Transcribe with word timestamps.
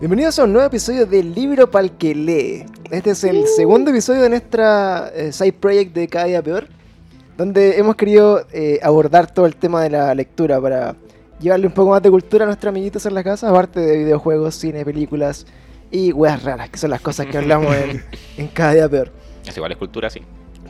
Bienvenidos 0.00 0.38
a 0.38 0.44
un 0.44 0.54
nuevo 0.54 0.66
episodio 0.66 1.04
del 1.04 1.34
Libro 1.34 1.70
Pal 1.70 1.98
que 1.98 2.14
lee. 2.14 2.64
Este 2.90 3.10
es 3.10 3.22
el 3.22 3.46
segundo 3.46 3.90
episodio 3.90 4.22
de 4.22 4.30
nuestra 4.30 5.10
eh, 5.14 5.30
side 5.30 5.52
project 5.52 5.92
de 5.92 6.08
Cada 6.08 6.24
Día 6.24 6.42
Peor, 6.42 6.68
donde 7.36 7.76
hemos 7.76 7.96
querido 7.96 8.46
eh, 8.50 8.80
abordar 8.82 9.30
todo 9.30 9.44
el 9.44 9.56
tema 9.56 9.82
de 9.82 9.90
la 9.90 10.14
lectura 10.14 10.58
para 10.58 10.96
llevarle 11.38 11.66
un 11.66 11.74
poco 11.74 11.90
más 11.90 12.02
de 12.02 12.08
cultura 12.08 12.44
a 12.44 12.46
nuestros 12.46 12.70
amiguitos 12.70 13.04
en 13.04 13.12
la 13.12 13.22
casa, 13.22 13.50
aparte 13.50 13.78
de 13.78 13.98
videojuegos, 13.98 14.54
cine, 14.54 14.86
películas 14.86 15.44
y 15.90 16.12
weas 16.12 16.42
raras, 16.44 16.70
que 16.70 16.78
son 16.78 16.88
las 16.88 17.02
cosas 17.02 17.26
que 17.26 17.36
hablamos 17.36 17.76
en, 17.76 18.02
en 18.38 18.48
Cada 18.48 18.72
Día 18.72 18.88
Peor. 18.88 19.12
Es 19.46 19.54
igual, 19.54 19.72
es 19.72 19.76
cultura, 19.76 20.08
sí. 20.08 20.22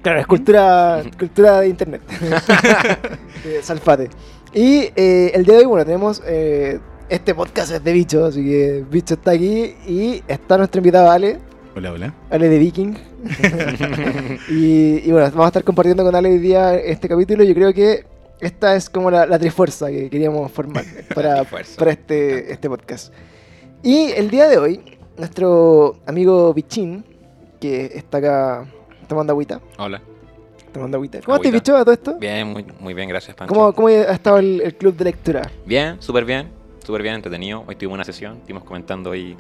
Claro, 0.03 0.19
es 0.19 0.27
cultura, 0.27 1.05
cultura 1.17 1.61
de 1.61 1.69
internet. 1.69 2.03
De 3.45 3.63
Salfate. 3.63 4.11
Y 4.53 4.91
eh, 4.97 5.31
el 5.35 5.45
día 5.45 5.55
de 5.55 5.61
hoy, 5.61 5.67
bueno, 5.67 5.85
tenemos. 5.85 6.21
Este 7.11 7.35
podcast 7.35 7.73
es 7.73 7.85
de 7.85 7.93
Bicho, 7.93 8.25
así 8.25 8.43
que 8.43 8.85
Bicho 8.89 9.15
está 9.15 9.33
aquí. 9.33 9.75
Y 9.87 10.23
está 10.29 10.57
nuestro 10.57 10.79
invitado 10.79 11.11
Ale, 11.11 11.39
Hola, 11.77 11.93
hola. 11.93 12.15
Ale 12.31 12.49
de 12.49 12.59
Viking. 12.59 12.95
y, 14.49 15.09
y 15.09 15.11
bueno, 15.13 15.29
vamos 15.31 15.45
a 15.45 15.49
estar 15.49 15.65
compartiendo 15.65 16.03
con 16.05 16.15
Ale 16.15 16.31
hoy 16.31 16.39
día 16.39 16.75
este 16.75 17.09
capítulo. 17.09 17.45
Yo 17.45 17.55
creo 17.55 17.73
que 17.73 18.05
esta 18.41 18.75
es 18.75 18.91
como 18.91 19.11
la, 19.11 19.27
la 19.27 19.39
trifuerza 19.39 19.89
que 19.89 20.11
queríamos 20.11 20.51
formar 20.51 20.85
para, 21.15 21.43
este, 21.91 22.53
este 22.53 22.69
podcast. 22.69 23.13
Y 23.83 24.11
el 24.13 24.31
día 24.31 24.49
de 24.49 24.59
hoy, 24.59 24.81
nuestro 25.17 25.97
amigo 26.07 26.53
Bichín, 26.55 27.05
que 27.61 27.87
está 27.95 28.19
acá 28.19 28.67
tomando 29.09 29.33
agüita. 29.33 29.61
Hola. 29.79 30.03
Tomando 30.73 30.97
agüita. 30.97 31.21
¿Cómo 31.25 31.39
te 31.39 31.49
Agüita. 31.49 31.63
bicho 31.63 31.77
a 31.77 31.85
todo 31.85 31.95
esto? 31.95 32.19
Bien, 32.19 32.47
muy, 32.49 32.65
muy 32.79 32.95
bien, 32.95 33.09
gracias, 33.09 33.37
Pancho. 33.37 33.53
¿Cómo, 33.55 33.73
¿Cómo 33.73 33.89
ha 33.89 34.13
estado 34.13 34.39
el, 34.39 34.61
el 34.61 34.75
club 34.77 34.97
de 34.97 35.05
lectura? 35.05 35.51
Bien, 35.67 35.97
súper 36.01 36.25
bien. 36.25 36.60
Súper 36.85 37.03
bien, 37.03 37.15
entretenido. 37.15 37.65
Hoy 37.67 37.77
tuvimos 37.77 37.95
una 37.97 38.05
sesión, 38.05 38.39
estuvimos 38.39 38.65
comentando 38.65 39.13
ahí 39.13 39.37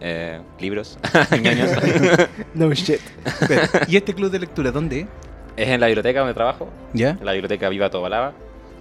eh, 0.00 0.40
libros. 0.60 0.98
No 2.54 2.72
shit. 2.72 3.00
¿Y 3.88 3.96
este 3.96 4.14
club 4.14 4.30
de 4.30 4.40
lectura 4.40 4.70
dónde? 4.70 5.06
es 5.58 5.68
en 5.68 5.80
la 5.80 5.88
biblioteca 5.88 6.20
donde 6.20 6.34
trabajo, 6.34 6.68
¿Ya? 6.92 7.10
en 7.10 7.24
la 7.24 7.32
biblioteca 7.32 7.68
Viva 7.68 7.90
Tobalaba, 7.90 8.32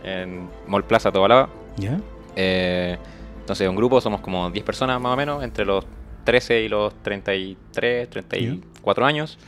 en 0.04 0.48
Mall 0.68 0.84
Plaza 0.84 1.12
Tobalaba. 1.12 1.50
¿Ya? 1.76 2.00
Eh, 2.36 2.98
entonces, 3.40 3.68
un 3.68 3.76
grupo, 3.76 4.00
somos 4.00 4.22
como 4.22 4.52
10 4.52 4.64
personas 4.64 5.02
más 5.02 5.14
o 5.14 5.16
menos, 5.18 5.44
entre 5.44 5.66
los 5.66 5.86
13 6.26 6.62
y 6.62 6.70
los 6.70 6.94
33, 7.02 8.10
34 8.10 9.06
años. 9.06 9.40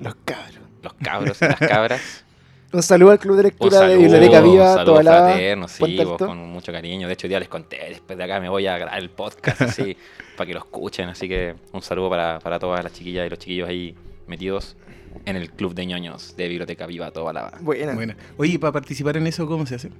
Los 0.00 0.16
cabros. 0.24 0.58
Los 0.82 0.94
cabros 0.94 1.40
y 1.40 1.44
las 1.44 1.58
cabras. 1.58 2.24
Un 2.74 2.82
saludo 2.82 3.12
al 3.12 3.18
club 3.20 3.36
de 3.36 3.44
lectura 3.44 3.80
de 3.82 3.96
Biblioteca 3.96 4.40
Viva, 4.40 4.70
un 4.70 4.74
saludo 4.78 4.84
toda 4.84 5.02
la. 5.04 5.12
fraterno, 5.28 5.68
sí, 5.68 5.96
vos, 6.04 6.18
con 6.18 6.38
mucho 6.38 6.72
cariño. 6.72 7.06
De 7.06 7.14
hecho, 7.14 7.26
hoy 7.26 7.28
día 7.28 7.38
les 7.38 7.48
conté, 7.48 7.78
después 7.88 8.18
de 8.18 8.24
acá 8.24 8.40
me 8.40 8.48
voy 8.48 8.66
a 8.66 8.76
grabar 8.76 8.98
el 8.98 9.10
podcast 9.10 9.62
así, 9.62 9.96
para 10.36 10.46
que 10.48 10.54
lo 10.54 10.58
escuchen. 10.58 11.08
Así 11.08 11.28
que 11.28 11.54
un 11.72 11.82
saludo 11.82 12.10
para, 12.10 12.40
para 12.40 12.58
todas 12.58 12.82
las 12.82 12.92
chiquillas 12.92 13.26
y 13.26 13.30
los 13.30 13.38
chiquillos 13.38 13.68
ahí 13.68 13.94
metidos 14.26 14.76
en 15.24 15.36
el 15.36 15.50
club 15.52 15.72
de 15.74 15.86
ñoños 15.86 16.34
de 16.36 16.48
Biblioteca 16.48 16.86
Viva 16.86 17.10
Toda 17.12 17.32
la 17.32 17.52
Buena. 17.60 17.94
Buena. 17.94 18.16
Oye, 18.36 18.54
¿y 18.54 18.58
para 18.58 18.72
participar 18.72 19.16
en 19.18 19.28
eso 19.28 19.46
cómo 19.46 19.64
se 19.66 19.76
hace? 19.76 19.90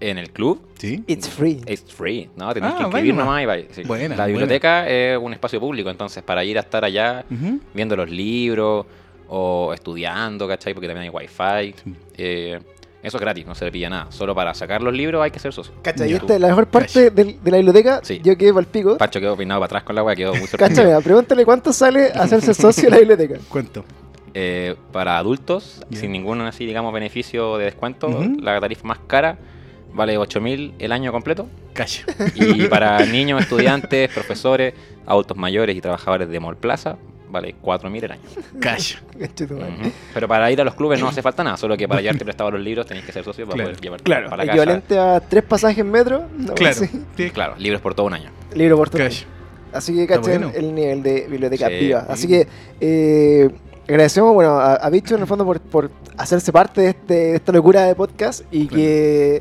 En 0.00 0.16
el 0.18 0.30
club, 0.30 0.60
¿Sí? 0.78 1.04
It's 1.06 1.28
free. 1.28 1.60
it's 1.66 1.92
free, 1.92 2.28
¿no? 2.34 2.52
Tenés 2.54 2.72
Ah, 2.72 2.76
que 2.78 2.82
inscribir 2.84 3.14
nomás. 3.14 3.26
nomás 3.26 3.42
y 3.42 3.46
vaya. 3.46 3.64
sí. 3.70 3.82
Buena, 3.84 4.16
La 4.16 4.26
biblioteca 4.26 4.88
es 4.88 5.16
un 5.18 5.32
espacio 5.32 5.60
público, 5.60 5.90
entonces 5.90 6.22
para 6.24 6.42
ir 6.44 6.56
a 6.56 6.62
estar 6.62 6.82
allá 6.84 7.24
viendo 7.74 7.94
los 7.94 8.10
libros 8.10 8.86
o 9.34 9.72
estudiando, 9.72 10.46
¿cachai? 10.46 10.74
Porque 10.74 10.86
también 10.88 11.04
hay 11.04 11.08
wifi. 11.08 11.74
Sí. 11.84 11.94
eh, 12.18 12.60
eso 13.02 13.16
es 13.16 13.20
gratis, 13.20 13.46
no 13.46 13.54
se 13.54 13.64
le 13.64 13.72
pilla 13.72 13.88
nada. 13.90 14.12
Solo 14.12 14.34
para 14.34 14.52
sacar 14.54 14.80
los 14.82 14.92
libros 14.94 15.22
hay 15.22 15.30
que 15.32 15.38
ser 15.40 15.52
socio. 15.52 15.72
Cacha, 15.82 16.06
y 16.06 16.12
esta 16.12 16.34
es 16.34 16.40
la 16.40 16.48
mejor 16.48 16.66
parte 16.68 17.10
del- 17.10 17.42
de, 17.42 17.50
la 17.50 17.56
biblioteca. 17.56 18.00
Sí. 18.04 18.20
Yo 18.22 18.36
quedé 18.36 18.50
para 18.52 18.60
el 18.60 18.66
pico. 18.66 18.96
Pancho 18.98 19.18
quedó 19.20 19.36
peinado 19.36 19.58
para 19.60 19.66
atrás 19.68 19.82
con 19.84 19.96
la 19.96 20.04
weá, 20.04 20.14
quedó 20.14 20.32
muy 20.32 20.42
Cacha, 20.42 20.50
sorprendido. 20.50 20.84
mira, 20.86 21.00
pregúntale 21.00 21.44
cuánto 21.44 21.72
sale 21.72 22.06
hacerse 22.14 22.52
socio 22.54 22.84
de 22.84 22.90
la 22.90 22.98
biblioteca. 22.98 23.38
¿Cuánto? 23.48 23.84
Eh, 24.34 24.76
para 24.92 25.18
adultos, 25.18 25.82
sin 25.90 26.12
ningún 26.12 26.42
así, 26.42 26.64
digamos, 26.66 26.92
beneficio 26.92 27.56
de 27.58 27.64
descuento, 27.64 28.08
la 28.40 28.60
tarifa 28.60 28.86
más 28.86 28.98
cara 29.06 29.36
vale 29.94 30.16
8.000 30.18 30.74
el 30.78 30.92
año 30.92 31.10
completo. 31.10 31.48
Cacho. 31.72 32.04
Y 32.36 32.66
para 32.68 33.04
niños, 33.04 33.40
estudiantes, 33.42 34.10
profesores, 34.12 34.74
adultos 35.06 35.36
mayores 35.36 35.74
y 35.76 35.80
trabajadores 35.80 36.28
de 36.28 36.38
Mall 36.38 36.56
Plaza, 36.56 36.96
vale 37.32 37.56
4.000 37.60 38.04
el 38.04 38.12
año. 38.12 38.22
Cacho. 38.60 38.98
Madre. 39.14 39.30
Ujú. 39.44 39.92
Pero 40.14 40.28
para 40.28 40.50
ir 40.52 40.60
a 40.60 40.64
los 40.64 40.74
clubes 40.74 41.00
no 41.00 41.08
hace 41.08 41.22
falta 41.22 41.42
nada, 41.42 41.56
solo 41.56 41.76
que 41.76 41.88
para 41.88 42.00
llevarte 42.00 42.24
prestado 42.24 42.52
los 42.52 42.60
libros 42.60 42.86
tenéis 42.86 43.04
que 43.06 43.12
ser 43.12 43.24
socio 43.24 43.46
para 43.46 43.54
Claro. 43.56 43.70
poder 43.70 43.80
llevar 43.82 44.02
Claro, 44.02 44.30
para 44.30 44.44
la 44.44 44.46
casa. 44.52 44.62
equivalente 44.62 44.98
a 44.98 45.20
tres 45.20 45.42
pasajes 45.42 45.78
en 45.78 45.90
metro. 45.90 46.26
no, 46.36 46.54
Claro. 46.54 46.74
sí. 47.16 47.30
Claro, 47.30 47.54
libros 47.58 47.80
por 47.80 47.94
todo 47.94 48.06
un 48.06 48.14
año. 48.14 48.30
Libro 48.54 48.76
por 48.76 48.90
todo. 48.90 49.02
Cacho. 49.02 49.24
Así 49.72 49.94
que 49.94 50.06
cachen 50.06 50.42
bueno. 50.42 50.52
el 50.54 50.74
nivel 50.74 51.02
de 51.02 51.26
biblioteca 51.28 51.68
Sí. 51.68 51.74
viva. 51.78 52.06
Así 52.08 52.28
que 52.28 52.46
eh, 52.80 53.48
agradecemos 53.88 54.34
bueno, 54.34 54.58
a, 54.60 54.74
a 54.74 54.90
Bicho 54.90 55.14
en 55.14 55.22
el 55.22 55.26
fondo 55.26 55.46
por, 55.46 55.60
por 55.60 55.90
hacerse 56.18 56.52
parte 56.52 56.82
de, 56.82 56.88
este, 56.90 57.14
de 57.14 57.34
esta 57.36 57.52
locura 57.52 57.84
de 57.86 57.94
podcast 57.94 58.42
y 58.50 58.66
Claro. 58.66 58.76
que 58.76 59.36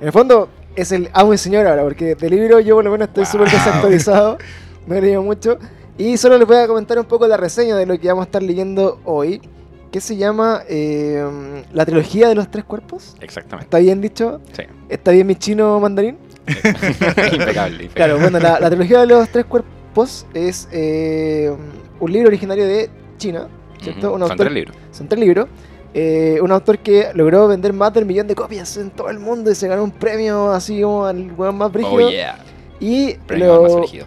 en 0.00 0.06
el 0.06 0.12
fondo 0.12 0.48
es 0.74 0.90
el 0.92 1.08
amo 1.12 1.32
y 1.32 1.38
señor 1.38 1.66
ahora, 1.66 1.82
porque 1.84 2.14
de 2.16 2.30
libro 2.30 2.58
yo 2.60 2.74
por 2.74 2.84
lo 2.84 2.90
menos 2.90 3.08
estoy 3.08 3.22
Wow. 3.24 3.32
súper 3.32 3.50
desactualizado, 3.50 4.38
no 4.88 4.94
he 4.96 5.00
leído 5.00 5.22
mucho. 5.22 5.58
Y 5.98 6.16
solo 6.16 6.38
les 6.38 6.46
voy 6.46 6.56
a 6.56 6.66
comentar 6.66 6.98
un 6.98 7.04
poco 7.04 7.26
la 7.26 7.36
reseña 7.36 7.76
de 7.76 7.84
lo 7.84 7.98
que 7.98 8.08
vamos 8.08 8.22
a 8.22 8.26
estar 8.26 8.42
leyendo 8.42 9.00
hoy, 9.04 9.42
que 9.90 10.00
se 10.00 10.16
llama 10.16 10.62
eh, 10.68 11.64
La 11.72 11.84
trilogía 11.84 12.28
de 12.28 12.36
los 12.36 12.50
tres 12.50 12.64
cuerpos. 12.64 13.16
Exactamente. 13.20 13.64
¿Está 13.64 13.78
bien 13.78 14.00
dicho? 14.00 14.40
Sí. 14.52 14.62
¿Está 14.88 15.10
bien 15.10 15.26
mi 15.26 15.34
chino 15.34 15.78
mandarín? 15.80 16.16
impecable, 16.46 17.32
impecable. 17.32 17.88
Claro, 17.88 18.18
bueno, 18.18 18.38
la, 18.38 18.60
la 18.60 18.70
trilogía 18.70 19.00
de 19.00 19.06
los 19.06 19.28
tres 19.28 19.44
cuerpos 19.44 20.24
es 20.34 20.68
eh, 20.70 21.52
un 21.98 22.12
libro 22.12 22.28
originario 22.28 22.66
de 22.66 22.88
China, 23.16 23.48
¿cierto? 23.82 24.12
Un 24.12 24.20
Son 24.26 24.36
tres 24.36 24.52
libros. 24.52 24.76
Son 24.92 25.08
tres 25.08 25.20
libros. 25.20 25.48
Eh, 25.94 26.38
un 26.42 26.52
autor 26.52 26.78
que 26.78 27.08
logró 27.14 27.48
vender 27.48 27.72
más 27.72 27.92
del 27.92 28.04
millón 28.04 28.28
de 28.28 28.34
copias 28.34 28.76
en 28.76 28.90
todo 28.90 29.08
el 29.08 29.18
mundo 29.18 29.50
y 29.50 29.54
se 29.54 29.66
ganó 29.66 29.82
un 29.82 29.90
premio 29.90 30.50
así 30.52 30.82
como 30.82 31.06
al 31.06 31.32
weón 31.32 31.56
más 31.56 31.72
brígido. 31.72 32.06
Oh 32.06 32.10
yeah. 32.10 32.38
Y 32.78 33.14
Premio 33.14 33.62
más 33.62 33.72
lo, 33.72 33.78
elegido. 33.78 34.06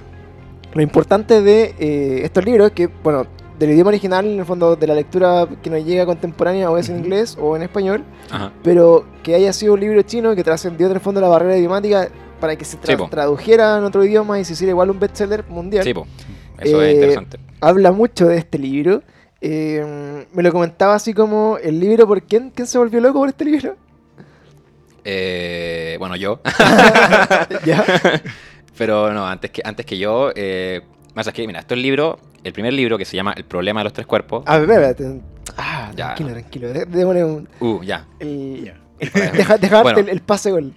Lo 0.73 0.81
importante 0.81 1.41
de 1.41 1.75
eh, 1.79 2.21
estos 2.23 2.45
libros 2.45 2.67
es 2.67 2.73
que, 2.73 2.87
bueno, 3.03 3.25
del 3.59 3.71
idioma 3.71 3.89
original, 3.89 4.25
en 4.25 4.39
el 4.39 4.45
fondo 4.45 4.75
de 4.75 4.87
la 4.87 4.95
lectura 4.95 5.47
que 5.61 5.69
nos 5.69 5.85
llega 5.85 6.05
contemporánea, 6.05 6.71
o 6.71 6.77
es 6.77 6.89
en 6.89 6.97
inglés 6.97 7.37
o 7.39 7.55
en 7.55 7.61
español, 7.61 8.03
Ajá. 8.31 8.51
pero 8.63 9.05
que 9.21 9.35
haya 9.35 9.53
sido 9.53 9.73
un 9.75 9.79
libro 9.81 10.01
chino 10.01 10.35
que 10.35 10.43
trascendió 10.43 10.87
en 10.87 10.93
el 10.93 10.99
fondo 10.99 11.21
la 11.21 11.27
barrera 11.27 11.57
idiomática 11.57 12.07
para 12.39 12.55
que 12.55 12.65
se 12.65 12.77
tra- 12.79 12.87
Sí, 12.87 12.95
po. 12.95 13.07
tradujera 13.07 13.77
en 13.77 13.83
otro 13.83 14.03
idioma 14.03 14.39
y 14.39 14.45
se 14.45 14.53
hiciera 14.53 14.71
igual 14.71 14.89
un 14.89 14.99
bestseller 14.99 15.45
mundial. 15.47 15.83
Sí, 15.83 15.93
po. 15.93 16.07
Eso 16.57 16.81
Eh, 16.81 16.87
es 16.89 16.93
interesante. 16.95 17.37
Habla 17.59 17.91
mucho 17.91 18.27
de 18.27 18.37
este 18.37 18.57
libro. 18.57 19.03
Eh, 19.41 20.25
me 20.33 20.41
lo 20.41 20.51
comentaba 20.51 20.95
así 20.95 21.13
como 21.13 21.57
el 21.61 21.79
libro 21.79 22.07
por 22.07 22.23
quién, 22.23 22.49
quién 22.49 22.67
se 22.67 22.77
volvió 22.79 22.99
loco 22.99 23.19
por 23.19 23.29
este 23.29 23.45
libro. 23.45 23.75
Eh, 25.03 25.95
bueno, 25.99 26.15
yo. 26.15 26.39
¿Ya? 27.65 27.85
Pero 28.81 29.13
no, 29.13 29.27
antes 29.27 29.51
que, 29.51 29.61
antes 29.63 29.85
que 29.85 29.95
yo. 29.99 30.31
Eh, 30.35 30.81
más 31.13 31.27
es 31.27 31.33
que, 31.33 31.45
mira, 31.45 31.59
esto 31.59 31.75
es 31.75 31.77
el 31.77 31.83
libro, 31.83 32.17
el 32.43 32.51
primer 32.51 32.73
libro 32.73 32.97
que 32.97 33.05
se 33.05 33.15
llama 33.15 33.31
El 33.37 33.43
problema 33.45 33.81
de 33.81 33.83
los 33.83 33.93
tres 33.93 34.07
cuerpos. 34.07 34.43
A 34.47 34.57
ver. 34.57 34.95
Ah, 35.55 35.91
Ya. 35.95 36.15
tranquilo, 36.15 36.29
tranquilo. 36.31 36.73
Dé- 36.73 36.85
Démosle 36.85 37.23
un. 37.23 37.47
Uh, 37.59 37.83
ya. 37.83 38.07
El, 38.19 38.63
Ya. 38.65 38.77
deja, 39.33 39.57
deja 39.59 39.81
Bueno. 39.83 39.97
darte 39.97 40.01
el, 40.11 40.17
el 40.17 40.21
pase 40.23 40.49
gol. 40.49 40.73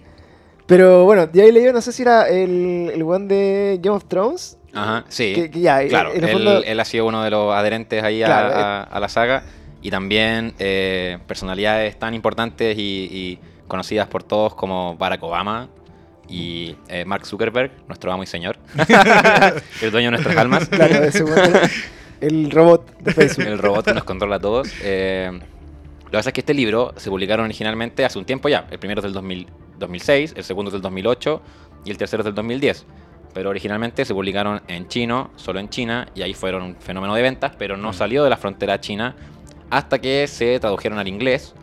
Pero 0.67 1.03
bueno, 1.05 1.27
ya 1.33 1.43
ahí 1.45 1.51
leí, 1.51 1.71
no 1.73 1.81
sé 1.81 1.91
si 1.91 2.03
era 2.03 2.29
el, 2.29 2.91
el 2.93 3.01
one 3.01 3.25
de 3.27 3.79
Game 3.81 3.95
of 3.95 4.05
Thrones. 4.05 4.57
Ajá, 4.73 5.05
sí. 5.09 5.33
Que, 5.33 5.49
que 5.49 5.59
ya, 5.61 5.83
Claro, 5.87 6.11
en 6.11 6.17
el 6.17 6.25
él, 6.25 6.31
fondo. 6.33 6.63
él 6.63 6.79
ha 6.79 6.85
sido 6.85 7.07
uno 7.07 7.23
de 7.23 7.31
los 7.31 7.55
adherentes 7.55 8.03
ahí 8.03 8.21
a, 8.21 8.27
Claro, 8.27 8.53
a- 8.55 8.83
a 8.83 8.99
la 8.99 9.09
saga 9.09 9.43
y 9.81 9.89
también 9.89 10.53
eh, 10.59 11.17
personalidades 11.27 11.97
tan 11.97 12.13
importantes 12.13 12.77
y, 12.77 13.09
y 13.11 13.39
conocidas 13.67 14.07
por 14.09 14.21
todos 14.21 14.53
como 14.53 14.95
Barack 14.95 15.23
Obama 15.23 15.69
y 16.27 16.75
eh, 16.87 17.05
Mark 17.05 17.25
Zuckerberg, 17.25 17.71
nuestro 17.87 18.11
amo 18.11 18.23
y 18.23 18.27
señor, 18.27 18.57
el 19.81 19.91
dueño 19.91 20.07
de 20.07 20.11
nuestras 20.11 20.37
almas, 20.37 20.67
Claro, 20.69 20.95
el 22.21 22.49
robot 22.51 22.97
de 22.99 23.13
Facebook. 23.13 23.45
el 23.47 23.57
robot 23.59 23.85
que 23.85 23.93
nos 23.93 24.03
controla 24.03 24.37
a 24.37 24.39
todos. 24.39 24.69
Eh, 24.81 25.29
lo 25.31 26.11
que 26.11 26.17
pasa 26.17 26.29
es 26.29 26.33
que 26.33 26.41
este 26.41 26.53
libro 26.53 26.93
se 26.97 27.09
publicaron 27.09 27.45
originalmente 27.45 28.05
hace 28.05 28.17
un 28.19 28.25
tiempo 28.25 28.47
ya. 28.47 28.67
El 28.71 28.79
primero 28.79 28.99
es 28.99 29.03
del 29.03 29.13
2000 29.13 29.47
2006, 29.77 30.35
el 30.37 30.43
segundo 30.45 30.69
es 30.69 30.73
del 30.73 30.81
2008 30.81 31.41
y 31.83 31.91
el 31.91 31.97
tercero 31.97 32.21
es 32.21 32.25
del 32.25 32.35
2010. 32.35 32.85
Pero 33.33 33.49
originalmente 33.49 34.05
se 34.05 34.13
publicaron 34.13 34.61
en 34.69 34.87
chino, 34.87 35.31
solo 35.35 35.59
en 35.59 35.67
China, 35.67 36.07
y 36.15 36.21
ahí 36.21 36.33
fueron 36.33 36.63
un 36.63 36.75
fenómeno 36.77 37.13
de 37.15 37.21
ventas, 37.21 37.51
pero 37.57 37.75
no 37.75 37.89
Mm. 37.89 37.93
salió 37.93 38.23
de 38.23 38.29
la 38.29 38.37
frontera 38.37 38.79
china 38.79 39.15
hasta 39.69 39.99
que 39.99 40.27
se 40.27 40.57
tradujeron 40.61 40.99
al 40.99 41.07
inglés, 41.09 41.54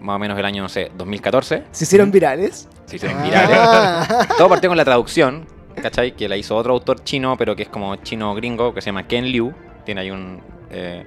más 0.00 0.16
o 0.16 0.18
menos 0.18 0.38
el 0.38 0.44
año, 0.44 0.62
no 0.62 0.68
sé, 0.68 0.90
2014. 0.96 1.64
Se 1.70 1.84
hicieron 1.84 2.10
virales. 2.10 2.68
Se 2.86 2.96
hicieron 2.96 3.22
virales. 3.22 3.58
Ah. 3.60 4.26
Todo 4.38 4.48
partió 4.48 4.70
con 4.70 4.76
la 4.76 4.84
traducción, 4.84 5.46
¿cachai? 5.80 6.12
Que 6.16 6.28
la 6.28 6.36
hizo 6.36 6.56
otro 6.56 6.72
autor 6.72 7.02
chino, 7.04 7.36
pero 7.36 7.56
que 7.56 7.64
es 7.64 7.68
como 7.68 7.96
chino 7.96 8.34
gringo, 8.34 8.74
que 8.74 8.80
se 8.80 8.86
llama 8.86 9.06
Ken 9.06 9.26
Liu. 9.26 9.52
Tiene 9.84 10.02
ahí 10.02 10.10
un, 10.10 10.40
eh, 10.70 11.04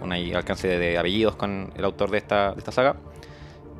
un 0.00 0.12
ahí 0.12 0.32
alcance 0.32 0.68
de, 0.68 0.78
de 0.78 0.98
apellidos 0.98 1.36
con 1.36 1.72
el 1.76 1.84
autor 1.84 2.10
de 2.10 2.18
esta, 2.18 2.52
de 2.52 2.58
esta 2.58 2.72
saga. 2.72 2.96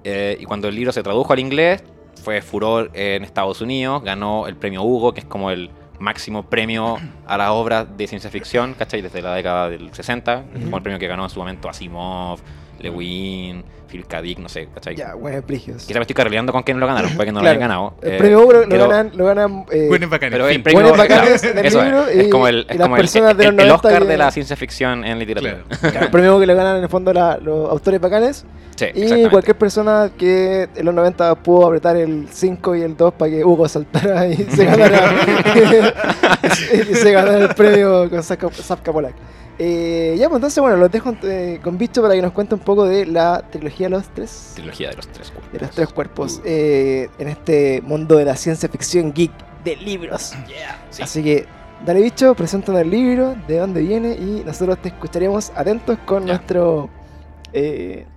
Eh, 0.05 0.37
y 0.41 0.45
cuando 0.45 0.69
el 0.69 0.75
libro 0.75 0.93
se 0.93 1.03
tradujo 1.03 1.33
al 1.33 1.39
inglés, 1.39 1.83
fue 2.23 2.43
furor 2.43 2.91
en 2.95 3.25
Estados 3.25 3.61
Unidos, 3.61 4.03
ganó 4.03 4.47
el 4.47 4.57
premio 4.57 4.83
Hugo, 4.83 5.13
que 5.13 5.21
es 5.21 5.27
como 5.27 5.51
el 5.51 5.71
máximo 5.99 6.45
premio 6.45 6.99
a 7.27 7.37
la 7.37 7.53
obra 7.53 7.85
de 7.85 8.07
ciencia 8.07 8.31
ficción, 8.31 8.75
¿cachai? 8.75 9.03
Desde 9.03 9.21
la 9.21 9.35
década 9.35 9.69
del 9.69 9.93
60, 9.93 10.45
como 10.65 10.77
el 10.79 10.83
premio 10.83 10.99
que 10.99 11.07
ganó 11.07 11.25
en 11.25 11.31
su 11.31 11.39
momento 11.39 11.69
Asimov, 11.69 12.41
Lewin, 12.81 13.63
Philip 13.91 14.07
K. 14.07 14.23
Dick, 14.23 14.39
no 14.39 14.49
sé, 14.49 14.69
¿cachai? 14.73 14.95
Ya, 14.97 15.15
bueno, 15.15 15.43
prestigios. 15.43 15.85
Quizá 15.85 15.99
me 15.99 16.03
estoy 16.05 16.15
carrileando 16.15 16.53
con 16.53 16.63
quién 16.63 16.79
lo 16.79 16.87
ganaron, 16.87 17.11
puede 17.15 17.27
que 17.27 17.33
no 17.33 17.41
Claro. 17.41 17.55
lo 17.55 17.59
hayan 17.59 17.69
ganado. 17.69 17.95
El 18.03 18.13
eh, 18.13 18.19
premio 18.19 18.41
Hugo 18.43 18.53
lo, 18.53 18.61
lo 18.63 18.69
pero- 18.69 18.89
ganan, 18.89 19.11
lo 19.17 19.25
ganan 19.25 19.65
eh, 19.73 19.87
Buenos 19.89 20.11
bacanes. 20.11 20.33
Pero 20.33 20.49
el 20.49 20.63
premio, 20.63 20.91
bacanes 20.97 21.41
claro, 21.41 21.55
del 21.57 21.67
eso 21.67 21.83
libro 21.83 22.07
es, 22.07 22.17
y- 22.17 22.21
es 22.21 22.29
como 22.29 22.47
el, 22.49 22.57
y 22.57 22.61
es 22.61 22.67
las 22.79 22.79
como 22.87 22.97
el, 22.97 23.01
personas 23.03 23.37
de 23.37 23.45
el- 23.45 23.51
los 23.57 23.63
el 23.63 23.69
90 23.69 23.75
Oscar 23.89 24.03
que- 24.03 24.09
de 24.09 24.17
la 24.17 24.31
ciencia 24.31 24.57
ficción 24.57 25.05
en 25.05 25.19
literatura. 25.19 25.59
Claro. 25.69 25.79
claro, 25.93 26.05
el 26.07 26.11
premio 26.13 26.41
que 26.41 26.47
le 26.47 26.55
ganan 26.55 26.77
en 26.77 26.83
el 26.85 26.89
fondo 26.89 27.13
la- 27.13 27.37
los 27.39 27.69
autores 27.71 28.01
bacanes. 28.01 28.45
Sí, 28.77 28.87
Y 28.95 29.29
cualquier 29.29 29.59
persona 29.59 30.11
que 30.17 30.67
en 30.75 30.87
los 30.87 30.95
90 30.95 31.35
pudo 31.35 31.67
apretar 31.67 31.97
el 31.97 32.29
5 32.31 32.77
y 32.77 32.83
el 32.83 32.97
2 32.97 33.13
para 33.13 33.31
que 33.31 33.45
Hugo 33.45 33.69
saltara 33.69 34.27
y 34.27 34.37
se 34.37 34.65
ganara, 34.65 35.13
y 36.91 36.95
se 36.95 37.13
ganara 37.13 37.39
el 37.45 37.55
premio 37.55 38.09
con 38.09 38.23
Zap 38.23 38.41
Zap 38.55 38.83
Capolac. 38.83 39.15
Eh, 39.63 40.17
ya, 40.19 40.31
pues 40.31 40.39
entonces, 40.39 40.59
bueno, 40.63 40.79
los 40.79 40.91
dejo 40.91 41.15
eh, 41.23 41.61
con 41.63 41.77
Bicho 41.77 42.01
para 42.01 42.15
que 42.15 42.23
nos 42.23 42.33
cuente 42.33 42.55
un 42.55 42.63
poco 42.63 42.87
de 42.87 43.05
la 43.05 43.45
trilogía 43.51 43.89
de 43.89 43.91
los 43.91 44.09
tres, 44.09 44.53
Trilogía 44.55 44.89
de 44.89 44.97
los 44.97 45.07
tres 45.09 45.31
cuerpos. 45.31 45.53
de 45.53 45.59
los 45.59 45.71
tres 45.71 45.89
cuerpos 45.91 46.43
eh, 46.47 47.11
en 47.19 47.29
este 47.29 47.83
mundo 47.83 48.17
de 48.17 48.25
la 48.25 48.37
ciencia 48.37 48.71
ficción 48.71 49.13
geek 49.13 49.31
de 49.63 49.77
libros. 49.77 50.33
Sí. 50.91 51.03
Así 51.03 51.23
que, 51.23 51.47
dale 51.85 52.01
bicho, 52.01 52.35
preséntanos 52.35 52.81
el 52.81 52.91
libro, 52.91 53.37
de 53.47 53.59
dónde 53.59 53.83
viene 53.83 54.15
y 54.15 54.43
nosotros 54.47 54.79
te 54.81 54.89
escucharemos 54.89 55.53
atentos 55.55 55.99
con 56.07 56.25
nuestro 56.25 56.89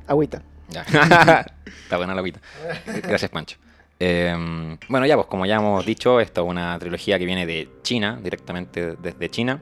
agüita. 0.08 0.42
Ya. 0.70 0.82
Está 1.84 1.98
buena 1.98 2.14
la 2.14 2.20
agüita. 2.20 2.40
Gracias, 3.04 3.30
Pancho. 3.30 3.58
Eh, 4.00 4.34
bueno, 4.88 5.06
ya, 5.06 5.16
pues 5.16 5.28
como 5.28 5.46
ya 5.46 5.58
hemos 5.58 5.86
dicho, 5.86 6.20
esta 6.20 6.42
es 6.42 6.48
una 6.48 6.80
trilogía 6.80 7.20
que 7.20 7.26
viene 7.26 7.46
de 7.46 7.70
China, 7.84 8.18
directamente 8.24 8.96
desde 8.96 9.30
China. 9.30 9.62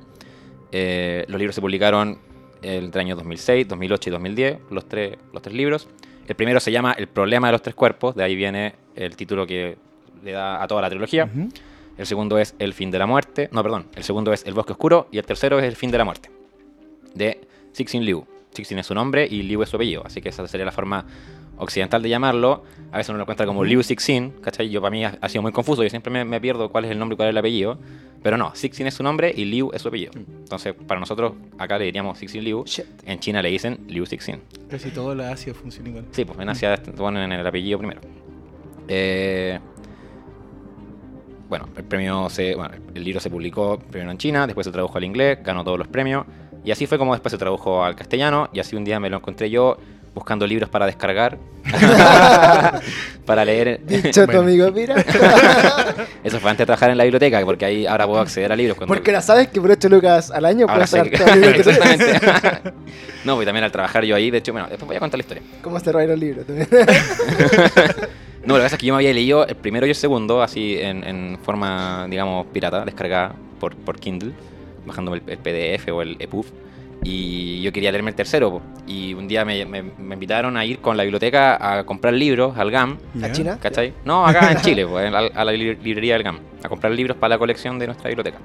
Eh, 0.71 1.25
los 1.27 1.39
libros 1.39 1.56
se 1.56 1.62
publicaron 1.62 2.19
entre 2.62 3.01
el 3.01 3.07
año 3.07 3.15
2006, 3.15 3.68
2008 3.68 4.09
y 4.09 4.12
2010, 4.12 4.57
los 4.69 4.88
tres, 4.88 5.18
los 5.33 5.41
tres 5.41 5.56
libros. 5.56 5.88
El 6.27 6.35
primero 6.35 6.59
se 6.59 6.71
llama 6.71 6.94
El 6.94 7.07
problema 7.07 7.47
de 7.47 7.53
los 7.53 7.62
tres 7.62 7.75
cuerpos, 7.75 8.15
de 8.15 8.23
ahí 8.23 8.35
viene 8.35 8.75
el 8.95 9.15
título 9.15 9.47
que 9.47 9.77
le 10.23 10.31
da 10.31 10.62
a 10.62 10.68
toda 10.68 10.81
la 10.81 10.89
trilogía. 10.89 11.29
El 11.97 12.06
segundo 12.06 12.38
es 12.38 12.56
El 12.59 12.73
fin 12.73 12.89
de 12.91 13.00
la 13.00 13.06
muerte. 13.06 13.50
No, 13.51 13.62
perdón. 13.63 13.88
El 13.95 14.03
segundo 14.03 14.33
es 14.33 14.45
El 14.45 14.53
bosque 14.53 14.71
oscuro. 14.71 15.07
Y 15.12 15.18
el 15.18 15.25
tercero 15.25 15.59
es 15.59 15.65
El 15.65 15.75
fin 15.75 15.91
de 15.91 15.97
la 15.97 16.06
muerte. 16.06 16.31
De 17.13 17.41
Cixin 17.75 18.03
Liu. 18.03 18.25
Cixin 18.56 18.79
es 18.79 18.88
su 18.88 18.95
nombre 18.95 19.27
y 19.29 19.44
Liu 19.44 19.62
es 19.62 19.69
su 19.69 19.75
apellido. 19.75 20.03
Así 20.06 20.21
que 20.21 20.29
esa 20.29 20.47
sería 20.47 20.65
la 20.65 20.71
forma 20.71 21.06
occidental 21.62 22.02
de 22.02 22.10
llamarlo. 22.10 22.63
A 22.92 22.98
veces 22.98 23.10
uno 23.10 23.19
lo 23.19 23.24
encuentra 23.24 23.46
como 23.46 23.63
Liu 23.63 23.84
Cixin. 23.84 24.31
¿Cachai? 24.42 24.69
Yo 24.69 24.81
para 24.81 24.92
mí 24.92 25.06
ha, 25.06 25.18
ha 25.22 25.30
sido 25.30 25.42
muy 25.44 25.52
confuso. 25.52 25.84
Yo 25.84 25.90
siempre 25.90 26.12
me, 26.12 26.25
me 26.25 26.42
pierdo 26.42 26.69
cuál 26.69 26.86
es 26.86 26.92
el 26.92 27.00
nombre 27.00 27.13
y 27.13 27.18
cuál 27.18 27.30
es 27.30 27.34
el 27.34 27.38
apellido. 27.38 27.78
Pero 28.24 28.38
no, 28.38 28.52
Cixin 28.56 28.88
es 28.88 28.94
su 28.96 29.04
nombre 29.04 29.34
y 29.36 29.46
Liu 29.46 29.72
es 29.74 29.81
su 29.81 29.88
apellido. 29.88 30.12
Entonces, 30.16 30.74
para 30.88 31.00
nosotros, 31.00 31.34
acá 31.58 31.78
le 31.78 31.86
diríamos 31.86 32.19
Cixin 32.19 32.44
Liu. 32.44 32.63
Shit. 32.66 32.86
En 33.06 33.19
China 33.19 33.42
le 33.42 33.50
dicen 33.50 33.80
Liu 33.88 34.06
Cixin. 34.06 34.42
Casi 34.69 34.90
todo 34.90 35.16
la 35.16 35.31
Asia 35.31 35.54
funciona 35.54 35.90
igual. 35.90 36.06
Sí, 36.12 36.25
pues 36.25 36.38
en 36.40 36.50
Asia 36.50 36.78
te 36.78 36.92
ponen 36.92 37.31
el 37.31 37.46
apellido 37.46 37.78
primero. 37.78 38.02
Eh, 38.88 39.60
bueno, 41.50 41.68
el 41.75 41.84
premio 41.84 42.30
se. 42.30 42.56
Bueno, 42.56 42.75
el 42.94 43.04
libro 43.04 43.19
se 43.19 43.30
publicó 43.30 43.78
primero 43.78 44.12
en 44.12 44.18
China, 44.18 44.48
después 44.48 44.66
se 44.66 44.72
tradujo 44.72 44.98
al 44.98 45.04
inglés, 45.04 45.40
ganó 45.44 45.63
todos 45.63 45.78
los 45.78 45.88
premios. 45.88 46.25
Y 46.63 46.72
así 46.72 46.86
fue 46.86 46.98
como 46.98 47.13
después 47.13 47.31
se 47.31 47.38
tradujo 47.38 47.84
al 47.84 47.96
castellano. 47.96 48.50
Y 48.54 48.60
así 48.60 48.75
un 48.75 48.84
día 48.84 49.00
me 49.00 49.10
lo 49.10 49.18
encontré 49.18 49.50
yo 49.50 49.78
buscando 50.13 50.46
libros 50.46 50.69
para 50.69 50.86
descargar. 50.86 51.38
para 53.25 53.46
leer. 53.46 53.80
Bicho, 53.86 54.22
tu 54.22 54.25
Bueno. 54.25 54.42
amigo, 54.42 54.72
mira. 54.72 54.96
Eso 56.24 56.40
fue 56.40 56.50
antes 56.50 56.60
de 56.60 56.66
trabajar 56.66 56.90
en 56.92 56.98
la 56.98 57.04
biblioteca, 57.04 57.40
porque 57.46 57.66
ahí 57.66 57.86
ahora 57.86 58.06
puedo 58.08 58.19
acceder 58.19 58.52
a 58.52 58.56
libros. 58.56 58.78
cuando- 58.78 58.94
Porque 58.94 59.12
ahora 59.12 59.22
sabes 59.22 59.48
que 59.48 59.62
por 59.62 59.72
8 59.72 59.90
lucas 59.90 60.31
al 60.31 60.46
año 60.46 60.68
puedes 60.68 60.90
tienes. 60.92 61.19
Exactamente. 61.22 62.19
no, 63.25 63.36
pues 63.36 63.46
también 63.46 63.63
al 63.63 63.72
trabajar 63.72 64.04
yo 64.04 64.16
ahí, 64.16 64.31
de 64.31 64.40
hecho, 64.40 64.52
bueno, 64.52 64.68
después 64.68 64.88
voy 64.88 64.98
a 64.98 65.00
contar 65.00 65.18
la 65.18 65.22
historia. 65.22 65.44
¿Cómo 65.62 65.80
se 65.80 65.92
roban 65.92 66.08
los 66.10 66.19
libros? 66.19 66.46
también? 66.46 66.68
No, 68.44 68.56
lo 68.56 68.60
que 68.60 68.63
pasa 68.63 68.75
es 68.75 68.80
que 68.80 68.88
yo 68.88 68.94
me 68.96 68.98
había 68.98 69.13
leído 69.13 69.46
el 69.46 69.56
primero 69.56 69.86
y 69.86 69.90
el 69.90 69.96
segundo, 69.96 70.42
así 70.42 70.75
en, 70.80 71.04
en 71.04 71.38
forma, 71.44 72.08
digamos, 72.10 72.48
pirata, 72.48 72.84
descargada 72.84 73.36
por, 73.60 73.75
por 73.75 74.00
Kindle, 74.00 74.31
bajándome 74.86 75.22
el, 75.28 75.31
el 75.34 75.38
PDF 75.38 75.90
o 75.90 76.02
el 76.02 76.18
EPUB. 76.19 76.46
Y 77.03 77.62
yo 77.62 77.71
quería 77.71 77.92
leerme 77.92 78.12
el 78.12 78.15
tercero. 78.15 78.51
po. 78.51 78.62
Y 78.88 79.13
un 79.15 79.27
día 79.27 79.44
me, 79.44 79.65
me- 79.65 79.81
me 79.81 80.13
invitaron 80.13 80.56
a 80.57 80.65
ir 80.65 80.80
con 80.80 80.98
la 80.98 81.03
biblioteca 81.03 81.57
a 81.80 81.83
comprar 81.83 82.13
libros 82.13 82.57
al 82.57 82.69
GAM. 82.69 82.98
¿A. 83.24 83.31
China? 83.31 83.57
¿Cachai? 83.59 83.94
No, 84.06 84.25
acá 84.25 84.51
en 84.51 84.62
Chile, 84.62 84.86
pues, 84.86 85.12
a, 85.13 85.18
a 85.18 85.45
la 85.45 85.51
li- 85.51 85.75
librería 85.77 86.13
del 86.13 86.24
GAM, 86.24 86.39
a 86.63 86.69
comprar 86.69 86.92
libros 86.94 87.18
para 87.18 87.30
la 87.30 87.38
colección 87.39 87.80
de 87.80 87.88
nuestra 87.88 88.07
biblioteca. 88.09 88.38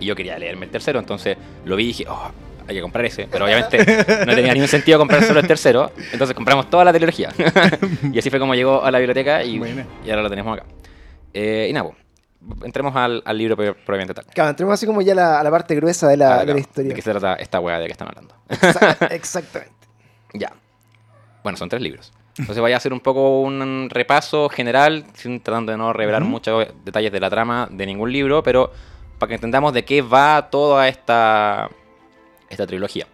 Y 0.00 0.06
yo 0.06 0.16
quería 0.16 0.38
leerme 0.38 0.66
el 0.66 0.70
tercero, 0.72 0.98
entonces 0.98 1.36
lo 1.64 1.76
vi 1.76 1.84
y 1.84 1.86
dije, 1.88 2.04
oh, 2.08 2.30
hay 2.68 2.74
que 2.74 2.82
comprar 2.82 3.04
ese. 3.04 3.28
Pero 3.30 3.44
obviamente 3.44 3.78
no 4.26 4.34
tenía 4.34 4.52
ningún 4.52 4.68
sentido 4.68 4.98
comprar 4.98 5.22
solo 5.22 5.38
el 5.40 5.46
tercero, 5.46 5.92
entonces 6.12 6.34
compramos 6.34 6.68
toda 6.68 6.84
la 6.84 6.92
trilogía. 6.92 7.30
y 8.12 8.18
así 8.18 8.28
fue 8.30 8.40
como 8.40 8.54
llegó 8.56 8.84
a 8.84 8.90
la 8.90 8.98
biblioteca 8.98 9.44
y, 9.44 9.58
y 10.04 10.10
ahora 10.10 10.22
lo 10.22 10.28
tenemos 10.30 10.58
acá. 10.58 10.66
Eh, 11.32 11.68
y 11.70 11.72
nada, 11.72 11.88
pues, 11.90 11.96
entremos 12.64 12.94
al, 12.96 13.22
al 13.24 13.38
libro 13.38 13.56
pro- 13.56 13.74
propiamente 13.74 14.14
tal. 14.14 14.24
Claro, 14.26 14.50
entremos 14.50 14.74
así 14.74 14.86
como 14.86 15.02
ya 15.02 15.12
a 15.12 15.16
la, 15.16 15.40
a 15.40 15.42
la 15.42 15.50
parte 15.50 15.74
gruesa 15.74 16.08
de 16.08 16.16
la, 16.16 16.26
Ah, 16.26 16.30
de 16.32 16.38
la 16.38 16.44
claro, 16.44 16.58
historia. 16.58 16.88
¿De 16.90 16.94
qué 16.94 17.02
se 17.02 17.10
trata 17.10 17.34
esta 17.34 17.60
weá 17.60 17.78
de 17.78 17.86
que 17.86 17.92
están 17.92 18.08
hablando? 18.08 18.34
Exa- 18.48 19.10
Exactamente. 19.12 19.74
Ya. 20.34 20.52
Bueno, 21.42 21.56
son 21.56 21.68
tres 21.68 21.80
libros. 21.82 22.12
Entonces 22.38 22.60
voy 22.60 22.72
a 22.72 22.76
hacer 22.76 22.92
un 22.92 23.00
poco 23.00 23.40
un 23.40 23.88
repaso 23.90 24.48
general, 24.50 25.04
sin 25.14 25.40
tratando 25.40 25.72
de 25.72 25.78
no 25.78 25.92
revelar 25.92 26.22
Ujú. 26.22 26.30
muchos 26.30 26.66
detalles 26.84 27.10
de 27.12 27.20
la 27.20 27.30
trama 27.30 27.66
de 27.70 27.86
ningún 27.86 28.12
libro, 28.12 28.42
pero 28.42 28.70
para 29.18 29.28
que 29.28 29.34
entendamos 29.36 29.72
de 29.72 29.84
qué 29.86 30.02
va 30.02 30.48
toda 30.50 30.86
esta, 30.88 31.70
esta 32.50 32.66
trilogía. 32.66 33.06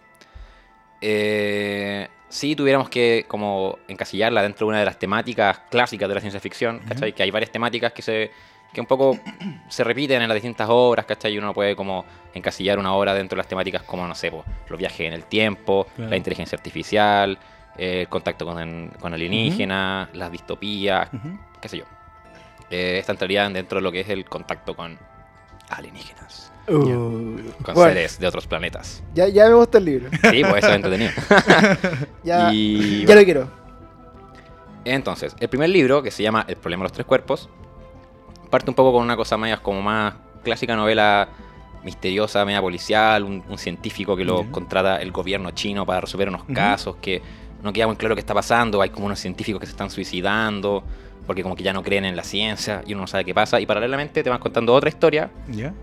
Eh, 1.00 2.08
si 2.28 2.56
tuviéramos 2.56 2.88
que 2.88 3.24
como 3.28 3.78
encasillarla 3.88 4.42
dentro 4.42 4.66
de 4.66 4.70
una 4.70 4.78
de 4.80 4.86
las 4.86 4.98
temáticas 4.98 5.60
clásicas 5.70 6.08
de 6.08 6.14
la 6.14 6.20
ciencia 6.20 6.40
ficción, 6.40 6.80
¿cachai? 6.88 7.12
Que 7.12 7.22
hay 7.22 7.30
varias 7.30 7.50
temáticas 7.52 7.92
que 7.92 8.02
se 8.02 8.30
que 8.72 8.80
un 8.80 8.86
poco 8.86 9.18
se 9.68 9.84
repiten 9.84 10.22
en 10.22 10.28
las 10.28 10.34
distintas 10.36 10.66
obras, 10.70 11.04
¿cachai? 11.06 11.34
Y 11.34 11.38
uno 11.38 11.52
puede 11.52 11.76
como 11.76 12.04
encasillar 12.34 12.78
una 12.78 12.94
obra 12.94 13.12
dentro 13.14 13.36
de 13.36 13.40
las 13.40 13.48
temáticas 13.48 13.82
como, 13.82 14.06
no 14.06 14.14
sé, 14.14 14.32
los 14.68 14.78
viajes 14.78 15.00
en 15.06 15.12
el 15.12 15.24
tiempo, 15.24 15.86
Claro. 15.94 16.10
la 16.10 16.16
inteligencia 16.16 16.56
artificial, 16.56 17.38
eh, 17.76 18.02
el 18.02 18.08
contacto 18.08 18.46
con, 18.46 18.88
con 19.00 19.12
alienígenas, 19.14 20.08
las 20.14 20.32
distopías, 20.32 21.08
qué 21.60 21.68
sé 21.68 21.78
yo. 21.78 21.84
Eh, 22.70 22.96
esta 22.98 23.12
entraría 23.12 23.48
dentro 23.50 23.76
de 23.78 23.82
lo 23.82 23.92
que 23.92 24.00
es 24.00 24.08
el 24.08 24.24
contacto 24.24 24.74
con 24.74 24.98
alienígenas, 25.68 26.48
Uh, 26.68 27.40
con 27.64 27.74
bueno, 27.74 27.88
seres 27.92 28.20
de 28.20 28.26
otros 28.28 28.46
planetas. 28.46 29.02
ya, 29.14 29.26
ya 29.26 29.48
me 29.48 29.54
gusta 29.54 29.78
el 29.78 29.84
libro. 29.84 30.08
Sí, 30.30 30.42
pues 30.48 30.58
eso 30.58 30.68
es 30.68 30.76
entretenido. 30.76 31.10
Ya, 32.22 32.52
y 32.52 33.04
ya 33.04 33.16
lo 33.16 33.24
quiero. 33.24 33.50
Entonces, 34.84 35.34
el 35.40 35.48
primer 35.48 35.70
libro, 35.70 36.02
que 36.04 36.10
se 36.12 36.22
llama 36.22 36.44
El 36.48 36.56
problema 36.56 36.82
de 36.82 36.84
los 36.84 36.92
tres 36.92 37.04
cuerpos, 37.06 37.48
parte 38.52 38.70
un 38.70 38.74
poco 38.76 38.92
con 38.92 39.02
una 39.02 39.16
cosa 39.16 39.36
más 39.38 39.58
como 39.60 39.80
más 39.82 40.14
clásica 40.44 40.76
novela 40.76 41.26
misteriosa, 41.84 42.44
media 42.44 42.60
policial, 42.60 43.24
un, 43.24 43.42
un 43.48 43.58
científico 43.58 44.14
que 44.14 44.24
lo 44.24 44.44
contrata 44.52 44.96
el 45.02 45.10
gobierno 45.10 45.50
chino 45.52 45.84
para 45.86 46.02
resolver 46.02 46.28
unos 46.28 46.44
casos 46.54 46.96
que 47.00 47.20
no 47.62 47.72
queda 47.72 47.86
muy 47.86 47.96
claro 47.96 48.14
qué 48.14 48.20
está 48.20 48.34
pasando, 48.34 48.80
hay 48.82 48.90
como 48.90 49.06
unos 49.06 49.18
científicos 49.18 49.58
que 49.58 49.66
se 49.66 49.72
están 49.72 49.88
suicidando, 49.90 50.84
porque 51.26 51.42
como 51.42 51.56
que 51.56 51.62
ya 51.62 51.72
no 51.72 51.82
creen 51.82 52.04
en 52.04 52.14
la 52.14 52.24
ciencia 52.24 52.82
y 52.86 52.92
uno 52.92 53.02
no 53.02 53.06
sabe 53.06 53.24
qué 53.24 53.34
pasa, 53.34 53.58
y 53.60 53.66
paralelamente 53.66 54.22
te 54.22 54.28
van 54.30 54.38
contando 54.38 54.74
otra 54.74 54.88
historia 54.90 55.30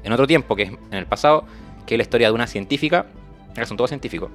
en 0.04 0.14
otro 0.14 0.28
tiempo, 0.28 0.56
que 0.56 0.64
es 0.64 0.70
en 0.72 0.98
el 0.98 1.06
pasado, 1.08 1.46
que 1.88 1.96
es 1.96 1.98
la 1.98 2.04
historia 2.04 2.28
de 2.28 2.34
una 2.34 2.48
científica, 2.48 3.08
acá 3.52 3.66
son 3.66 3.78
todos 3.78 3.90
científicos, 3.90 4.30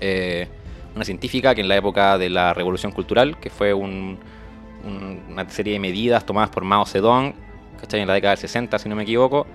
eh, 0.00 0.48
una 0.96 1.04
científica 1.04 1.54
que 1.54 1.60
en 1.62 1.68
la 1.68 1.76
época 1.76 2.18
de 2.18 2.28
la 2.28 2.52
Revolución 2.54 2.92
Cultural, 2.92 3.38
que 3.38 3.48
fue 3.50 3.72
un- 3.72 4.18
un- 4.84 5.20
una 5.30 5.48
serie 5.48 5.74
de 5.74 5.78
medidas 5.78 6.26
tomadas 6.26 6.50
por 6.50 6.64
Mao 6.64 6.84
Zedong, 6.86 7.34
¿cachai? 7.82 8.00
En 8.00 8.08
la 8.08 8.14
década 8.14 8.30
del 8.32 8.38
60, 8.38 8.78
si 8.78 8.88
no 8.88 8.96
me 8.96 9.02
equivoco, 9.02 9.46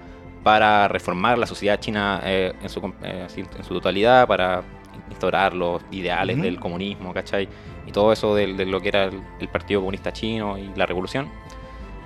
para 0.43 0.87
reformar 0.87 1.39
la 1.39 1.47
sociedad 1.47 1.79
china 1.79 2.21
eh, 2.23 2.53
en, 2.61 2.69
su, 2.69 2.79
com- 2.79 2.93
eh, 3.03 3.27
en 3.35 3.63
su 3.63 3.73
totalidad, 3.73 4.27
para 4.27 4.61
instaurar 5.09 5.53
los 5.53 5.81
ideales 5.91 6.39
del 6.41 6.59
comunismo, 6.59 7.13
¿cachai? 7.13 7.49
Y 7.87 7.91
todo 7.91 8.11
eso 8.13 8.35
de, 8.35 8.47
lo 8.47 8.79
que 8.79 8.89
era 8.89 9.05
el, 9.05 9.21
el 9.39 9.47
Partido 9.47 9.79
Comunista 9.79 10.13
Chino 10.13 10.57
y 10.57 10.69
la 10.75 10.85
revolución. 10.85 11.29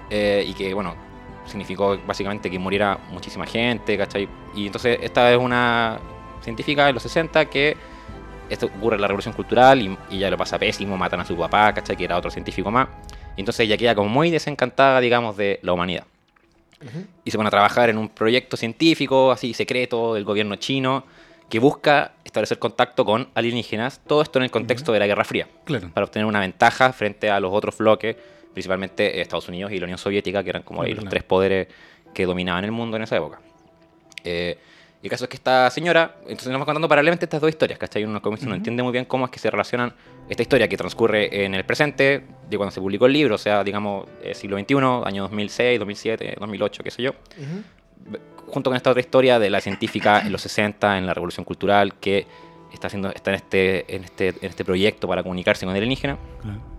Eh, 0.10 0.46
y 0.48 0.54
que, 0.54 0.74
bueno, 0.74 0.96
significó 1.46 1.98
básicamente 2.06 2.50
que 2.50 2.60
muriera 2.60 2.98
muchísima 3.12 3.46
gente, 3.46 3.98
¿cachai? 3.98 4.28
Y 4.56 4.68
entonces 4.68 5.00
esta 5.02 5.32
es 5.32 5.38
una 5.38 6.00
científica 6.42 6.86
de 6.86 6.94
los 6.94 7.04
60 7.04 7.46
que 7.46 7.78
esto 8.50 8.66
ocurre 8.66 8.96
en 8.96 9.02
la 9.02 9.08
revolución 9.08 9.34
cultural 9.34 9.82
y, 9.82 9.98
y 10.10 10.18
ella 10.18 10.30
lo 10.30 10.38
pasa 10.38 10.60
pésimo, 10.60 10.98
matan 10.98 11.22
a 11.22 11.26
su 11.26 11.38
papá, 11.38 11.74
¿cachai? 11.74 11.96
Que 11.96 12.06
era 12.06 12.18
otro 12.18 12.30
científico 12.30 12.70
más. 12.72 12.88
Y 13.38 13.42
entonces 13.42 13.62
ella 13.62 13.78
queda 13.78 13.96
como 13.96 14.10
muy 14.10 14.30
desencantada, 14.30 15.00
digamos, 15.00 15.38
de 15.38 15.60
la 15.64 15.72
humanidad. 15.74 16.04
Y 17.24 17.32
se 17.32 17.38
pone 17.38 17.48
a 17.48 17.52
trabajar 17.52 17.90
en 17.90 17.98
un 17.98 18.10
proyecto 18.10 18.58
científico, 18.58 19.32
así 19.32 19.54
secreto, 19.54 20.14
del 20.16 20.24
gobierno 20.24 20.56
chino, 20.56 21.06
que 21.50 21.60
busca 21.60 22.14
establecer 22.24 22.60
contacto 22.60 23.04
con 23.06 23.28
alienígenas, 23.36 24.00
todo 24.08 24.22
esto 24.22 24.40
en 24.40 24.44
el 24.44 24.52
contexto 24.52 24.92
de 24.94 25.00
la 25.00 25.08
Guerra 25.08 25.24
Fría 25.26 25.48
Claro. 25.66 25.90
para 25.94 26.06
obtener 26.06 26.26
una 26.26 26.40
ventaja 26.40 26.94
frente 26.94 27.30
a 27.30 27.40
los 27.40 27.52
otros 27.54 27.78
bloques, 27.78 28.16
principalmente 28.54 29.20
Estados 29.22 29.48
Unidos 29.50 29.72
y 29.72 29.78
la 29.80 29.84
Unión 29.84 29.98
Soviética, 29.98 30.44
que 30.44 30.50
eran 30.50 30.64
como 30.64 30.82
ahí 30.82 30.92
los 30.92 31.00
Claro. 31.02 31.10
tres 31.10 31.24
poderes 31.24 31.68
que 32.14 32.26
dominaban 32.26 32.64
el 32.64 32.72
mundo 32.72 32.98
en 32.98 33.04
esa 33.04 33.18
época. 33.18 33.40
Eh, 34.24 34.58
y 35.02 35.08
el 35.08 35.10
caso 35.10 35.26
es 35.26 35.30
que 35.30 35.36
esta 35.38 35.70
señora, 35.72 36.16
entonces 36.24 36.50
nos 36.50 36.62
va 36.62 36.66
contando 36.66 36.88
paralelamente 36.88 37.26
estas 37.26 37.42
dos 37.42 37.50
historias, 37.50 37.80
¿cachai? 37.80 38.04
Uno 38.04 38.22
comienza 38.22 38.46
no 38.46 38.52
Ujú. 38.52 38.58
entiende 38.58 38.84
muy 38.84 38.92
bien 38.92 39.06
cómo 39.06 39.26
es 39.26 39.32
que 39.32 39.40
se 39.40 39.50
relacionan 39.50 39.94
esta 40.30 40.44
historia 40.44 40.68
que 40.68 40.78
transcurre 40.78 41.44
en 41.46 41.56
el 41.56 41.66
presente, 41.66 42.24
de 42.50 42.58
cuando 42.58 42.72
se 42.72 42.80
publicó 42.80 43.08
el 43.08 43.14
libro, 43.14 43.36
o 43.36 43.38
sea, 43.40 43.64
digamos, 43.64 44.08
eh, 44.24 44.34
siglo 44.36 44.58
XXI, 44.60 44.76
año 45.06 45.24
2006, 45.24 45.80
2007, 45.80 46.36
2008, 46.40 46.84
qué 46.84 46.92
sé 46.92 47.02
yo, 47.04 47.12
Ujú. 47.12 48.20
junto 48.52 48.70
con 48.70 48.78
esta 48.78 48.92
otra 48.92 49.02
historia 49.02 49.40
de 49.40 49.50
la 49.50 49.60
científica 49.62 50.20
en 50.22 50.32
los 50.32 50.42
60, 50.44 50.98
en 50.98 51.06
la 51.08 51.14
Revolución 51.14 51.46
Cultural, 51.46 51.96
que 51.96 52.28
está, 52.74 52.88
haciendo, 52.88 53.10
está 53.10 53.32
en, 53.32 53.36
este, 53.36 53.96
en, 53.96 54.04
este, 54.04 54.28
en 54.30 54.38
este 54.50 54.64
proyecto 54.64 55.08
para 55.08 55.24
comunicarse 55.24 55.66
con 55.66 55.74
el 55.76 55.78
alienígena. 55.82 56.18
Claro. 56.42 56.71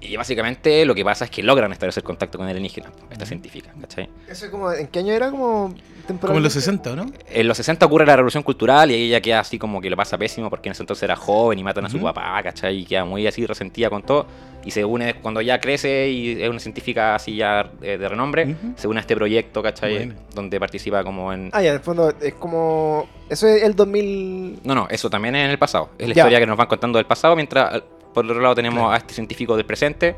Y 0.00 0.16
básicamente 0.16 0.84
lo 0.86 0.94
que 0.94 1.04
pasa 1.04 1.24
es 1.24 1.30
que 1.30 1.42
logran 1.42 1.72
establecer 1.72 2.04
contacto 2.04 2.38
con 2.38 2.46
el 2.46 2.50
alienígena, 2.52 2.90
esta 3.10 3.26
científica, 3.26 3.72
¿cachai? 3.80 4.08
¿Eso 4.28 4.48
como, 4.50 4.72
¿En 4.72 4.86
qué 4.86 5.00
año 5.00 5.12
era? 5.12 5.30
Como? 5.30 5.74
Como 6.20 6.36
en 6.36 6.42
los 6.42 6.52
60, 6.54 6.94
¿no? 6.96 7.06
En 7.28 7.48
los 7.48 7.56
60 7.58 7.84
ocurre 7.84 8.06
la 8.06 8.14
revolución 8.16 8.42
cultural 8.42 8.90
y 8.90 8.94
ella 8.94 9.20
queda 9.20 9.40
así 9.40 9.58
como 9.58 9.80
que 9.80 9.90
lo 9.90 9.96
pasa 9.96 10.16
pésimo 10.16 10.48
porque 10.48 10.68
en 10.68 10.72
ese 10.72 10.82
entonces 10.84 11.02
era 11.02 11.16
joven 11.16 11.58
y 11.58 11.64
matan 11.64 11.84
a 11.84 11.90
su 11.90 12.00
papá, 12.00 12.40
¿cachai? 12.42 12.78
Y 12.78 12.84
queda 12.86 13.04
muy 13.04 13.26
así 13.26 13.44
resentida 13.44 13.90
con 13.90 14.02
todo. 14.02 14.26
Y 14.64 14.70
se 14.70 14.84
une 14.84 15.14
cuando 15.14 15.40
ya 15.40 15.60
crece 15.60 16.08
y 16.08 16.42
es 16.42 16.48
una 16.48 16.60
científica 16.60 17.14
así 17.14 17.36
ya 17.36 17.70
eh, 17.82 17.98
de 17.98 18.08
renombre, 18.08 18.56
se 18.76 18.88
une 18.88 18.98
a 18.98 19.02
este 19.02 19.16
proyecto, 19.16 19.62
¿cachai? 19.62 19.96
Bueno. 19.96 20.14
Donde 20.34 20.58
participa 20.60 21.02
como 21.04 21.32
en... 21.32 21.50
Ah, 21.52 21.60
ya, 21.60 21.70
en 21.70 21.74
el 21.76 21.80
fondo 21.82 22.12
es 22.20 22.34
como... 22.34 23.06
Eso 23.28 23.46
es 23.46 23.62
el 23.62 23.74
2000... 23.76 24.60
No, 24.64 24.74
no, 24.74 24.86
eso 24.90 25.10
también 25.10 25.34
es 25.36 25.44
en 25.44 25.50
el 25.50 25.58
pasado. 25.58 25.90
Es 25.98 26.08
la 26.08 26.14
Ya. 26.14 26.22
historia 26.22 26.38
que 26.40 26.46
nos 26.46 26.56
van 26.56 26.66
contando 26.68 26.98
del 26.98 27.06
pasado, 27.06 27.36
mientras 27.36 27.82
por 28.18 28.24
el 28.26 28.30
otro 28.32 28.42
lado 28.42 28.54
tenemos 28.54 28.78
Claro. 28.80 28.92
a 28.92 28.96
este 28.98 29.14
científico 29.14 29.56
del 29.56 29.64
presente 29.66 30.16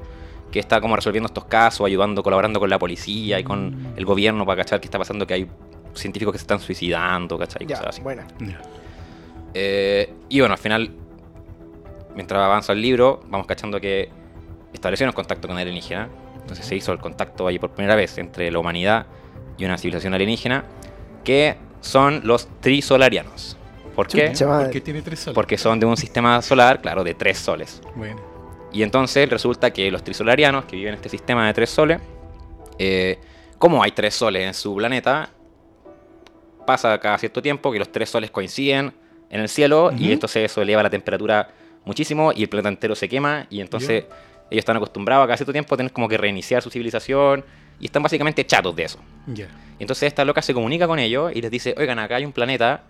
que 0.51 0.59
está 0.59 0.81
como 0.81 0.97
resolviendo 0.97 1.27
estos 1.27 1.45
casos, 1.45 1.87
ayudando, 1.87 2.23
colaborando 2.23 2.59
con 2.59 2.69
la 2.69 2.79
policía 2.79 3.39
y 3.39 3.45
con 3.45 3.71
Mm. 3.71 3.87
el 3.97 4.05
gobierno 4.05 4.45
para 4.45 4.63
cachar 4.63 4.81
qué 4.81 4.87
está 4.87 4.99
pasando, 4.99 5.27
que 5.27 5.35
hay 5.35 5.47
científicos 5.95 6.33
que 6.33 6.39
se 6.39 6.43
están 6.43 6.59
suicidando, 6.61 7.39
¿cachai? 7.39 7.67
Ya, 7.67 7.77
Cosas 7.77 7.89
así. 7.91 8.03
buena. 8.03 8.27
Ya. 8.41 8.61
Eh, 9.55 10.13
y 10.29 10.41
bueno, 10.41 10.55
al 10.55 10.59
final, 10.59 10.91
mientras 12.15 12.41
avanza 12.43 12.73
el 12.73 12.81
libro, 12.83 13.21
vamos 13.29 13.47
cachando 13.47 13.81
que 13.81 14.09
establecieron 14.73 15.13
contacto 15.15 15.49
con 15.49 15.57
el 15.57 15.63
alienígena. 15.63 16.09
Entonces 16.41 16.65
se 16.67 16.75
hizo 16.77 16.93
el 16.93 16.99
contacto 16.99 17.47
ahí 17.47 17.59
por 17.59 17.71
primera 17.71 17.95
vez 17.95 18.19
entre 18.19 18.51
la 18.51 18.59
humanidad 18.59 19.07
y 19.59 19.65
una 19.65 19.79
civilización 19.79 20.15
alienígena, 20.15 20.65
que 21.25 21.57
son 21.81 22.23
los 22.25 22.49
trisolarianos. 22.61 23.57
¿Por 24.01 24.09
qué? 24.09 24.33
Madre. 24.47 24.65
Porque 24.65 24.81
tiene 24.81 25.03
tres 25.03 25.21
soles. 25.21 25.35
Porque 25.35 25.59
son 25.59 25.79
de 25.79 25.85
un 25.85 25.97
sistema 25.97 26.41
solar, 26.41 26.81
claro, 26.81 27.05
de 27.05 27.15
tres 27.15 27.37
soles. 27.37 27.83
Bueno. 27.95 28.19
Y 28.73 28.83
entonces 28.83 29.29
resulta 29.29 29.73
que 29.73 29.91
los 29.91 30.03
trisolarianos, 30.03 30.65
que 30.65 30.77
viven 30.77 30.95
en 30.95 30.95
este 30.95 31.11
sistema 31.11 31.47
de 31.47 31.53
tres 31.53 31.69
soles, 31.69 32.01
eh, 32.79 33.19
como 33.59 33.83
hay 33.83 33.91
tres 33.93 34.15
soles 34.15 34.47
en 34.47 34.55
su 34.55 34.75
planeta, 34.75 35.29
pasa 36.67 36.99
cada 36.99 37.19
cierto 37.19 37.43
tiempo 37.43 37.71
que 37.71 37.79
los 37.79 37.93
tres 37.93 38.09
soles 38.09 38.31
coinciden 38.31 38.95
en 39.29 39.41
el 39.41 39.51
cielo 39.51 39.93
y 39.97 40.13
entonces 40.13 40.51
eso 40.51 40.63
eleva 40.63 40.83
la 40.83 40.91
temperatura 40.91 41.51
muchísimo 41.85 42.33
y 42.35 42.45
el 42.45 42.49
planeta 42.49 42.71
entero 42.71 42.95
se 42.95 43.07
quema 43.07 43.47
y 43.51 43.61
entonces 43.61 44.05
ellos 44.51 44.63
están 44.63 44.79
acostumbrados 44.79 45.25
a 45.25 45.27
cada 45.27 45.37
cierto 45.37 45.53
tiempo 45.53 45.75
a 45.75 45.77
tener 45.77 45.93
como 45.93 46.09
que 46.09 46.17
reiniciar 46.17 46.63
su 46.63 46.71
civilización 46.71 47.45
y 47.79 47.85
están 47.85 48.03
básicamente 48.03 48.47
chatos 48.47 48.75
de 48.75 48.85
eso. 48.85 48.99
Ya. 49.27 49.49
Y 49.79 49.83
entonces 49.83 50.05
esta 50.05 50.25
loca 50.25 50.41
se 50.41 50.55
comunica 50.55 50.87
con 50.87 50.99
ellos 50.99 51.33
y 51.35 51.43
les 51.43 51.51
dice, 51.51 51.75
oigan, 51.77 51.99
acá 51.99 52.17
hay 52.17 52.25
un 52.25 52.33
planeta 52.33 52.85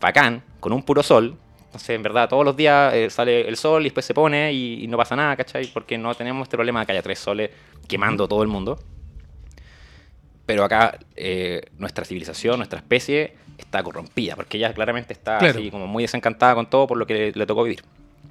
bacán, 0.00 0.42
con 0.60 0.72
un 0.72 0.82
puro 0.82 1.02
sol. 1.02 1.36
Entonces, 1.66 1.90
en 1.90 2.02
verdad, 2.02 2.28
todos 2.28 2.44
los 2.44 2.56
días 2.56 2.92
eh, 2.94 3.10
sale 3.10 3.46
el 3.48 3.56
sol 3.56 3.82
y 3.82 3.84
después 3.84 4.04
se 4.04 4.12
pone 4.14 4.52
y, 4.52 4.82
y 4.84 4.86
no 4.88 4.96
pasa 4.96 5.14
nada, 5.14 5.36
¿cachai? 5.36 5.66
Porque 5.68 5.96
no 5.98 6.14
tenemos 6.14 6.44
este 6.46 6.56
problema 6.56 6.80
de 6.80 6.86
que 6.86 6.92
haya 6.92 7.02
tres 7.02 7.18
soles 7.20 7.50
quemando 7.86 8.26
todo 8.26 8.42
el 8.42 8.48
mundo. 8.48 8.78
Pero 10.46 10.64
acá 10.64 10.98
eh, 11.14 11.62
nuestra 11.78 12.04
civilización, 12.04 12.56
nuestra 12.56 12.80
especie, 12.80 13.34
está 13.56 13.82
corrompida, 13.84 14.34
porque 14.34 14.56
ella 14.56 14.72
claramente 14.74 15.12
está 15.12 15.38
Claro. 15.38 15.58
así 15.60 15.70
como 15.70 15.86
muy 15.86 16.02
desencantada 16.02 16.54
con 16.56 16.68
todo 16.68 16.88
por 16.88 16.98
lo 16.98 17.06
que 17.06 17.14
le, 17.14 17.32
le 17.32 17.46
tocó 17.46 17.62
vivir. 17.62 17.82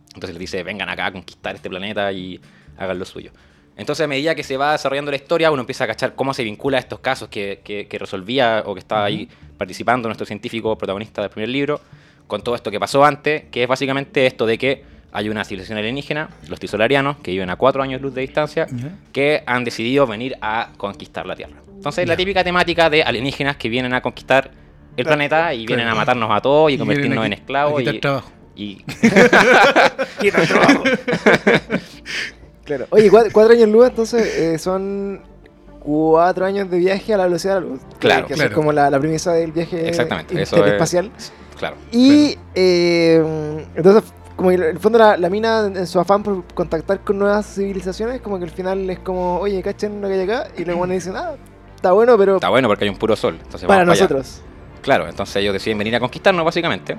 Entonces 0.07 0.31
les 0.31 0.39
dice, 0.39 0.63
vengan 0.63 0.89
acá 0.89 1.05
a 1.05 1.11
conquistar 1.13 1.55
este 1.55 1.69
planeta 1.69 2.11
y 2.11 2.41
hagan 2.77 2.99
lo 2.99 3.05
suyo. 3.05 3.31
Entonces 3.79 4.03
a 4.03 4.07
medida 4.07 4.35
que 4.35 4.43
se 4.43 4.57
va 4.57 4.73
desarrollando 4.73 5.09
la 5.11 5.17
historia, 5.17 5.49
uno 5.51 5.61
empieza 5.61 5.85
a 5.85 5.87
cachar 5.87 6.13
cómo 6.15 6.33
se 6.33 6.43
vincula 6.43 6.77
a 6.77 6.81
estos 6.81 6.99
casos 6.99 7.29
que, 7.29 7.61
que- 7.63 7.87
que 7.87 7.97
resolvía 7.97 8.63
o 8.65 8.73
que 8.73 8.79
estaba 8.79 9.05
ahí 9.05 9.27
participando 9.57 10.07
nuestro 10.07 10.25
científico 10.27 10.77
protagonista 10.77 11.21
del 11.21 11.31
primer 11.31 11.49
libro, 11.49 11.81
con 12.27 12.41
todo 12.43 12.55
esto 12.55 12.69
que 12.69 12.79
pasó 12.79 13.03
antes, 13.03 13.43
que 13.51 13.63
es 13.63 13.67
básicamente 13.67 14.25
esto 14.27 14.45
de 14.45 14.57
que 14.57 14.83
hay 15.11 15.27
una 15.29 15.43
civilización 15.43 15.79
alienígena, 15.79 16.29
los 16.49 16.59
tisolarianos, 16.59 17.17
que 17.17 17.31
viven 17.31 17.49
a 17.49 17.55
cuatro 17.55 17.81
años 17.81 17.99
luz 18.01 18.13
de 18.13 18.21
distancia, 18.21 18.67
que 19.11 19.41
han 19.47 19.63
decidido 19.63 20.05
venir 20.05 20.37
a 20.41 20.69
conquistar 20.77 21.25
la 21.25 21.35
Tierra. 21.35 21.55
Entonces, 21.73 22.07
la 22.07 22.15
típica 22.15 22.43
temática 22.43 22.89
de 22.91 23.01
alienígenas 23.03 23.55
que 23.57 23.69
vienen 23.69 23.93
a 23.93 24.01
conquistar 24.01 24.51
el 24.97 25.05
planeta 25.05 25.53
y 25.53 25.65
vienen 25.65 25.87
a 25.87 25.95
matarnos 25.95 26.29
a 26.31 26.41
todos 26.41 26.71
y, 26.71 26.77
convertirnos 26.77 27.25
en 27.25 27.33
esclavos. 27.33 27.81
y, 27.81 27.99
trabajo. 27.99 28.29
y- 28.55 28.75
Quita 30.19 30.41
el 30.41 30.47
trabajo. 30.47 30.83
claro. 32.77 32.85
Oye, 32.91 33.09
cuatro, 33.09 33.31
cuatro 33.33 33.53
años 33.53 33.69
luz, 33.69 33.87
entonces 33.89 34.25
eh, 34.37 34.57
son 34.59 35.21
cuatro 35.79 36.45
años 36.45 36.69
de 36.69 36.77
viaje 36.77 37.13
a 37.13 37.17
la 37.17 37.25
velocidad 37.25 37.55
de 37.55 37.61
la 37.61 37.67
luz. 37.67 37.79
Claro. 37.99 38.27
Que 38.27 38.33
eso 38.33 38.43
es 38.43 38.51
como 38.51 38.71
la, 38.71 38.89
la 38.89 38.99
premisa 38.99 39.33
del 39.33 39.51
viaje 39.51 39.87
Exactamente, 39.87 40.41
eso 40.41 40.63
es- 40.65 41.31
claro. 41.57 41.75
Y 41.91 42.37
eh, 42.55 43.65
entonces, 43.75 44.03
como 44.35 44.49
que 44.49 44.55
en 44.55 44.63
el 44.63 44.79
fondo 44.79 44.99
la, 44.99 45.17
la 45.17 45.29
mina, 45.29 45.65
en 45.65 45.87
su 45.87 45.99
afán 45.99 46.23
por 46.23 46.43
contactar 46.53 46.99
con 47.01 47.19
nuevas 47.19 47.45
civilizaciones, 47.55 48.21
como 48.21 48.37
que 48.37 48.45
al 48.45 48.51
final 48.51 48.89
es 48.89 48.99
como, 48.99 49.39
oye, 49.39 49.61
cachen 49.61 49.99
lo 50.01 50.07
que 50.07 50.13
hay 50.13 50.21
acá. 50.21 50.47
Y 50.57 50.63
luego 50.65 50.85
le 50.85 50.93
dicen, 50.95 51.13
ah, 51.17 51.31
está 51.75 51.91
bueno, 51.91 52.17
pero 52.17 52.35
Está 52.35 52.49
bueno 52.49 52.67
porque 52.67 52.85
hay 52.85 52.89
un 52.89 52.97
puro 52.97 53.15
sol. 53.15 53.37
Entonces 53.41 53.67
para 53.67 53.79
vamos 53.81 53.93
allá. 53.95 54.03
nosotros. 54.03 54.41
Claro, 54.81 55.09
entonces 55.09 55.35
ellos 55.35 55.51
deciden 55.51 55.77
venir 55.77 55.93
a 55.97 55.99
conquistarnos 55.99 56.45
básicamente 56.45 56.95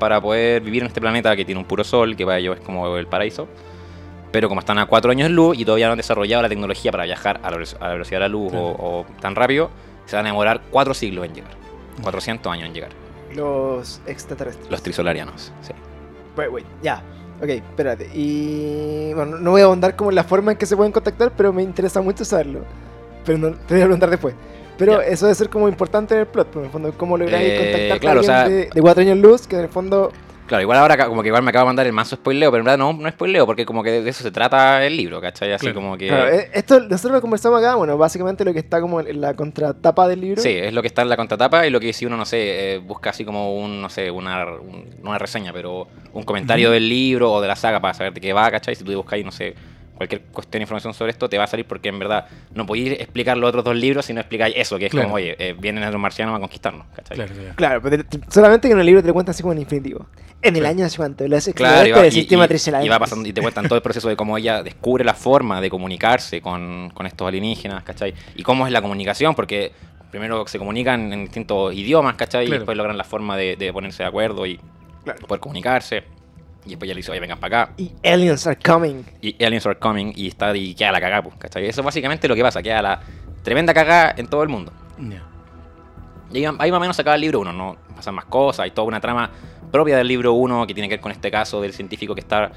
para 0.00 0.20
poder 0.20 0.60
vivir 0.60 0.82
en 0.82 0.88
este 0.88 1.00
planeta 1.00 1.36
que 1.36 1.44
tiene 1.44 1.60
un 1.60 1.66
puro 1.66 1.84
sol, 1.84 2.16
que 2.16 2.24
para 2.24 2.38
ellos 2.38 2.56
es 2.58 2.64
como 2.64 2.96
el 2.96 3.06
paraíso. 3.06 3.46
Pero 4.32 4.48
como 4.48 4.60
están 4.60 4.78
a 4.78 4.86
cuatro 4.86 5.10
años 5.10 5.30
luz 5.30 5.58
y 5.58 5.64
todavía 5.64 5.86
no 5.86 5.92
han 5.92 5.98
desarrollado 5.98 6.42
la 6.42 6.48
tecnología 6.48 6.90
para 6.90 7.04
viajar 7.04 7.38
a 7.42 7.50
la, 7.50 7.58
velo- 7.58 7.76
a 7.80 7.86
la 7.86 7.92
velocidad 7.92 8.16
de 8.18 8.20
la 8.22 8.28
luz 8.28 8.52
o, 8.54 8.58
o 8.78 9.06
tan 9.20 9.34
rápido, 9.36 9.70
se 10.06 10.16
van 10.16 10.24
a 10.26 10.30
demorar 10.30 10.62
cuatro 10.70 10.94
siglos 10.94 11.26
en 11.26 11.34
llegar. 11.34 11.52
400 12.02 12.52
años 12.52 12.66
en 12.68 12.74
llegar. 12.74 12.90
Los 13.34 14.00
extraterrestres. 14.06 14.70
Los 14.70 14.82
trisolarianos. 14.82 15.52
Sí. 15.62 15.72
Wait, 16.36 16.50
wait, 16.50 16.66
ya. 16.82 17.02
Ok, 17.42 17.48
espérate. 17.48 18.08
Y 18.14 19.12
bueno, 19.14 19.36
no 19.38 19.50
voy 19.52 19.60
a 19.60 19.64
ahondar 19.64 19.96
como 19.96 20.10
en 20.10 20.16
la 20.16 20.24
forma 20.24 20.52
en 20.52 20.58
que 20.58 20.64
se 20.66 20.76
pueden 20.76 20.92
contactar, 20.92 21.32
pero 21.36 21.52
me 21.52 21.62
interesa 21.62 22.00
mucho 22.00 22.24
saberlo. 22.24 22.60
Pero 23.24 23.38
no, 23.38 23.50
te 23.50 23.74
voy 23.74 23.82
a 23.82 23.84
preguntar 23.84 24.10
después. 24.10 24.34
Pero 24.78 25.00
eso 25.00 25.26
debe 25.26 25.34
ser 25.34 25.48
como 25.50 25.68
importante 25.68 26.14
en 26.14 26.20
el 26.20 26.26
plot, 26.26 26.46
porque 26.48 26.60
en 26.60 26.64
el 26.66 26.70
fondo, 26.72 26.92
¿cómo 26.96 27.16
lográis 27.18 27.50
Eh, 27.52 27.56
contactar 27.58 28.00
claro, 28.00 28.20
o 28.20 28.22
alguien 28.22 28.36
sea- 28.36 28.48
de, 28.48 28.70
de 28.74 28.80
cuatro 28.80 29.02
años 29.02 29.18
luz? 29.18 29.46
Que 29.46 29.56
en 29.56 29.62
el 29.62 29.68
fondo. 29.68 30.10
Claro, 30.52 30.64
igual 30.64 30.76
ahora 30.80 31.06
como 31.06 31.22
que 31.22 31.28
igual 31.28 31.42
me 31.42 31.48
acabo 31.48 31.62
de 31.64 31.68
mandar 31.70 31.86
el 31.86 31.94
mazo 31.94 32.14
spoileo, 32.16 32.50
pero 32.50 32.60
en 32.60 32.66
verdad 32.66 32.76
no, 32.76 32.92
no 32.92 33.08
es 33.08 33.14
spoileo, 33.14 33.46
porque 33.46 33.64
como 33.64 33.82
que 33.82 34.02
de 34.02 34.10
eso 34.10 34.22
se 34.22 34.30
trata 34.30 34.84
el 34.84 34.94
libro, 34.94 35.18
¿cachai? 35.18 35.50
Así 35.50 35.64
Claro. 35.64 35.76
como 35.80 35.96
que... 35.96 36.08
Claro, 36.08 36.28
eh, 36.28 36.50
esto 36.52 36.78
nosotros 36.78 37.12
lo 37.12 37.20
conversamos 37.22 37.58
acá, 37.58 37.74
bueno, 37.76 37.96
básicamente 37.96 38.44
lo 38.44 38.52
que 38.52 38.58
está 38.58 38.78
como 38.82 39.00
en 39.00 39.18
la 39.18 39.32
contratapa 39.32 40.06
del 40.08 40.20
libro. 40.20 40.42
Sí, 40.42 40.50
es 40.50 40.74
lo 40.74 40.82
que 40.82 40.88
está 40.88 41.00
en 41.00 41.08
la 41.08 41.16
contratapa 41.16 41.66
y 41.66 41.70
lo 41.70 41.80
que 41.80 41.94
si 41.94 42.04
uno, 42.04 42.18
no 42.18 42.26
sé, 42.26 42.74
eh, 42.74 42.78
busca 42.80 43.08
así 43.08 43.24
como 43.24 43.56
un, 43.64 43.80
no 43.80 43.88
sé, 43.88 44.10
una, 44.10 44.44
un- 44.44 44.90
una 45.02 45.16
reseña, 45.18 45.54
pero 45.54 45.88
un 46.12 46.22
comentario 46.24 46.70
del 46.70 46.86
libro 46.86 47.32
o 47.32 47.40
de 47.40 47.48
la 47.48 47.56
saga 47.56 47.80
para 47.80 47.94
saber 47.94 48.12
de 48.12 48.20
qué 48.20 48.34
va, 48.34 48.50
¿cachai? 48.50 48.74
Si 48.74 48.84
tú 48.84 48.92
buscas, 48.94 49.18
no 49.24 49.32
sé, 49.32 49.54
cualquier 49.96 50.22
cuestión 50.22 50.60
de 50.60 50.62
información 50.64 50.94
sobre 50.94 51.12
esto, 51.12 51.28
te 51.28 51.38
va 51.38 51.44
a 51.44 51.46
salir 51.46 51.66
porque 51.66 51.88
en 51.88 51.98
verdad 51.98 52.26
no 52.54 52.66
podéis 52.66 52.92
explicar 52.92 53.36
los 53.36 53.48
otros 53.48 53.64
dos 53.64 53.76
libros 53.76 54.06
si 54.06 54.12
no 54.12 54.20
explicáis 54.20 54.54
eso, 54.56 54.78
que 54.78 54.86
es 54.86 54.90
Claro. 54.90 55.06
como, 55.08 55.16
oye, 55.16 55.36
eh, 55.38 55.54
vienen 55.58 55.88
los 55.90 56.00
marcianos 56.00 56.36
a 56.36 56.40
conquistarnos, 56.40 56.86
¿cachai? 56.94 57.16
Claro, 57.16 57.32
claro. 57.34 57.54
Claro, 57.56 57.82
pero 57.82 58.04
te- 58.04 58.20
solamente 58.30 58.68
que 58.68 58.72
en 58.74 58.80
el 58.80 58.86
libro 58.86 59.00
te 59.02 59.08
lo 59.08 59.14
cuentan 59.14 59.30
así 59.32 59.42
como 59.42 59.52
en 59.52 59.60
infinitivo. 59.60 60.06
En 60.40 60.56
el 60.56 60.66
año 60.66 60.84
hace 60.84 60.96
cuánto, 60.96 61.26
los 61.28 61.46
Claro, 61.54 61.86
y, 61.86 61.92
va, 61.92 61.98
del 62.02 62.08
y- 62.08 62.16
sistema 62.16 62.46
y- 62.50 62.86
y 62.86 62.88
va 62.88 62.98
pasando 62.98 63.28
y 63.28 63.32
te 63.32 63.40
cuentan 63.40 63.66
todo 63.68 63.76
el 63.76 63.82
proceso 63.82 64.08
de 64.08 64.16
cómo 64.16 64.36
ella 64.36 64.62
descubre 64.64 65.04
la 65.04 65.14
forma 65.14 65.60
de 65.60 65.70
comunicarse 65.70 66.40
con, 66.40 66.90
con 66.90 67.06
estos 67.06 67.28
alienígenas, 67.28 67.84
¿cachai? 67.84 68.12
Y 68.34 68.42
cómo 68.42 68.66
es 68.66 68.72
la 68.72 68.82
comunicación, 68.82 69.36
porque 69.36 69.70
primero 70.10 70.44
se 70.48 70.58
comunican 70.58 71.12
en 71.12 71.24
distintos 71.26 71.72
idiomas, 71.74 72.16
¿cachai? 72.16 72.48
Y 72.48 72.50
después 72.50 72.76
logran 72.76 72.98
la 72.98 73.04
forma 73.04 73.36
de, 73.36 73.54
de 73.56 73.72
ponerse 73.72 74.02
de 74.02 74.08
acuerdo 74.08 74.44
y 74.46 74.58
Claro. 75.04 75.20
poder 75.26 75.40
comunicarse. 75.40 76.02
Y 76.64 76.70
después 76.70 76.86
ya 76.88 76.94
le 76.94 76.98
dice, 76.98 77.10
oye, 77.10 77.20
vengan 77.20 77.38
para 77.40 77.62
acá. 77.64 77.72
Y 77.76 77.92
aliens 78.04 78.46
are 78.46 78.56
coming. 78.56 79.02
Y 79.20 79.42
aliens 79.44 79.66
are 79.66 79.78
coming 79.78 80.12
y 80.14 80.28
está 80.28 80.56
y 80.56 80.74
queda 80.74 80.92
la 80.92 81.00
cagada, 81.00 81.22
pues, 81.22 81.34
¿cachai? 81.36 81.66
Eso 81.66 81.80
es 81.80 81.84
básicamente 81.84 82.28
lo 82.28 82.34
que 82.36 82.42
pasa, 82.42 82.62
queda 82.62 82.80
la 82.82 83.00
tremenda 83.42 83.74
cagada 83.74 84.14
en 84.16 84.28
todo 84.28 84.42
el 84.44 84.48
mundo. 84.48 84.72
Ya. 84.98 85.22
Y 86.32 86.38
ahí, 86.38 86.44
ahí 86.58 86.70
más 86.70 86.78
o 86.78 86.80
menos 86.80 86.98
acaba 86.98 87.16
el 87.16 87.20
libro 87.20 87.40
1, 87.40 87.52
¿no? 87.52 87.76
Pasan 87.96 88.14
más 88.14 88.24
cosas, 88.26 88.60
hay 88.64 88.70
toda 88.70 88.86
una 88.86 89.00
trama 89.00 89.30
propia 89.70 89.96
del 89.96 90.06
libro 90.06 90.32
1 90.34 90.66
que 90.66 90.74
tiene 90.74 90.88
que 90.88 90.94
ver 90.96 91.00
con 91.00 91.12
este 91.12 91.30
caso 91.30 91.60
del 91.60 91.72
científico 91.72 92.14
que 92.14 92.20
está, 92.20 92.52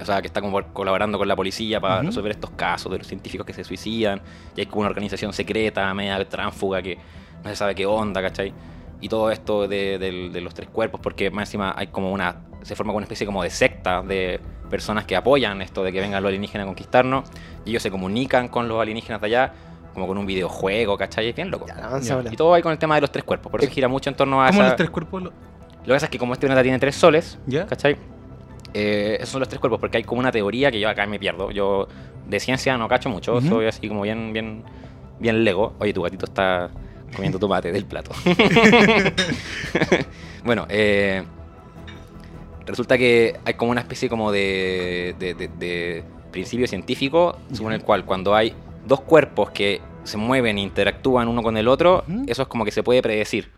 o 0.00 0.04
sea, 0.04 0.20
que 0.20 0.26
está 0.28 0.40
como 0.40 0.62
colaborando 0.72 1.18
con 1.18 1.26
la 1.26 1.34
policía 1.36 1.80
para 1.80 2.02
resolver 2.02 2.30
estos 2.32 2.50
casos 2.50 2.90
de 2.92 2.98
los 2.98 3.06
científicos 3.06 3.44
que 3.46 3.52
se 3.52 3.64
suicidan. 3.64 4.22
Y 4.56 4.60
hay 4.60 4.66
como 4.66 4.80
una 4.82 4.90
organización 4.90 5.32
secreta, 5.32 5.92
media 5.92 6.26
tránfuga 6.28 6.80
que 6.82 6.96
no 7.42 7.50
se 7.50 7.56
sabe 7.56 7.74
qué 7.74 7.84
onda, 7.84 8.22
¿cachai? 8.22 8.52
Y 9.00 9.08
todo 9.08 9.30
esto 9.30 9.66
de, 9.68 9.98
del- 9.98 10.32
de 10.32 10.40
los 10.40 10.54
tres 10.54 10.68
cuerpos, 10.70 11.00
porque 11.00 11.30
más 11.30 11.48
encima 11.48 11.74
hay 11.76 11.88
como 11.88 12.10
una, 12.12 12.36
se 12.62 12.74
forma 12.76 12.90
como 12.90 12.98
una 12.98 13.04
especie 13.04 13.26
como 13.26 13.42
de 13.42 13.50
secta 13.50 14.02
de 14.02 14.40
personas 14.70 15.04
que 15.06 15.16
apoyan 15.16 15.62
esto 15.62 15.82
de 15.82 15.92
que 15.92 16.00
vengan 16.00 16.22
los 16.22 16.28
alienígenas 16.28 16.64
a 16.64 16.66
conquistarnos. 16.66 17.24
Y 17.64 17.70
ellos 17.70 17.82
se 17.82 17.90
comunican 17.90 18.48
con 18.48 18.68
los 18.68 18.80
alienígenas 18.80 19.20
de 19.20 19.26
allá 19.28 19.52
como 19.94 20.06
con 20.06 20.18
un 20.18 20.26
videojuego, 20.26 20.96
¿cachai? 20.96 21.28
Es 21.28 21.34
bien 21.36 21.50
loco. 21.50 21.66
Ya. 22.00 22.22
Y 22.30 22.36
todo 22.36 22.54
ahí 22.54 22.62
con 22.62 22.72
el 22.72 22.78
tema 22.78 22.94
de 22.94 23.00
los 23.00 23.10
tres 23.10 23.24
cuerpos, 23.24 23.50
por 23.50 23.62
eso 23.62 23.70
gira 23.72 23.88
mucho 23.88 24.10
en 24.10 24.16
torno 24.16 24.42
a 24.42 24.48
¿Cómo 24.48 24.60
esa... 24.60 24.68
los 24.68 24.76
tres 24.76 24.90
cuerpos? 24.90 25.22
lo- 25.22 25.30
Lo 25.30 25.84
que 25.84 25.92
pasa 25.92 26.06
es 26.06 26.10
que 26.10 26.18
como 26.18 26.34
este 26.34 26.46
planeta 26.46 26.62
tiene 26.62 26.78
tres 26.78 26.94
soles, 26.94 27.38
¿Ya? 27.46 27.66
¿cachai? 27.66 27.96
Eh, 28.74 29.16
esos 29.16 29.30
son 29.30 29.40
los 29.40 29.48
tres 29.48 29.58
cuerpos, 29.58 29.80
porque 29.80 29.96
hay 29.96 30.04
como 30.04 30.20
una 30.20 30.30
teoría 30.30 30.70
que 30.70 30.78
yo 30.78 30.88
acá 30.88 31.06
me 31.06 31.18
pierdo. 31.18 31.50
Yo 31.50 31.88
de 32.26 32.38
ciencia 32.38 32.76
no 32.76 32.86
cacho 32.88 33.08
mucho, 33.08 33.36
Ujú. 33.36 33.48
soy 33.48 33.66
así 33.66 33.88
como 33.88 34.02
bien, 34.02 34.32
bien, 34.34 34.62
bien 35.18 35.42
lego. 35.42 35.74
Oye, 35.78 35.92
tu 35.94 36.02
gatito 36.02 36.26
está 36.26 36.70
comiendo 37.14 37.38
tomate 37.38 37.72
del 37.72 37.86
plato. 37.86 38.10
bueno, 40.44 40.66
eh, 40.68 41.24
resulta 42.68 42.96
que 42.96 43.36
hay 43.44 43.54
como 43.54 43.70
una 43.72 43.80
especie 43.80 44.08
como 44.08 44.30
de, 44.30 45.14
de- 45.18 45.34
de- 45.34 45.48
de 45.48 46.04
principio 46.30 46.66
científico 46.68 47.36
según 47.52 47.72
el 47.72 47.82
cual 47.82 48.04
cuando 48.04 48.34
hay 48.34 48.52
dos 48.86 49.00
cuerpos 49.00 49.50
que 49.50 49.80
se 50.04 50.16
mueven 50.16 50.58
e 50.58 50.60
interactúan 50.62 51.28
uno 51.28 51.42
con 51.42 51.56
el 51.56 51.66
otro, 51.68 52.04
eso 52.26 52.42
es 52.42 52.48
como 52.48 52.64
que 52.64 52.70
se 52.70 52.82
puede 52.82 53.02
predecir. 53.02 53.50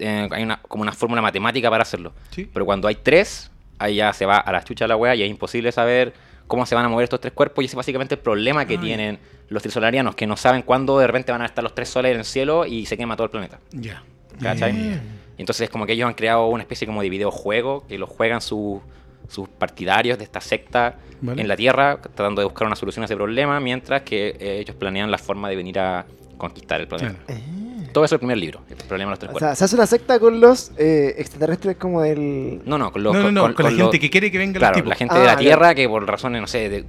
Eh, 0.00 0.28
hay 0.30 0.42
una, 0.42 0.60
como 0.62 0.82
una 0.82 0.92
fórmula 0.92 1.20
matemática 1.22 1.68
para 1.70 1.82
hacerlo. 1.82 2.12
Sí. 2.30 2.48
Pero 2.52 2.64
cuando 2.64 2.86
hay 2.88 2.96
tres, 2.96 3.50
ahí 3.78 3.96
ya 3.96 4.12
se 4.12 4.26
va 4.26 4.38
a 4.38 4.52
la 4.52 4.62
chucha 4.64 4.86
la 4.86 4.96
wea 4.96 5.14
y 5.14 5.22
es 5.22 5.30
imposible 5.30 5.70
saber 5.72 6.14
cómo 6.46 6.66
se 6.66 6.74
van 6.74 6.84
a 6.84 6.88
mover 6.88 7.04
estos 7.04 7.20
tres 7.20 7.32
cuerpos. 7.32 7.62
Y 7.62 7.66
ese 7.66 7.72
es 7.72 7.76
básicamente 7.76 8.14
el 8.14 8.20
problema 8.20 8.64
que 8.66 8.78
tienen 8.78 9.18
los 9.48 9.62
trisolarianos, 9.62 10.14
que 10.14 10.26
no 10.26 10.36
saben 10.36 10.62
cuándo 10.62 10.98
de 10.98 11.06
repente 11.06 11.32
van 11.32 11.42
a 11.42 11.46
estar 11.46 11.62
los 11.64 11.74
tres 11.74 11.88
soles 11.88 12.12
en 12.12 12.18
el 12.18 12.24
cielo 12.24 12.66
y 12.66 12.86
se 12.86 12.96
quema 12.96 13.16
todo 13.16 13.24
el 13.24 13.30
planeta. 13.30 13.58
Ya. 13.72 14.02
¿Cachai? 14.40 14.72
Ya. 14.90 15.00
Y 15.38 15.42
entonces 15.42 15.62
es 15.62 15.70
como 15.70 15.86
que 15.86 15.92
ellos 15.94 16.06
han 16.06 16.14
creado 16.14 16.46
una 16.48 16.62
especie 16.62 16.86
como 16.86 17.00
de 17.00 17.08
videojuego 17.08 17.86
que 17.86 17.96
lo 17.96 18.06
juegan 18.06 18.40
su- 18.42 18.82
sus 19.28 19.48
partidarios 19.48 20.18
de 20.18 20.24
esta 20.24 20.40
secta 20.40 20.98
Vale. 21.20 21.40
en 21.42 21.48
la 21.48 21.56
Tierra, 21.56 21.98
tratando 22.02 22.40
de 22.40 22.44
buscar 22.46 22.66
una 22.66 22.76
solución 22.76 23.02
a 23.02 23.06
ese 23.06 23.14
problema, 23.16 23.60
mientras 23.60 24.02
que 24.02 24.36
eh, 24.38 24.58
ellos 24.60 24.74
planean 24.76 25.10
la 25.10 25.18
forma 25.18 25.48
de 25.48 25.56
venir 25.56 25.78
a 25.78 26.04
conquistar 26.36 26.80
el 26.80 26.88
planeta. 26.88 27.14
Claro. 27.26 27.40
Todo 27.92 28.04
eso 28.04 28.14
es 28.14 28.16
el 28.16 28.18
primer 28.20 28.38
libro, 28.38 28.60
el 28.68 28.76
problema 28.76 29.10
de 29.10 29.12
los 29.12 29.18
tres 29.18 29.28
O 29.30 29.32
cuerpos. 29.32 29.48
sea, 29.48 29.54
se 29.56 29.64
hace 29.64 29.74
una 29.76 29.86
secta 29.86 30.18
con 30.18 30.40
los 30.40 30.72
eh, 30.78 31.14
extraterrestres 31.18 31.76
como 31.76 32.02
del... 32.02 32.60
no, 32.64 32.78
no, 32.78 32.92
con 32.92 33.02
los 33.02 33.14
no, 33.14 33.22
no, 33.24 33.30
no, 33.48 33.54
con, 33.54 33.64
la 33.64 33.70
los- 33.70 33.80
gente 33.80 34.00
que 34.00 34.10
quiere 34.10 34.30
que 34.30 34.38
venga 34.38 34.58
Claro, 34.58 34.72
los 34.74 34.76
tipos. 34.78 34.88
la 34.90 34.96
gente 34.96 35.14
Ah, 35.14 35.18
de 35.20 35.24
la 35.26 35.32
ya. 35.32 35.38
Tierra 35.38 35.74
que 35.74 35.88
por 35.88 36.06
razones, 36.06 36.40
no 36.40 36.46
sé, 36.46 36.68
de, 36.68 36.84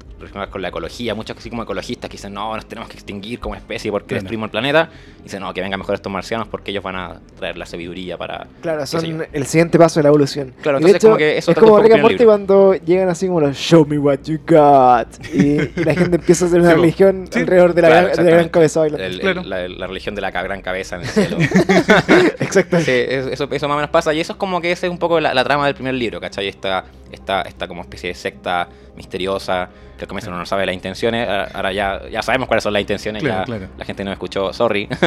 con 0.51 0.62
la 0.62 0.70
ecología, 0.70 1.15
muchos 1.15 1.38
así 1.38 1.50
como 1.50 1.63
ecologistas 1.63 2.10
que 2.10 2.18
dicen, 2.18 2.34
no, 2.34 2.56
nos 2.56 2.65
tenemos 2.65 2.89
que 2.89 2.96
extinguir 2.96 3.39
como 3.39 3.56
especie 3.56 3.91
porque 3.91 4.08
Claro. 4.10 4.22
destruimos 4.24 4.48
el 4.48 4.51
planeta. 4.51 4.89
Dicen, 5.24 5.41
no, 5.41 5.53
que 5.53 5.62
vengan 5.62 5.79
mejor 5.79 5.96
estos 5.96 6.12
marcianos 6.12 6.48
porque 6.48 6.72
ellos 6.72 6.84
van 6.84 6.96
a 6.96 7.20
traer 7.38 7.58
la 7.58 7.65
sabiduría 7.65 8.18
para... 8.18 8.48
Claro, 8.62 8.86
son 8.86 9.25
el 9.32 9.46
siguiente 9.46 9.77
paso 9.77 10.00
de 10.00 10.03
la 10.03 10.10
evolución. 10.10 10.53
Claro, 10.62 10.79
Y 10.79 10.84
de 10.84 10.88
entonces 10.91 10.96
hecho, 10.96 11.08
como 11.08 11.18
que 11.18 11.38
eso 11.38 11.51
es 11.51 11.58
como 11.58 11.79
Rick 11.79 11.94
and 11.94 12.24
cuando 12.25 12.74
llegan 12.75 13.10
así 13.10 13.27
como 13.27 13.41
los 13.41 13.56
Show 13.58 13.86
me 13.86 13.98
what 13.98 14.20
you 14.25 14.39
got. 14.48 15.08
Y, 15.34 15.60
y 15.79 15.84
la 15.84 15.94
gente 15.96 16.15
empieza 16.18 16.46
a 16.46 16.48
hacer 16.48 16.60
una 16.62 16.72
Sí, 16.72 16.75
religión 16.75 17.27
Sí. 17.32 17.39
alrededor 17.39 17.74
de 17.74 17.82
la, 17.82 17.88
Claro, 17.89 18.08
gran, 18.08 18.25
de 18.25 18.32
la 18.32 18.38
gran 18.38 18.50
cabeza. 18.50 18.86
El- 18.86 19.00
el- 19.22 19.50
la, 19.50 19.68
la 19.68 19.88
religión 19.88 20.15
de 20.15 20.22
la 20.22 20.32
gran 20.32 20.62
cabeza 20.62 20.88
en 20.96 21.01
el 21.01 21.08
cielo. 21.08 21.38
Exacto. 22.39 22.79
Sí, 22.79 22.91
es- 22.91 23.27
eso, 23.27 23.48
eso 23.51 23.67
más 23.67 23.75
o 23.75 23.77
menos 23.77 23.89
pasa. 23.89 24.13
Y 24.13 24.19
eso 24.19 24.34
es 24.34 24.38
como 24.38 24.62
que 24.62 24.72
esa 24.72 24.88
es 24.88 24.91
un 24.91 24.98
poco 25.00 25.19
la, 25.19 25.34
la 25.34 25.43
trama 25.43 25.65
del 25.65 25.75
primer 25.75 25.93
libro, 25.93 26.19
¿cachai? 26.19 26.48
Esta, 26.48 26.86
esta, 27.12 27.41
esta 27.43 27.67
como 27.67 27.81
especie 27.81 28.10
de 28.10 28.15
secta 28.15 28.67
misteriosa, 28.96 29.69
que 29.98 30.03
al 30.03 30.08
comienzo 30.08 30.29
uno 30.29 30.39
no 30.39 30.46
sabe 30.46 30.65
las 30.65 30.75
intenciones. 30.75 31.27
Ahora 31.53 31.72
ya, 31.72 32.01
ya 32.10 32.22
sabemos 32.22 32.48
cuáles 32.48 32.63
son 32.63 32.74
las 32.74 32.81
intenciones. 32.81 33.24
Claro, 33.24 33.39
ya 33.39 33.46
claro. 33.46 33.67
La 33.77 33.86
gente 33.86 34.03
no 34.03 34.10
me 34.10 34.13
escuchó, 34.13 34.53
sorry. 34.53 34.88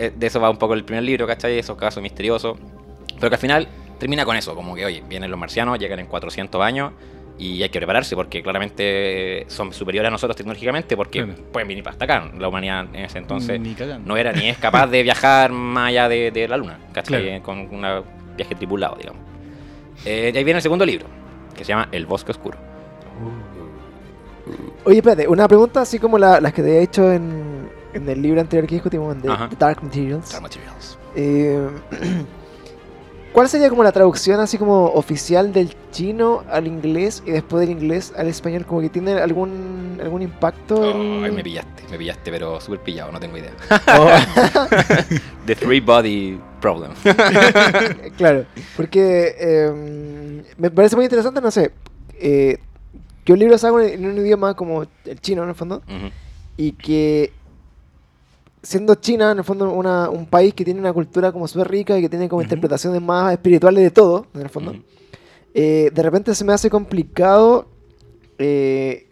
Eh, 0.00 0.12
de 0.14 0.28
eso 0.28 0.38
va 0.40 0.48
un 0.48 0.58
poco 0.58 0.74
el 0.74 0.84
primer 0.84 1.02
libro, 1.02 1.26
¿cachai? 1.26 1.58
Esos 1.58 1.76
casos 1.76 2.00
misteriosos. 2.00 2.56
Pero 3.18 3.30
que 3.30 3.34
al 3.34 3.40
final 3.40 3.66
termina 3.98 4.24
con 4.24 4.36
eso, 4.36 4.54
como 4.54 4.76
que, 4.76 4.84
oye, 4.84 5.02
vienen 5.08 5.28
los 5.28 5.40
marcianos, 5.40 5.76
llegan 5.76 5.98
en 5.98 6.06
400 6.06 6.62
años. 6.62 6.92
Y 7.38 7.62
hay 7.62 7.68
que 7.68 7.78
prepararse 7.78 8.16
porque 8.16 8.42
claramente 8.42 9.44
son 9.48 9.72
superiores 9.72 10.08
a 10.08 10.10
nosotros 10.10 10.36
tecnológicamente 10.36 10.96
porque 10.96 11.22
Claro. 11.24 11.40
pueden 11.52 11.68
venir 11.68 11.84
para 11.84 11.92
hasta 11.92 12.04
acá. 12.04 12.30
La 12.36 12.48
humanidad 12.48 12.86
en 12.92 13.04
ese 13.04 13.18
entonces 13.18 13.60
no 14.04 14.16
era 14.16 14.32
ni 14.32 14.48
es 14.48 14.58
capaz 14.58 14.88
de 14.88 15.02
viajar 15.04 15.52
más 15.52 15.88
allá 15.90 16.08
de, 16.08 16.30
de 16.32 16.48
la 16.48 16.56
luna, 16.56 16.78
¿cachai? 16.92 17.26
Claro. 17.26 17.42
Con 17.44 17.58
un 17.60 18.02
viaje 18.36 18.54
tripulado, 18.56 18.96
digamos. 18.96 19.22
Eh, 20.04 20.32
y 20.34 20.36
ahí 20.36 20.44
viene 20.44 20.58
el 20.58 20.62
segundo 20.62 20.84
libro, 20.84 21.06
que 21.56 21.64
se 21.64 21.68
llama 21.68 21.88
El 21.92 22.06
Bosque 22.06 22.32
Oscuro. 22.32 22.58
Oye, 24.84 24.98
espérate, 24.98 25.28
una 25.28 25.46
pregunta 25.46 25.82
así 25.82 25.98
como 25.98 26.18
la- 26.18 26.40
las 26.40 26.52
que 26.52 26.62
te 26.62 26.68
había 26.70 26.80
hecho 26.80 27.12
en, 27.12 27.68
en 27.92 28.08
el 28.08 28.22
libro 28.22 28.40
anterior 28.40 28.66
que 28.66 28.76
discutimos, 28.76 29.14
en. 29.14 29.22
The 29.22 29.56
Dark 29.58 29.82
Materials. 29.82 30.30
Dark 30.32 30.42
Materials. 30.42 30.98
Eh, 31.14 31.68
¿Cuál 33.38 33.48
sería 33.48 33.70
como 33.70 33.84
la 33.84 33.92
traducción 33.92 34.40
así 34.40 34.58
como 34.58 34.86
oficial 34.86 35.52
del 35.52 35.72
chino 35.92 36.42
al 36.50 36.66
inglés 36.66 37.22
y 37.24 37.30
después 37.30 37.60
del 37.60 37.70
inglés 37.70 38.12
al 38.16 38.26
español? 38.26 38.66
Como 38.66 38.80
que 38.80 38.88
tiene 38.88 39.12
algún 39.12 40.00
algún 40.02 40.22
impacto. 40.22 40.82
Ay, 40.82 41.30
me 41.30 41.44
pillaste, 41.44 41.84
me 41.88 41.98
pillaste, 41.98 42.32
pero 42.32 42.60
súper 42.60 42.80
pillado, 42.80 43.12
no 43.12 43.20
tengo 43.20 43.36
idea. 43.38 43.52
Oh, 43.96 44.10
The 45.46 45.54
Three 45.54 45.78
Body 45.78 46.36
Problem. 46.60 46.90
claro, 48.16 48.44
porque 48.76 49.36
eh, 49.38 50.42
me 50.56 50.72
parece 50.72 50.96
muy 50.96 51.04
interesante, 51.04 51.40
no 51.40 51.52
sé, 51.52 51.70
eh, 52.14 52.58
que 53.22 53.32
un 53.32 53.38
libro 53.38 53.56
salga 53.56 53.86
en 53.86 54.04
un 54.04 54.18
idioma 54.18 54.54
como 54.54 54.82
el 55.04 55.20
chino 55.20 55.44
en 55.44 55.50
el 55.50 55.54
fondo 55.54 55.80
y 56.56 56.72
que 56.72 57.32
siendo 58.62 58.94
China 58.96 59.32
en 59.32 59.38
el 59.38 59.44
fondo 59.44 59.70
una- 59.72 60.08
un 60.10 60.26
país 60.26 60.52
que 60.54 60.64
tiene 60.64 60.80
una 60.80 60.92
cultura 60.92 61.32
como 61.32 61.46
súper 61.48 61.68
rica 61.68 61.96
y 61.98 62.02
que 62.02 62.08
tiene 62.08 62.28
como 62.28 62.42
interpretaciones 62.42 63.00
más 63.00 63.32
espirituales 63.32 63.82
de 63.82 63.90
todo, 63.90 64.26
en 64.34 64.40
el 64.42 64.48
fondo. 64.48 64.74
Eh, 65.54 65.90
de 65.94 66.02
repente 66.02 66.34
se 66.34 66.44
me 66.44 66.52
hace 66.52 66.68
complicado 66.70 67.68
eh, 68.38 69.08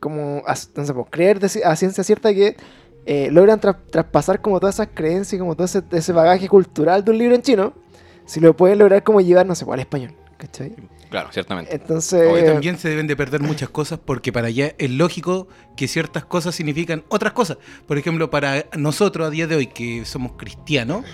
como 0.00 0.42
sé, 0.46 0.94
pues, 0.94 1.06
creer 1.10 1.40
a 1.64 1.76
ciencia 1.76 2.04
cierta 2.04 2.32
que 2.32 2.56
eh, 3.06 3.28
logran 3.30 3.60
tra- 3.60 3.76
traspasar 3.90 4.40
como 4.40 4.58
todas 4.60 4.76
esas 4.76 4.88
creencias 4.94 5.34
y 5.34 5.38
como 5.38 5.54
todo 5.54 5.64
ese, 5.64 5.82
ese 5.92 6.12
bagaje 6.12 6.48
cultural 6.48 7.04
de 7.04 7.10
un 7.10 7.18
libro 7.18 7.34
en 7.34 7.42
chino, 7.42 7.72
si 8.24 8.40
lo 8.40 8.56
pueden 8.56 8.78
lograr 8.78 9.02
como 9.02 9.20
llevar, 9.20 9.46
no 9.46 9.54
sé, 9.54 9.64
pues, 9.64 9.74
al 9.74 9.80
español. 9.80 10.12
¿Cachai? 10.36 10.74
Claro, 11.08 11.30
ciertamente. 11.32 11.74
Entonces, 11.74 12.28
Hoy 12.30 12.44
también 12.44 12.78
se 12.78 12.88
deben 12.88 13.06
de 13.06 13.16
perder 13.16 13.40
muchas 13.40 13.68
cosas 13.68 13.98
porque 14.04 14.32
para 14.32 14.48
allá 14.48 14.74
es 14.76 14.90
lógico 14.90 15.48
que 15.76 15.88
ciertas 15.88 16.24
cosas 16.24 16.54
significan 16.54 17.04
otras 17.08 17.32
cosas. 17.32 17.58
Por 17.86 17.96
ejemplo, 17.96 18.28
para 18.30 18.66
nosotros 18.76 19.26
a 19.26 19.30
día 19.30 19.46
de 19.46 19.56
hoy 19.56 19.66
que 19.68 20.04
somos 20.04 20.32
cristianos, 20.32 21.04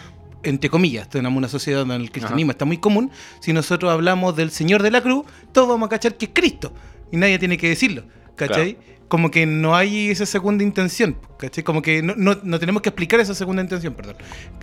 entre 0.43 0.71
comillas, 0.71 1.09
tenemos 1.09 1.37
una 1.37 1.49
sociedad 1.49 1.81
donde 1.81 1.97
el 1.97 2.11
cristianismo 2.11 2.53
está 2.53 2.65
muy 2.65 2.79
común, 2.79 3.11
si 3.41 3.53
nosotros 3.53 3.93
hablamos 3.93 4.35
del 4.35 4.51
Señor 4.51 4.83
de 4.83 4.91
la 4.91 5.01
Cruz, 5.01 5.25
todos 5.53 5.69
vamos 5.69 5.87
a 5.87 5.91
cachar 5.91 6.17
que 6.17 6.27
es 6.27 6.31
Cristo 6.35 6.73
y 7.13 7.17
nadie 7.17 7.39
tiene 7.39 7.57
que 7.57 7.69
decirlo, 7.69 8.03
¿cachai? 8.37 8.77
Como 9.09 9.31
que 9.31 9.45
no 9.45 9.75
hay 9.77 10.09
esa 10.11 10.25
segunda 10.25 10.65
intención, 10.65 11.17
¿cachai? 11.39 11.63
Como 11.63 11.83
que 11.83 12.03
no, 12.03 12.15
no- 12.17 12.39
no 12.43 12.59
tenemos 12.59 12.81
que 12.81 12.89
explicar 12.89 13.21
esa 13.21 13.35
segunda 13.35 13.61
intención, 13.63 13.93
perdón. 13.95 14.17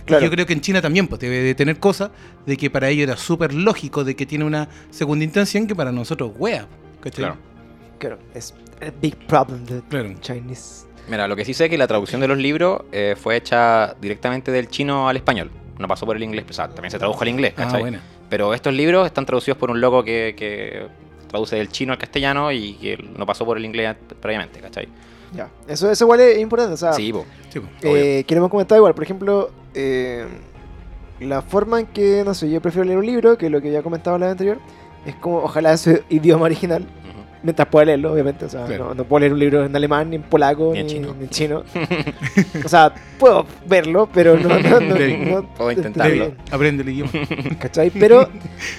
Claro. 0.04 0.24
Yo 0.24 0.30
creo 0.30 0.44
que 0.44 0.52
en 0.52 0.60
China 0.60 0.82
también 0.82 1.06
pues, 1.06 1.20
debe 1.20 1.38
de 1.38 1.54
tener 1.54 1.78
cosas 1.78 2.10
de 2.46 2.56
que 2.56 2.68
para 2.68 2.88
ellos 2.88 3.04
era 3.04 3.16
súper 3.16 3.54
lógico 3.54 4.02
de 4.02 4.16
que 4.16 4.26
tiene 4.26 4.44
una 4.44 4.68
segunda 4.90 5.24
intención 5.24 5.66
que 5.68 5.74
para 5.76 5.92
nosotros, 5.92 6.32
wea, 6.36 6.66
¿cachai? 7.00 7.24
Claro. 7.26 7.36
claro, 7.98 8.18
es 8.34 8.52
a 8.82 8.90
big 9.00 9.14
problem 9.26 9.64
de 9.66 9.82
Claro. 9.88 10.12
Chinese. 10.20 10.86
Mira, 11.08 11.28
lo 11.28 11.36
que 11.36 11.44
sí 11.44 11.54
sé 11.54 11.64
es 11.64 11.70
que 11.70 11.78
la 11.78 11.86
traducción 11.86 12.20
de 12.20 12.26
los 12.28 12.38
libros 12.38 12.82
eh, 12.92 13.14
fue 13.20 13.36
hecha 13.36 13.94
directamente 14.00 14.50
del 14.50 14.68
chino 14.68 15.08
al 15.08 15.16
español. 15.16 15.50
No 15.78 15.86
pasó 15.88 16.06
por 16.06 16.16
el 16.16 16.22
inglés, 16.24 16.44
o 16.48 16.52
sea, 16.52 16.68
también 16.68 16.90
se 16.90 16.98
tradujo 16.98 17.22
al 17.22 17.28
inglés, 17.28 17.52
Ah, 17.56 17.62
¿cachai? 17.64 17.80
buena. 17.80 18.00
Pero 18.28 18.52
estos 18.52 18.74
libros 18.74 19.06
están 19.06 19.26
traducidos 19.26 19.58
por 19.58 19.70
un 19.70 19.80
loco 19.80 20.02
que, 20.04 20.34
que 20.36 20.86
traduce 21.30 21.56
del 21.56 21.68
chino 21.68 21.92
al 21.92 21.98
castellano 21.98 22.52
y 22.52 22.74
que 22.74 22.96
no 23.16 23.24
pasó 23.24 23.44
por 23.44 23.56
el 23.56 23.64
inglés 23.64 23.96
previamente, 24.20 24.60
¿cachai? 24.60 24.88
Ya, 25.32 25.48
eso, 25.68 25.90
eso 25.90 26.04
igual 26.04 26.20
es 26.20 26.38
importante, 26.38 26.74
o 26.74 26.76
sea, 26.76 26.92
Sí, 26.92 27.12
po. 27.12 27.24
Sí, 27.50 27.60
pues. 27.60 27.72
Eh, 27.82 28.24
que 28.26 28.34
lo 28.34 28.40
hemos 28.40 28.50
comentado 28.50 28.78
igual, 28.78 28.94
por 28.94 29.04
ejemplo, 29.04 29.50
eh, 29.74 30.26
la 31.20 31.42
forma 31.42 31.80
en 31.80 31.86
que, 31.86 32.22
no 32.24 32.34
sé, 32.34 32.50
yo 32.50 32.60
prefiero 32.60 32.84
leer 32.84 32.98
un 32.98 33.06
libro, 33.06 33.38
que 33.38 33.48
lo 33.48 33.60
que 33.60 33.70
ya 33.70 33.82
comentaba 33.82 34.18
la 34.18 34.26
vez 34.26 34.32
anterior, 34.32 34.58
es 35.06 35.14
como, 35.16 35.38
ojalá 35.38 35.72
ese 35.72 36.02
idioma 36.08 36.46
original. 36.46 36.86
Mientras 37.42 37.68
pueda 37.68 37.86
leerlo, 37.86 38.12
obviamente, 38.12 38.44
o 38.44 38.48
sea, 38.48 38.64
Claro. 38.66 38.88
no, 38.88 38.94
no 38.94 39.04
puedo 39.04 39.20
leer 39.20 39.32
un 39.32 39.38
libro 39.38 39.64
en 39.64 39.74
alemán, 39.74 40.10
ni 40.10 40.16
en 40.16 40.22
polaco, 40.22 40.66
Ni 40.72 40.74
ni, 40.74 40.80
en 40.80 40.86
chino. 40.86 41.14
ni 41.18 41.24
en 41.24 41.30
chino. 41.30 41.64
o 42.64 42.68
sea, 42.68 42.92
puedo 43.18 43.46
verlo, 43.66 44.08
pero 44.12 44.36
no, 44.36 44.48
no, 44.58 44.80
no, 44.80 44.96
no- 45.40 45.54
Puedo 45.54 45.72
intentarlo. 45.72 46.32
Aprende 46.50 46.82
el 46.82 46.88
idioma. 46.90 47.10
¿Cachai? 47.58 47.90
Pero 47.90 48.28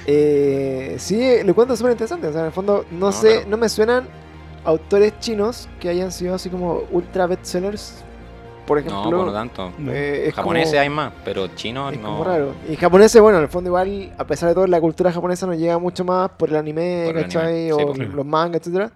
eh, 0.05 0.95
sí, 0.97 1.17
lo 1.43 1.49
encuentro 1.49 1.75
súper 1.75 1.91
interesante. 1.93 2.27
O 2.27 2.31
sea, 2.31 2.41
en 2.41 2.47
el 2.47 2.53
fondo, 2.53 2.85
no, 2.91 2.99
No, 3.07 3.11
sé, 3.11 3.31
claro. 3.35 3.49
no 3.49 3.57
me 3.57 3.69
suenan 3.69 4.07
autores 4.63 5.13
chinos 5.19 5.67
que 5.79 5.89
hayan 5.89 6.11
sido 6.11 6.35
así 6.35 6.49
como 6.49 6.83
ultra 6.91 7.27
bestsellers. 7.27 8.03
Por 8.65 8.77
ejemplo, 8.79 9.09
No, 9.11 9.23
por 9.25 9.33
tanto. 9.33 9.71
eh, 9.89 10.25
es 10.27 10.33
Japoneses 10.35 10.69
como- 10.69 10.81
hay 10.81 10.89
más, 10.89 11.11
pero 11.25 11.47
chinos 11.55 11.91
Es 11.93 11.99
no. 11.99 12.09
como 12.11 12.23
raro. 12.23 12.53
Y 12.69 12.75
japoneses, 12.75 13.21
bueno, 13.21 13.39
en 13.39 13.43
el 13.45 13.49
fondo 13.49 13.69
igual, 13.69 14.13
a 14.17 14.25
pesar 14.25 14.49
de 14.49 14.55
todo, 14.55 14.67
la 14.67 14.79
cultura 14.79 15.11
japonesa 15.11 15.45
nos 15.47 15.57
llega 15.57 15.77
mucho 15.79 16.05
más 16.05 16.29
por 16.31 16.49
el 16.49 16.55
anime, 16.55 17.03
Por 17.07 17.17
el 17.17 17.23
¿cachai? 17.23 17.69
anime, 17.69 17.73
o 17.73 17.77
sí, 17.79 17.85
pues. 17.97 18.13
los 18.13 18.25
mangas, 18.25 18.61
etcétera. 18.61 18.91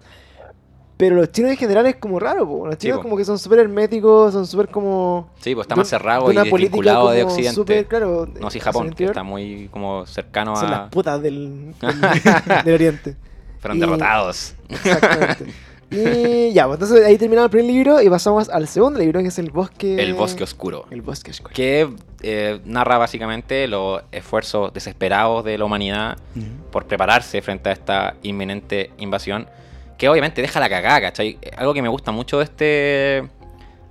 Pero 0.96 1.16
los 1.16 1.30
chinos 1.30 1.50
en 1.50 1.58
general 1.58 1.84
es 1.86 1.96
como 1.96 2.18
raro, 2.18 2.48
po. 2.48 2.66
Los 2.68 2.78
chinos 2.78 2.98
po. 2.98 3.02
como 3.02 3.16
que 3.18 3.24
son 3.26 3.38
súper 3.38 3.58
herméticos, 3.58 4.32
son 4.32 4.46
súper 4.46 4.68
como... 4.68 5.28
Sí, 5.40 5.54
pues 5.54 5.64
está 5.66 5.76
más 5.76 5.88
cerrado 5.88 6.32
y 6.32 6.34
desvinculado 6.34 7.10
de 7.10 7.24
Occidente. 7.24 7.52
súper, 7.54 7.86
claro, 7.86 8.26
No, 8.40 8.48
sí, 8.50 8.60
Japón, 8.60 8.86
el 8.88 8.94
que 8.94 9.04
está 9.04 9.22
muy 9.22 9.68
como 9.70 10.06
cercano 10.06 10.56
Son 10.56 10.68
a. 10.68 10.70
las 10.70 10.88
putas 10.90 11.20
del, 11.20 11.74
del, 11.82 12.00
del 12.64 12.74
oriente. 12.74 13.16
Fueron 13.60 13.76
y- 13.76 13.80
derrotados. 13.80 14.54
Exactamente. 14.70 15.46
Y 15.90 16.52
ya, 16.52 16.66
pues 16.66 16.80
entonces 16.80 17.06
ahí 17.06 17.16
terminamos 17.16 17.46
el 17.46 17.50
primer 17.50 17.72
libro 17.72 18.02
y 18.02 18.10
pasamos 18.10 18.48
al 18.48 18.66
segundo 18.66 18.98
libro, 18.98 19.20
que 19.20 19.28
es 19.28 19.38
El 19.38 19.50
Bosque... 19.50 20.02
El 20.02 20.14
Bosque 20.14 20.42
Oscuro. 20.42 20.86
El 20.90 21.02
Bosque 21.02 21.30
Oscuro. 21.30 21.54
Que 21.54 21.88
eh, 22.22 22.60
narra 22.64 22.98
básicamente 22.98 23.68
los 23.68 24.02
esfuerzos 24.10 24.72
desesperados 24.72 25.44
de 25.44 25.56
la 25.58 25.64
humanidad 25.64 26.18
Ujú. 26.34 26.46
por 26.72 26.86
prepararse 26.86 27.40
frente 27.40 27.68
a 27.68 27.72
esta 27.72 28.16
inminente 28.22 28.90
invasión. 28.98 29.48
Que 29.96 30.08
obviamente 30.08 30.42
deja 30.42 30.58
la 30.60 30.68
cagada, 30.68 31.00
¿cachai? 31.00 31.38
Algo 31.56 31.72
que 31.72 31.82
me 31.82 31.88
gusta 31.88 32.10
mucho 32.10 32.38
de 32.38 32.44
este, 32.44 32.64
de 32.64 33.30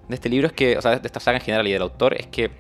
este 0.10 0.30
libro 0.30 0.48
es 0.48 0.54
que, 0.54 0.78
o 0.78 0.82
sea, 0.82 1.00
de 1.00 1.08
esta 1.08 1.20
saga 1.20 1.38
en 1.38 1.44
general 1.44 1.68
y 1.68 1.72
del 1.72 1.82
autor, 1.82 2.14
es 2.14 2.28
que 2.28 2.52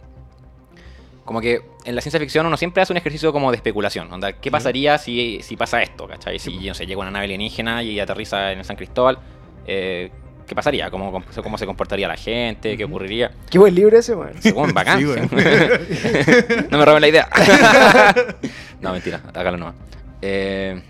como 1.25 1.41
que 1.41 1.61
en 1.85 1.95
la 1.95 2.01
ciencia 2.01 2.19
ficción 2.19 2.45
uno 2.45 2.57
siempre 2.57 2.81
hace 2.81 2.91
un 2.93 2.97
ejercicio 2.97 3.31
como 3.31 3.51
de 3.51 3.57
especulación. 3.57 4.11
Onda, 4.11 4.33
¿Qué 4.33 4.51
pasaría 4.51 4.97
si, 4.97 5.39
si 5.41 5.55
pasa 5.55 5.81
esto? 5.81 6.07
¿cachai? 6.07 6.39
Si 6.39 6.67
no 6.67 6.73
sé, 6.73 6.85
llega 6.85 6.99
una 6.99 7.11
nave 7.11 7.25
alienígena 7.25 7.83
y 7.83 7.99
aterriza 7.99 8.51
en 8.51 8.59
el 8.59 8.65
San 8.65 8.75
Cristóbal, 8.75 9.19
eh, 9.67 10.11
¿qué 10.47 10.55
pasaría? 10.55 10.89
¿Cómo, 10.89 11.23
se 11.57 11.65
comportaría 11.65 12.07
la 12.07 12.17
gente? 12.17 12.75
¿Qué 12.75 12.83
ocurriría? 12.83 13.31
Qué 13.49 13.59
buen 13.59 13.75
libro 13.75 13.97
ese, 13.97 14.15
man. 14.15 14.33
Según 14.39 14.73
bacán. 14.73 14.99
Sí, 14.99 15.05
bueno. 15.05 15.29
no 16.69 16.77
me 16.77 16.85
roben 16.85 17.01
la 17.01 17.07
idea. 17.07 17.29
no, 18.81 18.91
mentira, 18.91 19.21
hágalo 19.33 19.57
nomás. 19.57 19.75
Eh, 20.21 20.81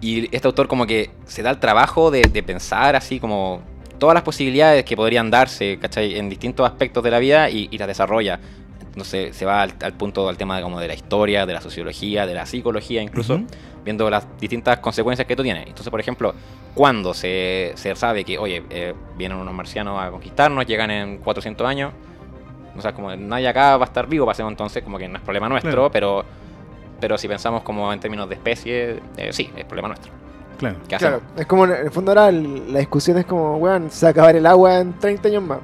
y 0.00 0.34
este 0.34 0.46
autor 0.46 0.68
como 0.68 0.86
que 0.86 1.10
se 1.26 1.42
da 1.42 1.50
el 1.50 1.58
trabajo 1.58 2.12
de, 2.12 2.22
de 2.22 2.42
pensar 2.44 2.94
así 2.94 3.18
como 3.18 3.62
todas 3.98 4.14
las 4.14 4.22
posibilidades 4.22 4.84
que 4.84 4.96
podrían 4.96 5.28
darse, 5.30 5.78
¿cachai? 5.80 6.16
En 6.16 6.28
distintos 6.28 6.64
aspectos 6.64 7.02
de 7.02 7.10
la 7.10 7.18
vida 7.18 7.50
y, 7.50 7.68
y 7.72 7.78
las 7.78 7.88
desarrolla. 7.88 8.38
Entonces 8.98 9.36
se 9.36 9.44
va 9.44 9.62
al, 9.62 9.74
al 9.80 9.92
punto, 9.92 10.28
al 10.28 10.36
tema 10.36 10.56
de, 10.56 10.62
como 10.62 10.80
de 10.80 10.88
la 10.88 10.94
historia, 10.94 11.46
de 11.46 11.52
la 11.52 11.60
sociología, 11.60 12.26
de 12.26 12.34
la 12.34 12.46
psicología 12.46 13.00
incluso, 13.00 13.40
viendo 13.84 14.10
las 14.10 14.26
distintas 14.40 14.78
consecuencias 14.80 15.24
que 15.24 15.34
esto 15.34 15.44
tiene. 15.44 15.62
Entonces, 15.62 15.88
por 15.88 16.00
ejemplo, 16.00 16.34
cuando 16.74 17.14
se, 17.14 17.72
se 17.76 17.94
sabe 17.94 18.24
que, 18.24 18.38
oye, 18.38 18.64
eh, 18.70 18.94
vienen 19.16 19.38
unos 19.38 19.54
marcianos 19.54 20.02
a 20.02 20.10
conquistarnos, 20.10 20.66
llegan 20.66 20.90
en 20.90 21.18
400 21.18 21.64
años, 21.66 21.92
o 22.76 22.80
sea, 22.82 22.92
como 22.92 23.14
nadie 23.14 23.46
acá 23.46 23.76
va 23.76 23.84
a 23.84 23.88
estar 23.88 24.08
vivo 24.08 24.26
para 24.26 24.34
ese 24.34 24.42
entonces, 24.42 24.82
como 24.82 24.98
que 24.98 25.06
no 25.06 25.16
es 25.18 25.22
problema 25.22 25.48
nuestro, 25.48 25.70
Claro. 25.70 25.90
pero 25.92 26.24
pero 27.00 27.16
si 27.16 27.28
pensamos 27.28 27.62
como 27.62 27.92
en 27.92 28.00
términos 28.00 28.28
de 28.28 28.34
especie, 28.34 29.00
eh, 29.16 29.32
sí, 29.32 29.48
es 29.56 29.64
problema 29.64 29.86
nuestro. 29.86 30.10
Claro. 30.58 30.76
Claro, 30.88 31.20
es 31.36 31.46
como 31.46 31.64
en 31.66 31.70
el 31.86 31.90
fondo 31.92 32.10
ahora 32.10 32.32
la 32.32 32.80
discusión 32.80 33.16
es 33.18 33.26
como, 33.26 33.56
weón, 33.58 33.92
se 33.92 34.06
va 34.06 34.08
a 34.08 34.10
acabar 34.10 34.34
el 34.34 34.44
agua 34.44 34.80
en 34.80 34.98
30 34.98 35.28
años 35.28 35.42
más. 35.44 35.60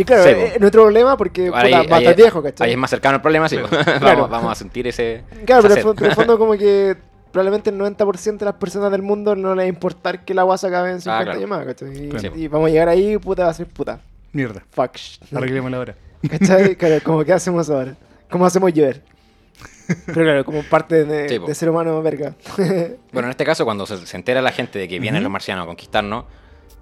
Y 0.00 0.04
claro, 0.04 0.22
Sí, 0.24 0.30
es, 0.30 0.60
nuestro 0.60 0.82
problema 0.82 1.16
porque 1.16 1.48
Ahora 1.48 1.62
puta, 1.62 1.66
ahí- 1.80 1.86
va 1.86 1.96
a 1.96 1.98
ahí- 1.98 2.04
estar 2.04 2.16
viejo, 2.16 2.42
¿cachai? 2.42 2.66
Ahí 2.68 2.72
es 2.72 2.78
más 2.78 2.90
cercano 2.90 3.16
el 3.16 3.22
problema, 3.22 3.48
sí. 3.48 3.56
Claro. 3.56 3.70
vamos, 3.84 3.98
Claro. 4.00 4.28
vamos 4.28 4.52
a 4.52 4.54
sentir 4.54 4.86
ese... 4.86 5.24
Claro, 5.46 5.62
pero, 5.62 5.74
en 5.90 5.96
pero 5.96 6.06
el 6.10 6.14
fondo 6.14 6.38
como 6.38 6.52
que 6.56 6.96
probablemente 7.32 7.70
el 7.70 7.78
90% 7.78 8.38
de 8.38 8.44
las 8.44 8.54
personas 8.54 8.90
del 8.90 9.02
mundo 9.02 9.34
no 9.36 9.54
les 9.54 9.62
va 9.64 9.66
a 9.66 9.68
importar 9.68 10.24
que 10.24 10.32
el 10.32 10.38
agua 10.38 10.56
se 10.56 10.66
acabe 10.68 10.90
en 10.92 11.00
50 11.00 11.18
Ah, 11.20 11.24
claro. 11.24 11.38
años 11.38 11.50
más, 11.50 11.66
¿cachai? 11.66 12.04
Y, 12.06 12.08
Claro. 12.08 12.32
y 12.36 12.48
vamos 12.48 12.68
a 12.68 12.70
llegar 12.70 12.88
ahí, 12.88 13.18
puta, 13.18 13.44
va 13.44 13.50
a 13.50 13.54
ser 13.54 13.66
puta. 13.66 14.00
Mierda. 14.32 14.62
Fuck. 14.70 14.92
sh- 14.94 15.18
Arreglémosla 15.36 15.76
ahora. 15.78 15.94
¿Cachai? 16.30 16.76
Claro, 16.76 16.96
como 17.04 17.24
que 17.24 17.32
hacemos 17.32 17.68
ahora. 17.70 17.94
¿Cómo 18.30 18.46
hacemos 18.46 18.72
llover? 18.72 19.02
Pero 20.06 20.22
claro, 20.22 20.44
como 20.44 20.62
parte 20.64 21.04
de, 21.04 21.28
Sí, 21.28 21.38
po. 21.38 21.46
de 21.46 21.54
ser 21.54 21.70
humano, 21.70 22.00
verga. 22.02 22.34
Bueno, 23.12 23.28
en 23.28 23.30
este 23.30 23.44
caso, 23.44 23.64
cuando 23.64 23.86
se, 23.86 24.06
se 24.06 24.16
entera 24.16 24.42
la 24.42 24.52
gente 24.52 24.78
de 24.78 24.86
que 24.86 24.98
vienen 25.00 25.22
los 25.22 25.32
marcianos 25.32 25.64
a 25.64 25.66
conquistarnos, 25.66 26.24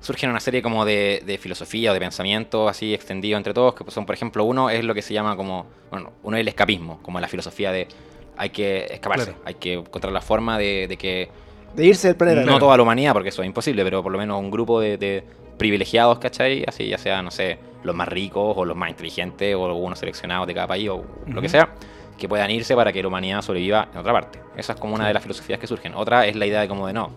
surgen 0.00 0.30
una 0.30 0.40
serie 0.40 0.62
como 0.62 0.84
de, 0.84 1.22
de 1.26 1.38
filosofía 1.38 1.90
o 1.90 1.94
de 1.94 2.00
pensamiento 2.00 2.68
así 2.68 2.94
extendido 2.94 3.36
entre 3.36 3.52
todos, 3.54 3.74
que 3.74 3.90
son, 3.90 4.06
por 4.06 4.14
ejemplo, 4.14 4.44
uno 4.44 4.70
es 4.70 4.84
lo 4.84 4.94
que 4.94 5.02
se 5.02 5.14
llama 5.14 5.36
como, 5.36 5.66
bueno, 5.90 6.12
uno 6.22 6.36
es 6.36 6.40
el 6.42 6.48
escapismo, 6.48 7.00
como 7.02 7.18
la 7.20 7.28
filosofía 7.28 7.72
de 7.72 7.88
hay 8.36 8.50
que 8.50 8.84
escaparse, 8.90 9.26
Claro. 9.32 9.42
hay 9.46 9.54
que 9.54 9.72
encontrar 9.74 10.12
la 10.12 10.20
forma 10.20 10.58
de, 10.58 10.86
de 10.88 10.96
que 10.96 11.28
De 11.74 11.86
irse 11.86 12.08
del 12.08 12.16
planeta. 12.16 12.40
no 12.40 12.46
Claro. 12.46 12.58
toda 12.60 12.76
la 12.76 12.82
humanidad, 12.82 13.12
porque 13.14 13.30
eso 13.30 13.42
es 13.42 13.46
imposible, 13.46 13.82
pero 13.82 14.02
por 14.02 14.12
lo 14.12 14.18
menos 14.18 14.38
un 14.38 14.50
grupo 14.50 14.78
de, 14.80 14.98
de 14.98 15.24
privilegiados, 15.56 16.18
¿cachai? 16.18 16.62
Así 16.66 16.86
ya 16.86 16.98
sea, 16.98 17.22
no 17.22 17.30
sé, 17.30 17.58
los 17.82 17.94
más 17.94 18.08
ricos 18.08 18.54
o 18.56 18.64
los 18.64 18.76
más 18.76 18.90
inteligentes 18.90 19.54
o 19.54 19.64
algunos 19.66 19.98
seleccionados 19.98 20.46
de 20.46 20.52
cada 20.54 20.66
país 20.66 20.88
o 20.90 21.02
lo 21.26 21.40
que 21.40 21.48
sea, 21.48 21.70
que 22.18 22.28
puedan 22.28 22.50
irse 22.50 22.74
para 22.74 22.92
que 22.92 23.00
la 23.00 23.08
humanidad 23.08 23.40
sobreviva 23.42 23.88
en 23.92 23.98
otra 23.98 24.12
parte. 24.12 24.38
Esa 24.56 24.74
es 24.74 24.78
como 24.80 24.94
una 24.94 25.06
de 25.08 25.14
las 25.14 25.22
filosofías 25.22 25.58
que 25.58 25.66
surgen. 25.66 25.94
Otra 25.94 26.26
es 26.26 26.36
la 26.36 26.44
idea 26.46 26.60
de 26.60 26.68
como 26.68 26.86
de 26.86 26.92
no, 26.92 27.10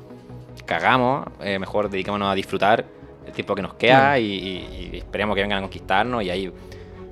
cagamos, 0.70 1.28
eh, 1.42 1.58
mejor 1.60 1.90
dedicémonos 1.90 2.32
a 2.32 2.36
disfrutar 2.36 2.86
el 3.26 3.34
tiempo 3.34 3.56
que 3.56 3.62
nos 3.62 3.74
queda 3.74 4.18
y, 4.20 4.26
y- 4.26 4.90
y 4.94 4.98
esperemos 4.98 5.36
que 5.36 5.42
vengan 5.42 5.58
a 5.60 5.62
conquistarnos 5.62 6.24
y 6.24 6.30
ahí 6.30 6.52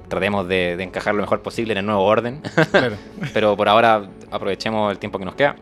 tratemos 0.07 0.47
de, 0.47 0.77
de 0.77 0.83
encajar 0.83 1.13
lo 1.15 1.21
mejor 1.21 1.41
posible 1.41 1.73
en 1.73 1.79
el 1.79 1.85
nuevo 1.85 2.03
orden. 2.03 2.41
Claro. 2.71 2.95
pero 3.33 3.57
por 3.57 3.67
ahora 3.67 4.03
aprovechemos 4.31 4.91
el 4.91 4.99
tiempo 4.99 5.19
que 5.19 5.25
nos 5.25 5.35
queda. 5.35 5.55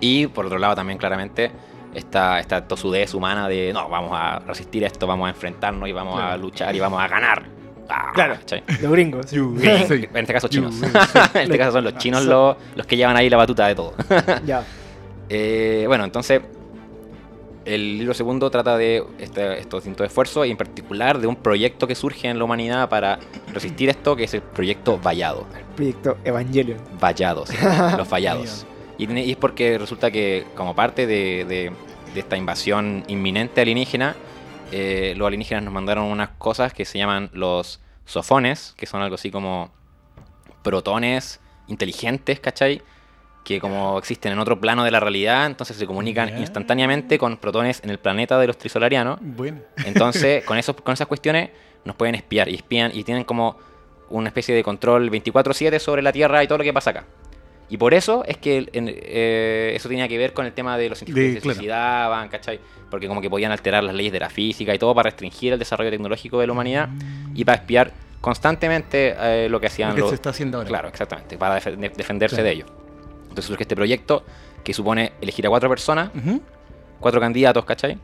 Y 0.00 0.26
por 0.28 0.46
otro 0.46 0.58
lado 0.58 0.74
también 0.74 0.98
claramente 0.98 1.50
esta, 1.94 2.38
esta 2.40 2.66
tosudez 2.66 3.14
humana 3.14 3.48
de 3.48 3.72
no, 3.72 3.88
vamos 3.88 4.10
a 4.14 4.38
resistir 4.40 4.84
esto, 4.84 5.06
vamos 5.06 5.26
a 5.26 5.30
enfrentarnos 5.30 5.88
y 5.88 5.92
vamos 5.92 6.20
a 6.20 6.36
luchar 6.36 6.74
y 6.76 6.80
vamos 6.80 7.00
a 7.00 7.08
ganar. 7.08 7.42
Ah, 7.88 8.10
Claro. 8.14 8.34
¿cachai? 8.34 8.62
Los 8.80 8.92
gringos. 8.92 9.26
sí. 9.26 9.36
Sí. 9.88 10.08
En 10.12 10.16
este 10.16 10.32
caso 10.32 10.48
chinos. 10.48 10.80
en 11.34 11.42
este 11.42 11.58
caso 11.58 11.72
son 11.72 11.84
los 11.84 11.96
chinos 11.98 12.24
los, 12.24 12.56
los 12.76 12.86
que 12.86 12.96
llevan 12.96 13.16
ahí 13.16 13.28
la 13.28 13.36
batuta 13.36 13.66
de 13.66 13.74
todo. 13.74 13.94
ya. 14.46 14.62
Eh, 15.28 15.84
bueno, 15.86 16.04
entonces 16.04 16.40
el 17.64 17.98
libro 17.98 18.14
segundo 18.14 18.50
trata 18.50 18.76
de 18.76 19.04
este, 19.18 19.58
estos 19.58 19.80
distintos 19.82 20.06
esfuerzos 20.06 20.46
y 20.46 20.50
en 20.50 20.56
particular 20.56 21.18
de 21.18 21.26
un 21.26 21.36
proyecto 21.36 21.86
que 21.86 21.94
surge 21.94 22.28
en 22.28 22.38
la 22.38 22.44
humanidad 22.44 22.88
para 22.88 23.18
resistir 23.52 23.88
esto, 23.88 24.16
que 24.16 24.24
es 24.24 24.34
el 24.34 24.42
proyecto 24.42 24.98
Vallado. 24.98 25.46
Proyecto 25.76 26.16
Evangelion. 26.24 26.78
Vallados, 27.00 27.50
los 27.96 28.08
vallados. 28.08 28.66
Y 28.98 29.30
es 29.30 29.36
porque 29.36 29.78
resulta 29.78 30.10
que 30.10 30.44
como 30.54 30.74
parte 30.74 31.06
de, 31.06 31.44
de- 31.46 31.72
de 32.14 32.20
esta 32.20 32.36
invasión 32.36 33.04
inminente 33.08 33.62
alienígena, 33.62 34.14
eh, 34.70 35.14
los 35.16 35.26
alienígenas 35.26 35.64
nos 35.64 35.72
mandaron 35.72 36.04
unas 36.04 36.28
cosas 36.36 36.74
que 36.74 36.84
se 36.84 36.98
llaman 36.98 37.30
los 37.32 37.80
sofones, 38.04 38.74
que 38.76 38.84
son 38.86 39.00
algo 39.02 39.14
así 39.14 39.30
como 39.30 39.70
protones 40.62 41.40
inteligentes, 41.68 42.40
¿cachai? 42.40 42.82
Que 43.44 43.58
como 43.60 43.98
existen 43.98 44.32
en 44.32 44.38
otro 44.38 44.60
plano 44.60 44.84
de 44.84 44.90
la 44.92 45.00
realidad, 45.00 45.46
entonces 45.46 45.76
se 45.76 45.86
comunican 45.86 46.38
instantáneamente 46.38 47.18
con 47.18 47.36
protones 47.38 47.80
en 47.82 47.90
el 47.90 47.98
planeta 47.98 48.38
de 48.38 48.46
los 48.46 48.56
trisolarianos. 48.56 49.18
Bueno. 49.20 49.58
Entonces, 49.84 50.44
con, 50.46 50.58
esos, 50.58 50.76
con 50.76 50.94
esas 50.94 51.08
cuestiones 51.08 51.50
nos 51.84 51.96
pueden 51.96 52.14
espiar 52.14 52.48
y 52.48 52.54
espían 52.54 52.92
y 52.94 53.02
tienen 53.02 53.24
como 53.24 53.56
una 54.10 54.28
especie 54.28 54.54
de 54.54 54.62
control 54.62 55.10
24/7 55.10 55.78
sobre 55.80 56.02
la 56.02 56.12
Tierra 56.12 56.44
y 56.44 56.46
todo 56.46 56.58
lo 56.58 56.64
que 56.64 56.72
pasa 56.72 56.90
acá. 56.90 57.04
Y 57.68 57.78
por 57.78 57.94
eso 57.94 58.22
es 58.26 58.36
que 58.36 58.68
en- 58.74 58.92
eh, 58.94 59.72
eso 59.74 59.88
tenía 59.88 60.06
que 60.06 60.18
ver 60.18 60.34
con 60.34 60.44
el 60.46 60.52
tema 60.52 60.76
de 60.78 60.90
los 60.90 60.98
científicos 60.98 61.22
De- 61.28 61.34
que 61.34 61.40
se 61.40 61.42
claro. 61.42 61.54
suicidaban, 61.56 62.28
¿cachai? 62.28 62.60
Porque 62.90 63.08
como 63.08 63.20
que 63.22 63.30
podían 63.30 63.50
alterar 63.50 63.82
las 63.82 63.94
leyes 63.94 64.12
de 64.12 64.20
la 64.20 64.28
física 64.28 64.74
y 64.74 64.78
todo 64.78 64.94
para 64.94 65.08
restringir 65.10 65.54
el 65.54 65.58
desarrollo 65.58 65.90
tecnológico 65.90 66.38
de 66.38 66.46
la 66.46 66.52
humanidad 66.52 66.90
y 67.34 67.44
para 67.44 67.56
espiar 67.58 67.90
constantemente 68.20 69.14
eh, 69.18 69.48
lo 69.48 69.58
que 69.60 69.66
hacían 69.68 69.90
Lo 69.90 69.94
que 69.94 70.00
los... 70.02 70.10
se 70.10 70.14
está 70.16 70.30
haciendo 70.30 70.58
ahora. 70.58 70.68
Claro, 70.68 70.88
exactamente, 70.88 71.36
para 71.38 71.58
defe- 71.60 71.76
de- 71.76 71.88
defenderse 71.88 72.36
Claro. 72.36 72.46
de 72.46 72.52
ello. 72.52 72.66
Entonces 73.32 73.48
surge 73.48 73.62
este 73.64 73.74
proyecto 73.74 74.24
que 74.62 74.74
supone 74.74 75.12
elegir 75.20 75.46
a 75.46 75.48
cuatro 75.48 75.68
personas 75.68 76.10
cuatro 77.00 77.20
candidatos, 77.20 77.64
¿cachai? 77.64 77.98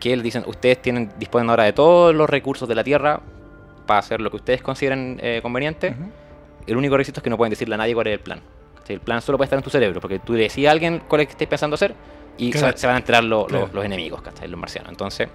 Que 0.00 0.14
les 0.16 0.22
dicen, 0.22 0.44
ustedes 0.46 0.82
tienen, 0.82 1.10
disponen 1.18 1.48
ahora 1.48 1.62
de 1.64 1.72
todos 1.72 2.14
los 2.14 2.28
recursos 2.28 2.68
de 2.68 2.74
la 2.74 2.84
Tierra 2.84 3.20
para 3.86 4.00
hacer 4.00 4.20
lo 4.20 4.30
que 4.30 4.36
ustedes 4.36 4.60
consideren 4.60 5.18
eh, 5.22 5.38
conveniente. 5.42 5.94
El 6.66 6.76
único 6.76 6.96
requisito 6.96 7.20
es 7.20 7.24
que 7.24 7.30
no 7.30 7.36
pueden 7.38 7.50
decirle 7.50 7.74
a 7.74 7.78
nadie 7.78 7.94
cuál 7.94 8.08
es 8.08 8.14
el 8.14 8.20
plan. 8.20 8.40
¿cachai? 8.78 8.94
El 8.96 9.00
plan 9.00 9.22
solo 9.22 9.38
puede 9.38 9.46
estar 9.46 9.58
en 9.58 9.62
tu 9.62 9.70
cerebro, 9.70 10.00
porque 10.00 10.18
tú 10.18 10.34
le 10.34 10.40
decís 10.40 10.66
a 10.66 10.72
alguien 10.72 11.02
cuál 11.08 11.22
es 11.22 11.28
que 11.28 11.32
estés 11.32 11.48
pensando 11.48 11.74
hacer 11.74 11.94
y 12.36 12.52
se- 12.52 12.58
Claro. 12.58 12.76
se, 12.76 12.86
van 12.86 12.96
a 12.96 12.98
enterar 12.98 13.24
lo- 13.24 13.42
lo- 13.42 13.46
Claro. 13.46 13.68
los 13.72 13.84
enemigos, 13.84 14.20
¿cachai? 14.20 14.48
Los 14.48 14.58
marcianos. 14.60 14.90
Entonces, 14.90 15.28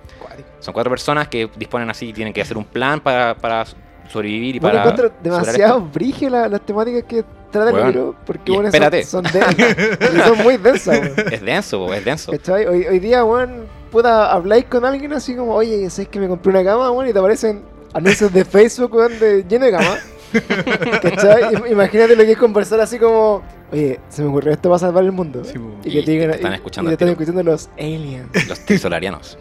son 0.60 0.74
cuatro 0.74 0.90
personas 0.92 1.30
que 1.30 1.50
disponen 1.56 1.90
así, 1.90 2.12
tienen 2.14 2.34
que 2.34 2.42
hacer 2.42 2.58
un 2.58 2.66
plan 2.66 3.00
para, 3.00 3.36
para 3.36 3.64
sobrevivir 4.12 4.56
y 4.56 4.60
Bueno, 4.60 4.78
para... 4.80 4.90
encuentro 4.92 5.18
demasiado 5.24 5.90
la- 6.30 6.48
las 6.50 6.62
temáticas 6.62 7.04
que 7.04 7.24
trata 7.52 7.70
el 7.72 7.86
libro, 7.88 8.16
porque 8.26 8.52
bueno, 8.52 8.68
espérate. 8.68 9.04
son, 9.04 9.26
son, 9.26 9.34
densas, 9.34 10.28
son 10.28 10.38
muy 10.44 10.58
densas, 10.58 11.00
weón. 11.00 11.14
Es 11.34 11.42
denso, 11.42 11.94
es 11.94 12.06
denso. 12.06 12.32
¿Cachai? 12.32 12.66
Hoy, 12.68 12.86
hoy 12.86 13.00
día, 13.00 13.24
weón, 13.26 13.66
pueda 13.92 14.32
habláis 14.32 14.66
con 14.66 14.86
alguien 14.86 15.14
así 15.14 15.36
como, 15.36 15.54
oye, 15.56 15.90
¿sabes 15.90 16.10
que 16.10 16.20
me 16.20 16.28
compré 16.28 16.52
una 16.52 16.64
cama, 16.64 16.92
weón? 16.92 17.08
Y 17.10 17.14
te 17.14 17.20
aparecen 17.20 17.64
anuncios 17.94 18.32
de 18.34 18.46
Facebook, 18.46 18.94
weón, 18.94 19.18
de 19.20 19.44
lleno 19.48 19.66
de 19.66 19.72
cama. 19.72 19.98
Imagínate 21.70 22.16
lo 22.16 22.24
que 22.24 22.32
es 22.34 22.38
conversar 22.38 22.80
así 22.82 23.00
como, 23.00 23.42
oye, 23.72 24.00
se 24.10 24.22
me 24.22 24.30
ocurrió 24.30 24.52
esto 24.54 24.70
para 24.70 24.80
salvar 24.80 25.04
el 25.04 25.12
mundo. 25.12 25.44
Sí, 25.44 25.54
y 25.84 25.90
Y 25.90 25.92
que 25.94 26.04
te 26.04 26.12
digan, 26.12 26.30
te 26.32 26.36
están 26.38 26.54
escuchando 26.54 26.92
y 26.92 26.96
te 26.98 27.04
están 27.04 27.10
escuchando 27.10 27.44
los 27.44 27.70
aliens. 27.78 28.48
Los 28.48 28.60
trisolarianos. 28.60 29.38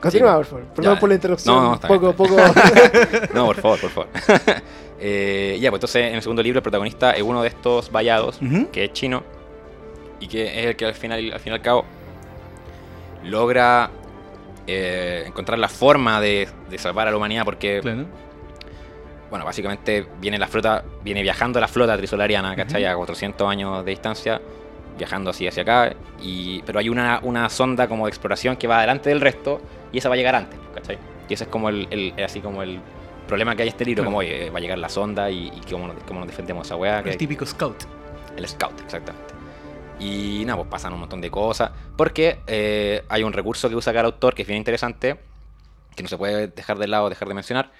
Continúa, 0.00 0.30
Sí. 0.32 0.36
por 0.36 0.44
favor. 0.46 0.64
Perdón 0.74 0.94
Ya. 0.94 1.00
por 1.00 1.08
la 1.08 1.14
interrupción. 1.14 1.54
No, 1.56 1.62
no, 1.62 1.74
está 1.74 1.88
poco, 1.88 2.00
bien, 2.12 2.16
poco. 2.16 2.36
No, 3.34 3.46
por 3.46 3.56
favor, 3.56 3.80
por 3.80 3.90
favor. 3.90 4.08
Eh, 5.00 5.56
ya, 5.60 5.70
pues 5.70 5.78
entonces 5.78 6.06
en 6.08 6.16
el 6.16 6.22
segundo 6.22 6.42
libro 6.42 6.58
el 6.58 6.62
protagonista 6.64 7.12
es 7.12 7.22
uno 7.22 7.40
de 7.40 7.46
estos 7.46 7.92
vallados, 7.92 8.40
que 8.72 8.86
es 8.86 8.92
chino, 8.92 9.22
y 10.18 10.26
que 10.26 10.44
es 10.60 10.66
el 10.66 10.74
que 10.76 10.86
al 10.86 10.94
final, 10.94 11.32
al 11.32 11.38
fin 11.38 11.52
y 11.52 11.54
al 11.54 11.62
cabo 11.62 11.84
logra 13.24 13.90
eh, 14.66 15.22
encontrar 15.26 15.58
la 15.58 15.68
forma 15.68 16.20
de, 16.20 16.48
de 16.68 16.78
salvar 16.78 17.08
a 17.08 17.10
la 17.12 17.16
humanidad, 17.16 17.44
porque, 17.44 17.78
Claro. 17.80 18.06
bueno, 19.30 19.44
básicamente 19.44 20.06
viene 20.20 20.36
la 20.38 20.48
flota, 20.48 20.84
viene 21.02 21.22
viajando 21.22 21.60
la 21.60 21.68
flota 21.68 21.96
trisolariana, 21.96 22.54
¿cachai? 22.56 22.84
A 22.84 22.94
400 22.96 23.48
años 23.48 23.84
de 23.84 23.90
distancia, 23.90 24.40
viajando 24.98 25.30
así 25.30 25.46
hacia 25.48 25.62
acá, 25.62 25.94
y, 26.20 26.60
pero 26.62 26.78
hay 26.80 26.88
una, 26.90 27.20
una 27.22 27.48
sonda 27.48 27.88
como 27.88 28.04
de 28.06 28.10
exploración 28.10 28.56
que 28.56 28.66
va 28.66 28.78
adelante 28.78 29.08
del 29.08 29.20
resto 29.22 29.60
y 29.92 29.98
esa 29.98 30.08
va 30.10 30.14
a 30.14 30.18
llegar 30.18 30.34
antes, 30.34 30.58
¿cachai? 30.74 30.98
Y 31.28 31.34
ese 31.34 31.44
es 31.44 31.50
como 31.50 31.68
el, 31.70 31.86
el- 31.90 32.14
así 32.24 32.40
como 32.40 32.62
el 32.62 32.80
problema 33.26 33.54
que 33.56 33.62
hay 33.62 33.68
en 33.68 33.72
este 33.74 33.84
libro, 33.84 34.02
Claro. 34.02 34.08
como 34.10 34.18
oye, 34.18 34.50
va 34.50 34.58
a 34.58 34.60
llegar 34.60 34.78
la 34.78 34.88
sonda 34.88 35.30
y, 35.30 35.48
y 35.48 35.60
cómo, 35.70 35.86
nos, 35.88 36.02
cómo 36.04 36.20
nos 36.20 36.28
defendemos 36.28 36.66
esa 36.66 36.76
weá. 36.76 37.00
El 37.00 37.16
típico 37.16 37.46
scout. 37.46 37.84
el 38.36 38.46
scout, 38.48 38.80
exactamente. 38.80 39.34
Y 40.00 40.44
nada, 40.46 40.56
pues 40.58 40.68
pasan 40.68 40.92
un 40.92 41.00
montón 41.00 41.20
de 41.20 41.30
cosas. 41.30 41.70
Porque 41.96 42.38
eh, 42.46 43.02
hay 43.08 43.22
un 43.24 43.32
recurso 43.32 43.68
que 43.68 43.74
usa 43.76 43.92
cada 43.92 44.06
autor 44.06 44.34
que 44.34 44.42
es 44.42 44.48
bien 44.48 44.58
interesante, 44.58 45.18
que 45.96 46.02
no 46.04 46.08
se 46.08 46.16
puede 46.16 46.46
dejar 46.48 46.78
de 46.78 46.86
lado, 46.86 47.08
dejar 47.08 47.26
de 47.28 47.34
mencionar, 47.34 47.70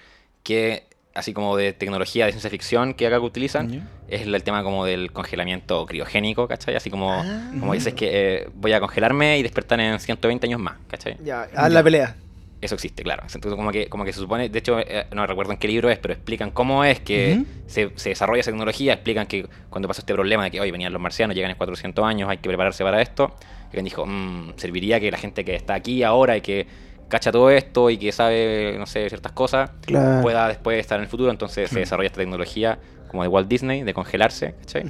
que 0.43 0.83
así 1.19 1.33
como 1.33 1.55
de 1.57 1.73
tecnología 1.73 2.25
de 2.25 2.31
ciencia 2.31 2.49
ficción 2.49 2.93
que 2.93 3.05
acá 3.07 3.19
utilizan, 3.19 3.87
es 4.07 4.21
el 4.21 4.43
tema 4.43 4.63
como 4.63 4.85
del 4.85 5.11
congelamiento 5.11 5.85
criogénico, 5.85 6.47
¿cachai? 6.47 6.75
Así 6.75 6.89
como, 6.89 7.13
Ah. 7.13 7.51
como 7.59 7.73
dices 7.73 7.93
que 7.93 8.09
eh, 8.11 8.49
voy 8.55 8.73
a 8.73 8.79
congelarme 8.79 9.37
y 9.37 9.43
despertar 9.43 9.79
en 9.79 9.99
120 9.99 10.47
años 10.47 10.59
más, 10.59 10.75
¿cachai? 10.87 11.17
Ya, 11.23 11.47
haz 11.55 11.71
la 11.71 11.83
pelea. 11.83 12.15
Eso 12.61 12.75
existe, 12.75 13.03
claro. 13.03 13.23
Entonces, 13.23 13.53
como 13.55 13.71
que, 13.71 13.87
como 13.87 14.03
que 14.03 14.11
se 14.11 14.19
supone, 14.19 14.49
de 14.49 14.59
hecho, 14.59 14.79
eh, 14.79 15.05
no 15.13 15.25
recuerdo 15.25 15.53
en 15.53 15.57
qué 15.59 15.67
libro 15.69 15.89
es, 15.89 15.97
pero 15.97 16.13
explican 16.13 16.51
cómo 16.51 16.83
es 16.83 16.99
que 16.99 17.43
se, 17.67 17.91
se 17.95 18.09
desarrolla 18.09 18.41
esa 18.41 18.51
tecnología, 18.51 18.91
explican 18.93 19.27
que 19.27 19.47
cuando 19.69 19.87
pasó 19.87 20.01
este 20.01 20.13
problema 20.13 20.43
de 20.43 20.51
que 20.51 20.59
hoy 20.59 20.69
venían 20.69 20.91
los 20.91 21.01
marcianos, 21.01 21.35
llegan 21.35 21.51
en 21.51 21.57
400 21.57 22.03
años, 22.03 22.29
hay 22.29 22.37
que 22.39 22.49
prepararse 22.49 22.83
para 22.83 23.01
esto, 23.01 23.33
alguien 23.67 23.85
dijo, 23.85 24.05
"Mm, 24.05 24.53
serviría 24.57 24.99
que 24.99 25.09
la 25.09 25.17
gente 25.17 25.45
que 25.45 25.55
está 25.55 25.75
aquí 25.75 26.03
ahora 26.03 26.35
y 26.35 26.41
que 26.41 26.67
cacha 27.09 27.31
todo 27.31 27.49
esto 27.49 27.89
y 27.89 27.97
que 27.97 28.11
sabe, 28.11 28.75
no 28.79 28.85
sé, 28.85 29.09
ciertas 29.09 29.31
cosas, 29.33 29.71
Claro. 29.85 30.21
pueda 30.21 30.47
después 30.47 30.79
estar 30.79 30.97
en 30.97 31.03
el 31.03 31.09
futuro. 31.09 31.31
Entonces 31.31 31.69
se 31.69 31.79
desarrolla 31.79 32.07
esta 32.07 32.19
tecnología 32.19 32.79
como 33.09 33.23
de 33.23 33.27
Walt 33.29 33.47
Disney, 33.47 33.81
de 33.81 33.91
congelarse, 33.93 34.53
¿cachai? 34.59 34.83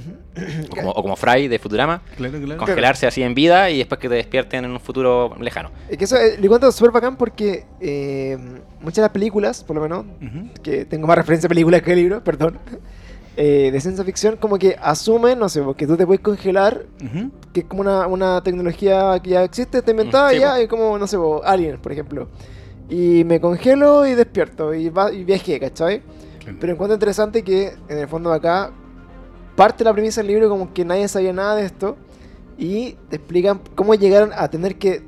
o, 0.70 0.76
como, 0.76 0.90
o 0.90 1.02
como 1.02 1.16
Fry 1.16 1.48
de 1.48 1.58
Futurama, 1.58 2.02
Claro, 2.18 2.38
claro. 2.38 2.58
congelarse 2.58 3.06
así 3.06 3.22
en 3.22 3.34
vida 3.34 3.70
y 3.70 3.78
después 3.78 3.98
que 3.98 4.10
te 4.10 4.14
despierten 4.16 4.66
en 4.66 4.72
un 4.72 4.80
futuro 4.80 5.34
lejano. 5.40 5.70
Es 5.88 5.96
que 5.96 6.04
eso 6.04 6.16
eh, 6.18 6.36
le 6.38 6.46
cuento 6.46 6.70
súper 6.70 6.90
bacán 6.90 7.16
porque 7.16 7.64
eh, 7.80 8.36
muchas 8.80 8.96
de 8.96 9.02
las 9.02 9.10
películas, 9.10 9.64
por 9.64 9.76
lo 9.76 9.82
menos, 9.82 10.04
Ujú. 10.20 10.50
que 10.62 10.84
tengo 10.84 11.06
más 11.06 11.16
referencia 11.16 11.46
a 11.46 11.48
películas 11.48 11.80
que 11.80 11.92
a 11.92 11.94
libros, 11.96 12.20
perdón, 12.24 12.58
eh, 13.42 13.70
de 13.72 13.80
ciencia 13.80 14.04
ficción, 14.04 14.36
como 14.36 14.58
que 14.58 14.76
asumen, 14.82 15.38
no 15.38 15.48
sé, 15.48 15.62
porque 15.62 15.86
tú 15.86 15.96
te 15.96 16.04
puedes 16.06 16.20
congelar, 16.20 16.84
Ujú. 17.02 17.30
que 17.54 17.60
es 17.60 17.66
como 17.66 17.80
una, 17.80 18.06
una 18.06 18.42
tecnología 18.42 19.18
que 19.22 19.30
ya 19.30 19.44
existe, 19.44 19.78
está 19.78 19.90
inventada 19.92 20.28
sí, 20.30 20.40
ya, 20.40 20.56
po. 20.56 20.60
y 20.60 20.66
como, 20.68 20.98
no 20.98 21.06
sé, 21.06 21.16
po, 21.16 21.40
Alien, 21.42 21.78
por 21.78 21.90
ejemplo. 21.92 22.28
Y 22.90 23.24
me 23.24 23.40
congelo 23.40 24.06
y 24.06 24.14
despierto, 24.14 24.74
y, 24.74 24.90
va, 24.90 25.10
y 25.10 25.24
viajé, 25.24 25.58
¿cachai? 25.58 26.02
Claro. 26.38 26.58
Pero 26.60 26.72
encuentro 26.74 26.94
interesante 26.94 27.42
que, 27.42 27.72
en 27.88 27.98
el 27.98 28.08
fondo 28.08 28.28
de 28.28 28.36
acá, 28.36 28.72
parte 29.56 29.84
la 29.84 29.92
premisa 29.94 30.20
del 30.20 30.28
libro 30.28 30.50
como 30.50 30.74
que 30.74 30.84
nadie 30.84 31.08
sabía 31.08 31.32
nada 31.32 31.54
de 31.56 31.64
esto, 31.64 31.96
y 32.58 32.92
te 33.08 33.16
explican 33.16 33.60
cómo 33.74 33.94
llegaron 33.94 34.32
a 34.34 34.48
tener 34.50 34.76
que 34.76 35.02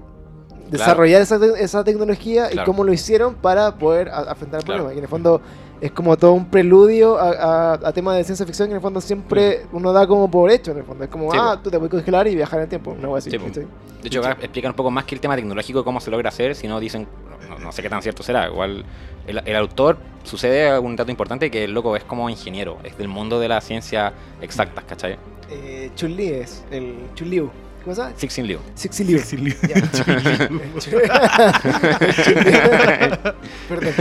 desarrollar 0.71 1.21
esa, 1.21 1.39
te- 1.39 1.63
esa 1.63 1.85
tecnología 1.85 2.47
y 2.49 2.53
Claro. 2.53 2.65
cómo 2.67 2.83
lo 2.83 2.95
hicieron 2.95 3.35
para 3.35 3.77
poder 3.77 4.09
afrontar 4.09 4.61
el 4.61 4.65
Claro. 4.65 4.85
problema. 4.85 4.95
Y 4.95 4.99
en 4.99 5.05
el 5.05 5.09
fondo 5.11 5.43
es 5.83 5.91
como 5.91 6.17
todo 6.17 6.33
un 6.33 6.47
preludio 6.47 7.19
a, 7.19 7.73
a, 7.73 7.73
a 7.75 7.93
temas 7.93 8.17
de 8.17 8.23
ciencia 8.23 8.47
ficción 8.47 8.69
que 8.69 8.71
en 8.71 8.77
el 8.77 8.81
fondo 8.83 9.01
siempre 9.01 9.67
uno 9.73 9.93
da 9.93 10.07
como 10.07 10.31
por 10.31 10.49
hecho. 10.49 10.71
En 10.71 10.79
el 10.79 10.85
fondo 10.85 11.03
es 11.03 11.11
como, 11.11 11.33
Sí, 11.33 11.39
ah, 11.41 11.59
tú 11.63 11.71
te 11.71 11.77
puedes 11.77 11.91
congelar 11.91 12.29
y 12.29 12.37
viajar 12.37 12.61
en 12.61 12.63
el 12.63 12.69
tiempo. 12.69 12.93
Una 12.93 13.09
wea 13.09 13.19
así. 13.19 13.31
Sí, 13.31 13.39
po. 13.39 13.47
¿cachai? 13.47 13.67
De 14.01 14.07
hecho, 14.07 14.21
acá 14.21 14.39
explican 14.41 14.71
un 14.71 14.77
poco 14.77 14.93
más 14.93 15.05
que 15.05 15.17
el 15.17 15.21
tema 15.21 15.35
tecnológico 15.35 15.85
cómo 15.85 16.01
se 16.01 16.13
logra 16.13 16.29
hacer, 16.29 16.55
si 16.55 16.69
no 16.69 16.79
dicen, 16.79 17.09
no, 17.49 17.59
no 17.59 17.73
sé 17.73 17.83
qué 17.83 17.91
tan 17.91 18.01
cierto 18.01 18.23
será. 18.23 18.47
Igual, 18.49 18.85
el, 19.27 19.43
el 19.45 19.57
autor 19.57 19.99
sucede 20.23 20.79
un 20.79 20.95
dato 20.95 21.11
importante 21.11 21.51
que 21.51 21.65
el 21.65 21.73
loco 21.73 21.97
es 21.97 22.05
como 22.05 22.31
ingeniero, 22.31 22.79
es 22.85 22.97
del 22.97 23.09
mundo 23.09 23.41
de 23.41 23.49
la 23.49 23.61
ciencia 23.61 24.13
exactas, 24.41 24.85
¿cachai? 24.85 25.17
Eh, 25.51 25.91
Chun-Li 25.97 26.29
es 26.29 26.65
el 26.71 26.95
Chun-Liu. 27.17 27.51
¿Cómo 27.83 27.95
se 27.95 28.03
llama? 28.03 28.15
Sixin 28.17 28.47
Liu. 28.47 28.59
Sixi 28.75 29.05
Liu. 29.05 29.19
Ya. 29.69 29.75
Perdón. 33.69 33.93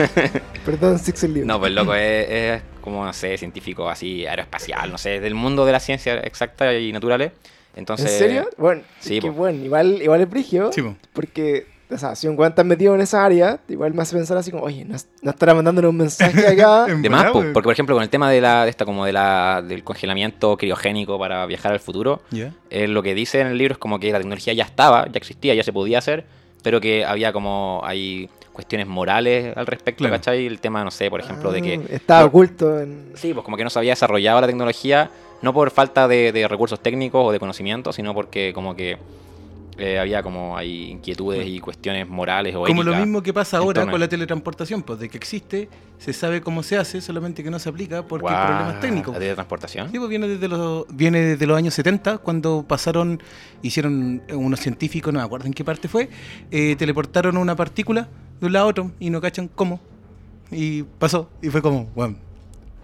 Perdón, 0.65 0.99
Sixi 0.99 1.27
Liu. 1.27 1.45
No, 1.45 1.59
pues 1.59 1.69
el 1.69 1.75
loco 1.75 1.95
es, 1.95 2.29
es 2.29 2.61
como, 2.81 3.05
no 3.05 3.13
sé, 3.13 3.37
científico 3.37 3.89
así, 3.89 4.25
aeroespacial, 4.25 4.91
no 4.91 4.97
sé, 4.97 5.19
del 5.19 5.35
mundo 5.35 5.65
de 5.65 5.71
la 5.71 5.79
ciencia 5.79 6.19
exacta 6.19 6.73
y 6.73 6.91
naturales. 6.91 7.31
Entonces, 7.75 8.11
¿En 8.11 8.17
serio? 8.17 8.49
Bueno, 8.57 8.81
sí, 8.99 9.17
es 9.17 9.23
que 9.23 9.29
bueno, 9.29 9.63
igual, 9.63 10.01
igual 10.01 10.21
es 10.21 10.29
brigio. 10.29 10.71
Sí, 10.73 10.81
po. 10.81 10.95
Porque, 11.13 11.67
o 11.93 11.97
sea, 11.97 12.15
si 12.15 12.27
un 12.27 12.38
weón 12.38 12.51
está 12.51 12.63
metido 12.63 12.95
en 12.95 13.01
esa 13.01 13.25
área, 13.25 13.60
igual 13.67 13.93
me 13.93 14.01
hace 14.01 14.15
pensar 14.15 14.38
así 14.38 14.49
como, 14.51 14.63
oye, 14.63 14.86
no, 14.86 14.95
no 15.21 15.32
estará 15.32 15.54
mandándole 15.54 15.88
un 15.88 15.97
mensaje 15.97 16.47
acá. 16.47 16.86
En 16.89 17.01
De 17.01 17.10
más, 17.10 17.25
po, 17.32 17.41
porque 17.54 17.63
por 17.67 17.73
ejemplo 17.73 17.95
con 17.95 18.04
el 18.04 18.10
tema 18.10 18.30
de 18.32 18.41
la 18.41 18.63
de 18.63 18.69
esta 18.69 18.86
como 18.86 19.06
de 19.06 19.13
la 19.13 19.62
del 19.67 19.84
congelamiento 19.84 20.58
criogénico 20.58 21.19
para 21.19 21.45
viajar 21.45 21.73
al 21.73 21.80
futuro, 21.80 22.21
Ya. 22.32 22.54
eh, 22.69 22.88
lo 22.88 23.04
que 23.04 23.13
dice 23.13 23.41
en 23.41 23.47
el 23.47 23.58
libro 23.58 23.73
es 23.73 23.77
como 23.77 23.99
que 23.99 24.12
la 24.12 24.17
tecnología 24.19 24.54
ya 24.54 24.63
estaba, 24.63 25.06
ya 25.08 25.17
existía, 25.17 25.54
ya 25.54 25.63
se 25.63 25.73
podía 25.73 25.97
hacer, 25.99 26.25
pero 26.63 26.80
que 26.82 27.04
había 27.06 27.34
como 27.34 27.82
hay 27.84 28.30
cuestiones 28.54 28.86
morales 28.88 29.56
al 29.56 29.65
respecto, 29.65 29.99
Claro. 29.99 30.15
¿cachai? 30.15 30.45
El 30.45 30.60
tema, 30.60 30.84
no 30.84 30.91
sé, 30.91 31.10
por 31.10 31.19
ejemplo, 31.21 31.51
de 31.51 31.62
que 31.62 31.75
Ah, 31.75 31.88
Está 31.89 32.19
no- 32.19 32.25
oculto 32.27 32.80
en. 32.80 33.12
sí, 33.15 33.34
pues 33.34 33.43
como 33.45 33.56
que 33.58 33.63
no 33.63 33.69
se 33.69 33.80
había 33.80 33.93
desarrollado 33.93 34.41
la 34.41 34.47
tecnología, 34.47 35.10
no 35.41 35.54
por 35.54 35.71
falta 35.71 36.08
de, 36.08 36.32
de 36.32 36.47
recursos 36.47 36.80
técnicos 36.80 37.25
o 37.25 37.32
de 37.32 37.39
conocimiento, 37.39 37.91
sino 37.93 38.13
porque 38.13 38.51
como 38.54 38.75
que 38.75 38.97
eh, 39.77 39.99
había 39.99 40.21
como 40.21 40.57
hay 40.57 40.91
inquietudes 40.91 41.47
y 41.47 41.60
cuestiones 41.60 42.07
morales 42.07 42.55
o 42.55 42.63
Como 42.65 42.84
lo 42.84 42.95
mismo 42.95 43.23
que 43.23 43.34
pasa 43.34 43.57
ahora 43.57 43.89
con 43.89 43.99
la 43.99 44.07
teletransportación, 44.07 44.84
pues 44.84 44.99
de 44.99 45.10
que 45.10 45.17
existe, 45.17 45.69
se 45.97 46.13
sabe 46.13 46.41
cómo 46.41 46.62
se 46.62 46.77
hace, 46.77 47.01
solamente 47.01 47.43
que 47.43 47.49
no 47.49 47.57
se 47.60 47.69
aplica 47.69 48.05
porque 48.05 48.27
hay 48.29 48.47
problemas 48.47 48.79
técnicos. 48.79 49.13
¿La 49.13 49.19
teletransportación? 49.19 49.91
Sí, 49.91 49.97
pues 49.97 50.10
viene 50.10 50.27
desde 50.27 50.47
los 50.47 50.86
viene 50.89 51.19
desde 51.21 51.47
los 51.47 51.57
años 51.57 51.73
70 51.73 52.17
cuando 52.19 52.65
pasaron 52.67 53.21
hicieron 53.62 54.21
unos 54.34 54.60
científicos 54.60 55.13
no 55.13 55.19
me 55.19 55.25
acuerdo 55.25 55.47
en 55.47 55.53
qué 55.53 55.63
parte 55.63 55.88
fue 55.88 56.10
eh, 56.49 56.75
teleportaron 56.77 57.38
una 57.38 57.55
partícula 57.55 58.07
de 58.39 58.47
un 58.47 58.53
lado 58.53 58.65
a 58.65 58.69
otro 58.69 58.91
y 58.99 59.10
no 59.10 59.21
cachan 59.21 59.47
cómo 59.47 59.79
y 60.51 60.84
pasó 60.84 61.29
y 61.41 61.49
fue 61.49 61.62
como 61.62 61.86
bueno 61.95 62.15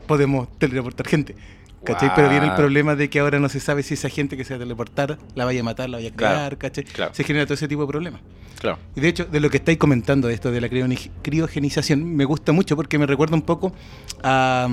podemos 0.05 0.47
teleportar 0.57 1.07
gente 1.07 1.35
¿cachai? 1.83 2.11
pero 2.15 2.29
viene 2.29 2.47
el 2.47 2.53
problema 2.55 2.95
de 2.95 3.09
que 3.09 3.19
ahora 3.19 3.39
no 3.39 3.49
se 3.49 3.59
sabe 3.59 3.83
si 3.83 3.93
esa 3.95 4.09
gente 4.09 4.35
que 4.37 4.43
se 4.43 4.53
va 4.53 4.57
a 4.57 4.59
teleportar 4.59 5.17
la 5.35 5.45
vaya 5.45 5.61
a 5.61 5.63
matar 5.63 5.89
la 5.89 5.97
vaya 5.97 6.09
a 6.09 6.13
Claro, 6.13 6.35
crear 6.35 6.57
¿cachai? 6.57 6.83
claro. 6.85 7.13
se 7.13 7.23
genera 7.23 7.45
todo 7.45 7.53
ese 7.55 7.67
tipo 7.67 7.81
de 7.81 7.87
problemas 7.87 8.21
Claro. 8.59 8.79
y 8.95 9.01
de 9.01 9.07
hecho, 9.09 9.25
de 9.25 9.39
lo 9.39 9.49
que 9.51 9.57
estáis 9.57 9.77
comentando, 9.77 10.29
esto 10.29 10.51
de 10.51 10.59
la 10.61 10.67
criogenización, 11.21 12.15
me 12.15 12.25
gusta 12.25 12.51
mucho 12.53 12.75
porque 12.75 12.97
me 12.97 13.05
recuerda 13.05 13.35
un 13.35 13.43
poco 13.43 13.71
a. 14.23 14.67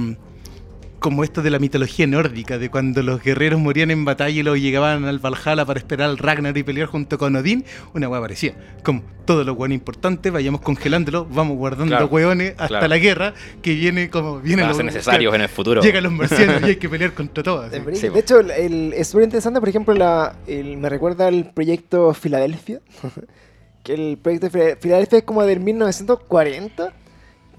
como 1.04 1.22
esto 1.22 1.42
de 1.42 1.50
la 1.50 1.58
mitología 1.58 2.06
nórdica, 2.06 2.56
de 2.56 2.70
cuando 2.70 3.02
los 3.02 3.22
guerreros 3.22 3.60
morían 3.60 3.90
en 3.90 4.06
batalla 4.06 4.40
y 4.40 4.42
luego 4.42 4.56
llegaban 4.56 5.04
al 5.04 5.18
Valhalla 5.18 5.66
para 5.66 5.78
esperar 5.78 6.08
al 6.08 6.16
Ragnar 6.16 6.56
y 6.56 6.62
pelear 6.62 6.86
junto 6.88 7.18
con 7.18 7.36
Odín, 7.36 7.62
una 7.92 8.08
hueá 8.08 8.22
parecía. 8.22 8.54
Como 8.82 9.02
todos 9.26 9.44
los 9.44 9.54
hueones 9.54 9.76
importantes, 9.76 10.32
vayamos 10.32 10.62
congelándolo, 10.62 11.26
vamos 11.26 11.58
guardando 11.58 11.90
Claro, 11.90 12.06
hueones 12.06 12.52
hasta 12.52 12.68
claro. 12.68 12.88
la 12.88 12.96
guerra, 12.96 13.34
que 13.60 13.74
viene 13.74 14.08
como. 14.08 14.40
Vienen 14.40 14.66
los 14.66 14.76
ser 14.78 14.86
necesarios 14.86 15.34
en 15.34 15.42
el 15.42 15.48
futuro. 15.50 15.82
Llegan 15.82 16.04
los 16.04 16.12
marcianos 16.12 16.62
y 16.62 16.64
hay 16.64 16.76
que 16.76 16.88
pelear 16.94 17.12
contra 17.12 17.42
todos. 17.44 17.70
Sí, 17.92 18.06
de 18.06 18.10
po. 18.10 18.18
hecho, 18.18 18.40
el, 18.40 18.94
es 18.94 19.08
súper 19.08 19.24
interesante, 19.24 19.60
por 19.60 19.68
ejemplo, 19.68 19.92
la, 19.92 20.36
el- 20.46 20.78
me 20.78 20.88
recuerda 20.88 21.26
al 21.26 21.50
proyecto 21.52 22.14
Filadelfia. 22.14 22.80
que 23.82 23.92
el 23.92 24.16
proyecto 24.16 24.46
de 24.46 24.50
Fila- 24.50 24.76
Filadelfia 24.80 25.18
es 25.18 25.24
como 25.24 25.42
del 25.44 25.60
1940. 25.60 26.94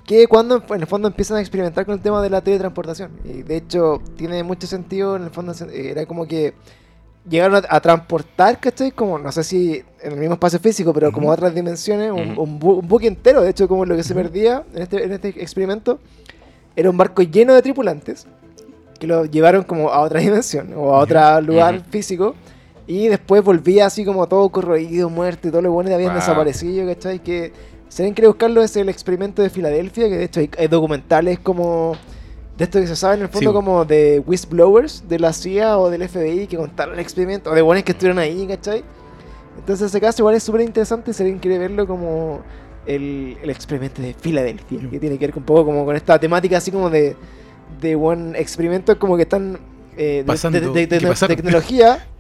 Que 0.06 0.28
cuando 0.28 0.63
en 0.70 0.82
el 0.82 0.88
fondo 0.88 1.08
empiezan 1.08 1.38
a 1.38 1.39
experimentar 1.41 1.86
con 1.86 1.96
el 1.96 2.02
tema 2.02 2.22
de 2.22 2.30
la 2.30 2.41
teletransportación. 2.41 3.12
Y 3.24 3.41
de 3.41 3.58
hecho, 3.58 4.02
tiene 4.15 4.44
mucho 4.44 4.68
sentido. 4.68 5.15
En 5.15 5.24
el 5.24 5.30
fondo, 5.32 5.52
eh, 5.72 5.89
era 5.91 6.06
como 6.06 6.28
que 6.28 6.54
llegaron 7.28 7.56
a, 7.56 7.76
a 7.76 7.82
transportar, 7.82 8.60
¿cachai? 8.60 8.91
Como, 8.91 9.18
no 9.18 9.32
sé 9.32 9.44
si 9.44 9.82
en 10.04 10.12
el 10.12 10.20
mismo 10.20 10.36
espacio 10.36 10.60
físico, 10.60 10.94
pero 10.94 11.12
como 11.12 11.28
Ujú. 11.28 11.34
otras 11.34 11.56
dimensiones, 11.56 12.12
un, 12.12 12.38
un, 12.38 12.60
bu- 12.60 12.80
un 12.82 12.88
buque 12.88 13.08
entero. 13.08 13.41
De 13.41 13.50
hecho, 13.50 13.68
como 13.68 13.84
lo 13.84 13.96
que 13.96 14.04
se 14.04 14.13
perdía 14.13 14.63
en 14.76 14.84
este, 14.84 15.04
en 15.04 15.12
este 15.12 15.30
experimento, 15.30 15.98
era 16.76 16.89
un 16.89 16.98
barco 16.98 17.24
lleno 17.24 17.56
de 17.56 17.63
tripulantes 17.63 18.28
que 19.00 19.08
lo 19.08 19.26
llevaron 19.26 19.63
como 19.63 19.89
a 19.89 20.02
otra 20.02 20.20
dimensión 20.20 20.72
o 20.76 20.94
a 20.94 21.00
otro 21.00 21.41
lugar 21.41 21.76
Ujú. 21.78 21.84
físico. 21.89 22.36
Y 22.86 23.08
después 23.08 23.44
volvía 23.44 23.88
así 23.88 24.06
como 24.06 24.28
todo 24.28 24.48
corroído, 24.50 25.10
muerto 25.10 25.48
y 25.48 25.52
todo 25.52 25.63
lo 25.63 25.72
bueno 25.72 25.91
habían 25.96 26.12
Wow. 26.12 26.20
desaparecido, 26.20 26.86
¿cachai? 26.88 27.18
Que 27.24 27.52
si 27.96 28.02
alguien 28.04 28.14
quiere 28.14 28.28
buscarlo 28.28 28.62
es 28.62 28.76
el 28.76 28.90
experimento 28.90 29.42
de 29.42 29.50
Filadelfia, 29.50 30.10
que 30.10 30.18
de 30.18 30.24
hecho 30.26 30.42
hay, 30.42 30.50
hay 30.58 30.68
documentales 30.68 31.40
como 31.40 31.96
de 32.58 32.66
esto 32.66 32.82
que 32.82 32.88
se 32.88 32.96
sabe 32.98 33.16
en 33.16 33.22
el 33.22 33.30
fondo 33.30 33.52
Sí. 33.52 33.54
como 33.54 33.86
de 33.86 34.22
whistleblowers 34.26 35.08
de 35.08 35.18
la 35.20 35.32
CIA 35.32 35.78
o 35.78 35.90
del 35.90 36.02
FBI 36.10 36.48
que 36.48 36.58
contaron 36.58 36.96
el 36.96 37.00
experimento, 37.00 37.52
o 37.52 37.56
de 37.56 37.62
buenos 37.62 37.86
que 37.86 37.94
estuvieron 37.94 38.20
ahí, 38.20 38.46
¿cachai? 38.48 38.84
Entonces 39.58 39.88
ese 39.88 40.02
caso 40.02 40.22
igual 40.24 40.36
es 40.36 40.44
súper 40.44 40.60
interesante 40.62 41.14
si 41.14 41.24
alguien 41.24 41.40
quiere 41.40 41.58
verlo 41.58 41.88
como 41.88 42.42
el, 42.86 43.38
el 43.42 43.50
experimento 43.50 44.02
de 44.02 44.14
Filadelfia, 44.14 44.78
Sí. 44.82 44.88
que 44.88 45.00
tiene 45.00 45.18
que 45.18 45.28
ver 45.28 45.38
un 45.38 45.44
poco 45.44 45.64
como 45.64 45.86
con 45.86 45.96
esta 45.96 46.20
temática 46.20 46.58
así 46.58 46.72
como 46.72 46.90
de, 46.90 47.16
de 47.80 47.96
buen 47.96 48.36
experimentos 48.36 48.98
como 48.98 49.16
que 49.16 49.24
están 49.24 49.58
eh, 49.96 50.22
Pasando, 50.28 50.60
de, 50.60 50.68
de- 50.68 50.88
de- 50.88 50.98
que 51.00 51.08
pasaron. 51.08 51.36
tecnología 51.38 52.06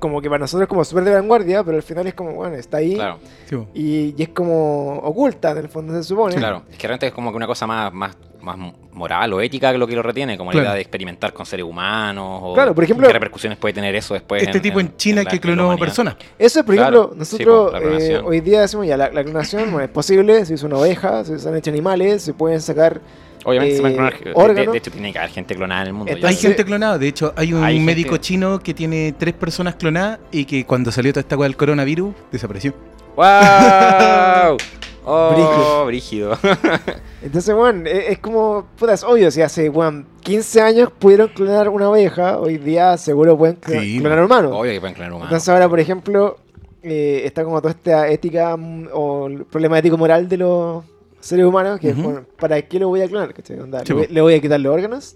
como 0.00 0.20
que 0.20 0.28
para 0.28 0.40
nosotros 0.40 0.62
es 0.64 0.68
como 0.68 0.84
súper 0.84 1.04
de 1.04 1.14
vanguardia, 1.14 1.62
pero 1.62 1.76
al 1.76 1.82
final 1.84 2.06
es 2.08 2.14
como, 2.14 2.32
bueno, 2.32 2.56
está 2.56 2.78
ahí 2.78 2.94
Claro, 2.96 3.18
Sí, 3.48 3.56
y, 3.74 4.14
y 4.18 4.22
es 4.22 4.30
como 4.30 4.98
oculta, 4.98 5.52
en 5.52 5.58
el 5.58 5.68
fondo 5.68 5.92
se 5.94 6.02
supone. 6.02 6.34
claro. 6.34 6.62
Es 6.70 6.76
que 6.78 6.88
realmente 6.88 7.06
es 7.06 7.12
como 7.12 7.30
que 7.30 7.36
una 7.36 7.46
cosa 7.46 7.66
más, 7.68 7.92
más, 7.92 8.16
más 8.40 8.56
moral 8.92 9.32
o 9.34 9.40
ética 9.40 9.70
que 9.70 9.78
lo 9.78 9.86
que 9.86 9.94
lo 9.94 10.02
retiene, 10.02 10.36
como 10.38 10.50
Claro. 10.50 10.64
la 10.64 10.68
idea 10.70 10.74
de 10.76 10.80
experimentar 10.80 11.32
con 11.32 11.46
seres 11.46 11.64
humanos 11.64 12.40
o 12.42 12.54
Claro, 12.54 12.74
por 12.74 12.82
ejemplo- 12.84 13.06
qué 13.06 13.12
repercusiones 13.12 13.58
puede 13.58 13.74
tener 13.74 13.94
eso 13.94 14.14
después. 14.14 14.42
Este 14.42 14.58
tipo 14.60 14.80
en, 14.80 14.96
China 14.96 15.22
la- 15.22 15.30
que 15.30 15.36
en 15.36 15.42
la 15.42 15.42
clonó 15.56 15.76
personas. 15.78 16.16
Eso, 16.38 16.64
por 16.64 16.74
Claro, 16.74 16.96
ejemplo, 17.12 17.24
sí, 17.24 17.44
nosotros 17.44 17.70
pues, 17.70 18.08
la 18.08 18.14
eh, 18.16 18.22
hoy 18.24 18.40
día 18.40 18.62
decimos 18.62 18.86
ya, 18.86 18.96
la, 18.96 19.10
la 19.10 19.22
clonación 19.22 19.70
bueno, 19.70 19.84
es 19.84 19.90
posible, 19.90 20.44
se 20.46 20.54
hizo 20.54 20.66
una 20.66 20.78
oveja, 20.78 21.22
se 21.24 21.46
han 21.48 21.56
hecho 21.56 21.70
animales, 21.70 22.22
se 22.22 22.32
pueden 22.34 22.60
sacar... 22.60 23.00
Obviamente 23.44 23.76
se 23.76 23.82
van 23.82 23.92
a 23.92 23.94
eh, 23.94 23.96
clonar. 23.96 24.18
de- 24.18 24.24
De, 24.24 24.32
órganos. 24.34 24.72
de 24.72 24.78
hecho, 24.78 24.90
tiene 24.90 25.12
que 25.12 25.18
haber 25.18 25.30
gente 25.30 25.54
clonada 25.54 25.82
en 25.82 25.86
el 25.88 25.92
mundo. 25.94 26.12
Entonces- 26.12 26.36
Hay 26.38 26.42
gente 26.48 26.64
clonada, 26.64 26.98
de 26.98 27.08
hecho, 27.08 27.32
hay 27.36 27.52
un 27.52 27.64
Hay 27.64 27.74
gente- 27.76 27.86
médico 27.86 28.16
chino 28.18 28.58
que 28.58 28.74
tiene 28.74 29.14
tres 29.18 29.34
personas 29.34 29.74
clonadas 29.76 30.18
y 30.30 30.44
que 30.44 30.64
cuando 30.66 30.92
salió 30.92 31.12
toda 31.12 31.20
esta 31.22 31.36
cosa 31.36 31.44
del 31.48 31.56
coronavirus 31.56 32.14
desapareció. 32.30 32.74
¡Wow! 33.16 34.56
¡Oh, 35.04 35.84
brígido! 35.86 36.38
Entonces, 37.22 37.54
bueno, 37.54 37.88
es, 37.88 38.10
es 38.10 38.18
como, 38.18 38.66
puta, 38.78 38.92
es 38.94 39.02
obvio, 39.04 39.30
si 39.30 39.42
hace, 39.42 39.68
bueno, 39.68 40.04
15 40.22 40.60
años 40.62 40.90
pudieron 40.98 41.28
clonar 41.28 41.68
una 41.68 41.88
oveja, 41.90 42.38
hoy 42.38 42.58
día 42.58 42.96
seguro 42.98 43.36
pueden 43.36 43.58
cl- 43.60 43.80
Sí, 43.80 43.98
clonar 43.98 44.22
humanos. 44.24 44.52
Obvio 44.54 44.72
que 44.72 44.80
pueden 44.80 44.94
clonar 44.94 45.12
humanos. 45.12 45.28
Entonces 45.30 45.48
ahora, 45.48 45.68
por 45.68 45.80
ejemplo, 45.80 46.38
eh, 46.82 47.22
está 47.24 47.44
como 47.44 47.60
toda 47.60 47.72
esta 47.72 48.08
ética 48.08 48.56
mm, 48.56 48.88
o 48.92 49.26
el 49.26 49.44
problema 49.46 49.78
ético-moral 49.78 50.28
de 50.28 50.36
los 50.38 50.84
seres 51.20 51.44
humanos, 51.46 51.78
que 51.80 51.90
es, 51.90 51.94
Ujú. 51.94 52.02
bueno, 52.02 52.26
¿para 52.38 52.60
qué 52.62 52.78
lo 52.78 52.88
voy 52.88 53.02
a 53.02 53.08
clonar? 53.08 53.32
¿cachai? 53.34 53.58
Onda, 53.60 53.80
Sí, 53.80 53.88
¿le, 53.88 53.94
voy, 53.94 54.06
po. 54.06 54.12
le 54.14 54.20
voy 54.20 54.34
a 54.34 54.40
quitar 54.40 54.60
los 54.60 54.72
órganos? 54.74 55.14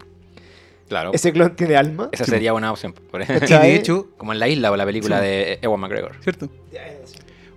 Claro. 0.88 1.12
¿Ese 1.14 1.33
clon 1.33 1.57
tiene 1.57 1.77
alma? 1.77 2.11
Esa 2.12 2.25
sería 2.27 2.53
una 2.53 2.71
opción. 2.71 2.93
por 2.93 3.23
ejemplo. 3.23 3.40
¿Cachai? 3.49 3.71
de 3.71 3.77
hecho, 3.77 4.09
Como 4.19 4.33
en 4.33 4.38
la 4.38 4.49
isla 4.49 4.71
o 4.71 4.77
la 4.77 4.85
película 4.85 5.19
Sí. 5.21 5.27
de 5.27 5.59
Ewan 5.62 5.81
McGregor. 5.81 6.12
¿cierto? 6.21 6.49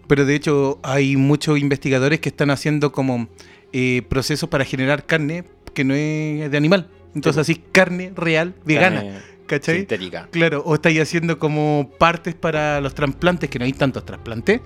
Pero 0.07 0.25
de 0.25 0.36
hecho 0.36 0.79
hay 0.83 1.17
muchos 1.17 1.60
investigadores 1.60 2.19
que 2.21 2.29
están 2.29 2.49
haciendo 2.49 2.91
como 2.93 3.27
eh, 3.73 4.03
procesos 4.07 4.47
para 4.49 4.63
generar 4.63 5.05
carne 5.05 5.43
que 5.73 5.83
no 5.83 5.93
es 5.93 6.49
de 6.49 6.57
animal. 6.57 6.88
Entonces 7.13 7.41
así 7.41 7.55
carne 7.71 8.13
real, 8.15 8.53
vegana, 8.63 9.01
Carne 9.01 9.19
¿cachai? 9.47 9.77
Sintética. 9.79 10.27
Claro, 10.31 10.62
o 10.65 10.75
estáis 10.75 11.01
haciendo 11.01 11.38
como 11.39 11.91
partes 11.99 12.36
para 12.36 12.79
los 12.79 12.95
trasplantes, 12.95 13.49
que 13.49 13.60
no 13.60 13.65
hay 13.65 13.73
tantos 13.73 14.05
trasplantes. 14.05 14.62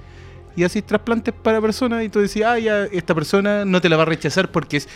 Y 0.55 0.63
así 0.63 0.81
trasplantes 0.81 1.33
para 1.33 1.61
personas 1.61 2.03
y 2.03 2.09
tú 2.09 2.19
decís, 2.19 2.43
ah, 2.45 2.59
ya, 2.59 2.83
esta 2.85 3.15
persona 3.15 3.63
no 3.65 3.79
te 3.81 3.89
la 3.89 3.95
va 3.97 4.03
a 4.03 4.05
rechazar 4.05 4.51
porque 4.51 4.77
es, 4.77 4.89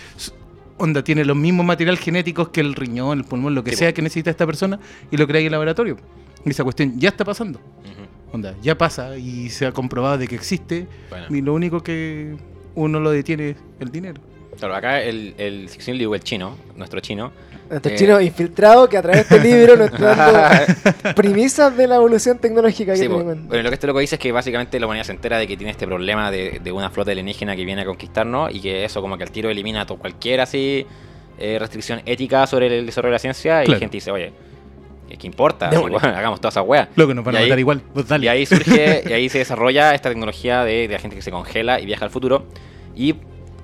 onda, 0.77 1.03
tiene 1.03 1.23
los 1.23 1.37
mismos 1.37 1.65
material 1.65 1.97
genéticos 1.97 2.49
que 2.49 2.61
el 2.61 2.73
riñón, 2.75 3.19
el 3.19 3.23
pulmón, 3.25 3.55
lo 3.55 3.63
que 3.63 3.71
Sí, 3.71 3.77
sea 3.77 3.93
que 3.93 4.01
necesita 4.01 4.29
esta 4.29 4.45
persona 4.45 4.79
y 5.11 5.17
lo 5.17 5.25
creáis 5.27 5.43
en 5.43 5.47
el 5.47 5.51
laboratorio. 5.53 5.97
Y 6.45 6.49
esa 6.49 6.63
cuestión 6.63 6.99
ya 6.99 7.09
está 7.09 7.23
pasando. 7.25 7.59
Onda, 8.31 8.53
ya 8.61 8.77
pasa 8.77 9.17
y 9.17 9.49
se 9.49 9.65
ha 9.65 9.71
comprobado 9.71 10.17
de 10.17 10.27
que 10.27 10.35
existe 10.35 10.87
Bueno. 11.09 11.27
y 11.29 11.41
lo 11.41 11.53
único 11.53 11.81
que 11.81 12.35
uno 12.75 12.99
lo 12.99 13.11
detiene 13.11 13.51
es 13.51 13.55
el 13.79 13.89
dinero. 13.91 14.19
Claro, 14.59 14.75
acá 14.75 15.01
el, 15.01 15.33
el 15.37 15.69
Cixin 15.69 15.97
Liu, 15.97 16.13
el 16.15 16.21
chino, 16.23 16.57
nuestro 16.75 16.99
chino, 16.99 17.31
Nuestro 17.69 17.91
Eh. 17.91 17.95
chino 17.95 18.21
infiltrado 18.21 18.87
que 18.87 18.95
a 18.97 19.01
través 19.01 19.27
de 19.27 19.35
este 19.37 19.47
libro 19.49 19.75
nos 19.75 19.91
está 19.91 20.15
dando 20.15 21.13
premisas 21.15 21.75
de 21.75 21.87
la 21.87 21.95
evolución 21.95 22.37
tecnológica 22.37 22.91
que 22.93 22.97
Sí, 22.99 23.03
tenemos. 23.07 23.23
bueno, 23.47 23.63
lo 23.63 23.69
que 23.69 23.73
este 23.73 23.87
loco 23.87 23.99
dice 23.99 24.15
es 24.15 24.21
que 24.21 24.31
básicamente 24.31 24.79
la 24.79 24.85
humanidad 24.85 25.05
se 25.05 25.13
entera 25.13 25.39
de 25.39 25.47
que 25.47 25.57
tiene 25.57 25.71
este 25.71 25.87
problema 25.87 26.29
de, 26.29 26.59
de 26.63 26.71
una 26.71 26.91
flota 26.91 27.09
alienígena 27.11 27.55
que 27.55 27.65
viene 27.65 27.81
a 27.81 27.85
conquistarnos 27.85 28.53
y 28.53 28.61
que 28.61 28.85
eso 28.85 29.01
como 29.01 29.17
que 29.17 29.23
al 29.23 29.31
tiro 29.31 29.49
elimina 29.49 29.83
to- 29.87 29.97
cualquier 29.97 30.41
así 30.41 30.85
eh, 31.39 31.57
restricción 31.59 32.01
ética 32.05 32.45
sobre 32.45 32.67
el 32.77 32.85
desarrollo 32.85 33.11
de 33.13 33.15
la 33.15 33.19
ciencia 33.19 33.63
y 33.63 33.67
la 33.67 33.79
gente 33.79 33.97
dice, 33.97 34.11
oye, 34.11 34.31
¿qué 35.17 35.25
importa? 35.27 35.65
Así, 35.69 35.75
Démosle. 35.75 35.97
bueno, 35.99 36.15
hagamos 36.17 36.39
toda 36.39 36.49
esa 36.49 36.61
wea. 36.61 36.87
Lo 36.95 37.07
que 37.07 37.15
nos 37.15 37.25
van 37.25 37.33
Y 37.33 37.37
a 37.37 37.39
ahí- 37.41 37.45
matar 37.47 37.59
igual, 37.59 37.81
pues 37.93 38.07
dale. 38.07 38.25
Y 38.25 38.29
ahí 38.29 38.45
surge, 38.45 39.03
y 39.09 39.11
ahí 39.11 39.27
se 39.27 39.39
desarrolla 39.39 39.95
esta 39.95 40.09
tecnología 40.09 40.63
de, 40.63 40.87
de 40.87 40.93
la 40.93 40.99
gente 40.99 41.15
que 41.15 41.23
se 41.23 41.31
congela 41.31 41.79
y 41.79 41.87
viaja 41.87 42.05
al 42.05 42.11
futuro. 42.11 42.45
Y 42.95 43.15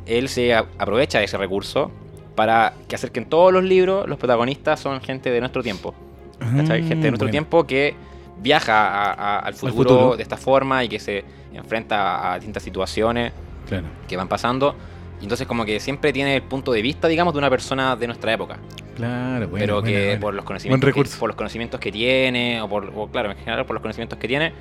él 0.06 0.30
se 0.30 0.54
aprovecha 0.54 1.20
de 1.20 1.26
ese 1.26 1.38
recurso 1.38 1.92
para 2.36 2.74
que 2.88 2.96
hacer 2.96 3.12
que 3.12 3.20
en 3.20 3.26
todos 3.26 3.52
los 3.54 3.64
libros 3.64 4.08
los 4.08 4.18
protagonistas 4.18 4.80
son 4.80 5.02
gente 5.02 5.30
de 5.32 5.40
nuestro 5.40 5.62
tiempo. 5.64 5.94
Mm, 6.40 6.66
Gente 6.66 6.96
de 6.96 6.96
nuestro 6.96 7.18
bueno. 7.20 7.32
tiempo 7.32 7.68
que 7.68 7.94
viaja 8.40 8.88
a- 8.88 9.12
a- 9.14 9.40
al, 9.40 9.54
futuro 9.54 9.74
futuro. 9.76 10.16
de 10.18 10.24
esta 10.24 10.38
forma 10.38 10.84
y 10.84 10.90
que 10.90 11.00
se 11.00 11.24
enfrenta 11.54 12.32
a 12.32 12.36
distintas 12.36 12.64
situaciones 12.64 13.32
Claro. 13.68 13.86
que 14.08 14.18
van 14.18 14.28
pasando. 14.28 14.76
Y 15.20 15.24
entonces 15.26 15.46
como 15.46 15.66
que 15.66 15.80
siempre 15.80 16.12
tiene 16.12 16.36
el 16.38 16.42
punto 16.42 16.72
de 16.72 16.82
vista, 16.82 17.08
digamos, 17.08 17.34
de 17.34 17.38
una 17.38 17.50
persona 17.52 17.96
de 17.96 18.08
nuestra 18.08 18.34
época. 18.34 18.58
Claro, 18.96 19.48
bueno, 19.48 19.60
pero 19.66 19.84
que 19.84 19.92
bueno, 19.92 20.06
bueno. 20.08 20.22
por 20.22 20.34
los 20.34 20.46
conocimientos 20.46 20.94
que, 20.94 21.04
por 21.20 21.30
los 21.30 21.36
conocimientos 21.38 21.80
que 21.80 21.92
tiene, 21.92 22.60
o 22.62 22.68
por, 22.68 22.92
o, 22.96 23.08
claro, 23.08 23.30
en 23.32 23.38
general 23.38 23.66
por 23.66 23.76
los 23.76 23.82
conocimientos 23.82 24.18
que 24.18 24.28
tiene. 24.28 24.52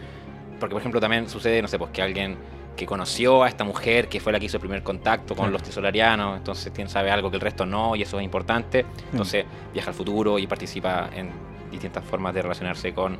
Porque 0.58 0.74
por 0.74 0.80
ejemplo 0.82 1.00
también 1.00 1.28
sucede, 1.30 1.62
no 1.62 1.68
sé, 1.68 1.78
pues 1.78 1.90
que 1.92 2.02
alguien 2.02 2.36
que 2.80 2.86
conoció 2.86 3.42
a 3.44 3.48
esta 3.48 3.62
mujer, 3.62 4.08
que 4.08 4.20
fue 4.20 4.32
la 4.32 4.40
que 4.40 4.46
hizo 4.46 4.56
el 4.56 4.62
primer 4.62 4.82
contacto 4.82 5.34
con 5.34 5.44
Claro. 5.44 5.52
los 5.52 5.62
tesolarianos, 5.62 6.38
entonces 6.38 6.72
tiene, 6.72 6.88
sabe 6.88 7.10
algo 7.10 7.30
que 7.30 7.36
el 7.36 7.42
resto 7.42 7.66
no, 7.66 7.94
y 7.94 8.00
eso 8.00 8.18
es 8.18 8.24
importante. 8.24 8.86
Entonces 9.12 9.44
viaja 9.74 9.90
al 9.90 9.94
futuro 9.94 10.38
y 10.38 10.46
participa 10.46 11.10
en 11.14 11.28
distintas 11.70 12.02
formas 12.04 12.32
de 12.34 12.40
relacionarse 12.40 12.94
con 12.94 13.18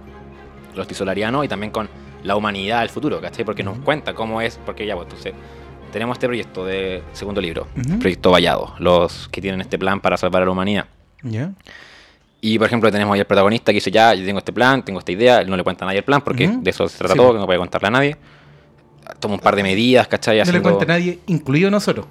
los 0.75 0.87
tisolarianos 0.89 1.45
y 1.45 1.49
también 1.49 1.71
con 1.71 1.91
la 2.25 2.37
humanidad 2.37 2.81
del 2.81 2.89
futuro, 2.89 3.21
¿cachai? 3.21 3.45
Porque 3.45 3.63
nos 3.63 3.75
Ujú. 3.77 3.85
cuenta 3.85 4.15
cómo 4.15 4.41
es, 4.41 4.59
porque 4.65 4.87
ya, 4.87 4.95
pues 4.95 5.09
entonces 5.09 5.35
tenemos 5.93 6.15
este 6.17 6.27
proyecto 6.27 6.65
de 6.65 7.03
segundo 7.13 7.43
libro, 7.43 7.67
proyecto 7.99 8.31
Vallado, 8.31 8.75
los 8.79 9.29
que 9.29 9.43
tienen 9.43 9.61
este 9.61 9.79
plan 9.79 10.01
para 10.01 10.17
salvar 10.17 10.41
a 10.41 10.47
la 10.47 10.53
humanidad. 10.53 10.87
Y 12.41 12.59
por 12.59 12.67
ejemplo 12.67 12.91
tenemos 12.91 13.13
ahí 13.13 13.21
al 13.21 13.27
protagonista 13.27 13.73
que 13.73 13.77
dice, 13.77 13.91
ya, 13.91 14.15
yo 14.15 14.25
tengo 14.25 14.39
este 14.39 14.55
plan, 14.55 14.83
tengo 14.83 15.01
esta 15.01 15.13
idea, 15.13 15.41
él 15.43 15.51
no 15.51 15.57
le 15.59 15.63
cuenta 15.63 15.85
a 15.85 15.87
nadie 15.87 15.99
el 15.99 16.05
plan 16.05 16.23
porque 16.23 16.49
de 16.49 16.71
eso 16.71 16.89
se 16.89 16.97
trata 16.97 17.13
Sí, 17.13 17.19
todo, 17.19 17.27
po. 17.29 17.33
que 17.35 17.39
no 17.41 17.45
puede 17.47 17.59
contarle 17.59 17.89
a 17.89 17.91
nadie. 17.91 18.17
Toma 19.21 19.35
un 19.35 19.41
par 19.41 19.55
de 19.55 19.63
medidas, 19.63 20.09
¿cachai? 20.09 20.43
No 20.45 20.51
le 20.53 20.61
cuenta 20.63 20.85
a 20.85 20.89
nadie, 20.89 21.19
incluido 21.27 21.71
nosotros. 21.71 22.07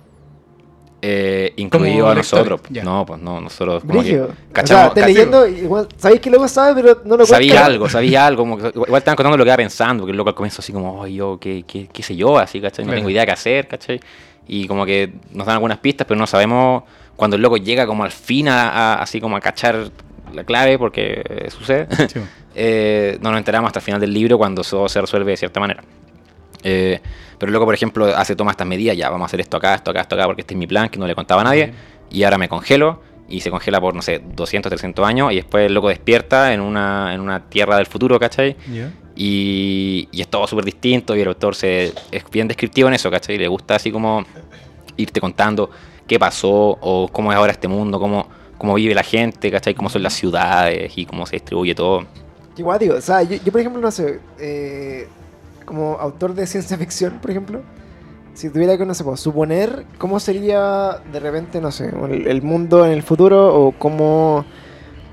eh, 1.01 1.53
incluido 1.55 1.99
Como 1.99 2.11
a 2.11 2.15
nosotros. 2.15 2.61
ya. 2.69 2.83
No, 2.83 3.05
pues 3.05 3.21
no, 3.21 3.39
nosotros 3.39 3.83
como 3.85 4.03
que. 4.03 4.19
O 4.21 4.27
sea, 4.65 4.91
cach- 4.93 5.05
leyendo, 5.05 5.47
igual, 5.47 5.87
sabéis 5.97 6.19
que 6.21 6.29
luego 6.29 6.47
sabe, 6.47 6.81
pero 6.81 7.01
no 7.05 7.15
lo 7.17 7.25
sabía 7.25 7.51
cuenta. 7.53 7.65
algo, 7.65 7.89
sabía 7.89 8.25
algo, 8.27 8.43
como 8.43 8.57
que 8.57 8.67
igual 8.67 8.97
estaban 8.99 9.15
contando 9.15 9.37
lo 9.37 9.43
que 9.45 9.49
iba 9.49 9.55
pensando, 9.57 10.01
porque 10.03 10.11
el 10.11 10.17
loco 10.17 10.29
al 10.29 10.35
comienzo 10.35 10.61
así 10.61 10.73
como, 10.73 11.01
ay, 11.03 11.15
yo, 11.15 11.37
¿qué, 11.39 11.63
qué, 11.65 11.87
qué 11.87 12.03
sé 12.03 12.15
yo? 12.17 12.37
Así, 12.37 12.59
¿cachai? 12.59 12.83
No 12.85 12.89
Claro. 12.89 12.99
tengo 12.99 13.09
idea 13.11 13.25
qué 13.25 13.31
hacer, 13.31 13.67
¿cachai? 13.67 13.99
Y 14.47 14.67
como 14.67 14.85
que 14.85 15.13
nos 15.31 15.47
dan 15.47 15.53
algunas 15.55 15.77
pistas, 15.77 16.05
pero 16.05 16.19
no 16.19 16.27
sabemos 16.27 16.83
cuando 17.15 17.35
el 17.37 17.41
loco 17.41 17.55
llega 17.57 17.87
como 17.87 18.03
al 18.03 18.11
fin 18.11 18.49
a, 18.49 18.69
a- 18.69 19.01
así 19.01 19.21
como 19.21 19.37
a 19.37 19.39
cachar 19.39 19.89
la 20.33 20.43
clave, 20.43 20.77
porque 20.77 21.23
eh, 21.27 21.49
sucede. 21.49 21.87
Sí. 22.09 22.19
eh, 22.55 23.17
no 23.21 23.29
nos 23.31 23.37
enteramos 23.37 23.67
hasta 23.69 23.79
el 23.79 23.85
final 23.85 24.01
del 24.01 24.13
libro 24.13 24.37
cuando 24.37 24.63
todo 24.63 24.89
se 24.89 24.99
resuelve 24.99 25.31
de 25.31 25.37
cierta 25.37 25.61
manera. 25.61 25.81
Eh, 26.63 26.99
pero 27.37 27.51
luego, 27.51 27.65
por 27.65 27.73
ejemplo, 27.73 28.05
hace 28.05 28.35
toma 28.35 28.51
estas 28.51 28.67
medidas, 28.67 28.97
ya 28.97 29.09
vamos 29.09 29.25
a 29.25 29.27
hacer 29.27 29.39
esto 29.39 29.57
acá, 29.57 29.75
esto 29.75 29.91
acá, 29.91 30.01
esto 30.01 30.15
acá, 30.15 30.25
porque 30.25 30.41
este 30.41 30.53
es 30.53 30.57
mi 30.57 30.67
plan 30.67 30.89
que 30.89 30.99
no 30.99 31.07
le 31.07 31.15
contaba 31.15 31.41
a 31.41 31.45
nadie. 31.45 31.71
Y 32.11 32.23
ahora 32.23 32.37
me 32.37 32.49
congelo 32.49 33.01
y 33.29 33.41
se 33.41 33.51
congela 33.51 33.79
por, 33.79 33.93
no 33.95 34.01
sé, 34.01 34.21
200, 34.35 34.69
300 34.69 35.07
años 35.07 35.31
y 35.31 35.35
después 35.35 35.65
el 35.65 35.73
loco 35.73 35.89
despierta 35.89 36.53
en 36.53 36.61
una, 36.61 37.13
en 37.13 37.21
una 37.21 37.47
tierra 37.47 37.77
del 37.77 37.85
futuro, 37.85 38.19
¿cachai? 38.19 38.57
Y, 39.15 40.07
y 40.11 40.21
es 40.21 40.27
todo 40.27 40.47
súper 40.47 40.65
distinto 40.65 41.15
y 41.15 41.21
el 41.21 41.27
autor 41.27 41.55
se, 41.55 41.93
es 42.11 42.23
bien 42.31 42.47
descriptivo 42.47 42.87
en 42.87 42.95
eso, 42.95 43.11
¿cachai? 43.11 43.37
Le 43.37 43.47
gusta 43.47 43.75
así 43.75 43.91
como 43.91 44.25
irte 44.97 45.21
contando 45.21 45.69
qué 46.07 46.19
pasó 46.19 46.49
o 46.81 47.07
cómo 47.11 47.31
es 47.31 47.37
ahora 47.37 47.51
este 47.51 47.67
mundo, 47.67 47.99
cómo, 47.99 48.27
cómo 48.57 48.73
vive 48.73 48.95
la 48.95 49.03
gente, 49.03 49.51
¿cachai? 49.51 49.75
Cómo 49.75 49.89
son 49.89 50.03
las 50.03 50.13
ciudades 50.13 50.91
y 50.97 51.05
cómo 51.05 51.25
se 51.25 51.35
distribuye 51.35 51.75
todo. 51.75 52.05
Igual 52.57 52.79
digo, 52.79 52.95
o 52.95 53.01
sea, 53.01 53.23
yo, 53.23 53.37
yo, 53.43 53.51
por 53.51 53.61
ejemplo, 53.61 53.81
no 53.81 53.91
sé, 53.91 54.19
eh, 54.39 55.07
como 55.69 55.93
autor 55.99 56.33
de 56.33 56.45
ciencia 56.47 56.75
ficción, 56.77 57.19
por 57.21 57.29
ejemplo, 57.31 57.61
si 58.33 58.49
tuviera 58.49 58.75
que, 58.77 58.85
no 58.85 58.93
sé, 58.95 59.03
pues, 59.03 59.19
suponer 59.19 59.85
cómo 59.99 60.19
sería 60.19 60.97
de 61.11 61.19
repente, 61.19 61.61
no 61.61 61.71
sé, 61.71 61.91
el, 62.09 62.25
el 62.27 62.41
mundo 62.41 62.85
en 62.85 62.91
el 62.91 63.03
futuro 63.03 63.53
o 63.55 63.71
cómo 63.73 64.43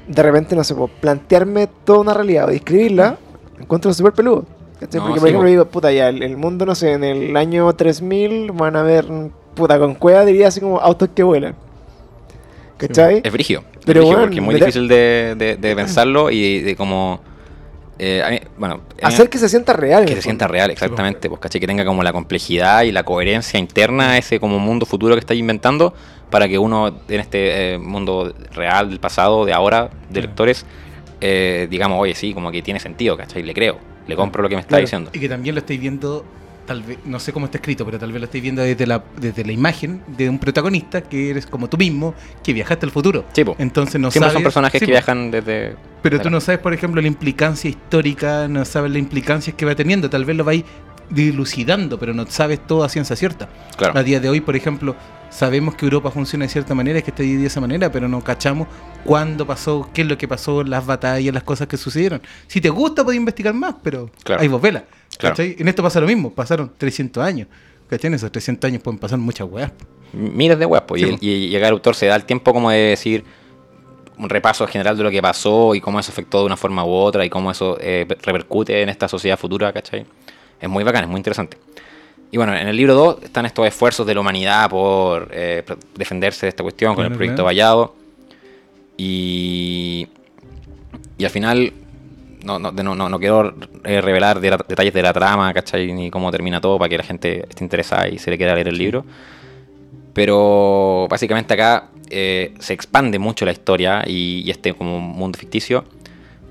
de 0.08 0.22
repente, 0.22 0.56
no 0.56 0.64
sé, 0.64 0.74
pues, 0.74 0.90
plantearme 1.00 1.66
toda 1.84 1.98
una 2.00 2.14
realidad 2.14 2.46
o 2.46 2.50
describirla, 2.50 3.18
encuentro 3.60 3.92
súper 3.92 4.12
peludo. 4.14 4.46
¿cachai? 4.80 5.00
No, 5.00 5.06
Porque, 5.06 5.18
sí, 5.18 5.20
por 5.20 5.28
ejemplo, 5.28 5.48
digo, 5.50 5.64
puta, 5.66 5.92
ya, 5.92 6.08
el, 6.08 6.22
el 6.22 6.36
mundo, 6.38 6.64
no 6.64 6.74
sé, 6.74 6.92
en 6.92 7.04
el 7.04 7.36
año 7.36 7.70
3000 7.74 8.52
van 8.52 8.76
a 8.76 8.82
ver, 8.82 9.06
puta, 9.54 9.78
con 9.78 9.94
cueva 9.94 10.24
diría 10.24 10.48
así 10.48 10.60
como 10.60 10.78
autos 10.80 11.10
que 11.14 11.22
vuelan. 11.22 11.54
¿Cachai? 12.78 13.20
Es 13.24 13.32
brigio. 13.32 13.62
Pero 13.86 14.00
es 14.00 14.04
brigio 14.04 14.06
bueno, 14.06 14.20
porque 14.22 14.36
es 14.36 14.42
muy 14.42 14.54
mira- 14.54 14.66
difícil 14.66 14.88
de, 14.88 15.34
de- 15.36 15.56
de 15.56 15.76
pensarlo 15.76 16.30
y 16.30 16.60
de, 16.60 16.76
como... 16.76 17.20
eh, 17.98 18.22
a 18.24 18.30
mí- 18.30 18.40
bueno, 18.58 18.74
a 18.74 18.78
mí- 18.78 19.14
Hacer 19.14 19.28
que 19.30 19.38
se 19.38 19.48
sienta 19.48 19.72
real. 19.72 20.02
que 20.04 20.08
se 20.08 20.14
fondo. 20.16 20.22
sienta 20.22 20.48
real, 20.48 20.70
exactamente, 20.70 21.28
pues 21.28 21.40
caché 21.40 21.58
que 21.60 21.66
tenga 21.66 21.84
como 21.84 22.02
la 22.02 22.12
complejidad 22.12 22.82
y 22.82 22.92
la 22.92 23.02
coherencia 23.04 23.58
interna 23.58 24.10
a 24.12 24.18
ese 24.18 24.38
como 24.40 24.58
mundo 24.58 24.84
futuro 24.86 25.14
que 25.14 25.20
estáis 25.20 25.40
inventando 25.40 25.94
para 26.30 26.48
que 26.48 26.58
uno 26.58 26.88
en 27.08 27.20
este 27.20 27.74
eh, 27.74 27.78
mundo 27.78 28.34
real 28.52 28.90
del 28.90 29.00
pasado, 29.00 29.44
de 29.44 29.52
ahora, 29.52 29.84
de 29.84 29.88
Claro. 30.12 30.26
lectores, 30.28 30.66
eh, 31.20 31.66
digamos, 31.70 31.98
oye, 32.00 32.14
sí, 32.14 32.34
como 32.34 32.50
que 32.50 32.60
tiene 32.62 32.80
sentido, 32.80 33.16
¿cachai? 33.16 33.42
Le 33.42 33.54
creo, 33.54 33.78
le 34.06 34.16
compro 34.16 34.42
lo 34.42 34.48
que 34.48 34.56
me 34.56 34.60
está 34.60 34.70
Claro. 34.70 34.82
diciendo. 34.82 35.10
Y 35.14 35.20
que 35.20 35.28
también 35.28 35.54
lo 35.54 35.60
estáis 35.60 35.80
viendo 35.80 36.24
tal 36.66 36.82
vez, 36.82 36.98
no 37.04 37.18
sé 37.20 37.32
cómo 37.32 37.46
está 37.46 37.58
escrito, 37.58 37.84
pero 37.84 37.98
tal 37.98 38.12
vez 38.12 38.20
lo 38.20 38.24
estáis 38.26 38.42
viendo 38.42 38.60
desde 38.62 38.86
la, 38.86 39.02
desde 39.20 39.44
la 39.44 39.52
imagen 39.52 40.02
de 40.16 40.28
un 40.28 40.38
protagonista 40.38 41.00
que 41.02 41.30
eres 41.30 41.46
como 41.46 41.68
tú 41.68 41.76
mismo, 41.76 42.14
que 42.42 42.52
viajaste 42.52 42.84
al 42.86 42.92
futuro. 42.92 43.24
Sí. 43.32 43.44
Entonces 43.58 44.00
no 44.00 44.10
Siempre 44.10 44.28
sabes. 44.30 44.32
son 44.34 44.42
personajes 44.42 44.78
sí, 44.80 44.86
que 44.86 44.92
viajan 44.92 45.30
desde. 45.30 45.76
Pero 46.02 46.18
de 46.18 46.22
tú 46.22 46.28
la- 46.28 46.32
no 46.36 46.40
sabes, 46.40 46.60
por 46.60 46.74
ejemplo, 46.74 47.00
la 47.00 47.08
implicancia 47.08 47.70
histórica, 47.70 48.48
no 48.48 48.64
sabes 48.64 48.90
la 48.92 48.98
implicancia 48.98 49.52
que 49.54 49.64
va 49.64 49.74
teniendo. 49.74 50.10
Tal 50.10 50.24
vez 50.24 50.36
lo 50.36 50.44
vais 50.44 50.64
dilucidando, 51.08 51.98
pero 51.98 52.12
no 52.14 52.26
sabes 52.26 52.64
todo 52.66 52.84
a 52.84 52.88
ciencia 52.88 53.16
cierta. 53.16 53.48
Claro. 53.76 53.98
A 53.98 54.02
día 54.02 54.20
de 54.20 54.28
hoy, 54.28 54.40
por 54.40 54.56
ejemplo, 54.56 54.96
sabemos 55.30 55.74
que 55.74 55.84
Europa 55.86 56.10
funciona 56.10 56.44
de 56.44 56.48
cierta 56.48 56.74
manera, 56.74 57.00
que 57.00 57.10
está 57.10 57.22
de 57.22 57.46
esa 57.46 57.60
manera, 57.60 57.90
pero 57.90 58.08
no 58.08 58.22
cachamos 58.22 58.68
cuándo 59.04 59.46
pasó, 59.46 59.88
qué 59.94 60.02
es 60.02 60.08
lo 60.08 60.18
que 60.18 60.26
pasó, 60.28 60.64
las 60.64 60.84
batallas, 60.84 61.32
las 61.32 61.42
cosas 61.44 61.68
que 61.68 61.76
sucedieron. 61.76 62.20
Si 62.48 62.60
te 62.60 62.68
gusta, 62.70 63.04
puedes 63.04 63.18
investigar 63.18 63.54
más, 63.54 63.76
pero 63.82 64.10
Claro. 64.24 64.42
ahí 64.42 64.48
vos 64.48 64.60
vela. 64.60 64.84
Claro. 65.18 65.36
En 65.38 65.68
esto 65.68 65.82
pasa 65.82 66.00
lo 66.00 66.06
mismo, 66.06 66.32
pasaron 66.32 66.72
300 66.76 67.22
años. 67.22 67.48
¿Cachai? 67.88 68.08
En 68.08 68.14
esos 68.14 68.32
300 68.32 68.68
años 68.68 68.82
pueden 68.82 68.98
pasar 68.98 69.18
muchas 69.18 69.48
weas. 69.48 69.70
miles 70.12 70.58
de 70.58 70.66
webs. 70.66 70.86
Sí, 70.96 71.16
y, 71.20 71.30
y, 71.30 71.46
y 71.46 71.56
acá 71.56 71.68
el 71.68 71.74
autor 71.74 71.94
se 71.94 72.06
da 72.06 72.16
el 72.16 72.24
tiempo 72.24 72.52
como 72.52 72.70
de 72.70 72.78
decir 72.78 73.24
un 74.18 74.28
repaso 74.28 74.66
general 74.66 74.96
de 74.96 75.04
lo 75.04 75.10
que 75.10 75.20
pasó 75.20 75.74
y 75.74 75.80
cómo 75.80 76.00
eso 76.00 76.10
afectó 76.10 76.40
de 76.40 76.46
una 76.46 76.56
forma 76.56 76.84
u 76.84 76.90
otra 76.90 77.24
y 77.24 77.30
cómo 77.30 77.50
eso 77.50 77.76
eh, 77.80 78.06
repercute 78.22 78.82
en 78.82 78.88
esta 78.88 79.08
sociedad 79.08 79.38
futura, 79.38 79.72
¿cachai? 79.72 80.06
Es 80.60 80.68
muy 80.68 80.84
bacán, 80.84 81.04
es 81.04 81.10
muy 81.10 81.18
interesante. 81.18 81.58
Y 82.30 82.38
bueno, 82.38 82.56
en 82.56 82.66
el 82.66 82.76
libro 82.76 82.94
2 82.94 83.22
están 83.24 83.46
estos 83.46 83.66
esfuerzos 83.66 84.06
de 84.06 84.14
la 84.14 84.20
humanidad 84.20 84.68
por 84.70 85.28
eh, 85.32 85.62
defenderse 85.94 86.46
de 86.46 86.50
esta 86.50 86.62
cuestión 86.62 86.94
con 86.94 87.04
el 87.04 87.12
proyecto. 87.12 87.44
Vallado. 87.44 87.94
Y, 88.96 90.08
y 91.18 91.24
al 91.24 91.30
final, 91.30 91.72
no, 92.46 92.58
no, 92.58 92.70
no, 92.72 92.94
no, 92.94 93.08
no 93.08 93.18
quiero 93.18 93.54
eh, 93.84 94.00
revelar 94.00 94.40
de 94.40 94.50
la- 94.50 94.64
detalles 94.68 94.94
de 94.94 95.02
la 95.02 95.12
trama, 95.12 95.52
¿cachai? 95.52 95.92
Ni 95.92 96.10
cómo 96.10 96.30
termina 96.30 96.60
todo 96.60 96.78
para 96.78 96.88
que 96.88 96.96
la 96.98 97.04
gente 97.04 97.44
esté 97.48 97.62
interesada 97.64 98.08
y 98.08 98.18
se 98.18 98.30
le 98.30 98.38
quiera 98.38 98.54
leer 98.54 98.68
el 98.68 98.78
libro. 98.78 99.04
Pero 100.14 101.06
básicamente 101.10 101.52
acá 101.54 101.88
eh, 102.08 102.54
se 102.58 102.72
expande 102.72 103.18
mucho 103.18 103.44
la 103.44 103.52
historia 103.52 104.02
y, 104.06 104.42
y 104.46 104.50
este 104.50 104.72
como 104.72 104.98
mundo 105.00 105.38
ficticio, 105.38 105.84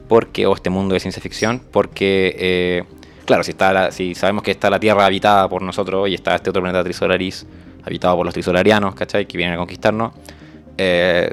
porque, 0.08 0.46
o 0.46 0.54
este 0.54 0.70
mundo 0.70 0.94
de 0.94 1.00
ciencia 1.00 1.22
ficción, 1.22 1.62
porque, 1.72 2.36
eh, 2.38 2.84
claro, 3.26 3.44
si, 3.44 3.52
está 3.52 3.74
la- 3.74 3.92
si 3.92 4.14
sabemos 4.14 4.44
que 4.44 4.52
está 4.52 4.70
la 4.70 4.80
Tierra 4.80 5.06
habitada 5.06 5.50
por 5.50 5.62
nosotros 5.64 6.08
y 6.10 6.14
está 6.14 6.36
este 6.36 6.52
otro 6.52 6.62
planeta 6.62 6.84
Trisolaris 6.84 7.48
habitado 7.84 8.16
por 8.18 8.26
los 8.26 8.34
trisolarianos, 8.34 8.94
¿cachai? 8.96 9.26
Que 9.26 9.38
vienen 9.38 9.56
a 9.56 9.58
conquistarnos, 9.58 10.14
eh, 10.78 11.32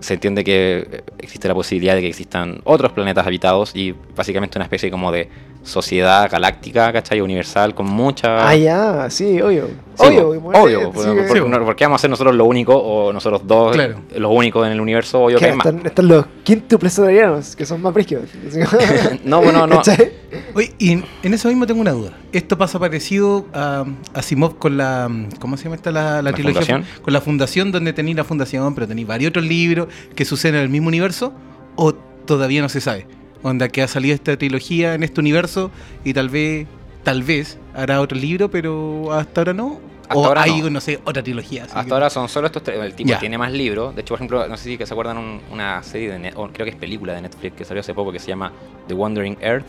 se 0.00 0.14
entiende 0.14 0.44
que 0.44 1.04
existe 1.18 1.48
la 1.48 1.54
posibilidad 1.54 1.94
de 1.94 2.00
que 2.00 2.08
existan 2.08 2.60
otros 2.64 2.92
planetas 2.92 3.26
habitados 3.26 3.72
y 3.74 3.94
básicamente 4.16 4.58
una 4.58 4.64
especie 4.64 4.90
como 4.90 5.12
de 5.12 5.28
sociedad 5.62 6.30
galáctica, 6.30 6.92
¿cachai? 6.92 7.20
Universal, 7.20 7.74
con 7.74 7.86
mucha... 7.86 8.48
Ah, 8.48 8.56
ya, 8.56 9.10
sí, 9.10 9.40
obvio. 9.42 9.66
Sí, 9.94 10.06
obvio, 10.06 10.28
po, 10.28 10.34
igual, 10.34 10.56
obvio, 10.56 10.90
po, 10.92 11.02
sí, 11.02 11.08
por, 11.10 11.28
sí, 11.36 11.40
po. 11.42 11.48
no, 11.48 11.64
¿por 11.64 11.76
qué 11.76 11.84
vamos 11.84 12.00
a 12.00 12.02
ser 12.02 12.10
nosotros 12.10 12.34
los 12.34 12.46
únicos 12.48 12.76
o 12.82 13.12
nosotros 13.12 13.42
dos 13.46 13.72
Claro. 13.72 13.96
los 14.16 14.32
únicos 14.34 14.66
en 14.66 14.72
el 14.72 14.80
universo? 14.80 15.20
Obvio 15.24 15.36
que 15.38 15.44
que 15.44 15.50
hay 15.50 15.56
más. 15.56 15.66
están, 15.66 15.86
están 15.86 16.08
los 16.08 16.24
quíntuples 16.44 16.94
solarianos, 16.94 17.54
que 17.54 17.66
son 17.66 17.82
más 17.82 17.92
brígidos. 17.92 18.24
No, 19.24 19.42
no, 19.52 19.66
no. 19.66 19.76
¿Cachai? 19.76 20.12
Oye, 20.54 20.72
y 20.78 20.92
en, 20.92 21.04
en 21.22 21.34
eso 21.34 21.48
mismo 21.48 21.66
tengo 21.66 21.80
una 21.80 21.92
duda. 21.92 22.12
Esto 22.32 22.56
pasa 22.56 22.78
parecido 22.78 23.46
a, 23.52 23.84
a 24.14 24.22
Simov 24.22 24.56
con 24.58 24.76
la. 24.78 25.10
¿Cómo 25.40 25.56
se 25.56 25.64
llama 25.64 25.76
esta 25.76 25.90
la, 25.90 26.16
la 26.16 26.22
¿La 26.22 26.32
trilogía? 26.32 26.60
fundación? 26.62 27.02
Con 27.02 27.12
la 27.12 27.20
fundación, 27.20 27.72
donde 27.72 27.92
tenéis 27.92 28.16
la 28.16 28.24
fundación, 28.24 28.74
pero 28.74 28.88
tenéis 28.88 29.06
varios 29.06 29.30
otros 29.30 29.44
libros 29.44 29.88
que 30.14 30.24
suceden 30.24 30.56
en 30.56 30.62
el 30.62 30.68
mismo 30.70 30.88
universo, 30.88 31.32
o 31.76 31.92
todavía 31.94 32.62
no 32.62 32.68
se 32.68 32.80
sabe. 32.80 33.06
Onda 33.42 33.68
que 33.68 33.82
ha 33.82 33.88
salido 33.88 34.14
esta 34.14 34.36
trilogía 34.36 34.94
en 34.94 35.02
este 35.02 35.20
universo 35.20 35.70
y 36.04 36.12
tal 36.12 36.28
vez, 36.28 36.66
tal 37.04 37.22
vez 37.22 37.58
hará 37.74 38.00
otro 38.00 38.18
libro, 38.18 38.50
pero 38.50 39.12
hasta 39.12 39.40
ahora 39.40 39.54
no. 39.54 39.80
Hasta 40.02 40.14
o 40.20 40.26
ahora 40.26 40.42
hay, 40.42 40.60
no. 40.60 40.70
no. 40.70 40.80
sé, 40.80 40.98
otra 41.04 41.22
trilogía. 41.22 41.62
así 41.64 41.72
Hasta 41.74 41.84
que- 41.86 41.94
ahora 41.94 42.10
son 42.10 42.28
solo 42.28 42.48
estos 42.48 42.62
tres. 42.64 42.78
El 42.80 42.94
tipo 42.94 43.16
tiene 43.18 43.38
más 43.38 43.52
libros. 43.52 43.94
De 43.94 44.00
hecho, 44.02 44.08
por 44.14 44.18
ejemplo, 44.18 44.46
no 44.48 44.56
sé 44.56 44.64
si 44.64 44.76
que 44.76 44.84
se 44.84 44.92
acuerdan 44.92 45.16
un- 45.18 45.40
una 45.52 45.82
serie 45.84 46.10
de 46.10 46.18
Net- 46.18 46.34
o 46.36 46.48
creo 46.48 46.64
que 46.64 46.70
es 46.70 46.76
película 46.76 47.14
de 47.14 47.22
Netflix 47.22 47.56
que 47.56 47.64
salió 47.64 47.80
hace 47.80 47.94
poco 47.94 48.10
que 48.12 48.18
se 48.18 48.26
llama 48.28 48.52
The 48.88 48.94
Wandering 48.94 49.38
Earth. 49.40 49.66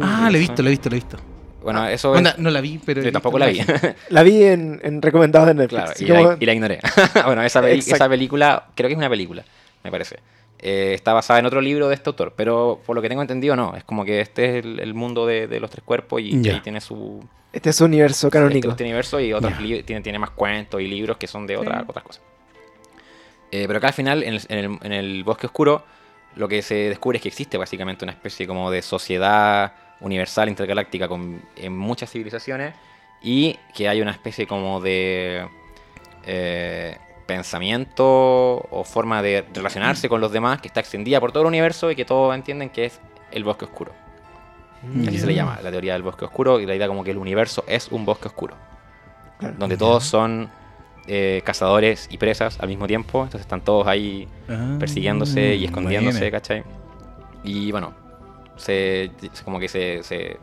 Ah, 0.00 0.28
lo 0.30 0.36
he 0.36 0.40
visto, 0.40 0.62
lo 0.62 0.68
he 0.68 0.70
visto, 0.72 0.88
lo 0.90 0.96
he 0.96 0.98
visto. 1.00 1.16
Bueno, 1.62 1.86
eso 1.88 2.14
es- 2.16 2.38
no 2.38 2.50
la 2.50 2.60
vi, 2.60 2.78
pero. 2.84 3.02
yo 3.02 3.12
tampoco 3.12 3.38
la 3.38 3.46
vi. 3.46 3.60
La 4.10 4.22
vi 4.22 4.42
en, 4.44 4.80
en 4.82 5.02
recomendados 5.02 5.48
de 5.48 5.54
Netflix. 5.54 5.82
claro, 5.82 5.92
y, 5.98 6.06
como- 6.08 6.30
la, 6.32 6.36
y 6.40 6.46
la 6.46 6.52
ignoré. 6.54 6.78
bueno, 7.26 7.42
esa, 7.42 7.60
peli- 7.60 7.78
esa 7.80 8.08
película, 8.08 8.64
creo 8.74 8.88
que 8.88 8.92
es 8.94 8.98
una 8.98 9.10
película, 9.10 9.44
me 9.84 9.90
parece. 9.90 10.16
Eh, 10.60 10.92
está 10.94 11.12
basada 11.12 11.38
en 11.38 11.46
otro 11.46 11.60
libro 11.60 11.88
de 11.88 11.94
este 11.94 12.10
autor, 12.10 12.32
pero 12.36 12.80
por 12.84 12.96
lo 12.96 13.02
que 13.02 13.08
tengo 13.08 13.22
entendido, 13.22 13.54
no. 13.54 13.76
Es 13.76 13.84
como 13.84 14.04
que 14.04 14.20
este 14.20 14.58
es 14.58 14.64
el, 14.64 14.80
el 14.80 14.92
mundo 14.94 15.24
de, 15.26 15.46
de 15.46 15.60
los 15.60 15.70
tres 15.70 15.84
cuerpos 15.84 16.20
y, 16.20 16.48
ahí 16.48 16.60
tiene 16.60 16.80
su, 16.80 17.24
Este 17.52 17.70
es 17.70 17.76
su 17.76 17.84
universo 17.84 18.28
canónico. 18.28 18.68
este 18.70 18.82
universo 18.84 19.20
y 19.20 19.32
otros 19.32 19.60
li- 19.60 19.82
tiene, 19.84 20.02
tiene 20.02 20.18
más 20.18 20.30
cuentos 20.30 20.80
y 20.80 20.88
libros 20.88 21.16
que 21.16 21.26
son 21.28 21.46
de 21.46 21.56
otra- 21.56 21.78
Sí. 21.80 21.84
otras 21.88 22.04
cosas. 22.04 22.22
Eh, 23.50 23.64
pero 23.66 23.78
acá 23.78 23.88
al 23.88 23.94
final, 23.94 24.22
en 24.24 24.34
el, 24.34 24.40
en 24.48 24.58
el- 24.58 24.78
en 24.82 24.92
el 24.92 25.24
bosque 25.24 25.46
oscuro, 25.46 25.84
lo 26.36 26.48
que 26.48 26.60
se 26.62 26.74
descubre 26.74 27.16
es 27.18 27.22
que 27.22 27.28
existe 27.28 27.56
básicamente 27.56 28.04
una 28.04 28.12
especie 28.12 28.46
como 28.46 28.70
de 28.70 28.82
sociedad 28.82 29.72
universal 30.00 30.48
intergaláctica 30.48 31.08
con 31.08 31.40
en 31.56 31.76
muchas 31.76 32.10
civilizaciones 32.10 32.74
y 33.22 33.56
que 33.74 33.88
hay 33.88 34.00
una 34.00 34.10
especie 34.12 34.46
como 34.46 34.80
de 34.80 35.46
eh, 36.26 36.96
pensamiento 37.28 38.04
o 38.70 38.84
forma 38.84 39.22
de 39.22 39.44
relacionarse 39.54 40.08
con 40.08 40.20
los 40.20 40.32
demás 40.32 40.60
que 40.60 40.68
está 40.68 40.80
extendida 40.80 41.20
por 41.20 41.30
todo 41.30 41.42
el 41.44 41.46
universo 41.48 41.90
y 41.90 41.96
que 41.96 42.04
todos 42.04 42.34
entienden 42.34 42.70
que 42.70 42.86
es 42.86 43.00
el 43.30 43.44
bosque 43.44 43.66
oscuro. 43.66 43.92
Mm. 44.82 45.08
Así 45.08 45.18
se 45.18 45.26
le 45.26 45.34
llama, 45.34 45.58
la 45.62 45.70
teoría 45.70 45.92
del 45.92 46.02
bosque 46.02 46.24
oscuro, 46.24 46.58
y 46.60 46.66
la 46.66 46.74
idea 46.74 46.88
como 46.88 47.04
que 47.04 47.10
el 47.10 47.18
universo 47.18 47.64
es 47.68 47.88
un 47.92 48.04
bosque 48.04 48.28
oscuro, 48.28 48.54
Claro. 49.38 49.54
donde 49.58 49.76
todos 49.76 50.04
son 50.04 50.48
eh, 51.06 51.42
cazadores 51.44 52.08
y 52.10 52.18
presas 52.18 52.58
al 52.60 52.68
mismo 52.68 52.86
tiempo, 52.86 53.18
entonces 53.22 53.42
están 53.42 53.60
todos 53.62 53.86
ahí 53.86 54.26
Ah, 54.48 54.76
persiguiéndose 54.78 55.54
y 55.56 55.64
escondiéndose, 55.64 56.18
buena. 56.18 56.30
¿cachai? 56.38 56.64
Y 57.44 57.70
bueno, 57.72 57.92
se, 58.56 59.10
se- 59.32 59.44
como 59.44 59.58
que 59.58 59.68
se, 59.68 60.02
se, 60.02 60.38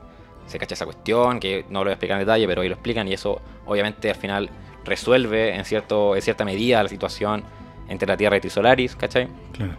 se 0.47 0.57
cacha 0.59 0.73
esa 0.75 0.85
cuestión, 0.85 1.39
que 1.39 1.65
no 1.69 1.79
lo 1.79 1.85
voy 1.85 1.89
a 1.91 1.93
explicar 1.93 2.15
en 2.19 2.25
detalle, 2.25 2.47
pero 2.47 2.61
ahí 2.61 2.67
lo 2.69 2.75
explican 2.75 3.07
y 3.07 3.13
eso 3.13 3.41
obviamente 3.65 4.09
al 4.09 4.15
final 4.15 4.49
resuelve 4.85 5.55
en, 5.55 5.65
cierto, 5.65 6.15
en 6.15 6.21
cierta 6.21 6.45
medida 6.45 6.81
la 6.83 6.89
situación 6.89 7.43
entre 7.89 8.07
la 8.07 8.15
Tierra 8.17 8.37
y 8.37 8.41
Trisolaris, 8.41 8.95
¿cachai? 8.95 9.27
Claro. 9.53 9.73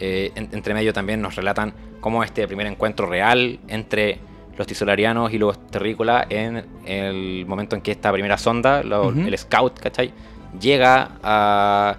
Eh, 0.00 0.32
en- 0.34 0.48
entre 0.52 0.74
medio 0.74 0.92
también 0.92 1.20
nos 1.22 1.36
relatan 1.36 1.72
cómo 2.00 2.22
este 2.22 2.46
primer 2.46 2.66
encuentro 2.66 3.06
real 3.06 3.58
entre 3.68 4.18
los 4.58 4.66
tisolarianos 4.66 5.32
y 5.32 5.38
los 5.38 5.66
terrícolas 5.68 6.26
en 6.30 6.64
el 6.86 7.44
momento 7.46 7.76
en 7.76 7.82
que 7.82 7.92
esta 7.92 8.12
primera 8.12 8.36
sonda, 8.38 8.82
lo- 8.82 9.08
Ujú. 9.08 9.20
el 9.20 9.36
Scout, 9.38 9.78
¿cachai? 9.78 10.12
Llega 10.60 11.12
a- 11.22 11.96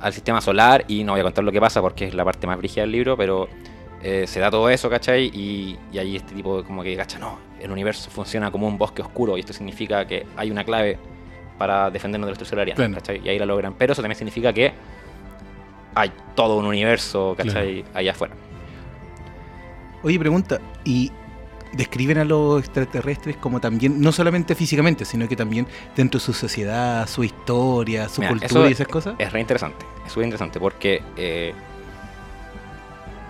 al 0.00 0.12
sistema 0.12 0.40
solar 0.40 0.84
y 0.88 1.04
no 1.04 1.12
voy 1.12 1.20
a 1.20 1.24
contar 1.24 1.44
lo 1.44 1.52
que 1.52 1.60
pasa 1.60 1.80
porque 1.80 2.06
es 2.06 2.14
la 2.14 2.24
parte 2.24 2.46
más 2.46 2.58
brígida 2.58 2.82
del 2.82 2.92
libro, 2.92 3.16
pero 3.16 3.48
eh, 4.04 4.26
se 4.26 4.40
da 4.40 4.50
todo 4.50 4.68
eso, 4.68 4.90
¿cachai? 4.90 5.26
Y, 5.32 5.78
y 5.92 5.98
ahí 5.98 6.16
este 6.16 6.34
tipo 6.34 6.64
como 6.64 6.82
que, 6.82 6.96
¿cachai? 6.96 7.20
No, 7.20 7.38
el 7.60 7.70
universo 7.70 8.10
funciona 8.10 8.50
como 8.50 8.66
un 8.66 8.76
bosque 8.78 9.00
oscuro 9.00 9.36
y 9.36 9.40
esto 9.40 9.52
significa 9.52 10.04
que 10.08 10.26
hay 10.36 10.50
una 10.50 10.64
clave 10.64 10.98
para 11.62 11.90
defendernos 11.92 12.26
de 12.26 12.30
los 12.32 12.38
Claro. 12.74 12.94
¿cachai? 12.94 13.20
Y 13.24 13.28
ahí 13.28 13.38
la 13.38 13.46
logran. 13.46 13.74
Pero 13.74 13.92
eso 13.92 14.02
también 14.02 14.18
significa 14.18 14.52
que 14.52 14.72
hay 15.94 16.10
todo 16.34 16.56
un 16.58 16.66
universo, 16.66 17.34
¿cachai? 17.36 17.84
Allá 17.94 18.10
afuera. 18.10 18.34
Oye, 20.02 20.18
pregunta, 20.18 20.58
¿y 20.84 21.12
describen 21.72 22.18
a 22.18 22.24
los 22.24 22.58
extraterrestres 22.58 23.36
como 23.36 23.60
también, 23.60 24.00
no 24.00 24.10
solamente 24.10 24.56
físicamente, 24.56 25.04
sino 25.04 25.28
que 25.28 25.36
también 25.36 25.68
dentro 25.94 26.18
de 26.18 26.24
su 26.26 26.32
sociedad, 26.32 27.06
su 27.06 27.22
historia, 27.22 28.08
su 28.08 28.22
Mira, 28.22 28.30
cultura 28.32 28.68
y 28.68 28.72
esas 28.72 28.88
cosas? 28.88 29.14
Es 29.18 29.32
re 29.32 29.38
interesante, 29.40 29.86
es 30.04 30.10
súper 30.10 30.24
interesante 30.24 30.58
porque 30.58 31.00
eh, 31.16 31.54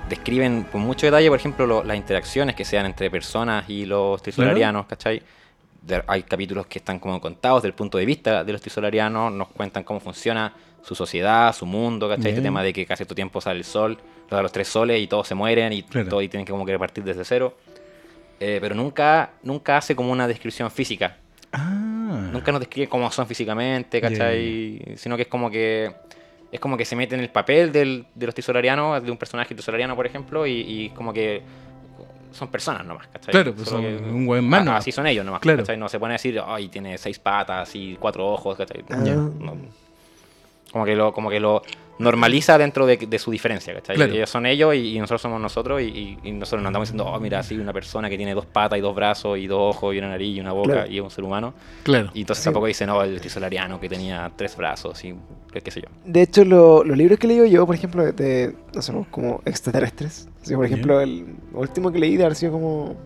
describen 0.08 0.62
con 0.72 0.80
mucho 0.80 1.04
detalle, 1.06 1.28
por 1.28 1.38
ejemplo, 1.38 1.66
lo- 1.66 1.84
las 1.84 1.98
interacciones 1.98 2.54
que 2.54 2.64
sean 2.64 2.86
entre 2.86 3.10
personas 3.10 3.68
y 3.68 3.84
los 3.84 4.22
trisolarianos, 4.22 4.86
¿cachai? 4.86 5.20
De- 5.82 6.02
hay 6.06 6.22
capítulos 6.22 6.66
que 6.66 6.78
están 6.78 6.98
como 6.98 7.20
contados 7.20 7.58
desde 7.62 7.68
el 7.68 7.74
punto 7.74 7.98
de 7.98 8.06
vista 8.06 8.44
de 8.44 8.52
los 8.52 8.60
trisolarianos, 8.60 9.32
nos 9.32 9.48
cuentan 9.48 9.82
cómo 9.84 9.98
funciona 10.00 10.54
su 10.82 10.94
sociedad, 10.94 11.52
su 11.54 11.66
mundo, 11.66 12.08
¿cachai? 12.08 12.30
Este 12.30 12.42
tema 12.42 12.62
de 12.62 12.72
que 12.72 12.86
casi 12.86 13.04
todo 13.04 13.14
tiempo 13.14 13.40
sale 13.40 13.58
el 13.58 13.64
sol, 13.64 13.98
los 14.30 14.42
los 14.42 14.52
tres 14.52 14.68
soles 14.68 15.00
y 15.00 15.06
todos 15.06 15.26
se 15.28 15.34
mueren 15.34 15.72
y 15.72 15.82
Claro. 15.82 16.08
todos 16.08 16.22
y 16.22 16.28
tienen 16.28 16.44
que 16.46 16.52
como 16.52 16.64
que 16.66 16.78
partir 16.78 17.04
desde 17.04 17.24
cero. 17.24 17.56
Eh, 18.40 18.58
pero 18.60 18.74
nunca, 18.74 19.32
nunca 19.42 19.76
hace 19.76 19.94
como 19.94 20.10
una 20.10 20.26
descripción 20.26 20.70
física. 20.70 21.16
Ah, 21.52 22.28
Nunca 22.32 22.50
nos 22.52 22.60
describe 22.60 22.88
cómo 22.88 23.10
son 23.10 23.26
físicamente, 23.26 24.00
¿cachai? 24.00 24.94
Sino 24.96 25.16
que 25.16 25.22
es 25.22 25.28
como 25.28 25.50
que 25.50 25.92
es 26.50 26.60
como 26.60 26.76
que 26.76 26.84
se 26.84 26.94
mete 26.96 27.14
en 27.14 27.20
el 27.22 27.30
papel 27.30 27.72
del, 27.72 28.04
de 28.14 28.26
los 28.26 28.34
tisolarianos, 28.34 29.02
de 29.02 29.10
un 29.10 29.16
personaje 29.16 29.54
tisolariano, 29.54 29.96
por 29.96 30.06
ejemplo, 30.06 30.46
y, 30.46 30.52
y 30.60 30.88
como 30.90 31.12
que 31.12 31.40
son 32.32 32.48
personas 32.48 32.84
nomás, 32.86 33.06
¿cachai? 33.08 33.32
Claro, 33.32 33.54
pues 33.54 33.68
Solo 33.68 33.82
son 33.82 33.98
que- 33.98 34.10
un 34.10 34.26
buen 34.26 34.48
man 34.48 34.64
nomás. 34.64 34.80
Así 34.80 34.92
son 34.92 35.06
ellos 35.06 35.24
nomás, 35.24 35.40
Claro. 35.40 35.58
¿cachai? 35.58 35.76
No 35.76 35.88
se 35.88 35.98
pone 35.98 36.14
a 36.14 36.16
decir, 36.16 36.40
ay, 36.44 36.68
tiene 36.68 36.98
seis 36.98 37.18
patas 37.18 37.74
y 37.74 37.96
cuatro 37.98 38.26
ojos, 38.28 38.56
¿cachai? 38.56 38.84
Ah. 38.90 38.96
No. 38.96 39.56
como 40.72 40.84
que 40.86 40.96
lo, 40.96 41.12
como 41.12 41.28
que 41.28 41.38
lo 41.38 41.62
normaliza 41.98 42.58
dentro 42.58 42.86
de, 42.86 42.96
de 42.96 43.18
su 43.18 43.30
diferencia, 43.30 43.74
¿cachai? 43.74 43.96
Claro. 43.96 44.12
Ellos 44.12 44.28
son 44.30 44.46
ellos 44.46 44.74
y, 44.74 44.96
y 44.96 44.98
nosotros 44.98 45.22
somos 45.22 45.40
nosotros 45.40 45.80
y, 45.82 45.84
y- 45.84 46.18
y 46.24 46.32
nosotros 46.32 46.62
nos 46.62 46.68
andamos 46.70 46.88
diciendo, 46.88 47.06
oh, 47.06 47.20
mira, 47.20 47.42
sí, 47.42 47.56
una 47.58 47.72
persona 47.72 48.08
que 48.10 48.16
tiene 48.16 48.34
dos 48.34 48.46
patas 48.46 48.78
y 48.78 48.82
dos 48.82 48.94
brazos 48.94 49.38
y 49.38 49.46
dos 49.46 49.76
ojos 49.76 49.94
y 49.94 49.98
una 49.98 50.08
nariz 50.08 50.36
y 50.36 50.40
una 50.40 50.52
boca 50.52 50.72
Claro. 50.72 50.90
y 50.90 50.96
es 50.96 51.02
un 51.02 51.10
ser 51.10 51.24
humano. 51.24 51.54
Claro. 51.82 52.10
Y 52.14 52.20
entonces 52.22 52.42
Sí. 52.42 52.46
tampoco 52.46 52.66
dice, 52.66 52.86
no, 52.86 53.02
el 53.02 53.20
solariano 53.30 53.78
que 53.78 53.88
tenía 53.88 54.30
tres 54.34 54.56
brazos 54.56 55.04
y 55.04 55.14
qué 55.52 55.70
sé 55.70 55.82
yo. 55.82 55.88
De 56.04 56.22
hecho, 56.22 56.44
lo- 56.44 56.82
los 56.82 56.96
libros 56.96 57.18
que 57.18 57.26
leí 57.28 57.50
yo, 57.50 57.66
por 57.66 57.74
ejemplo, 57.74 58.10
de, 58.10 58.54
no 58.74 58.82
sé, 58.82 58.92
como 59.10 59.40
extraterrestres. 59.44 60.28
Así, 60.42 60.54
por 60.56 60.64
ejemplo, 60.66 61.00
el 61.00 61.26
último 61.52 61.92
que 61.92 61.98
leí 61.98 62.16
de 62.16 62.24
haber 62.24 62.34
sido 62.36 62.52
como, 62.52 62.96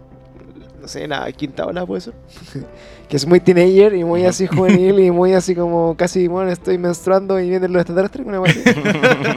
no 0.87 0.89
sé, 0.89 1.09
la 1.09 1.31
quinta 1.33 1.67
ola, 1.67 1.85
puede 1.85 2.01
ser. 2.01 2.15
que 3.09 3.17
es 3.17 3.27
muy 3.27 3.41
teenager 3.41 3.93
y 3.95 4.05
muy 4.05 4.25
así 4.25 4.47
juvenil 4.47 5.01
y 5.01 5.11
muy 5.11 5.33
así 5.33 5.55
como 5.57 5.97
casi, 5.97 6.29
bueno, 6.29 6.51
estoy 6.53 6.79
menstruando 6.79 7.41
y 7.41 7.49
vienen 7.51 7.73
los 7.73 7.81
extraterrestres. 7.83 8.25
Una 8.25 8.41
así. 8.43 8.61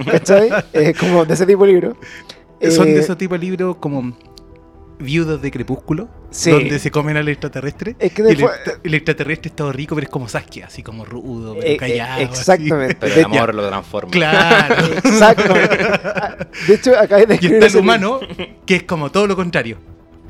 ¿Cachai? 0.12 0.50
Es 0.74 0.98
como 0.98 1.26
de 1.26 1.34
ese 1.34 1.46
tipo 1.48 1.66
de 1.66 1.72
libro. 1.72 1.98
Son 2.70 2.88
Eh, 2.88 2.94
de 2.94 3.00
esos 3.00 3.18
tipos 3.18 3.40
de 3.40 3.46
libros 3.48 3.78
como 3.78 4.16
viudas 5.00 5.42
de 5.42 5.50
crepúsculo, 5.50 6.10
Sí. 6.30 6.52
donde 6.52 6.78
se 6.78 6.92
comen 6.92 7.16
al 7.16 7.28
extraterrestre. 7.30 7.96
Es 8.00 8.12
que 8.12 8.22
y 8.22 8.26
el, 8.26 8.38
después- 8.38 8.56
extra- 8.58 8.80
el 8.84 8.94
extraterrestre 8.94 9.50
es 9.50 9.56
todo 9.56 9.72
rico, 9.72 9.96
pero 9.96 10.06
es 10.06 10.12
como 10.12 10.28
Saskia, 10.28 10.66
así 10.68 10.84
como 10.84 11.06
rudo, 11.06 11.54
pero 11.56 11.66
Eh, 11.68 11.74
eh, 11.74 11.78
callado. 11.78 12.14
así. 12.16 12.24
exactamente. 12.24 12.98
Pero 13.00 13.16
De- 13.16 13.20
el 13.22 13.26
amor 13.26 13.56
lo 13.56 13.68
transforma. 13.68 14.12
Claro. 14.12 14.76
Exacto. 14.98 15.54
De 16.68 16.74
hecho, 16.76 17.00
acabé 17.00 17.26
de 17.28 17.36
y 17.36 17.38
está 17.38 17.48
el 17.48 17.64
ese 17.64 17.68
libro. 17.78 17.80
humano, 17.82 18.20
que 18.66 18.76
es 18.76 18.84
como 18.84 19.10
todo 19.10 19.26
lo 19.26 19.36
contrario. 19.38 19.78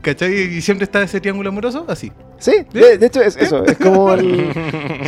¿Cachai? 0.01 0.33
Y 0.33 0.61
siempre 0.61 0.85
está 0.85 1.01
ese 1.03 1.19
triángulo 1.19 1.49
amoroso, 1.49 1.85
así. 1.87 2.11
Sí, 2.37 2.53
de, 2.71 2.97
de 2.97 3.05
hecho 3.05 3.21
es 3.21 3.35
eso, 3.35 3.65
es 3.65 3.75
como 3.77 4.13
el, 4.13 4.49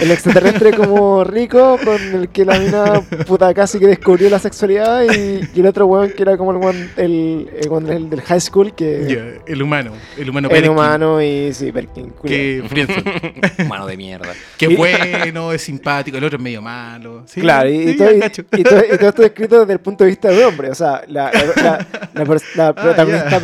el 0.02 0.12
extraterrestre 0.12 0.74
como 0.74 1.24
rico 1.24 1.80
con 1.82 1.96
el 2.14 2.28
que 2.28 2.44
la 2.44 2.60
mina 2.60 3.00
puta 3.26 3.54
casi 3.54 3.80
que 3.80 3.88
descubrió 3.88 4.30
la 4.30 4.38
sexualidad 4.38 5.04
y, 5.04 5.40
y 5.56 5.60
el 5.62 5.66
otro 5.66 5.86
weón 5.86 6.12
que 6.12 6.24
era 6.24 6.36
como 6.36 6.52
el 6.52 6.58
weón 6.58 6.90
el, 6.98 7.50
el, 7.62 7.70
weón 7.70 7.86
del- 7.86 8.10
del 8.10 8.20
high 8.22 8.42
school 8.42 8.76
que 8.76 9.40
el 9.48 9.62
humano. 9.62 9.94
El 10.18 10.30
humano 10.30 10.50
el 10.50 10.54
Perkin, 10.56 10.72
humano 10.72 11.22
y 11.22 11.54
sí, 11.54 11.72
Perkin. 11.72 12.12
Que, 12.22 12.64
friendzone. 12.68 13.34
Mano 13.70 13.88
de 13.88 13.96
mierda. 13.96 14.34
que 14.58 14.66
Y- 14.66 14.76
bueno, 14.76 15.54
es 15.54 15.62
simpático, 15.62 16.18
el 16.18 16.26
otro 16.26 16.38
es 16.38 16.44
medio 16.44 16.62
malo. 16.62 17.24
Sí, 17.28 17.40
Claro, 17.40 17.70
y, 17.70 17.94
sí, 17.94 17.96
todo, 17.98 18.12
y- 18.12 18.64
todo- 18.64 18.84
y 18.94 18.98
todo 18.98 19.08
esto 19.10 19.24
escrito 19.24 19.60
desde 19.62 19.72
el 19.72 19.80
punto 19.80 20.04
de 20.04 20.10
vista 20.10 20.28
de 20.28 20.38
un 20.40 20.44
hombre. 20.52 20.70
O 20.70 20.76
sea, 20.76 21.02
la, 21.08 21.32
la, 21.32 21.88
la- 22.14 22.26
la 22.56 22.74
protagonista 22.76 23.40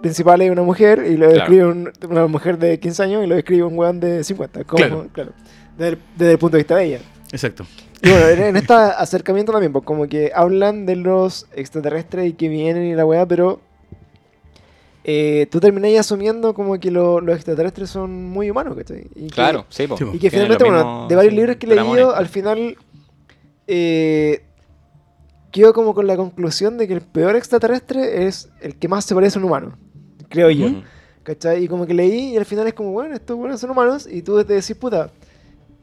principal 0.00 0.40
es 0.40 0.50
una 0.50 0.62
mujer 0.62 0.85
y 1.06 1.16
lo 1.16 1.26
Claro. 1.26 1.32
describe 1.34 1.66
un- 1.66 1.92
una 2.10 2.26
mujer 2.26 2.58
de 2.58 2.78
15 2.80 3.02
años 3.02 3.24
y 3.24 3.26
lo 3.26 3.34
describe 3.34 3.64
un 3.64 3.78
weón 3.78 4.00
de 4.00 4.22
50. 4.24 4.64
Como, 4.64 4.76
Claro. 4.78 5.08
claro. 5.12 5.32
desde, 5.76 5.92
el, 5.92 5.98
desde 6.16 6.32
el 6.32 6.38
punto 6.38 6.56
de 6.56 6.62
vista 6.62 6.76
de 6.76 6.84
ella. 6.84 7.00
Exacto. 7.32 7.66
Y 8.02 8.10
bueno, 8.10 8.28
en, 8.28 8.42
en 8.42 8.56
este 8.56 8.72
acercamiento 8.74 9.52
también, 9.52 9.72
pues 9.72 9.84
como 9.84 10.06
que 10.06 10.30
hablan 10.34 10.86
de 10.86 10.96
los 10.96 11.46
extraterrestres 11.54 12.26
y 12.28 12.32
que 12.34 12.48
vienen 12.48 12.84
y 12.84 12.94
la 12.94 13.04
weá, 13.06 13.26
pero 13.26 13.60
eh, 15.04 15.46
tú 15.50 15.60
terminás 15.60 15.92
asumiendo 16.00 16.52
como 16.52 16.78
que 16.80 16.90
lo- 16.90 17.20
los 17.20 17.36
extraterrestres 17.36 17.88
son 17.90 18.24
muy 18.24 18.50
humanos, 18.50 18.76
¿cachai? 18.76 19.06
Y 19.14 19.26
que- 19.28 19.34
Claro, 19.34 19.64
sí, 19.68 19.86
po. 19.86 19.96
Sí, 19.96 20.04
po. 20.04 20.10
y 20.14 20.18
que 20.18 20.30
finalmente, 20.30 20.64
bueno, 20.64 21.06
de 21.08 21.14
varios 21.14 21.32
sí, 21.32 21.36
libros 21.36 21.56
que 21.56 21.66
he 21.66 21.74
leído, 21.76 22.14
al 22.14 22.26
final 22.26 22.76
eh, 23.68 24.42
quedo 25.52 25.72
como 25.72 25.94
con 25.94 26.06
la 26.06 26.16
conclusión 26.16 26.76
de 26.78 26.86
que 26.88 26.94
el 26.94 27.00
peor 27.00 27.34
extraterrestre 27.36 28.26
es 28.26 28.48
el 28.60 28.76
que 28.76 28.88
más 28.88 29.04
se 29.04 29.14
parece 29.14 29.38
a 29.38 29.40
un 29.40 29.46
humano, 29.46 29.78
creo 30.28 30.50
yo. 30.50 30.82
¿Cachai? 31.22 31.64
Y 31.64 31.68
como 31.68 31.86
que 31.86 31.94
leí 31.94 32.34
y 32.34 32.36
al 32.36 32.44
final 32.44 32.66
es 32.68 32.74
como, 32.74 32.92
bueno, 32.92 33.14
estos 33.16 33.36
buenos 33.36 33.60
son 33.60 33.70
humanos 33.70 34.06
y 34.10 34.22
tú 34.22 34.42
te 34.44 34.52
decís, 34.54 34.76
puta, 34.76 35.10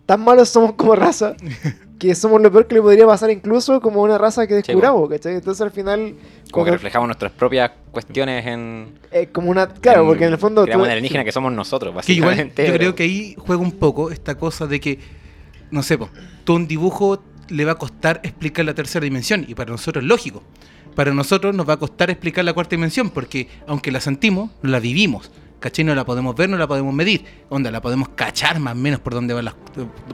tan 0.05 0.21
malos 0.23 0.47
somos 0.49 0.73
como 0.73 0.95
raza 0.95 1.35
que 1.99 2.15
somos 2.15 2.41
lo 2.41 2.49
peor 2.51 2.65
que 2.67 2.75
le 2.75 2.81
podría 2.81 3.05
pasar 3.05 3.29
incluso 3.29 3.81
como 3.81 4.01
una 4.01 4.17
raza 4.17 4.47
que 4.47 4.53
descubramos, 4.55 5.09
¿cachai? 5.09 5.35
Entonces 5.35 5.61
al 5.61 5.71
final, 5.71 6.15
Como 6.51 6.63
que 6.65 6.71
reflejamos 6.71 7.07
nuestras 7.07 7.31
propias 7.33 7.71
cuestiones 7.91 8.45
en. 8.45 8.99
eh, 9.11 9.27
como 9.33 9.49
una... 9.51 9.67
Claro, 9.67 10.01
en- 10.03 10.07
porque 10.07 10.25
en 10.25 10.31
el 10.31 10.37
fondo... 10.37 10.63
Creamos 10.63 10.87
tú- 10.87 10.91
alienígena 10.91 11.23
que 11.25 11.31
somos 11.33 11.51
nosotros, 11.51 11.89
igual, 11.91 12.03
básicamente. 12.37 12.67
yo 12.67 12.73
creo 12.73 12.95
que 12.95 13.03
ahí 13.03 13.35
juega 13.37 13.61
un 13.61 13.71
poco 13.73 14.11
esta 14.11 14.35
cosa 14.35 14.65
de 14.65 14.79
que, 14.79 14.99
no 15.71 15.83
sé, 15.83 15.97
po, 15.97 16.09
tú 16.45 16.55
un 16.55 16.67
dibujo 16.67 17.21
le 17.49 17.65
va 17.65 17.73
a 17.73 17.75
costar 17.75 18.21
explicar 18.23 18.63
la 18.63 18.73
tercera 18.73 19.03
dimensión 19.03 19.45
y 19.45 19.55
para 19.55 19.71
nosotros 19.71 20.03
es 20.03 20.07
lógico. 20.07 20.41
Para 20.95 21.13
nosotros 21.13 21.55
nos 21.55 21.67
va 21.67 21.73
a 21.73 21.77
costar 21.77 22.09
explicar 22.09 22.45
la 22.45 22.53
cuarta 22.53 22.75
dimensión 22.75 23.09
porque 23.09 23.47
aunque 23.67 23.91
la 23.91 23.99
sentimos, 23.99 24.51
no 24.61 24.69
la 24.69 24.79
vivimos. 24.79 25.31
¿Cachai? 25.59 25.85
No 25.85 25.95
la 25.95 26.05
podemos 26.05 26.35
ver, 26.35 26.49
no 26.49 26.57
la 26.57 26.67
podemos 26.67 26.93
medir. 26.93 27.23
Onda, 27.49 27.71
la 27.71 27.81
podemos 27.81 28.09
cachar 28.09 28.59
más 28.59 28.73
o 28.73 28.75
menos 28.75 28.99
por 28.99 29.13
dónde 29.13 29.33
van, 29.33 29.45
las, 29.45 29.55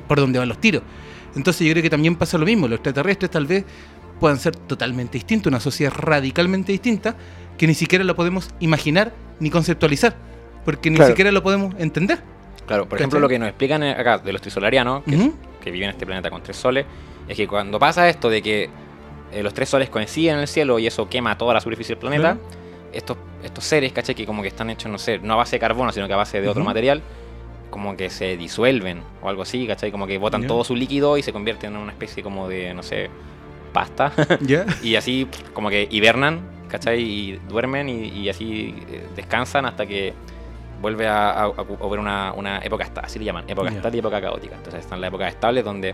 por 0.08 0.20
dónde 0.20 0.38
van 0.38 0.48
los 0.48 0.62
tiros. 0.62 0.84
Entonces 1.36 1.66
yo 1.68 1.74
creo 1.74 1.82
que 1.84 1.90
también 1.90 2.16
pasa 2.16 2.38
lo 2.38 2.46
mismo. 2.46 2.68
Los 2.68 2.76
extraterrestres 2.78 3.32
tal 3.32 3.48
vez 3.48 3.66
puedan 4.20 4.38
ser 4.38 4.56
totalmente 4.56 5.14
distintos, 5.18 5.50
una 5.50 5.60
sociedad 5.60 5.92
radicalmente 5.96 6.72
distinta 6.72 7.16
que 7.58 7.66
ni 7.66 7.74
siquiera 7.74 8.04
la 8.04 8.14
podemos 8.16 8.50
imaginar 8.60 9.12
ni 9.40 9.50
conceptualizar. 9.50 10.16
Porque 10.66 10.90
ni 10.92 10.98
Claro. 10.98 11.12
siquiera 11.12 11.32
lo 11.32 11.42
podemos 11.42 11.74
entender. 11.80 12.22
Claro, 12.68 12.88
por 12.88 13.00
ejemplo, 13.00 13.20
lo 13.20 13.28
que 13.28 13.40
nos 13.40 13.48
explican 13.50 13.82
acá 13.82 14.20
de 14.20 14.32
los 14.32 14.42
trisolarianos, 14.42 15.04
que, 15.04 15.16
Ujú. 15.16 15.34
que 15.62 15.72
viven 15.72 15.90
en 15.90 15.96
este 15.96 16.06
planeta 16.06 16.30
con 16.30 16.44
tres 16.44 16.58
soles, 16.58 16.86
es 17.28 17.36
que 17.36 17.48
cuando 17.48 17.80
pasa 17.80 18.08
esto 18.08 18.30
de 18.30 18.42
que 18.44 18.70
eh, 19.32 19.44
los 19.44 19.54
tres 19.54 19.70
soles 19.70 19.90
coinciden 19.90 20.36
en 20.36 20.42
el 20.42 20.48
cielo 20.48 20.80
y 20.80 20.88
eso 20.88 21.08
quema 21.10 21.38
toda 21.38 21.54
la 21.54 21.62
superficie 21.62 21.96
del 21.96 22.00
planeta, 22.00 22.38
estos, 22.94 23.18
estos 23.44 23.64
seres, 23.64 23.92
¿cachai? 23.94 24.16
Que 24.16 24.26
como 24.26 24.42
que 24.42 24.48
están 24.48 24.70
hechos, 24.70 24.92
no 24.92 24.98
sé, 24.98 25.20
no 25.20 25.34
a 25.34 25.38
base 25.38 25.56
de 25.58 25.60
carbono, 25.60 25.92
sino 25.92 26.08
que 26.08 26.14
a 26.14 26.18
base 26.18 26.42
de 26.42 26.48
otro 26.50 26.64
material, 26.64 27.02
como 27.70 27.96
que 27.96 28.10
se 28.10 28.36
disuelven 28.38 29.04
o 29.22 29.30
algo 29.30 29.44
así, 29.44 29.68
¿cachai? 29.68 29.92
Como 29.92 30.08
que 30.08 30.18
botan 30.18 30.42
Ya. 30.42 30.48
todo 30.48 30.64
su 30.64 30.76
líquido 30.76 31.18
y 31.18 31.22
se 31.24 31.32
convierten 31.32 31.76
en 31.76 31.80
una 31.82 31.92
especie 31.92 32.24
como 32.24 32.48
de, 32.50 32.74
no 32.74 32.82
sé, 32.84 33.10
pasta. 33.74 34.12
Y 34.84 34.96
así 34.96 35.28
como 35.54 35.70
que 35.70 35.88
hibernan, 35.92 36.42
¿cachai? 36.68 37.00
Y 37.02 37.40
duermen 37.48 37.88
y, 37.90 38.08
y 38.08 38.30
así 38.30 38.74
eh, 38.90 39.06
descansan 39.16 39.66
hasta 39.68 39.86
que 39.86 40.14
vuelve 40.82 41.08
a, 41.08 41.30
a- 41.32 41.44
a 41.46 41.66
haber 41.84 42.00
una, 42.00 42.34
una 42.34 42.58
época 42.60 42.86
estable, 42.86 43.06
así 43.06 43.20
le 43.20 43.26
llaman, 43.26 43.44
época 43.48 43.70
Ya. 43.70 43.76
estable 43.76 43.98
y 43.98 44.00
época 44.00 44.20
caótica. 44.22 44.56
Entonces 44.56 44.80
están 44.82 45.00
las 45.02 45.10
épocas 45.10 45.28
estables 45.32 45.64
donde 45.64 45.94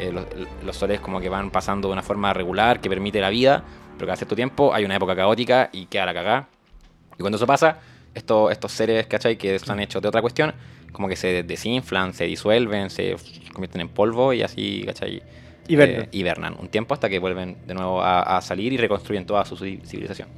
eh, 0.00 0.10
los, 0.12 0.26
los 0.64 0.76
soles 0.76 1.00
como 1.00 1.20
que 1.20 1.28
van 1.28 1.50
pasando 1.50 1.88
de 1.88 1.92
una 1.92 2.02
forma 2.02 2.32
regular 2.32 2.80
que 2.80 2.88
permite 2.88 3.20
la 3.20 3.30
vida, 3.30 3.62
pero 3.96 4.06
cada 4.06 4.16
cierto 4.16 4.34
tiempo 4.34 4.72
hay 4.74 4.84
una 4.84 4.96
época 4.96 5.14
caótica 5.14 5.68
y 5.72 5.86
queda 5.86 6.06
la 6.06 6.14
cagada. 6.14 6.48
Y 7.18 7.20
cuando 7.20 7.36
eso 7.36 7.46
pasa, 7.46 7.78
estos, 8.14 8.50
estos 8.50 8.72
seres, 8.72 9.06
¿cachai? 9.06 9.36
Que 9.36 9.54
están 9.54 9.78
hechos 9.78 10.00
de 10.00 10.08
otra 10.08 10.20
cuestión, 10.22 10.54
como 10.92 11.06
que 11.06 11.16
se 11.16 11.42
desinflan, 11.42 12.14
se 12.14 12.24
disuelven, 12.24 12.90
se 12.90 13.14
convierten 13.52 13.82
en 13.82 13.88
polvo 13.88 14.32
y 14.32 14.42
así, 14.42 14.82
¿cachai? 14.86 15.22
Hibernan. 15.68 16.02
eh, 16.02 16.08
hibernan 16.12 16.56
un 16.58 16.68
tiempo 16.68 16.94
hasta 16.94 17.08
que 17.08 17.18
vuelven 17.20 17.58
de 17.66 17.74
nuevo 17.74 18.02
a, 18.02 18.38
a 18.38 18.40
salir 18.40 18.72
y 18.72 18.76
reconstruyen 18.76 19.24
toda 19.26 19.44
su 19.44 19.56
ci- 19.56 19.84
civilización. 19.84 20.28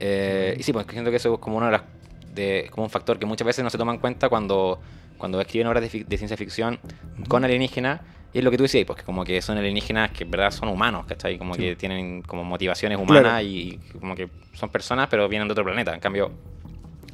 Eh, 0.00 0.56
y 0.58 0.62
sí, 0.62 0.72
pues 0.72 0.86
siento 0.90 1.10
que 1.10 1.16
eso 1.16 1.34
es 1.34 1.40
como 1.40 1.56
uno 1.56 1.66
de 1.66 1.72
las 1.72 1.82
de, 2.34 2.68
como 2.70 2.84
un 2.84 2.90
factor 2.90 3.18
que 3.18 3.26
muchas 3.26 3.46
veces 3.46 3.64
no 3.64 3.70
se 3.70 3.78
toma 3.78 3.92
en 3.92 3.98
cuenta 3.98 4.28
cuando, 4.28 4.78
cuando 5.18 5.40
escriben 5.40 5.66
obras 5.66 5.90
de, 5.90 6.04
de 6.04 6.16
ciencia 6.18 6.36
ficción 6.36 6.78
con 7.28 7.44
alienígenas. 7.44 8.00
Y 8.36 8.40
es 8.40 8.44
lo 8.44 8.50
que 8.50 8.58
tú 8.58 8.64
decías, 8.64 8.84
pues 8.84 8.98
que 8.98 9.04
como 9.06 9.24
que 9.24 9.40
son 9.40 9.56
alienígenas 9.56 10.10
que 10.10 10.24
en 10.24 10.30
verdad 10.30 10.50
son 10.50 10.68
humanos, 10.68 11.06
¿cachai? 11.06 11.38
Como 11.38 11.54
Sí. 11.54 11.62
que 11.62 11.76
tienen 11.76 12.20
como 12.20 12.44
motivaciones 12.44 12.98
humanas 12.98 13.22
Claro. 13.22 13.40
y, 13.46 13.80
y 13.94 13.98
como 13.98 14.14
que 14.14 14.28
son 14.52 14.68
personas, 14.68 15.08
pero 15.10 15.26
vienen 15.26 15.48
de 15.48 15.52
otro 15.52 15.64
planeta. 15.64 15.94
En 15.94 16.00
cambio, 16.00 16.30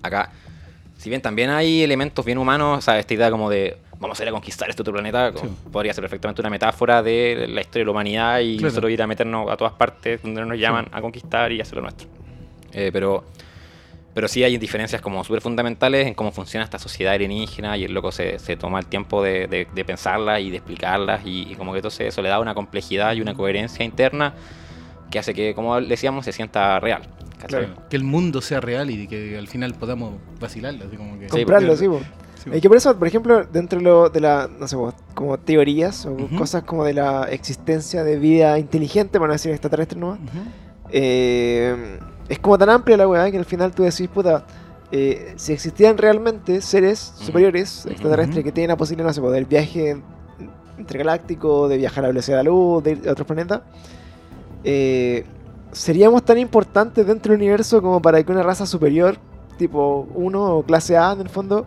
acá, 0.03 0.33
si 0.97 1.09
bien 1.11 1.23
también 1.23 1.51
hay 1.51 1.81
elementos 1.85 2.25
bien 2.25 2.39
humanos, 2.39 2.79
o 2.79 2.81
sea, 2.81 2.99
esta 2.99 3.15
idea 3.15 3.31
como 3.31 3.49
de 3.49 3.77
vamos 4.01 4.19
a 4.19 4.23
ir 4.25 4.29
a 4.31 4.33
conquistar 4.33 4.69
este 4.69 4.83
otro 4.83 4.95
planeta, 4.95 5.31
Sí. 5.33 5.47
podría 5.71 5.95
ser 5.95 6.03
perfectamente 6.03 6.41
una 6.43 6.51
metáfora 6.51 7.05
de 7.05 7.47
la 7.49 7.61
historia 7.61 7.83
de 7.83 7.85
la 7.85 7.91
humanidad 7.93 8.41
y 8.41 8.57
Claro. 8.57 8.71
nosotros 8.71 8.91
ir 8.91 9.01
a 9.01 9.07
meternos 9.07 9.49
a 9.49 9.57
todas 9.57 9.75
partes 9.75 10.21
donde 10.25 10.45
nos 10.45 10.59
llaman 10.59 10.89
a 10.91 11.01
conquistar 11.01 11.53
y 11.53 11.61
hacer 11.61 11.77
lo 11.77 11.83
nuestro. 11.83 12.09
Eh, 12.73 12.91
pero, 12.93 13.23
pero 14.15 14.29
sí 14.29 14.45
hay 14.45 14.59
diferencias 14.59 15.01
como 15.01 15.25
súper 15.25 15.41
fundamentales 15.41 16.07
en 16.07 16.15
cómo 16.15 16.33
funciona 16.33 16.65
esta 16.65 16.79
sociedad 16.79 17.15
alienígena 17.15 17.77
y 17.77 17.85
el 17.85 17.93
loco 17.95 18.13
se, 18.13 18.39
se 18.39 18.57
toma 18.57 18.79
el 18.79 18.87
tiempo 18.87 19.23
de, 19.23 19.47
de, 19.47 19.67
de 19.75 19.85
pensarlas 19.85 20.41
y 20.41 20.51
de 20.51 20.59
explicarlas 20.59 21.23
y, 21.25 21.51
y 21.51 21.55
como 21.55 21.73
que 21.73 21.79
entonces 21.79 22.09
eso 22.09 22.21
le 22.23 22.29
da 22.29 22.39
una 22.41 22.55
complejidad 22.55 23.15
y 23.15 23.21
una 23.21 23.35
coherencia 23.35 23.85
interna 23.85 24.35
que 25.11 25.19
hace 25.19 25.35
que, 25.35 25.55
como 25.55 25.81
decíamos, 25.81 26.25
se 26.25 26.33
sienta 26.33 26.79
real. 26.81 27.03
Claro. 27.47 27.75
Que 27.91 27.97
el 27.97 28.05
mundo 28.05 28.41
sea 28.41 28.61
real 28.61 28.89
y 28.91 29.07
que 29.09 29.37
al 29.37 29.49
final 29.49 29.75
podamos 29.75 30.15
vacilarlo. 30.41 30.85
Así 30.87 30.97
como 30.97 31.19
que... 31.19 31.27
Comprarlo, 31.27 31.77
sí, 31.77 31.87
po. 31.89 32.01
Sí, 32.43 32.51
Y 32.55 32.61
que 32.61 32.69
por 32.69 32.77
eso, 32.79 32.99
por 32.99 33.07
ejemplo, 33.09 33.45
dentro 33.45 33.79
de, 33.79 33.85
lo- 33.85 34.09
de 34.09 34.21
la, 34.21 34.49
no 34.59 34.67
sé, 34.69 34.77
como 35.15 35.39
teorías 35.39 36.07
o 36.07 36.13
Ujú. 36.13 36.37
cosas 36.37 36.63
como 36.65 36.85
de 36.85 36.95
la 36.95 37.25
existencia 37.31 38.05
de 38.05 38.17
vida 38.19 38.59
inteligente, 38.59 39.19
para 39.19 39.29
no 39.29 39.33
decir 39.35 39.51
extraterrestre 39.53 39.99
nomás, 39.99 40.19
Ujú. 40.21 40.39
eh, 40.91 41.99
es 42.29 42.39
como 42.39 42.59
tan 42.59 42.71
amplia 42.71 42.97
la 42.97 43.09
weá 43.09 43.31
que 43.31 43.39
al 43.39 43.45
final 43.45 43.73
tú 43.73 43.83
decís, 43.83 44.09
puta, 44.09 44.45
eh, 44.91 45.33
si 45.37 45.53
existieran 45.53 45.97
realmente 45.97 46.61
seres 46.61 47.15
superiores, 47.17 47.87
extraterrestres, 47.87 48.45
que 48.45 48.53
tienen 48.53 48.69
la 48.69 48.77
posibilidad, 48.77 49.09
no 49.09 49.15
sé, 49.15 49.21
po, 49.21 49.31
del 49.31 49.47
viaje 49.47 50.03
intergaláctico, 50.79 51.69
de 51.69 51.79
viajar 51.79 52.01
a 52.01 52.03
la 52.03 52.09
velocidad 52.09 52.39
de 52.39 52.45
la 52.45 52.51
luz, 52.51 52.83
de 52.85 52.91
ir 52.93 53.09
a 53.09 53.13
otros 53.13 53.27
planetas, 53.27 53.63
eh, 54.65 55.25
seríamos 55.73 56.23
tan 56.25 56.39
importantes 56.39 57.07
dentro 57.07 57.33
del 57.33 57.41
universo 57.41 57.81
como 57.81 58.03
para 58.03 58.23
que 58.23 58.33
una 58.33 58.43
raza 58.43 58.67
superior, 58.67 59.17
tipo 59.57 60.09
1 60.15 60.57
o 60.57 60.63
clase 60.63 60.97
A 60.97 61.13
en 61.13 61.23
el 61.23 61.29
fondo, 61.29 61.67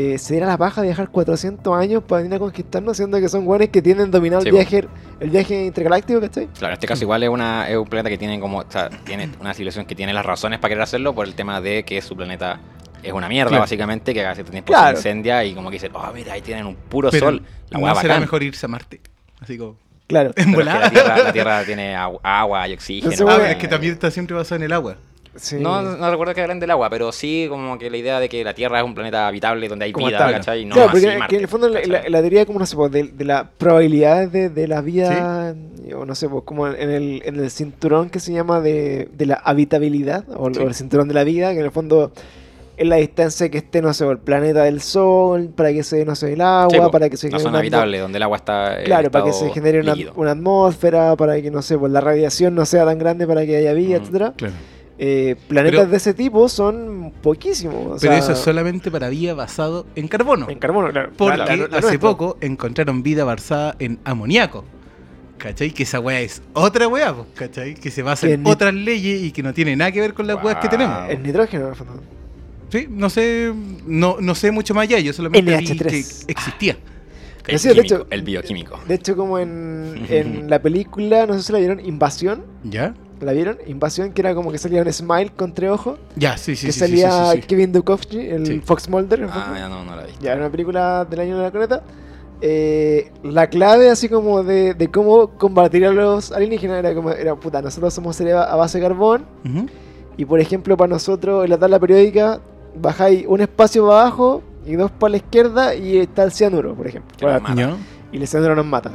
eh, 0.00 0.16
se 0.18 0.34
diera 0.34 0.46
la 0.46 0.56
paja 0.56 0.80
de 0.80 0.86
viajar 0.88 1.08
400 1.10 1.76
años 1.76 2.04
para 2.04 2.22
venir 2.22 2.36
a 2.36 2.38
conquistarnos, 2.38 2.96
siendo 2.96 3.18
que 3.20 3.28
son 3.28 3.44
guanes 3.44 3.70
que 3.70 3.82
tienen 3.82 4.10
dominado 4.12 4.42
Sí, 4.42 4.48
el, 4.48 4.54
viaje, 4.54 4.84
el 5.18 5.30
viaje 5.30 5.64
intergaláctico, 5.66 6.20
¿cachai? 6.20 6.46
Claro, 6.56 6.68
en 6.68 6.72
este 6.74 6.86
caso 6.86 7.02
igual 7.02 7.22
es, 7.24 7.28
una, 7.28 7.68
es 7.68 7.76
un 7.76 7.84
planeta 7.86 8.08
que 8.08 8.16
tiene 8.16 8.38
como, 8.38 8.58
o 8.58 8.64
sea, 8.68 8.88
tiene 9.04 9.28
una 9.40 9.52
civilización 9.54 9.86
que 9.86 9.94
tiene 9.96 10.12
las 10.12 10.24
razones 10.24 10.60
para 10.60 10.68
querer 10.70 10.82
hacerlo 10.82 11.14
por 11.14 11.26
el 11.26 11.34
tema 11.34 11.60
de 11.60 11.82
que 11.84 12.00
su 12.00 12.16
planeta 12.16 12.60
es 13.02 13.12
una 13.12 13.28
mierda, 13.28 13.48
Claro. 13.50 13.62
básicamente, 13.62 14.14
que 14.14 14.24
a 14.24 14.34
cierto 14.34 14.52
tiempo 14.52 14.72
Claro. 14.72 14.96
se 14.96 15.08
incendia 15.10 15.44
y 15.44 15.54
como 15.54 15.68
que 15.70 15.74
dicen, 15.74 15.90
oh, 15.94 16.12
mira, 16.14 16.32
ahí 16.34 16.42
tienen 16.42 16.66
un 16.66 16.76
puro 16.76 17.10
Pero 17.10 17.26
sol. 17.26 17.42
La 17.70 17.78
no 17.80 17.86
será 17.86 17.94
bacán. 18.08 18.20
mejor 18.20 18.42
irse 18.44 18.66
a 18.66 18.68
Marte. 18.68 19.00
Así 19.40 19.58
como. 19.58 19.76
Claro. 20.06 20.32
En 20.36 20.52
Pero 20.54 20.60
es 20.62 20.66
que 20.66 20.70
volada. 20.74 20.80
la, 20.80 20.90
tierra, 20.90 21.18
la 21.24 21.32
Tierra 21.32 21.64
tiene 21.64 21.94
agu- 21.96 22.20
agua 22.22 22.66
y 22.68 22.72
oxígeno. 22.74 23.12
Entonces, 23.12 23.34
Ah, 23.34 23.38
bueno, 23.38 23.52
es 23.52 23.58
que 23.58 23.68
también 23.68 23.92
está 23.92 24.10
siempre 24.10 24.34
basado 24.36 24.56
en 24.56 24.62
el 24.62 24.72
agua. 24.72 24.96
Sí. 25.36 25.56
No, 25.60 25.82
no 25.82 26.10
recuerdo 26.10 26.34
que 26.34 26.40
hablan 26.42 26.58
del 26.58 26.70
agua, 26.70 26.90
pero 26.90 27.12
sí 27.12 27.46
como 27.48 27.78
que 27.78 27.90
la 27.90 27.96
idea 27.96 28.18
de 28.20 28.28
que 28.28 28.42
la 28.42 28.54
Tierra 28.54 28.78
es 28.80 28.84
un 28.84 28.94
planeta 28.94 29.28
habitable 29.28 29.68
donde 29.68 29.84
hay 29.84 29.92
Como 29.92 30.06
vida, 30.06 30.16
estable. 30.16 30.36
¿cachai? 30.36 30.64
No 30.64 30.74
claro, 30.74 30.90
así 30.90 31.00
porque 31.06 31.18
Marte, 31.18 31.30
que 31.30 31.36
en 31.36 31.42
el 31.42 31.48
fondo 31.48 31.68
la, 31.68 31.80
la- 31.86 32.08
la 32.08 32.20
teoría 32.20 32.44
como 32.46 32.58
no 32.58 32.66
sé, 32.66 32.74
pues, 32.76 32.90
de, 32.90 33.04
de 33.04 33.24
la 33.24 33.48
probabilidad 33.56 34.28
de, 34.28 34.48
de 34.50 34.66
la 34.68 34.80
vida, 34.80 35.54
o 35.96 36.04
no 36.04 36.14
sé, 36.14 36.28
pues, 36.28 36.42
como 36.44 36.66
en 36.68 36.90
el, 36.90 37.22
en 37.24 37.36
el 37.40 37.50
cinturón 37.50 38.10
que 38.10 38.20
se 38.20 38.32
llama 38.32 38.60
de, 38.60 39.08
de 39.12 39.26
la 39.26 39.34
habitabilidad, 39.34 40.24
o, 40.36 40.52
Sí. 40.52 40.60
o 40.60 40.66
el 40.66 40.74
cinturón 40.74 41.06
de 41.08 41.14
la 41.14 41.24
vida, 41.24 41.52
que 41.52 41.58
en 41.60 41.64
el 41.66 41.70
fondo 41.72 42.10
es 42.76 42.86
la 42.86 42.96
distancia 42.96 43.48
que 43.48 43.58
esté, 43.58 43.82
no 43.82 43.92
sé, 43.92 44.06
el 44.08 44.18
planeta 44.18 44.62
del 44.62 44.80
Sol, 44.80 45.50
para 45.54 45.72
que 45.72 45.82
se, 45.82 46.04
no 46.04 46.14
sé, 46.14 46.32
el 46.34 46.40
agua, 46.40 46.70
Sí, 46.70 46.78
po, 46.78 46.90
para 46.92 47.08
que 47.08 47.16
se 47.16 47.26
genere 47.28 47.42
zona 47.42 47.50
una 47.50 47.58
atmo- 47.58 47.60
habitable 47.60 47.98
donde 47.98 48.16
el 48.18 48.22
agua 48.22 48.36
está 48.36 48.78
Claro, 48.84 49.10
para 49.10 49.24
que 49.24 49.32
se 49.32 49.50
genere 49.50 49.80
una, 49.80 49.94
una 50.14 50.30
atmósfera, 50.32 51.16
para 51.16 51.40
que, 51.42 51.50
no 51.50 51.60
sé, 51.62 51.76
pues 51.76 51.90
la 51.92 52.00
radiación 52.00 52.54
no 52.54 52.64
sea 52.64 52.84
tan 52.84 52.98
grande 52.98 53.26
para 53.26 53.44
que 53.44 53.56
haya 53.56 53.72
vida, 53.72 53.98
Mm. 53.98 54.02
etcétera. 54.02 54.32
Claro. 54.36 54.54
Eh, 55.00 55.36
planetas 55.46 55.78
Pero- 55.80 55.90
de 55.92 55.96
ese 55.96 56.12
tipo 56.14 56.48
son 56.48 57.12
poquísimos. 57.22 57.96
o 57.96 57.96
Pero 58.00 58.14
eso 58.14 58.32
es 58.32 58.38
solamente 58.38 58.90
para 58.90 59.08
vida 59.08 59.32
basado 59.34 59.86
en 59.94 60.08
carbono. 60.08 60.50
En 60.50 60.58
carbono, 60.58 60.90
claro. 60.90 61.10
Porque 61.16 61.36
La- 61.38 61.44
la- 61.46 61.56
la 61.56 61.64
hace 61.64 61.80
nuestra. 61.82 61.98
poco 62.00 62.36
encontraron 62.40 63.02
vida 63.04 63.24
basada 63.24 63.76
en 63.78 63.98
amoníaco. 64.04 64.64
¿Cachai? 65.38 65.70
Que 65.70 65.84
esa 65.84 66.00
weá 66.00 66.20
es 66.20 66.42
otra 66.52 66.88
weá, 66.88 67.14
¿cachai? 67.36 67.74
Que 67.76 67.92
se 67.92 68.02
basa 68.02 68.26
Que 68.26 68.32
en 68.32 68.44
otras 68.44 68.74
leyes 68.74 69.22
y 69.22 69.30
que 69.30 69.40
no 69.44 69.54
tiene 69.54 69.76
nada 69.76 69.92
que 69.92 70.00
ver 70.00 70.12
con 70.14 70.26
las 70.26 70.42
weas 70.42 70.56
que 70.56 70.66
Wow. 70.66 70.70
tenemos. 70.76 71.10
El 71.10 71.22
nitrógeno, 71.22 71.64
en 71.66 71.70
el 71.70 71.76
fondo. 71.76 72.02
Sí, 72.70 72.86
no 72.90 73.08
sé, 73.08 73.52
no, 73.86 74.16
no 74.20 74.34
sé 74.34 74.50
mucho 74.50 74.74
más 74.74 74.82
allá, 74.82 74.98
yo 74.98 75.12
solamente 75.12 75.56
vi 75.56 75.64
NH3. 75.64 76.24
que 76.26 76.32
existía. 76.32 76.76
El, 77.46 77.58
químico, 77.60 77.80
hecho- 77.80 78.06
el 78.10 78.22
bioquímico. 78.22 78.80
De 78.88 78.94
hecho, 78.96 79.16
como 79.16 79.38
en, 79.38 80.04
en 80.10 80.50
la 80.50 80.60
película, 80.60 81.24
no 81.24 81.34
sé 81.34 81.44
si 81.44 81.52
la 81.52 81.60
vieron, 81.60 81.78
Invasión. 81.86 82.44
¿Ya? 82.64 82.94
¿La 83.20 83.32
vieron? 83.32 83.58
Invasión, 83.66 84.12
que 84.12 84.20
era 84.20 84.34
como 84.34 84.52
que 84.52 84.58
salía 84.58 84.80
un 84.82 84.92
smile 84.92 85.30
con 85.36 85.52
tres 85.52 85.70
ojos. 85.70 85.98
Ya, 86.16 86.36
sí, 86.36 86.54
sí, 86.54 86.66
que 86.66 86.72
sí, 86.72 86.78
salía 86.78 87.32
sí, 87.32 87.40
sí. 87.40 87.46
Kevin 87.48 87.72
Dukovny, 87.72 88.26
el. 88.26 88.62
Fox 88.62 88.88
Mulder. 88.88 89.20
el 89.20 89.28
Ah, 89.32 89.54
ya 89.56 89.68
no, 89.68 89.84
no 89.84 89.96
la 89.96 90.04
vi. 90.04 90.12
Ya, 90.20 90.32
era 90.32 90.40
una 90.42 90.50
película 90.50 91.04
del 91.04 91.20
año 91.20 91.36
de 91.36 91.42
la 91.42 91.50
coneta. 91.50 91.82
Eh, 92.40 93.10
la 93.24 93.48
clave, 93.48 93.90
así 93.90 94.08
como 94.08 94.44
de, 94.44 94.74
de 94.74 94.88
cómo 94.88 95.30
combatir 95.30 95.84
a 95.86 95.90
los 95.90 96.30
alienígenas, 96.30 96.78
era 96.78 96.94
como, 96.94 97.10
era 97.10 97.34
puta, 97.34 97.60
nosotros 97.60 97.92
somos 97.92 98.14
seres 98.14 98.34
a 98.34 98.54
base 98.54 98.78
de 98.78 98.84
carbón. 98.84 99.24
Ujú. 99.44 99.66
Y 100.16 100.24
por 100.24 100.38
ejemplo, 100.40 100.76
para 100.76 100.88
nosotros, 100.88 101.44
en 101.44 101.50
la 101.50 101.58
tabla 101.58 101.80
periódica, 101.80 102.40
bajáis 102.80 103.24
un 103.26 103.40
espacio 103.40 103.86
para 103.86 104.02
abajo 104.02 104.42
y 104.64 104.74
dos 104.76 104.90
para 104.92 105.10
la 105.12 105.16
izquierda 105.16 105.74
y 105.74 105.98
está 105.98 106.22
el 106.22 106.30
cianuro, 106.32 106.74
por 106.74 106.86
ejemplo. 106.86 107.16
Para- 107.20 107.40
y 108.12 108.16
el 108.18 108.28
cianuro 108.28 108.54
nos 108.54 108.66
mata. 108.66 108.90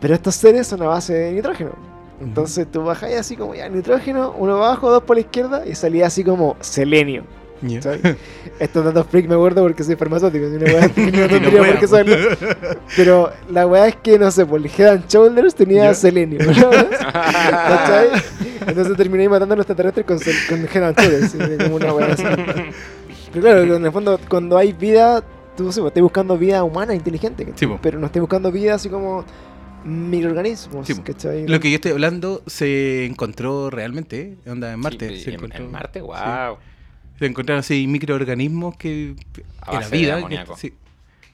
Pero 0.00 0.14
estos 0.14 0.34
seres 0.34 0.66
son 0.66 0.82
a 0.82 0.86
base 0.86 1.12
de 1.14 1.32
nitrógeno. 1.32 1.70
Entonces 2.22 2.66
tú 2.70 2.84
bajáis 2.84 3.16
así 3.16 3.36
como 3.36 3.54
ya 3.54 3.68
nitrógeno, 3.68 4.34
uno 4.38 4.56
abajo, 4.56 4.90
dos 4.90 5.02
por 5.02 5.16
la 5.16 5.20
izquierda 5.20 5.66
y 5.66 5.74
salía 5.74 6.06
así 6.06 6.22
como 6.24 6.56
selenio. 6.60 7.24
¿sabes? 7.80 8.00
Estos 8.58 8.84
datos 8.84 9.06
freak 9.08 9.28
me 9.28 9.34
acuerdo 9.36 9.62
porque 9.62 9.84
soy 9.84 9.94
farmacéutico. 9.94 10.46
una 10.46 10.64
weá 10.72 10.80
no 10.96 11.04
no 11.04 11.28
tendría 11.28 11.62
por 11.64 11.78
qué 11.78 11.86
saberlo. 11.86 12.16
Pero 12.96 13.30
la 13.50 13.66
weá 13.68 13.86
es 13.86 13.96
que, 13.96 14.18
no 14.18 14.30
sé, 14.32 14.44
por 14.44 14.58
el 14.60 14.66
Head 14.66 14.88
and 14.88 15.06
Shoulders 15.08 15.54
tenía 15.54 15.84
Ya. 15.84 15.94
selenio. 15.94 16.40
¿Cachai? 17.12 18.08
Entonces 18.66 18.96
terminé 18.96 19.28
matando 19.28 19.54
a 19.54 19.56
los 19.58 19.64
extraterrestres 19.68 20.06
con, 20.06 20.18
con 20.48 20.66
Head 20.74 20.82
and 20.88 20.98
Shoulders. 20.98 21.62
Como 21.64 21.76
una 21.76 21.94
weá 21.94 22.06
así. 22.12 22.24
Pero 23.32 23.42
claro, 23.44 23.76
en 23.76 23.86
el 23.86 23.92
fondo, 23.92 24.18
cuando 24.28 24.58
hay 24.58 24.72
vida, 24.72 25.22
tú 25.56 25.72
sí, 25.72 25.80
pues, 25.80 25.90
estás 25.90 26.02
buscando 26.02 26.36
vida 26.36 26.64
humana, 26.64 26.94
inteligente. 26.94 27.46
Sí, 27.54 27.66
po. 27.66 27.78
pero 27.80 27.98
no 27.98 28.06
estás 28.06 28.20
buscando 28.20 28.50
vida 28.52 28.74
así 28.74 28.88
como 28.88 29.24
microorganismos. 29.84 30.86
Sí. 30.86 30.94
¿cachai? 31.02 31.46
Lo 31.46 31.60
que 31.60 31.70
yo 31.70 31.76
estoy 31.76 31.92
hablando 31.92 32.42
se 32.46 33.04
encontró 33.06 33.70
realmente, 33.70 34.20
¿eh? 34.44 34.50
Onda 34.50 34.72
en 34.72 34.80
Marte. 34.80 35.08
Sí, 35.10 35.20
se 35.22 35.30
en, 35.30 35.36
encontró- 35.40 35.64
en 35.64 35.70
Marte, 35.70 36.00
sí. 36.00 36.04
wow. 36.06 36.56
Se 37.18 37.26
encontraron 37.26 37.60
así 37.60 37.86
microorganismos 37.86 38.76
que 38.76 39.14
A 39.60 39.70
era 39.70 39.78
base 39.80 39.90
de 39.90 39.96
vida, 39.98 40.14
que, 40.14 40.18
amoníaco. 40.20 40.56
sí, 40.56 40.72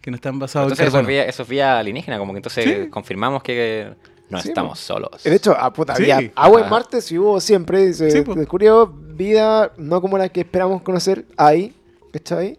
que 0.00 0.10
no 0.10 0.16
están 0.16 0.38
basados 0.38 0.66
Entonces 0.72 0.84
en 0.84 0.88
eso 0.88 1.00
es, 1.00 1.06
vía, 1.06 1.24
eso 1.24 1.42
es 1.44 1.48
vía 1.48 1.78
alienígena, 1.78 2.18
como 2.18 2.32
que 2.32 2.38
entonces 2.38 2.64
Sí. 2.64 2.88
confirmamos 2.90 3.42
que 3.42 3.94
no 4.28 4.40
Sí, 4.42 4.48
estamos 4.48 4.78
solos. 4.78 5.22
De 5.22 5.34
hecho, 5.34 5.56
ah, 5.58 5.72
puta, 5.72 5.96
Sí. 5.96 6.10
había 6.10 6.30
agua 6.34 6.60
en 6.60 6.66
Ah. 6.66 6.70
Marte, 6.70 7.00
sí 7.00 7.16
hubo 7.18 7.40
siempre. 7.40 7.92
Se 7.94 8.22
descubrió 8.22 8.86
vida 8.86 9.72
no 9.78 10.00
como 10.02 10.18
la 10.18 10.28
que 10.28 10.40
esperamos 10.40 10.82
conocer 10.82 11.24
ahí. 11.36 11.74
¿Cachai? 12.12 12.58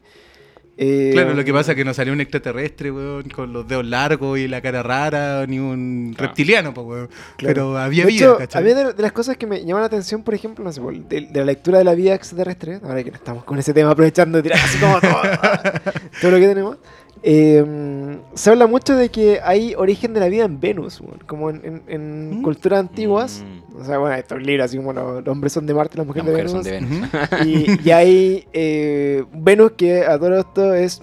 Eh, 0.82 1.10
Claro, 1.12 1.34
lo 1.34 1.44
que 1.44 1.52
pasa 1.52 1.72
es 1.74 1.76
que 1.76 1.84
no 1.84 1.94
salió 1.94 2.14
un 2.14 2.22
extraterrestre, 2.22 2.90
weón, 2.90 3.28
con 3.30 3.52
los 3.52 3.68
dedos 3.68 3.86
largos 3.86 4.40
y 4.40 4.48
la 4.48 4.62
cara 4.62 4.82
rara, 4.82 5.46
ni 5.46 5.60
un 5.60 6.14
Claro. 6.16 6.28
reptiliano, 6.30 6.74
pues, 6.74 6.88
weón. 6.88 7.10
Claro. 7.36 7.54
Pero 7.54 7.78
había 7.78 8.06
de 8.06 8.12
vida, 8.12 8.26
hecho, 8.26 8.38
¿cachai? 8.38 8.62
había 8.62 8.76
de, 8.76 8.94
de 8.94 9.02
las 9.02 9.12
cosas 9.12 9.36
que 9.36 9.46
me 9.46 9.60
llaman 9.66 9.82
la 9.82 9.88
atención, 9.88 10.24
por 10.24 10.34
ejemplo, 10.36 10.64
no 10.64 10.72
sé, 10.72 10.80
de, 10.82 11.22
de 11.28 11.40
la 11.40 11.44
lectura 11.46 11.80
de 11.80 11.84
la 11.84 11.96
vida 11.96 12.16
extraterrestre, 12.16 12.80
ahora 12.82 13.04
que 13.04 13.12
no 13.12 13.18
estamos 13.18 13.44
con 13.44 13.60
ese 13.60 13.74
tema 13.74 13.92
aprovechando 13.92 14.38
de 14.38 14.44
tirar 14.44 14.60
así 14.64 14.78
como 14.80 15.02
todo, 15.02 15.12
todo 16.22 16.32
lo 16.32 16.38
que 16.38 16.48
tenemos, 16.48 16.78
eh, 17.24 18.18
se 18.34 18.50
habla 18.50 18.66
mucho 18.66 18.96
de 18.96 19.10
que 19.10 19.40
hay 19.44 19.76
origen 19.76 20.14
de 20.14 20.22
la 20.22 20.30
vida 20.30 20.46
en 20.46 20.62
Venus, 20.62 21.02
weón, 21.02 21.20
como 21.28 21.50
en, 21.50 21.62
en- 21.66 21.82
en 21.88 22.40
Mm. 22.40 22.42
culturas 22.42 22.80
antiguas. 22.80 23.44
Mm. 23.46 23.69
O 23.80 23.86
sea, 23.86 23.98
bueno, 23.98 24.16
estos 24.16 24.42
libros 24.42 24.66
así 24.66 24.78
como 24.78 24.94
los, 24.94 25.24
los 25.24 25.32
hombres 25.32 25.54
son 25.54 25.66
de 25.66 25.74
Marte, 25.74 25.98
las 25.98 26.06
Las 26.06 26.16
mujeres, 26.16 26.30
mujeres 26.30 26.52
de 26.54 26.64
son 26.64 26.64
Venus. 26.64 27.12
de 27.12 27.46
Venus. 27.46 27.82
Y, 27.84 27.88
y 27.88 27.92
hay 27.92 28.48
eh, 28.54 29.24
Venus 29.34 29.72
que 29.78 30.06
a 30.06 30.18
todo 30.20 30.38
esto 30.40 30.74
es. 30.74 31.02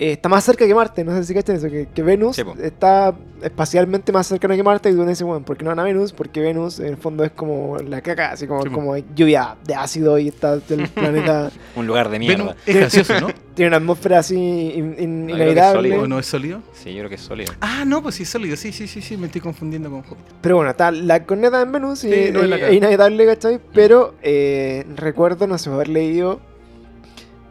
Eh, 0.00 0.12
está 0.12 0.28
más 0.28 0.42
cerca 0.42 0.66
que 0.66 0.74
Marte, 0.74 1.04
no 1.04 1.14
sé 1.14 1.24
si 1.24 1.34
cachan 1.34 1.56
eso, 1.56 1.68
que, 1.68 1.86
que 1.94 2.02
Venus 2.02 2.34
Sí, 2.36 2.42
está 2.62 3.14
espacialmente 3.42 4.12
más 4.12 4.26
cercano 4.26 4.54
que 4.54 4.62
Marte 4.62 4.90
y 4.90 4.94
tú 4.94 5.04
dices, 5.06 5.22
bueno, 5.22 5.44
¿por 5.44 5.56
qué 5.56 5.64
no 5.64 5.70
van 5.70 5.78
a 5.78 5.84
Venus? 5.84 6.12
Porque 6.12 6.40
Venus 6.40 6.78
en 6.80 6.86
el 6.88 6.96
fondo 6.96 7.24
es 7.24 7.30
como 7.30 7.76
la 7.78 8.00
caca, 8.02 8.32
así 8.32 8.46
como, 8.46 8.62
Sí, 8.62 8.68
como 8.70 8.96
lluvia 8.96 9.56
de 9.64 9.74
ácido 9.74 10.18
y 10.18 10.28
está 10.28 10.54
el 10.54 10.88
planeta 10.94 11.50
Un 11.76 11.86
lugar 11.86 12.08
de 12.10 12.18
Venus 12.18 12.36
mierda. 12.38 12.56
es 12.66 12.76
gaseoso, 12.76 13.20
¿no? 13.20 13.28
tiene 13.54 13.68
una 13.68 13.76
atmósfera 13.78 14.18
así 14.20 14.34
in- 14.36 14.96
in- 14.98 15.26
No, 15.26 15.36
es. 15.36 15.74
¿O 16.00 16.06
no 16.06 16.18
es 16.18 16.26
sólido? 16.26 16.62
Sí, 16.72 16.90
yo 16.92 16.98
creo 16.98 17.08
que 17.10 17.14
es 17.16 17.20
sólido. 17.20 17.52
Ah, 17.60 17.84
no, 17.86 18.02
pues 18.02 18.14
sí 18.14 18.22
es 18.22 18.28
sólido. 18.30 18.56
Sí, 18.56 18.72
sí, 18.72 18.86
sí, 18.88 19.02
sí, 19.02 19.16
me 19.16 19.26
estoy 19.26 19.40
confundiendo 19.40 19.90
con 19.90 20.02
Júpiter. 20.02 20.32
Pero 20.40 20.56
bueno, 20.56 20.70
está 20.70 20.90
la 20.90 21.24
corneta 21.24 21.60
en 21.60 21.72
Venus 21.72 22.04
y 22.04 22.08
Sí, 22.08 22.14
es, 22.14 22.32
no 22.32 22.42
es 22.42 22.48
la 22.48 22.56
es 22.56 22.62
caga. 22.62 22.72
inhabitable, 22.74 23.26
¿cachai? 23.26 23.60
Pero 23.74 24.14
eh, 24.22 24.86
recuerdo, 24.96 25.46
no 25.46 25.58
sé, 25.58 25.68
haber 25.70 25.88
leído 25.88 26.40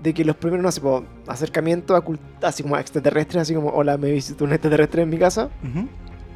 de 0.01 0.13
que 0.13 0.23
los 0.23 0.35
primeros, 0.35 0.63
no 0.63 0.71
sé, 0.71 0.81
po, 0.81 1.03
acercamientos 1.27 1.95
a 1.97 2.03
cult- 2.03 2.19
así 2.41 2.63
como 2.63 2.75
a 2.75 2.81
extraterrestres, 2.81 3.41
así 3.41 3.53
como, 3.53 3.69
hola, 3.69 3.97
me 3.97 4.11
visitó 4.11 4.45
un 4.45 4.53
extraterrestre 4.53 5.01
en 5.01 5.09
mi 5.09 5.17
casa, 5.17 5.49
Ujú. 5.63 5.87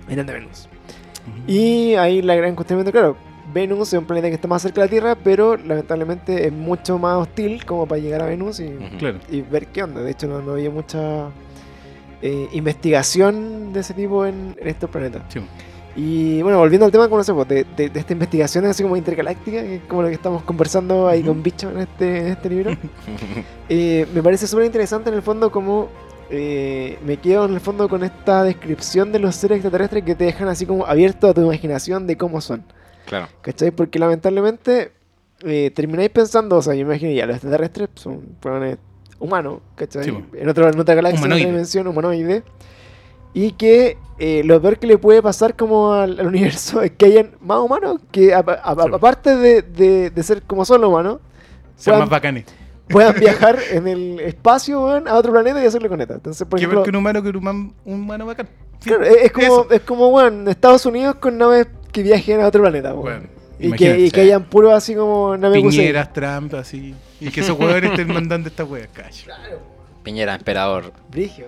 eran 0.10 0.26
de 0.26 0.34
Venus. 0.34 0.68
Y 1.48 1.94
ahí 1.96 2.22
la 2.22 2.36
gran 2.36 2.56
cuestionamiento, 2.56 2.92
claro, 2.92 3.16
Venus 3.54 3.94
es 3.94 4.00
un 4.00 4.06
planeta 4.06 4.28
que 4.30 4.36
está 4.36 4.48
más 4.48 4.62
cerca 4.62 4.82
de 4.82 4.88
la 4.88 4.92
Tierra, 4.92 5.16
pero 5.16 5.56
lamentablemente 5.58 6.48
es 6.48 6.52
mucho 6.52 6.98
más 6.98 7.18
hostil 7.18 7.66
como 7.66 7.86
para 7.86 8.02
llegar 8.02 8.22
a 8.22 8.26
Venus 8.26 8.60
y, 8.60 8.70
ver 9.50 9.68
qué 9.68 9.84
onda. 9.84 10.02
De 10.02 10.12
hecho, 10.12 10.28
no, 10.28 10.42
no 10.42 10.54
había 10.54 10.70
mucha 10.70 11.30
eh, 12.22 12.48
investigación 12.54 13.72
de 13.74 13.80
ese 13.82 13.94
tipo 13.94 14.26
en, 14.26 14.56
en 14.60 14.68
estos 14.68 14.90
planetas. 14.90 15.24
Sí. 15.30 15.40
Y 15.96 16.42
bueno, 16.42 16.58
volviendo 16.58 16.86
al 16.86 16.92
tema, 16.92 17.06
como 17.06 17.18
no 17.18 17.24
sé, 17.24 17.34
pues, 17.34 17.48
de, 17.48 17.66
de, 17.76 17.90
de 17.90 18.00
esta 18.00 18.14
investigación 18.14 18.66
así 18.66 18.82
como 18.82 18.98
intergaláctica, 18.98 19.62
que 19.62 19.76
es 19.76 19.82
como 19.84 20.02
lo 20.02 20.08
que 20.08 20.16
estamos 20.16 20.44
conversando 20.44 21.08
ahí 21.08 21.22
con 21.22 21.44
Bicho 21.44 21.70
en 21.70 21.80
este, 21.80 22.20
en 22.20 22.28
este 22.28 22.50
libro, 22.50 22.72
eh, 23.70 24.08
me 24.14 24.24
parece 24.24 24.48
súper 24.48 24.66
interesante 24.66 25.10
en 25.10 25.16
el 25.16 25.22
fondo 25.22 25.52
como 25.52 25.90
eh, 26.32 26.98
me 27.06 27.18
quedo 27.18 27.46
en 27.46 27.54
el 27.54 27.60
fondo 27.60 27.88
con 27.88 28.04
esta 28.04 28.44
descripción 28.44 29.12
de 29.12 29.20
los 29.20 29.36
seres 29.36 29.58
extraterrestres 29.58 30.04
que 30.04 30.16
te 30.16 30.24
dejan 30.24 30.48
así 30.48 30.66
como 30.66 30.86
abierto 30.88 31.28
a 31.28 31.34
tu 31.34 31.42
imaginación 31.42 32.08
de 32.08 32.18
cómo 32.18 32.42
son. 32.42 32.64
Claro. 33.06 33.28
¿Cachai? 33.42 33.70
Porque 33.70 34.00
lamentablemente 34.00 34.94
eh, 35.42 35.72
termináis 35.76 36.10
pensando, 36.10 36.58
o 36.58 36.62
sea, 36.64 36.74
yo 36.74 36.82
imagino 36.82 37.12
ya, 37.12 37.28
los 37.28 37.36
extraterrestres 37.36 37.90
son 37.94 38.36
humanos, 39.20 39.60
¿cachai? 39.76 40.06
Sí, 40.06 40.12
po. 40.12 40.24
en, 40.36 40.50
otro, 40.50 40.68
en 40.68 40.80
otra 40.80 40.96
galaxia, 40.96 41.24
en 41.24 41.32
otra 41.34 41.46
dimensión, 41.46 41.86
humanoide. 41.86 42.44
Y 43.34 43.52
que 43.54 43.98
eh, 44.20 44.44
lo 44.46 44.62
peor 44.62 44.78
que 44.78 44.88
le 44.88 44.98
puede 44.98 45.22
pasar 45.22 45.56
como 45.56 45.94
al, 45.94 46.20
al 46.20 46.28
universo 46.34 46.82
es 46.82 46.92
que 46.92 47.06
hayan 47.08 47.32
más 47.42 47.60
humanos 47.60 48.00
que, 48.12 48.34
a- 48.34 48.40
a- 48.40 48.72
a- 48.72 48.76
Sí. 48.76 48.90
aparte 48.94 49.36
de, 49.36 49.62
de- 49.64 50.10
de 50.12 50.24
ser 50.24 50.44
como 50.44 50.66
solo 50.66 50.90
humanos, 50.90 51.20
Sean 51.76 52.00
más 52.00 52.10
bacanes. 52.10 52.46
puedan 52.88 53.20
viajar 53.20 53.58
en 53.72 53.88
el 53.88 54.20
espacio 54.20 54.88
a 54.90 55.16
otro 55.16 55.32
planeta 55.32 55.62
y 55.64 55.66
hacerle 55.66 55.90
conecta. 55.90 56.14
Entonces, 56.16 56.48
por 56.48 56.60
¿Qué 56.60 56.64
ejemplo, 56.66 56.82
ver 56.82 56.86
que 56.86 56.90
un 56.92 56.96
humano 56.98 57.24
que 57.24 57.30
un 57.30 57.36
humano, 57.38 57.74
un 57.86 57.94
humano 58.02 58.26
bacán? 58.28 58.48
Sí, 58.80 58.90
claro, 58.90 59.04
es, 59.06 59.16
es 59.26 59.32
como, 59.32 59.46
eso. 59.46 59.68
es 59.72 59.82
como 59.82 60.10
bueno, 60.12 60.50
Estados 60.52 60.86
Unidos 60.86 61.16
con 61.16 61.38
naves 61.38 61.68
que 61.92 62.04
viajen 62.04 62.42
a 62.42 62.48
otro 62.48 62.62
planeta. 62.62 62.94
weón. 62.94 63.02
Bueno, 63.04 63.28
y, 63.58 63.62
que, 63.62 63.68
imagínate. 63.68 64.00
y 64.02 64.12
que 64.12 64.22
hayan 64.22 64.44
puro 64.44 64.76
así 64.76 64.94
como 64.94 65.36
naves. 65.38 65.62
Piñeras, 65.62 66.12
Trump, 66.14 66.54
así. 66.56 66.94
Y 67.22 67.30
que 67.32 67.40
esos 67.42 67.58
huevones 67.58 67.92
estén 67.92 68.08
mandando 68.14 68.50
estas 68.50 68.68
weas, 68.70 68.90
cacho. 68.94 69.28
Piñera, 70.04 70.36
emperador. 70.36 70.92
Brigio. 71.10 71.46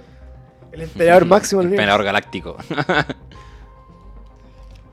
El 0.76 0.82
emperador 0.84 1.26
máximo 1.28 1.62
del 1.62 1.68
universo. 1.70 1.82
Emperador 1.84 2.06
galáctico. 2.06 2.58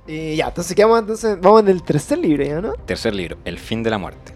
Y 0.06 0.34
ya, 0.36 0.48
entonces 0.48 0.74
quedamos 0.74 0.98
entonces, 0.98 1.40
vamos 1.40 1.62
en 1.62 1.68
el 1.68 1.82
tercer 1.82 2.18
libro 2.18 2.44
ya, 2.44 2.60
¿no? 2.60 2.72
Tercer 2.72 3.14
libro, 3.14 3.36
El 3.44 3.58
fin 3.58 3.82
de 3.84 3.90
la 3.90 3.98
muerte. 3.98 4.32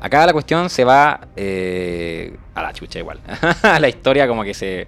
Acá 0.00 0.24
la 0.24 0.32
cuestión 0.32 0.70
se 0.70 0.84
va 0.84 1.20
eh, 1.34 2.36
a 2.54 2.62
la 2.62 2.72
chucha 2.72 3.00
igual. 3.00 3.20
la 3.80 3.88
historia 3.88 4.28
como 4.28 4.44
que 4.44 4.54
se, 4.54 4.86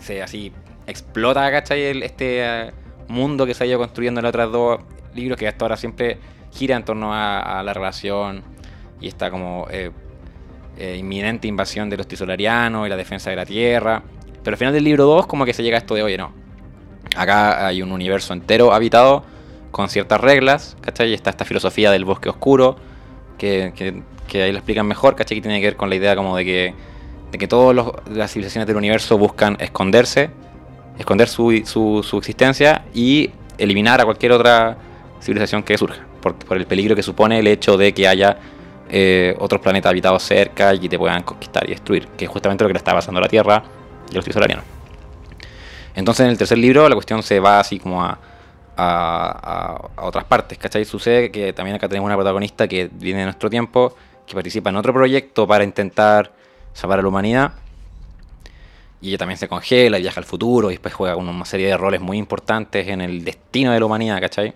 se 0.00 0.20
así 0.20 0.52
explota, 0.88 1.48
¿cachai? 1.52 1.80
El- 1.84 2.02
este 2.02 2.40
eh, 2.44 2.72
mundo 3.06 3.46
que 3.46 3.54
se 3.54 3.62
ha 3.62 3.66
ido 3.68 3.78
construyendo 3.78 4.18
en 4.18 4.24
los 4.24 4.30
otros 4.30 4.50
dos 4.52 4.80
libros 5.14 5.38
que 5.38 5.46
hasta 5.46 5.64
ahora 5.64 5.76
siempre 5.76 6.18
gira 6.52 6.74
en 6.76 6.84
torno 6.84 7.14
a, 7.14 7.60
a 7.60 7.62
la 7.62 7.72
relación 7.72 8.42
y 9.00 9.06
esta 9.06 9.30
como 9.30 9.68
eh, 9.70 9.92
eh, 10.76 10.96
inminente 10.98 11.46
invasión 11.46 11.88
de 11.88 11.96
los 11.98 12.08
tisolarianos 12.08 12.84
y 12.86 12.90
la 12.90 12.96
defensa 12.96 13.30
de 13.30 13.36
la 13.36 13.46
tierra. 13.46 14.02
Pero 14.46 14.54
al 14.54 14.58
final 14.58 14.72
del 14.74 14.84
libro 14.84 15.06
2 15.06 15.26
como 15.26 15.44
que 15.44 15.52
se 15.52 15.64
llega 15.64 15.76
a 15.76 15.80
esto 15.80 15.96
de, 15.96 16.04
oye, 16.04 16.16
no. 16.16 16.30
Acá 17.16 17.66
hay 17.66 17.82
un 17.82 17.90
universo 17.90 18.32
entero 18.32 18.72
habitado 18.72 19.24
con 19.72 19.88
ciertas 19.88 20.20
reglas, 20.20 20.76
¿cachai? 20.82 21.10
Y 21.10 21.14
está 21.14 21.30
esta 21.30 21.44
filosofía 21.44 21.90
del 21.90 22.04
bosque 22.04 22.28
oscuro, 22.28 22.76
que, 23.38 23.72
que- 23.74 24.42
ahí 24.44 24.52
lo 24.52 24.58
explican 24.58 24.86
mejor, 24.86 25.16
¿cachai? 25.16 25.38
Que 25.38 25.42
tiene 25.42 25.58
que 25.60 25.66
ver 25.66 25.76
con 25.76 25.90
la 25.90 25.96
idea 25.96 26.14
como 26.14 26.36
de 26.36 26.44
que, 26.44 26.74
de 27.32 27.38
que 27.38 27.48
todas 27.48 27.74
las 28.08 28.30
civilizaciones 28.30 28.68
del 28.68 28.76
universo 28.76 29.18
buscan 29.18 29.56
esconderse, 29.58 30.30
esconder 30.96 31.26
su, 31.26 31.62
su, 31.64 32.04
su 32.08 32.18
existencia 32.18 32.84
y 32.94 33.30
eliminar 33.58 34.00
a 34.00 34.04
cualquier 34.04 34.30
otra 34.30 34.76
civilización 35.20 35.64
que 35.64 35.76
surja, 35.76 36.06
por, 36.22 36.36
por 36.36 36.56
el 36.56 36.66
peligro 36.66 36.94
que 36.94 37.02
supone 37.02 37.40
el 37.40 37.48
hecho 37.48 37.76
de 37.76 37.92
que 37.92 38.06
haya 38.06 38.36
eh, 38.90 39.34
otros 39.40 39.60
planetas 39.60 39.90
habitados 39.90 40.22
cerca 40.22 40.72
y 40.72 40.88
te 40.88 40.96
puedan 40.96 41.24
conquistar 41.24 41.64
y 41.66 41.70
destruir, 41.70 42.06
que 42.16 42.26
es 42.26 42.30
justamente 42.30 42.62
lo 42.62 42.68
que 42.68 42.74
le 42.74 42.78
está 42.78 42.92
pasando 42.92 43.18
a 43.18 43.22
la 43.22 43.28
Tierra 43.28 43.64
y 44.10 44.14
a 44.14 44.16
los 44.16 44.24
tisolarianos. 44.24 44.64
Entonces 45.94 46.24
en 46.24 46.30
el 46.30 46.38
tercer 46.38 46.58
libro 46.58 46.88
la 46.88 46.94
cuestión 46.94 47.22
se 47.22 47.40
va 47.40 47.58
así 47.60 47.78
como 47.78 48.04
a, 48.04 48.18
a, 48.76 49.78
a- 49.96 50.06
otras 50.06 50.24
partes, 50.24 50.58
¿cachai? 50.58 50.84
Sucede 50.84 51.30
que 51.30 51.52
también 51.52 51.76
acá 51.76 51.88
tenemos 51.88 52.06
una 52.06 52.16
protagonista 52.16 52.68
que 52.68 52.90
viene 52.92 53.20
de 53.20 53.24
nuestro 53.26 53.48
tiempo, 53.48 53.96
que 54.26 54.34
participa 54.34 54.70
en 54.70 54.76
otro 54.76 54.92
proyecto 54.92 55.46
para 55.46 55.64
intentar 55.64 56.32
salvar 56.74 56.98
a 56.98 57.02
la 57.02 57.08
humanidad. 57.08 57.52
Y 59.00 59.08
ella 59.10 59.18
también 59.18 59.38
se 59.38 59.46
congela 59.48 59.98
viaja 59.98 60.20
al 60.20 60.26
futuro 60.26 60.70
y 60.70 60.74
después 60.74 60.92
juega 60.94 61.16
una 61.16 61.44
serie 61.44 61.68
de 61.68 61.76
roles 61.76 62.00
muy 62.00 62.18
importantes 62.18 62.88
en 62.88 63.00
el 63.00 63.24
destino 63.24 63.72
de 63.72 63.80
la 63.80 63.86
humanidad, 63.86 64.20
¿cachai? 64.20 64.52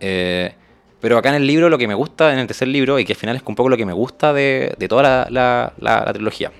Eh, 0.00 0.54
pero 1.00 1.18
acá 1.18 1.28
en 1.30 1.36
el 1.36 1.46
libro 1.46 1.68
lo 1.68 1.78
que 1.78 1.86
me 1.88 1.94
gusta, 1.94 2.32
en 2.32 2.38
el 2.38 2.46
tercer 2.46 2.68
libro, 2.68 2.98
y 2.98 3.04
que 3.04 3.12
al 3.12 3.18
final 3.18 3.36
es 3.36 3.42
un 3.44 3.54
poco 3.56 3.68
lo 3.68 3.76
que 3.76 3.84
me 3.86 3.92
gusta 3.92 4.32
de, 4.32 4.74
de 4.78 4.88
toda 4.88 5.02
la- 5.02 5.26
la- 5.30 6.04
la 6.04 6.12
trilogía. 6.12 6.50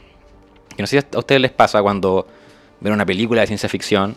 Que 0.77 0.83
no 0.83 0.87
sé 0.87 1.01
si 1.01 1.07
a 1.14 1.18
ustedes 1.18 1.41
les 1.41 1.51
pasa 1.51 1.83
cuando 1.83 2.27
ven 2.81 2.93
una 2.93 3.05
película 3.07 3.41
de 3.43 3.47
ciencia 3.47 3.68
ficción, 3.68 4.16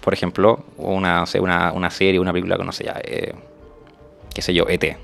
por 0.00 0.12
ejemplo, 0.12 0.64
o 0.78 0.92
una, 0.94 1.20
no 1.20 1.26
sé, 1.26 1.38
una, 1.40 1.72
una 1.72 1.90
serie, 1.90 2.18
una 2.18 2.32
película 2.32 2.56
que 2.56 2.64
no 2.64 2.72
sé 2.72 2.84
ya, 2.84 3.00
eh, 3.04 3.32
qué 4.34 4.42
sé 4.42 4.52
yo, 4.52 4.66
ET. 4.68 4.96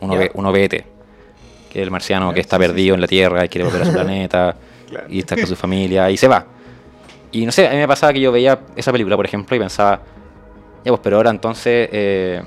Uno, 0.00 0.16
ve, 0.16 0.30
uno 0.34 0.50
ve 0.50 0.64
ET, 0.64 0.70
que 0.70 0.84
es 1.80 1.82
el 1.82 1.90
marciano 1.90 2.32
que 2.34 2.40
está 2.40 2.56
sí, 2.56 2.62
sí, 2.62 2.68
perdido 2.68 2.94
en 2.94 3.00
la 3.02 3.06
Tierra 3.06 3.44
y 3.44 3.48
quiere 3.48 3.64
volver 3.66 3.82
a 3.82 3.84
su 3.86 3.92
planeta 3.94 4.56
Claro. 4.88 5.06
y 5.08 5.20
está 5.20 5.36
con 5.36 5.46
su 5.46 5.54
familia 5.54 6.10
y 6.10 6.16
se 6.16 6.26
va. 6.26 6.44
Y 7.30 7.46
no 7.46 7.52
sé, 7.52 7.68
a 7.68 7.70
mí 7.70 7.76
me 7.76 7.86
pasaba 7.86 8.12
que 8.12 8.20
yo 8.20 8.32
veía 8.32 8.58
esa 8.74 8.90
película, 8.90 9.14
por 9.14 9.24
ejemplo, 9.24 9.54
y 9.54 9.60
pensaba, 9.60 10.00
ya 10.84 10.90
pues, 10.90 11.00
pero 11.00 11.16
ahora 11.18 11.30
entonces 11.30 11.88
eh, 11.92 12.42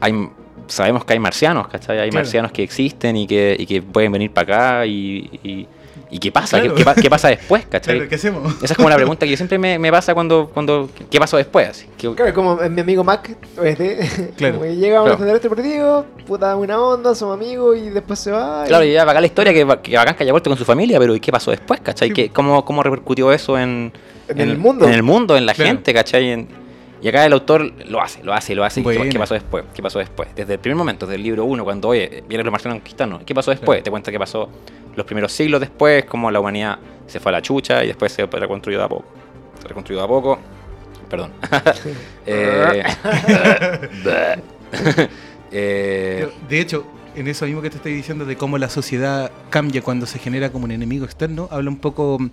hay, 0.00 0.28
sabemos 0.66 1.04
que 1.04 1.12
hay 1.12 1.20
marcianos, 1.20 1.68
¿cachai? 1.68 2.00
Hay 2.00 2.10
Claro. 2.10 2.24
marcianos 2.24 2.50
que 2.50 2.64
existen 2.64 3.16
y 3.16 3.26
que, 3.28 3.54
y 3.56 3.66
que 3.66 3.80
pueden 3.82 4.10
venir 4.10 4.32
para 4.32 4.54
acá 4.80 4.86
y, 4.86 5.30
y, 5.44 5.68
y 6.12 6.18
¿qué 6.18 6.30
pasa? 6.30 6.60
Claro. 6.60 6.74
¿Qué, 6.74 6.78
qué 6.80 6.84
pa- 6.84 6.94
qué 6.94 7.10
pasa 7.10 7.28
después, 7.28 7.64
cachai? 7.66 7.94
Claro, 7.96 8.08
¿qué 8.08 8.14
hacemos? 8.16 8.54
Esa 8.62 8.74
es 8.74 8.76
como 8.76 8.88
la 8.90 8.96
pregunta 8.96 9.26
que 9.26 9.34
siempre 9.36 9.58
me, 9.58 9.78
me 9.78 9.90
pasa 9.90 10.12
cuando, 10.14 10.50
cuando 10.52 10.88
¿qué 11.10 11.18
pasó 11.18 11.38
después? 11.38 11.68
Así, 11.68 11.86
que- 11.96 12.14
Claro, 12.14 12.34
como 12.34 12.56
mi 12.56 12.80
amigo 12.82 13.02
Mac, 13.02 13.34
este, 13.64 13.98
Claro. 14.36 14.54
como 14.58 14.66
que 14.66 14.76
llega 14.76 14.98
a 14.98 15.02
un 15.02 15.28
este 15.28 15.48
partido, 15.48 16.06
puta 16.26 16.54
buena 16.54 16.78
onda, 16.80 17.14
somos 17.14 17.34
amigos 17.36 17.78
y 17.78 17.88
después 17.90 18.18
se 18.18 18.30
va. 18.30 18.62
y- 18.64 18.68
Claro, 18.68 18.84
y 18.84 18.92
ya 18.92 19.04
bacán 19.04 19.22
la 19.22 19.26
historia, 19.26 19.52
que, 19.52 19.66
que 19.82 19.96
bacán 19.96 20.14
que 20.14 20.22
haya 20.22 20.32
vuelto 20.32 20.50
con 20.50 20.58
su 20.58 20.64
familia, 20.64 20.98
pero 20.98 21.16
¿y 21.16 21.20
qué 21.20 21.32
pasó 21.32 21.50
después, 21.50 21.80
cachai? 21.80 22.08
Sí. 22.08 22.14
¿Qué- 22.14 22.28
cómo, 22.30 22.64
¿Cómo 22.64 22.82
repercutió 22.82 23.32
eso 23.32 23.58
en, 23.58 23.92
En 24.28 24.40
el 24.40 24.58
mundo. 24.58 24.86
En 24.86 24.92
el 24.92 25.02
mundo, 25.02 25.36
en 25.36 25.46
la 25.46 25.54
Claro. 25.54 25.68
gente, 25.70 25.94
cachai? 25.94 26.30
En- 26.30 26.62
y 27.02 27.08
acá 27.08 27.26
el 27.26 27.32
autor 27.32 27.72
lo 27.88 28.00
hace, 28.00 28.22
lo 28.22 28.32
hace, 28.32 28.54
lo 28.54 28.62
hace. 28.64 28.80
¿qué- 28.80 28.84
Buena. 28.84 29.08
¿Qué 29.10 29.18
pasó 29.18 29.34
después? 29.34 29.64
¿Qué 29.74 29.82
pasó 29.82 29.98
después? 29.98 30.28
Desde 30.36 30.52
el 30.54 30.60
primer 30.60 30.76
momento, 30.76 31.04
desde 31.06 31.16
el 31.16 31.22
libro 31.24 31.44
1, 31.46 31.64
cuando, 31.64 31.88
oye, 31.88 32.22
vienen 32.28 32.44
los 32.46 32.52
marcianos 32.52 32.76
a 32.76 32.78
conquistarnos, 32.80 33.22
¿qué 33.24 33.34
pasó 33.34 33.50
después? 33.50 33.78
Claro. 33.78 33.82
Te 33.84 33.90
cuenta 33.90 34.12
qué 34.12 34.18
pasó 34.20 34.48
los 34.94 35.06
primeros 35.06 35.32
siglos 35.32 35.60
después, 35.60 36.04
cómo 36.04 36.30
la 36.30 36.40
humanidad 36.40 36.78
se 37.06 37.20
fue 37.20 37.30
a 37.30 37.34
la 37.34 37.42
chucha 37.42 37.84
y 37.84 37.88
después 37.88 38.12
se 38.12 38.26
reconstruyó 38.26 38.78
de 38.78 38.84
a 38.84 38.88
poco. 38.88 39.04
Se 39.60 39.68
reconstruyó 39.68 40.00
de 40.00 40.04
a 40.04 40.08
poco. 40.08 40.38
Perdón. 41.08 41.32
Eh, 42.24 42.84
eh, 45.50 46.28
De 46.48 46.60
hecho, 46.60 46.86
en 47.16 47.26
eso 47.26 47.46
mismo 47.46 47.60
que 47.60 47.68
te 47.68 47.76
estoy 47.76 47.94
diciendo 47.94 48.24
de 48.24 48.36
cómo 48.36 48.58
la 48.58 48.68
sociedad 48.70 49.32
cambia 49.50 49.82
cuando 49.82 50.06
se 50.06 50.20
genera 50.20 50.52
como 50.52 50.66
un 50.66 50.70
enemigo 50.70 51.04
externo, 51.04 51.48
habla 51.50 51.68
un 51.68 51.78
poco 51.78 52.18
mm, 52.20 52.30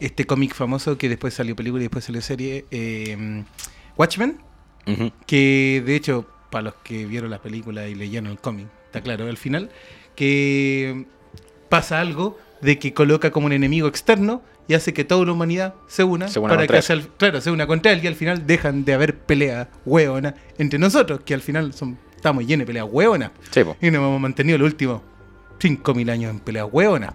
este 0.00 0.24
cómic 0.24 0.54
famoso 0.54 0.96
que 0.96 1.08
después 1.08 1.34
salió 1.34 1.54
película 1.54 1.82
y 1.82 1.84
después 1.84 2.04
salió 2.04 2.22
serie, 2.22 2.64
eh, 2.70 3.44
Watchmen, 3.96 4.38
que 5.26 5.82
de 5.84 5.96
hecho, 5.96 6.26
para 6.50 6.62
los 6.62 6.74
que 6.76 7.04
vieron 7.06 7.30
la 7.30 7.40
película 7.40 7.86
y 7.88 7.94
leyeron 7.94 8.30
el 8.30 8.38
cómic, 8.38 8.68
está 8.86 9.02
claro 9.02 9.28
al 9.28 9.36
final, 9.36 9.70
que 10.14 11.06
pasa 11.68 12.00
algo 12.00 12.38
de 12.60 12.78
que 12.78 12.92
coloca 12.94 13.30
como 13.30 13.46
un 13.46 13.52
enemigo 13.52 13.86
externo 13.88 14.42
y 14.68 14.74
hace 14.74 14.92
que 14.92 15.04
toda 15.04 15.24
la 15.26 15.32
humanidad 15.32 15.74
se 15.86 16.02
una, 16.04 16.26
Se 16.28 16.38
una 16.40 16.54
para 16.56 16.66
que 16.66 16.92
el- 16.92 17.06
claro, 17.16 17.40
se 17.40 17.50
una 17.50 17.66
contra 17.66 17.92
él 17.92 18.00
y 18.02 18.06
al 18.06 18.14
final 18.16 18.46
dejan 18.46 18.84
de 18.84 18.94
haber 18.94 19.16
peleas 19.16 19.68
hueonas 19.84 20.34
entre 20.58 20.78
nosotros, 20.78 21.20
que 21.24 21.34
al 21.34 21.40
final 21.42 21.72
son, 21.72 21.98
estamos 22.16 22.44
llenos 22.46 22.62
de 22.62 22.66
peleas 22.66 22.86
hueonas. 22.90 23.30
Sí. 23.50 23.60
Y 23.80 23.86
nos 23.90 23.96
hemos 24.00 24.20
mantenido 24.20 24.58
los 24.58 24.66
últimos 24.66 25.02
5.000 25.60 26.10
años 26.10 26.30
en 26.30 26.40
peleas 26.40 26.66
hueonas. 26.70 27.12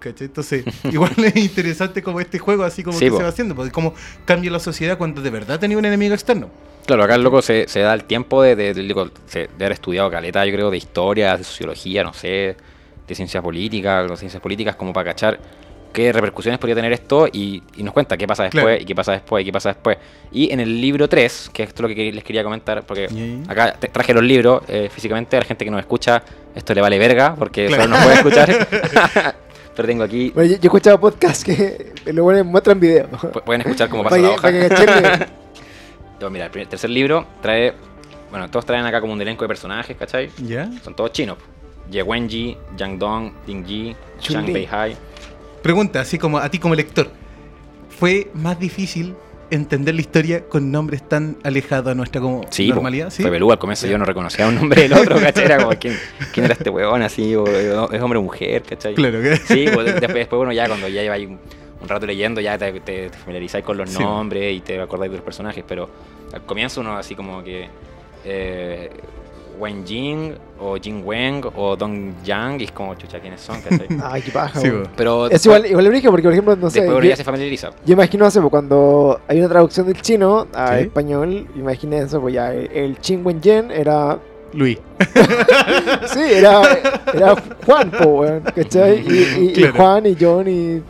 ¿cachai? 0.00 0.26
Entonces, 0.26 0.64
igual 0.92 1.12
es 1.18 1.36
interesante 1.36 2.02
como 2.02 2.20
este 2.20 2.38
juego, 2.38 2.64
así 2.64 2.82
como 2.82 2.98
Sí, 2.98 3.06
que 3.06 3.10
po. 3.12 3.16
se 3.18 3.22
va 3.24 3.28
haciendo, 3.28 3.54
porque 3.54 3.70
cómo 3.72 3.94
cambia 4.24 4.50
la 4.50 4.58
sociedad 4.60 4.96
cuando 4.98 5.22
de 5.22 5.30
verdad 5.30 5.58
tenía 5.60 5.76
un 5.78 5.84
enemigo 5.84 6.14
externo. 6.14 6.50
Claro, 6.86 7.04
acá 7.04 7.16
el 7.16 7.22
loco 7.22 7.42
se, 7.42 7.68
se 7.68 7.80
da 7.80 7.92
el 7.94 8.04
tiempo 8.04 8.42
de, 8.42 8.56
de- 8.56 8.74
de- 8.74 8.84
de 8.84 9.48
haber 9.56 9.72
estudiado 9.72 10.10
caleta, 10.10 10.44
yo 10.46 10.52
creo, 10.52 10.70
de 10.70 10.78
historia, 10.78 11.36
de 11.36 11.44
sociología, 11.44 12.02
no 12.02 12.12
sé, 12.14 12.56
de 13.08 13.14
ciencia 13.14 13.40
política, 13.42 14.02
de 14.04 14.16
ciencias 14.16 14.40
políticas, 14.42 14.76
como 14.76 14.92
para 14.92 15.10
cachar 15.10 15.38
qué 15.92 16.12
repercusiones 16.12 16.58
podría 16.58 16.76
tener 16.76 16.92
esto 16.92 17.26
y, 17.32 17.62
y 17.76 17.82
nos 17.82 17.94
cuenta 17.94 18.16
qué 18.18 18.26
pasa 18.26 18.42
después, 18.44 18.62
Claro. 18.62 18.82
y 18.82 18.84
qué 18.84 18.94
pasa 18.94 19.12
después, 19.12 19.42
y 19.42 19.44
qué 19.46 19.52
pasa 19.52 19.70
después. 19.70 19.96
Y 20.30 20.52
en 20.52 20.60
el 20.60 20.80
libro 20.80 21.08
3, 21.08 21.50
que 21.52 21.62
esto 21.62 21.82
es 21.86 21.90
lo 21.90 21.94
que 21.94 22.12
les 22.12 22.22
quería 22.22 22.44
comentar, 22.44 22.82
porque 22.82 23.08
Ya. 23.08 23.50
acá 23.50 23.72
traje 23.90 24.12
los 24.12 24.22
libros 24.22 24.62
eh, 24.68 24.90
físicamente, 24.92 25.36
a 25.36 25.40
la 25.40 25.46
gente 25.46 25.64
que 25.64 25.70
nos 25.70 25.80
escucha, 25.80 26.22
esto 26.54 26.74
le 26.74 26.82
vale 26.82 26.98
verga, 26.98 27.34
porque 27.36 27.66
Claro. 27.68 27.84
solo 27.84 27.96
nos 27.96 28.04
puede 28.04 28.16
escuchar. 28.16 28.68
Pero 29.76 29.88
tengo 29.88 30.02
aquí, 30.04 30.30
Bueno, 30.34 30.50
yo, 30.50 30.56
yo 30.56 30.62
he 30.62 30.66
escuchado 30.66 31.00
podcasts 31.00 31.42
que 31.44 31.92
lo 32.12 32.24
ponen, 32.24 32.46
muestran 32.46 32.78
video. 32.78 33.08
pu- 33.08 33.42
pueden 33.42 33.62
escuchar 33.62 33.88
cómo 33.88 34.02
pasa 34.04 34.16
Para 34.16 34.28
la 34.28 34.34
hoja. 34.34 34.42
para 34.42 35.28
Yo, 36.20 36.30
mira, 36.30 36.44
el 36.46 36.50
primer- 36.50 36.68
tercer 36.68 36.90
libro 36.90 37.24
trae, 37.40 37.72
bueno, 38.30 38.50
todos 38.50 38.66
traen 38.66 38.84
acá 38.84 39.00
como 39.00 39.12
un 39.14 39.22
elenco 39.22 39.44
de 39.44 39.48
personajes, 39.48 39.96
¿cachai? 39.96 40.30
¿Ya? 40.38 40.68
Son 40.82 40.94
todos 40.94 41.12
chinos. 41.12 41.38
Ye 41.90 42.02
Wenji, 42.02 42.56
Yang 42.76 42.98
Dong, 42.98 43.32
Ding 43.46 43.64
Yi, 43.66 43.96
Shang 44.20 44.44
Chun-Li. 44.44 44.52
Beihai. 44.52 44.96
Pregunta, 45.62 46.00
así 46.00 46.18
como 46.18 46.38
a 46.38 46.48
ti 46.50 46.58
como 46.58 46.74
lector, 46.74 47.08
¿fue 47.88 48.30
más 48.34 48.58
difícil 48.58 49.14
entender 49.50 49.94
la 49.94 50.00
historia 50.02 50.44
con 50.44 50.70
nombres 50.70 51.02
tan 51.08 51.36
alejados 51.42 51.88
a 51.92 51.94
nuestra 51.94 52.20
como 52.20 52.42
Sí, 52.50 52.68
normalidad? 52.68 53.10
¿Sí? 53.10 53.22
fue. 53.22 53.36
Al 53.36 53.58
comienzo 53.58 53.86
yo 53.86 53.96
no 53.98 54.04
reconocía 54.04 54.46
un 54.46 54.56
nombre 54.56 54.82
del 54.82 54.92
otro, 54.92 55.16
¿cachai? 55.20 55.44
Era 55.46 55.56
como, 55.58 55.70
¿quién, 55.78 55.96
quién 56.32 56.44
era 56.44 56.54
este 56.54 56.68
huevón 56.70 57.02
así? 57.02 57.34
O- 57.34 57.46
¿Es 57.90 58.02
hombre 58.02 58.18
o 58.18 58.22
mujer, 58.22 58.62
cachai? 58.62 58.94
Claro, 58.94 59.20
que 59.22 59.36
Sí, 59.36 59.66
pues, 59.72 59.86
después, 59.86 60.14
después, 60.14 60.36
bueno, 60.36 60.52
ya 60.52 60.68
cuando 60.68 60.86
ya 60.88 61.02
lleváis 61.02 61.26
un, 61.28 61.38
un 61.80 61.88
rato 61.88 62.04
leyendo, 62.06 62.40
ya 62.42 62.58
te, 62.58 62.72
te, 62.80 63.08
te 63.08 63.18
familiarizáis 63.18 63.64
con 63.64 63.76
los 63.78 63.88
Sí. 63.90 63.98
nombres 64.02 64.54
y 64.54 64.60
te 64.60 64.78
acordáis 64.80 65.10
de 65.12 65.16
los 65.18 65.24
personajes, 65.24 65.64
pero 65.66 65.88
al 66.32 66.42
comienzo 66.44 66.82
uno 66.82 66.96
así 66.98 67.14
como 67.14 67.42
que 67.42 67.68
eh, 68.26 68.90
Wen 69.58 69.84
Jing 69.86 70.34
o 70.60 70.76
Jing 70.76 71.02
Wen 71.04 71.40
o 71.56 71.76
Dong 71.76 72.14
Yang, 72.24 72.60
y 72.60 72.64
es 72.64 72.72
como, 72.72 72.94
chucha, 72.94 73.20
¿quiénes 73.20 73.40
son? 73.40 73.60
¿cachai? 73.60 73.86
Ay, 74.04 74.22
qué 74.22 74.30
paja. 74.30 74.60
Sí. 74.60 74.68
Pero 74.96 75.28
Es 75.28 75.44
igual, 75.46 75.66
igual 75.66 75.86
origen 75.86 76.10
porque, 76.10 76.22
por 76.24 76.32
ejemplo, 76.32 76.56
no 76.56 76.70
sé. 76.70 76.80
después 76.80 76.98
uno 76.98 77.06
ya 77.08 77.16
se 77.16 77.24
familiariza. 77.24 77.70
yo 77.84 77.92
imagino, 77.92 78.28
pues, 78.30 78.44
cuando 78.50 79.20
hay 79.28 79.38
una 79.38 79.48
traducción 79.48 79.86
del 79.86 80.00
chino 80.00 80.46
a 80.54 80.76
Sí. 80.78 80.82
español, 80.84 81.46
imaginen 81.56 82.04
eso, 82.04 82.20
pues 82.20 82.34
ya 82.34 82.52
el, 82.52 82.70
el 82.72 83.00
Chin 83.00 83.20
Wen 83.24 83.40
Yen 83.40 83.70
era. 83.70 84.18
Luis. 84.52 84.78
Sí, 86.06 86.20
era, 86.20 86.62
era 87.12 87.34
Juan, 87.66 87.90
po, 87.90 88.04
weón, 88.20 88.40
¿cachai? 88.54 89.04
Y, 89.06 89.52
y- 89.58 89.64
y. 89.64 89.68
Juan 89.76 90.06
y 90.06 90.16
John 90.18 90.48
y. 90.48 90.82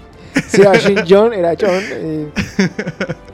Si 0.47 0.61
era 0.61 0.75
Shin 0.75 1.01
John, 1.09 1.33
era 1.33 1.55
John. 1.61 2.31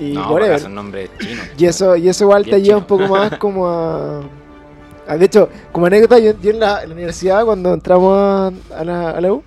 Y, 0.00 0.04
y 0.04 0.12
no, 0.14 0.32
whatever. 0.32 0.58
son 0.60 0.74
nombres 0.74 1.10
chinos. 1.18 1.46
Y 1.58 1.66
eso, 1.66 1.96
y 1.96 2.08
eso 2.08 2.24
igual 2.24 2.44
te 2.46 2.62
lleva 2.62 2.78
un 2.78 2.84
poco 2.86 3.06
más 3.08 3.36
como 3.36 3.66
a- 3.68 4.22
De 5.06 5.24
hecho, 5.24 5.48
como 5.72 5.86
anécdota, 5.86 6.18
yo, 6.18 6.32
yo 6.40 6.50
en, 6.50 6.60
la, 6.60 6.82
en 6.82 6.88
la 6.88 6.94
universidad, 6.94 7.44
cuando 7.44 7.74
entramos 7.74 8.16
a, 8.18 8.52
a 8.78 8.84
la, 8.84 9.10
a 9.10 9.20
la 9.20 9.32
U, 9.32 9.42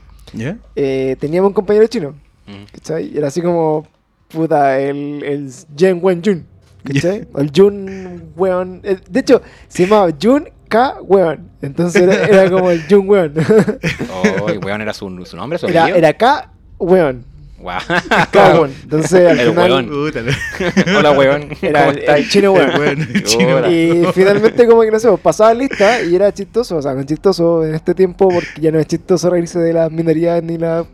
eh, 0.76 1.16
teníamos 1.20 1.50
un 1.50 1.54
compañero 1.54 1.88
chino. 1.88 2.12
Mm. 2.46 2.64
¿Cachai? 2.74 3.12
Y 3.14 3.18
era 3.18 3.28
así 3.28 3.42
como, 3.42 3.88
puta, 4.30 4.80
el, 4.80 5.24
el 5.24 5.52
Jen 5.76 6.00
Wen 6.02 6.22
Jun. 6.24 6.46
¿Cachai? 6.84 7.28
El 7.38 7.52
Jun 7.54 8.32
Weon. 8.38 8.80
eh, 8.84 8.98
De 9.10 9.20
hecho, 9.20 9.42
se 9.68 9.84
llamaba 9.86 10.10
Jun 10.22 10.48
K 10.70 11.00
Weon. 11.02 11.50
Entonces 11.62 12.02
era, 12.04 12.26
era 12.26 12.50
como 12.52 12.70
el 12.72 12.82
Jun 12.90 13.10
Weon. 13.10 13.34
Oh, 14.44 14.50
y 14.52 14.58
weón 14.58 14.82
era 14.82 14.94
su, 14.94 15.10
su 15.26 15.36
nombre, 15.36 15.58
su 15.60 15.68
Era, 15.68 15.90
era 15.90 16.14
K 16.14 16.52
Weon. 16.80 17.26
Weon. 17.60 18.72
Entonces 18.84 19.28
al 19.30 19.40
El 19.40 19.50
final 19.50 19.72
weón. 19.72 19.90
Hola, 20.98 21.12
weón. 21.12 21.50
era 21.62 21.86
¿Cómo 21.88 21.98
el, 21.98 22.30
chino 22.30 22.52
weón. 22.54 23.02
El 23.14 23.24
chino. 23.24 23.72
Y 23.72 24.06
finalmente 24.14 24.68
como 24.68 24.82
que 24.82 24.92
no 24.92 25.00
sé, 25.00 25.10
pasaba 25.22 25.54
lista 25.54 26.02
y 26.02 26.16
era 26.16 26.32
chistoso, 26.34 26.78
o 26.78 26.82
sea, 26.82 26.94
no 26.94 27.00
es 27.02 27.06
chistoso 27.08 27.66
en 27.66 27.76
este 27.76 27.94
tiempo 27.96 28.28
porque 28.30 28.62
ya 28.62 28.72
no 28.72 28.80
es 28.80 28.86
chistoso 28.88 29.30
reírse 29.30 29.60
de 29.60 29.74
las 29.74 29.92
minorías 29.92 30.42
ni 30.44 30.58
las 30.58 30.86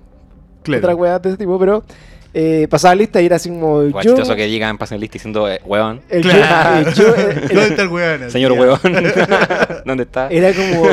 Claro. 0.64 0.80
otras 0.80 0.96
weas 0.98 1.22
de 1.22 1.30
ese 1.30 1.38
tipo, 1.38 1.60
pero 1.60 1.84
eh, 2.34 2.68
pasaba 2.70 2.96
lista 2.96 3.22
y 3.22 3.26
era 3.26 3.36
así 3.36 3.50
como 3.50 3.84
yo- 3.84 4.00
chistoso 4.02 4.34
que 4.34 4.50
llegan, 4.50 4.78
pasen 4.78 4.98
lista 5.02 5.14
diciendo, 5.14 5.50
eh, 5.52 5.60
weón. 5.66 6.00
el 6.10 6.22
Claro. 6.22 6.90
yo- 6.92 7.14
el 7.14 7.14
yo- 7.14 7.16
el- 7.26 7.48
¿Dónde 7.50 7.68
está 7.68 7.82
el 7.82 7.88
weón? 7.90 8.32
Señor 8.32 8.54
Ya. 8.54 8.60
weón. 8.62 8.80
¿Dónde 9.86 10.04
está? 10.04 10.30
Era 10.30 10.54
como 10.54 10.88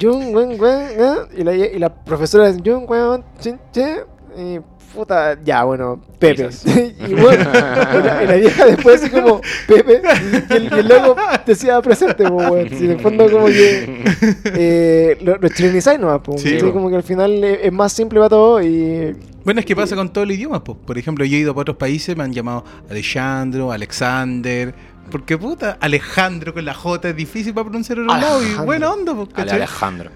Jun, 0.00 0.32
weón, 0.34 0.60
weón, 0.60 0.82
¿eh? 0.96 1.14
y 1.38 1.42
la, 1.42 1.54
y 1.56 1.78
la 1.80 1.92
profesora 1.92 2.50
decía 2.52 2.62
Jun, 2.64 2.84
weón, 2.86 3.24
chin, 3.40 3.58
che, 3.72 3.96
y 4.38 4.60
puta, 4.94 5.38
ya, 5.42 5.64
bueno, 5.64 6.00
Pepe. 6.18 6.48
Y 7.08 7.14
bueno, 7.14 7.50
la, 7.52 8.34
vieja 8.36 8.66
después 8.66 9.02
así 9.02 9.10
como 9.10 9.40
Pepe, 9.66 10.02
y 10.50 10.52
el, 10.54 10.64
y 10.64 10.78
el 10.78 10.88
loco 10.88 11.16
decía 11.46 11.80
presente, 11.80 12.28
pues, 12.28 12.50
weón. 12.50 12.68
Si 12.68 12.84
en 12.84 12.90
el 12.92 13.00
fondo 13.00 13.30
como 13.30 13.46
que 13.46 14.02
eh, 14.44 15.18
lo, 15.22 15.36
lo 15.38 15.48
chilenizáis 15.48 15.98
nomás, 15.98 16.20
pues, 16.22 16.42
Sí, 16.42 16.58
como 16.58 16.90
que 16.90 16.96
al 16.96 17.02
final 17.02 17.42
es, 17.42 17.60
es 17.62 17.72
más 17.72 17.92
simple 17.92 18.18
para 18.18 18.28
todo 18.28 18.62
y... 18.62 19.16
Bueno, 19.44 19.60
es 19.60 19.66
que 19.66 19.74
pasa 19.74 19.96
con 19.96 20.12
todos 20.12 20.26
los 20.28 20.36
idiomas. 20.36 20.60
po. 20.60 20.76
Por 20.76 20.98
ejemplo, 20.98 21.24
yo 21.24 21.36
he 21.36 21.40
ido 21.40 21.54
para 21.54 21.62
otros 21.62 21.76
países, 21.78 22.16
me 22.16 22.24
han 22.24 22.32
llamado 22.32 22.64
Alejandro, 22.90 23.72
Alexander. 23.72 24.74
Porque 25.10 25.36
puta, 25.36 25.78
Alejandro 25.80 26.54
con 26.54 26.64
la 26.64 26.74
J 26.74 27.08
es 27.08 27.16
difícil 27.16 27.54
para 27.54 27.64
pronunciar 27.64 27.98
en 27.98 28.10
otro 28.10 28.20
lado. 28.20 28.42
Y 28.44 28.54
buena 28.64 28.92
onda, 28.92 29.14
pues. 29.14 29.28
Alejandro. 29.50 30.10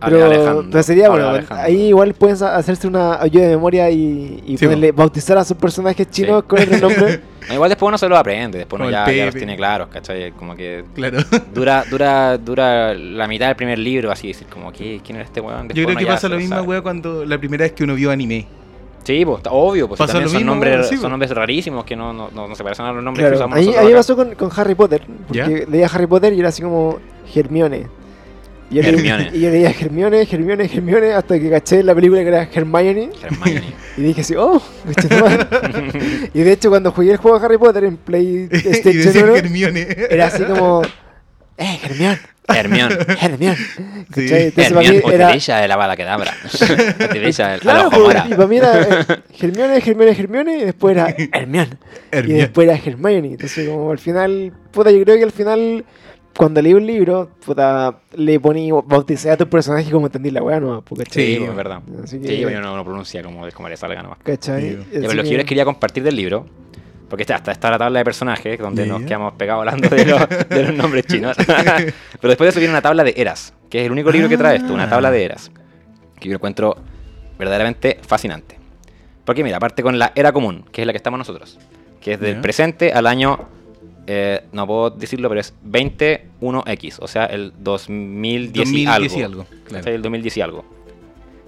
Pero, 0.00 0.82
sería 0.82 1.08
bueno, 1.08 1.28
Alejandro. 1.30 1.64
ahí 1.64 1.86
igual 1.88 2.12
pueden 2.14 2.36
hacerse 2.42 2.86
una 2.86 3.20
ayuda 3.22 3.44
de 3.44 3.50
memoria 3.50 3.88
y, 3.90 4.42
y 4.46 4.58
Sí, 4.58 4.64
ponerle, 4.66 4.92
bautizar 4.92 5.38
a 5.38 5.44
sus 5.44 5.56
personajes 5.56 6.10
chinos 6.10 6.42
Sí. 6.42 6.48
con 6.48 6.60
otro 6.60 6.78
nombre. 6.88 7.20
No, 7.48 7.52
igual 7.54 7.68
después 7.68 7.88
uno 7.88 7.98
se 7.98 8.08
lo 8.08 8.16
aprende, 8.16 8.56
después 8.58 8.80
uno 8.80 8.90
ya, 8.90 9.04
el 9.04 9.16
ya 9.16 9.26
los 9.26 9.34
tiene 9.34 9.54
claros, 9.54 9.88
¿cachai? 9.88 10.32
Como 10.32 10.56
que 10.56 10.82
Claro. 10.94 11.18
dura, 11.54 11.84
dura, 11.90 12.38
dura 12.38 12.94
la 12.94 13.28
mitad 13.28 13.48
del 13.48 13.56
primer 13.56 13.78
libro, 13.78 14.10
así 14.10 14.28
decir, 14.28 14.46
como, 14.46 14.72
¿qué, 14.72 15.00
¿quién 15.04 15.16
era 15.16 15.26
este 15.26 15.42
weón? 15.42 15.68
Yo 15.68 15.84
creo 15.84 15.96
que 15.96 16.04
ya 16.04 16.10
pasa 16.12 16.28
lo 16.30 16.36
mismo, 16.36 16.60
weá, 16.62 16.80
cuando 16.80 17.24
la 17.26 17.36
primera 17.38 17.64
vez 17.64 17.72
que 17.72 17.84
uno 17.84 17.94
vio 17.96 18.10
anime. 18.10 18.46
Sí, 19.04 19.22
pues, 19.26 19.36
está 19.38 19.50
obvio, 19.52 19.86
pues 19.88 19.98
también 19.98 20.22
lo 20.22 20.28
son, 20.30 20.38
mismo, 20.38 20.52
nombres, 20.52 20.88
sí, 20.88 20.96
son 20.96 21.10
nombres 21.10 21.30
rarísimos 21.32 21.84
que 21.84 21.94
no, 21.94 22.14
no, 22.14 22.30
no, 22.34 22.48
no 22.48 22.54
se 22.54 22.62
parecen 22.64 22.86
a 22.86 22.92
los 22.92 23.04
nombres 23.04 23.22
Claro, 23.22 23.32
que 23.32 23.36
usamos 23.36 23.58
a 23.58 23.60
mí, 23.60 23.66
a 23.66 23.66
nosotros 23.66 23.84
mí 23.84 23.84
me 23.84 23.92
acá. 23.92 23.98
pasó 23.98 24.16
con, 24.16 24.34
con 24.50 24.60
Harry 24.60 24.74
Potter, 24.74 25.02
porque 25.28 25.66
leía 25.70 25.86
Harry 25.92 26.06
Potter 26.06 26.32
y 26.32 26.40
era 26.40 26.48
así 26.48 26.62
como 26.62 26.98
Hermione. 27.34 27.86
Y 28.70 28.76
yo, 28.76 28.82
Hermione. 28.82 29.30
y 29.32 29.40
yo 29.40 29.50
leía 29.50 29.70
Hermione, 29.70 30.22
Hermione, 30.22 30.64
Hermione, 30.64 31.12
hasta 31.12 31.38
que 31.38 31.50
caché 31.50 31.80
en 31.80 31.86
la 31.86 31.94
película 31.94 32.22
que 32.22 32.28
era 32.28 32.48
Hermione. 32.52 33.10
Hermione. 33.22 33.62
Y 33.96 34.02
dije 34.02 34.22
así, 34.22 34.34
oh. 34.36 34.60
Y 36.34 36.40
de 36.42 36.52
hecho, 36.52 36.70
cuando 36.70 36.90
jugué 36.90 37.12
el 37.12 37.16
juego 37.18 37.38
de 37.38 37.44
Harry 37.46 37.58
Potter 37.58 37.84
en 37.84 37.94
y 37.94 37.96
PlayStation 37.98 38.96
decía 38.96 39.24
1, 39.24 39.36
Hermione. 39.36 39.86
era 40.10 40.26
así 40.26 40.42
como, 40.44 40.82
eh, 41.56 41.78
Hermione, 41.84 42.18
Hermione. 42.48 42.96
Hermione. 43.20 43.56
Sí. 43.56 44.26
Entonces, 44.28 44.52
para 44.52 44.66
Hermione 44.66 44.90
mí 44.90 45.02
o 45.04 45.10
era, 45.12 45.26
Teresa 45.28 45.56
de 45.58 45.68
la 45.68 45.76
bala 45.76 45.96
que 45.96 46.04
dabra. 46.04 46.34
Teresa 46.98 47.48
de 47.52 47.58
Claro, 47.60 47.88
la 47.90 47.98
Mora. 47.98 48.26
y 48.28 48.34
para 48.34 48.46
mí 48.48 48.56
era 48.56 48.80
eh, 48.82 49.06
Hermione, 49.40 49.76
Hermione, 49.76 50.10
Hermione, 50.18 50.58
y 50.58 50.64
después 50.64 50.96
era 50.96 51.14
Hermione. 51.32 51.68
Y 52.12 52.16
Hermione. 52.16 52.40
después 52.42 52.68
era 52.68 52.76
Hermione. 52.84 53.28
Entonces, 53.28 53.68
como 53.68 53.92
al 53.92 53.98
final, 53.98 54.52
puta, 54.72 54.90
yo 54.90 55.02
creo 55.04 55.16
que 55.16 55.22
al 55.24 55.32
final, 55.32 55.84
cuando 56.36 56.60
leí 56.62 56.74
un 56.74 56.86
libro, 56.86 57.30
puta, 57.44 57.96
le 58.14 58.40
poní, 58.40 58.70
bauticé 58.72 59.30
a 59.30 59.36
tu 59.36 59.48
personaje 59.48 59.90
como 59.90 60.06
entendí 60.06 60.30
la 60.30 60.42
weá, 60.42 60.58
¿no? 60.60 60.82
Porque, 60.82 61.04
Sí, 61.10 61.36
pues, 61.38 61.50
es 61.50 61.56
verdad. 61.56 61.80
Así 62.02 62.18
que- 62.20 62.28
Sí, 62.28 62.38
yo 62.40 62.60
no, 62.60 62.76
no 62.76 62.84
pronuncia 62.84 63.22
como, 63.22 63.46
como 63.54 63.68
le 63.68 63.76
salga 63.76 64.02
nomás. 64.02 64.18
¿Cachai? 64.22 64.78
Pero 64.92 65.12
lo 65.12 65.22
que 65.22 65.30
yo 65.30 65.36
les 65.36 65.46
quería 65.46 65.64
compartir 65.64 66.02
del 66.02 66.16
libro, 66.16 66.46
porque 67.08 67.22
está, 67.22 67.36
hasta 67.36 67.52
está 67.52 67.70
la 67.70 67.78
tabla 67.78 67.98
de 68.00 68.04
personajes, 68.04 68.58
donde 68.58 68.86
nos 68.86 69.02
quedamos 69.02 69.34
pegados 69.34 69.60
hablando 69.60 69.88
de, 69.88 70.04
los- 70.06 70.28
de 70.48 70.62
los 70.64 70.74
nombres 70.74 71.06
chinos. 71.06 71.36
pero 71.46 72.28
después 72.28 72.38
de 72.46 72.48
eso 72.48 72.58
viene 72.60 72.72
una 72.72 72.82
tabla 72.82 73.04
de 73.04 73.14
eras, 73.16 73.54
que 73.70 73.80
es 73.80 73.86
el 73.86 73.92
único 73.92 74.10
libro 74.10 74.28
que 74.28 74.36
trae 74.36 74.56
esto, 74.56 74.72
una 74.74 74.88
tabla 74.88 75.10
de 75.10 75.24
eras, 75.24 75.50
que 76.18 76.28
yo 76.28 76.34
encuentro 76.36 76.76
verdaderamente 77.38 77.98
fascinante. 78.06 78.58
Porque 79.24 79.42
mira, 79.44 79.56
aparte 79.58 79.82
con 79.82 79.98
la 79.98 80.12
era 80.14 80.32
común, 80.32 80.64
que 80.72 80.82
es 80.82 80.86
la 80.86 80.92
que 80.92 80.96
estamos 80.98 81.18
nosotros, 81.18 81.58
que 82.00 82.14
es 82.14 82.20
del 82.20 82.40
presente 82.40 82.92
al 82.92 83.06
año, 83.06 83.38
eh, 84.06 84.44
no 84.52 84.66
puedo 84.66 84.90
decirlo, 84.90 85.28
pero 85.28 85.40
es 85.40 85.54
21X, 85.66 86.96
o 87.00 87.08
sea, 87.08 87.26
el 87.26 87.52
2010, 87.58 88.72
y 88.72 88.84
2010 88.84 88.88
algo. 88.88 89.18
y 89.18 89.22
algo, 89.22 89.44
claro. 89.64 89.84
¿cachai? 89.84 89.94
El 89.94 90.02
2010 90.02 90.36
y 90.36 90.40
algo. 90.40 90.64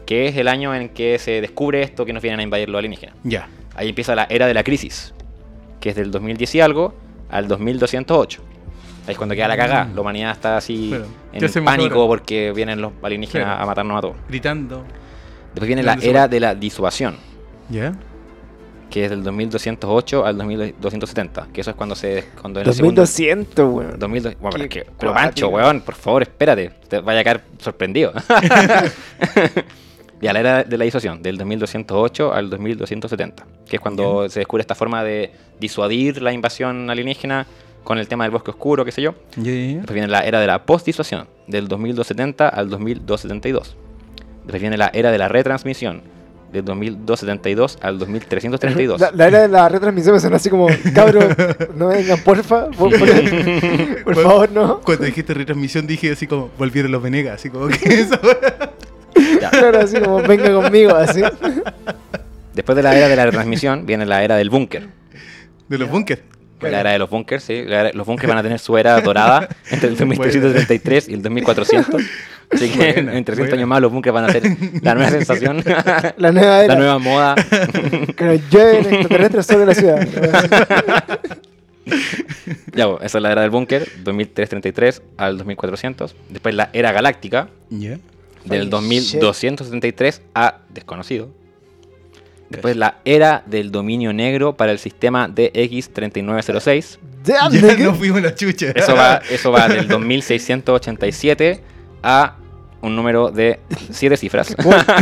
Que 0.06 0.28
es 0.28 0.36
el 0.36 0.48
año 0.48 0.74
en 0.74 0.90
que 0.90 1.18
se 1.18 1.40
descubre 1.40 1.82
esto 1.82 2.04
que 2.06 2.12
nos 2.12 2.22
vienen 2.22 2.40
a 2.40 2.42
invadir 2.42 2.68
los 2.68 2.78
alienígenas. 2.78 3.16
Ya. 3.24 3.48
Ahí 3.74 3.88
empieza 3.88 4.14
la 4.14 4.26
era 4.30 4.46
de 4.46 4.54
la 4.54 4.62
crisis, 4.62 5.12
que 5.80 5.90
es 5.90 5.96
del 5.96 6.10
2010 6.10 6.54
y 6.54 6.60
algo 6.60 6.94
al 7.28 7.48
2208. 7.48 8.42
Ahí 9.06 9.12
es 9.12 9.18
cuando 9.18 9.34
queda 9.34 9.48
la 9.48 9.56
cagada. 9.56 9.88
La 9.94 10.00
humanidad 10.00 10.32
está 10.32 10.56
así 10.56 10.88
Bueno, 10.88 11.06
¿qué 11.32 11.46
en 11.58 11.64
pánico 11.64 12.06
porque 12.08 12.52
vienen 12.52 12.80
los 12.80 12.92
alienígenas 13.02 13.46
Claro. 13.48 13.62
a 13.62 13.66
matarnos 13.66 13.98
a 13.98 14.00
todos. 14.00 14.16
Gritando. 14.28 14.84
Después 15.54 15.66
viene 15.68 15.82
la 15.82 15.92
¿Dónde 15.92 16.04
se 16.04 16.10
era 16.10 16.28
de 16.28 16.40
la 16.40 16.54
disuasión, 16.54 17.16
Ya. 17.70 17.92
Que 18.90 19.04
es 19.04 19.10
del 19.10 19.22
2208 19.24 20.24
al 20.24 20.38
2270. 20.38 21.48
Que 21.52 21.60
eso 21.60 21.70
es 21.70 21.76
cuando 21.76 21.94
se. 21.94 22.24
Cuando 22.40 22.60
en 22.60 22.66
el 22.68 22.74
segundo- 22.74 23.02
2200, 23.02 23.58
weón. 23.74 23.98
2200 23.98 24.40
bueno, 24.40 24.50
pero, 24.52 24.64
es 24.64 24.70
que- 24.70 24.86
pero. 24.98 25.12
Pancho, 25.14 25.48
weón, 25.48 25.80
por 25.80 25.94
favor, 25.94 26.22
espérate. 26.22 26.70
Te 26.88 27.00
vaya 27.00 27.20
a 27.20 27.24
caer 27.24 27.40
sorprendido. 27.58 28.12
ya, 30.20 30.32
la 30.32 30.40
era 30.40 30.64
de 30.64 30.78
la 30.78 30.84
disuasión, 30.84 31.22
del 31.22 31.36
2208 31.38 32.32
al 32.32 32.50
2270. 32.50 33.46
Que 33.68 33.76
es 33.76 33.82
cuando 33.82 34.28
se 34.28 34.40
descubre 34.40 34.60
esta 34.62 34.74
forma 34.74 35.02
de 35.04 35.30
disuadir 35.60 36.22
la 36.22 36.32
invasión 36.32 36.88
alienígena 36.90 37.46
con 37.84 37.98
el 37.98 38.08
tema 38.08 38.24
del 38.24 38.30
bosque 38.32 38.50
oscuro, 38.50 38.84
qué 38.84 38.92
sé 38.92 39.02
yo. 39.02 39.14
Ya. 39.36 39.52
Después 39.52 39.92
viene 39.92 40.08
la 40.08 40.20
era 40.20 40.40
de 40.40 40.46
la 40.46 40.64
post-disuasión, 40.64 41.28
del 41.46 41.68
2270 41.68 42.48
al 42.48 42.68
2272. 42.70 43.76
Después 44.44 44.60
viene 44.60 44.76
la 44.76 44.90
era 44.92 45.10
de 45.12 45.18
la 45.18 45.28
retransmisión, 45.28 46.02
del 46.52 46.64
2272 46.64 47.78
al 47.82 47.98
2332. 47.98 49.00
La, 49.00 49.10
la 49.12 49.26
era 49.28 49.40
de 49.42 49.48
la 49.48 49.68
retransmisión 49.68 50.14
me 50.14 50.20
sonó 50.20 50.36
así 50.36 50.48
como, 50.48 50.68
cabros, 50.94 51.24
no 51.74 51.88
vengan, 51.88 52.18
porfa, 52.20 52.66
por, 52.78 52.96
por- 52.98 54.04
por 54.04 54.14
favor, 54.14 54.50
no. 54.52 54.80
Cuando 54.80 55.04
dijiste 55.04 55.34
retransmisión 55.34 55.86
dije 55.86 56.12
así 56.12 56.26
como, 56.26 56.50
volvieron 56.58 56.92
los 56.92 57.02
Venegas, 57.02 57.34
así 57.34 57.50
como 57.50 57.68
que. 57.68 58.06
Ya. 59.40 59.48
Claro, 59.50 59.78
así 59.80 59.98
como, 59.98 60.20
venga 60.22 60.52
conmigo, 60.52 60.94
así. 60.94 61.22
Después 62.54 62.76
de 62.76 62.82
la 62.82 62.94
era 62.96 63.08
de 63.08 63.16
la 63.16 63.24
retransmisión 63.26 63.86
viene 63.86 64.04
la 64.04 64.22
era 64.22 64.36
del 64.36 64.50
búnker. 64.50 64.88
De 65.68 65.78
los 65.78 65.88
bunkers. 65.90 66.20
La 66.60 66.80
era 66.80 66.92
de 66.92 66.98
los 66.98 67.08
bunkers, 67.10 67.42
sí. 67.44 67.64
Los 67.94 68.06
bunkers 68.06 68.28
van 68.28 68.38
a 68.38 68.42
tener 68.42 68.58
su 68.58 68.76
era 68.76 69.00
dorada 69.00 69.48
entre 69.70 69.88
el 69.88 69.96
2333 69.96 71.08
y 71.08 71.14
el 71.14 71.22
2400. 71.22 72.02
Así 72.50 72.68
que 72.70 72.76
Buena, 72.92 73.16
en 73.16 73.24
300 73.24 73.36
buena. 73.36 73.54
años 73.56 73.68
más 73.68 73.80
los 73.80 73.92
bunkers 73.92 74.14
van 74.14 74.24
a 74.24 74.32
ser 74.32 74.42
la 74.82 74.94
nueva 74.94 75.10
sensación, 75.10 75.64
La 76.16 76.30
nueva 76.32 76.64
era. 76.64 76.74
la 76.74 76.78
nueva 76.80 76.98
moda. 76.98 77.34
Que 78.16 78.24
nos 78.24 78.40
llueven 78.50 78.86
extraterrestres 78.94 79.46
sobre 79.46 79.66
la 79.66 79.74
ciudad. 79.74 80.08
Ya, 82.74 82.86
bueno, 82.86 83.00
esa 83.04 83.18
es 83.18 83.22
la 83.22 83.32
era 83.32 83.42
del 83.42 83.50
búnker, 83.50 83.88
2333 84.04 85.02
al 85.16 85.38
2400. 85.38 86.14
Después 86.30 86.54
la 86.54 86.70
era 86.72 86.92
galáctica, 86.92 87.48
Ya. 87.70 87.98
del 88.44 88.62
Holy 88.62 88.70
2273 88.70 90.22
a 90.34 90.58
desconocido. 90.68 91.28
Después 92.50 92.76
la 92.76 92.98
era 93.04 93.42
del 93.46 93.72
dominio 93.72 94.12
negro 94.12 94.56
para 94.56 94.70
el 94.72 94.78
sistema 94.78 95.28
DX3906. 95.28 96.98
Damn, 97.24 97.52
Ya 97.52 97.76
nos 97.76 97.98
fuimos 97.98 98.22
la 98.22 98.34
chucha. 98.34 98.70
Eso 98.74 98.94
va, 98.94 99.20
eso 99.30 99.50
va 99.50 99.68
del 99.68 99.88
2687 99.88 101.60
a 102.08 102.36
un 102.82 102.94
número 102.94 103.30
de 103.32 103.58
7 103.90 104.16
cifras. 104.16 104.54
Bueno, 104.62 104.84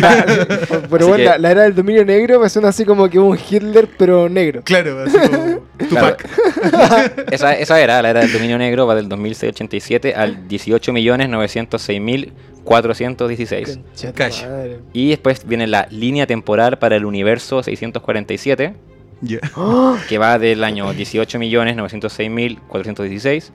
pero 0.91 1.09
bueno, 1.09 1.17
que- 1.17 1.25
la, 1.25 1.37
la 1.39 1.51
era 1.51 1.63
del 1.65 1.75
dominio 1.75 2.05
negro 2.05 2.39
me 2.41 2.49
suena 2.49 2.69
así 2.69 2.85
como 2.85 3.11
que 3.11 3.19
un 3.19 3.37
Hitler, 3.37 3.89
pero 3.99 4.29
negro. 4.29 4.63
Claro, 4.65 5.03
así 5.05 5.19
como 5.19 5.61
Claro. 5.89 6.17
Tupac. 6.17 7.33
esa, 7.33 7.53
esa 7.55 7.81
era, 7.81 8.01
la 8.01 8.11
era 8.11 8.21
del 8.21 8.33
dominio 8.33 8.57
negro, 8.59 8.87
va 8.87 8.95
del 8.95 9.09
2687 9.09 10.15
al 10.15 10.47
18.906.416. 10.49 12.33
Concha 12.65 14.09
tu 14.09 14.15
Cash. 14.15 14.43
madre. 14.45 14.79
Y 14.93 15.11
después 15.11 15.45
viene 15.47 15.67
la 15.67 15.87
línea 15.91 16.27
temporal 16.27 16.79
para 16.79 16.97
el 16.97 17.05
universo 17.05 17.63
647, 17.63 18.75
Ya. 19.21 19.39
¡Oh! 19.57 19.97
que 20.09 20.17
va 20.19 20.39
del 20.39 20.65
año 20.65 20.93
18.906.416 20.95 23.51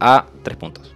a 0.00 0.26
3 0.42 0.56
puntos. 0.56 0.91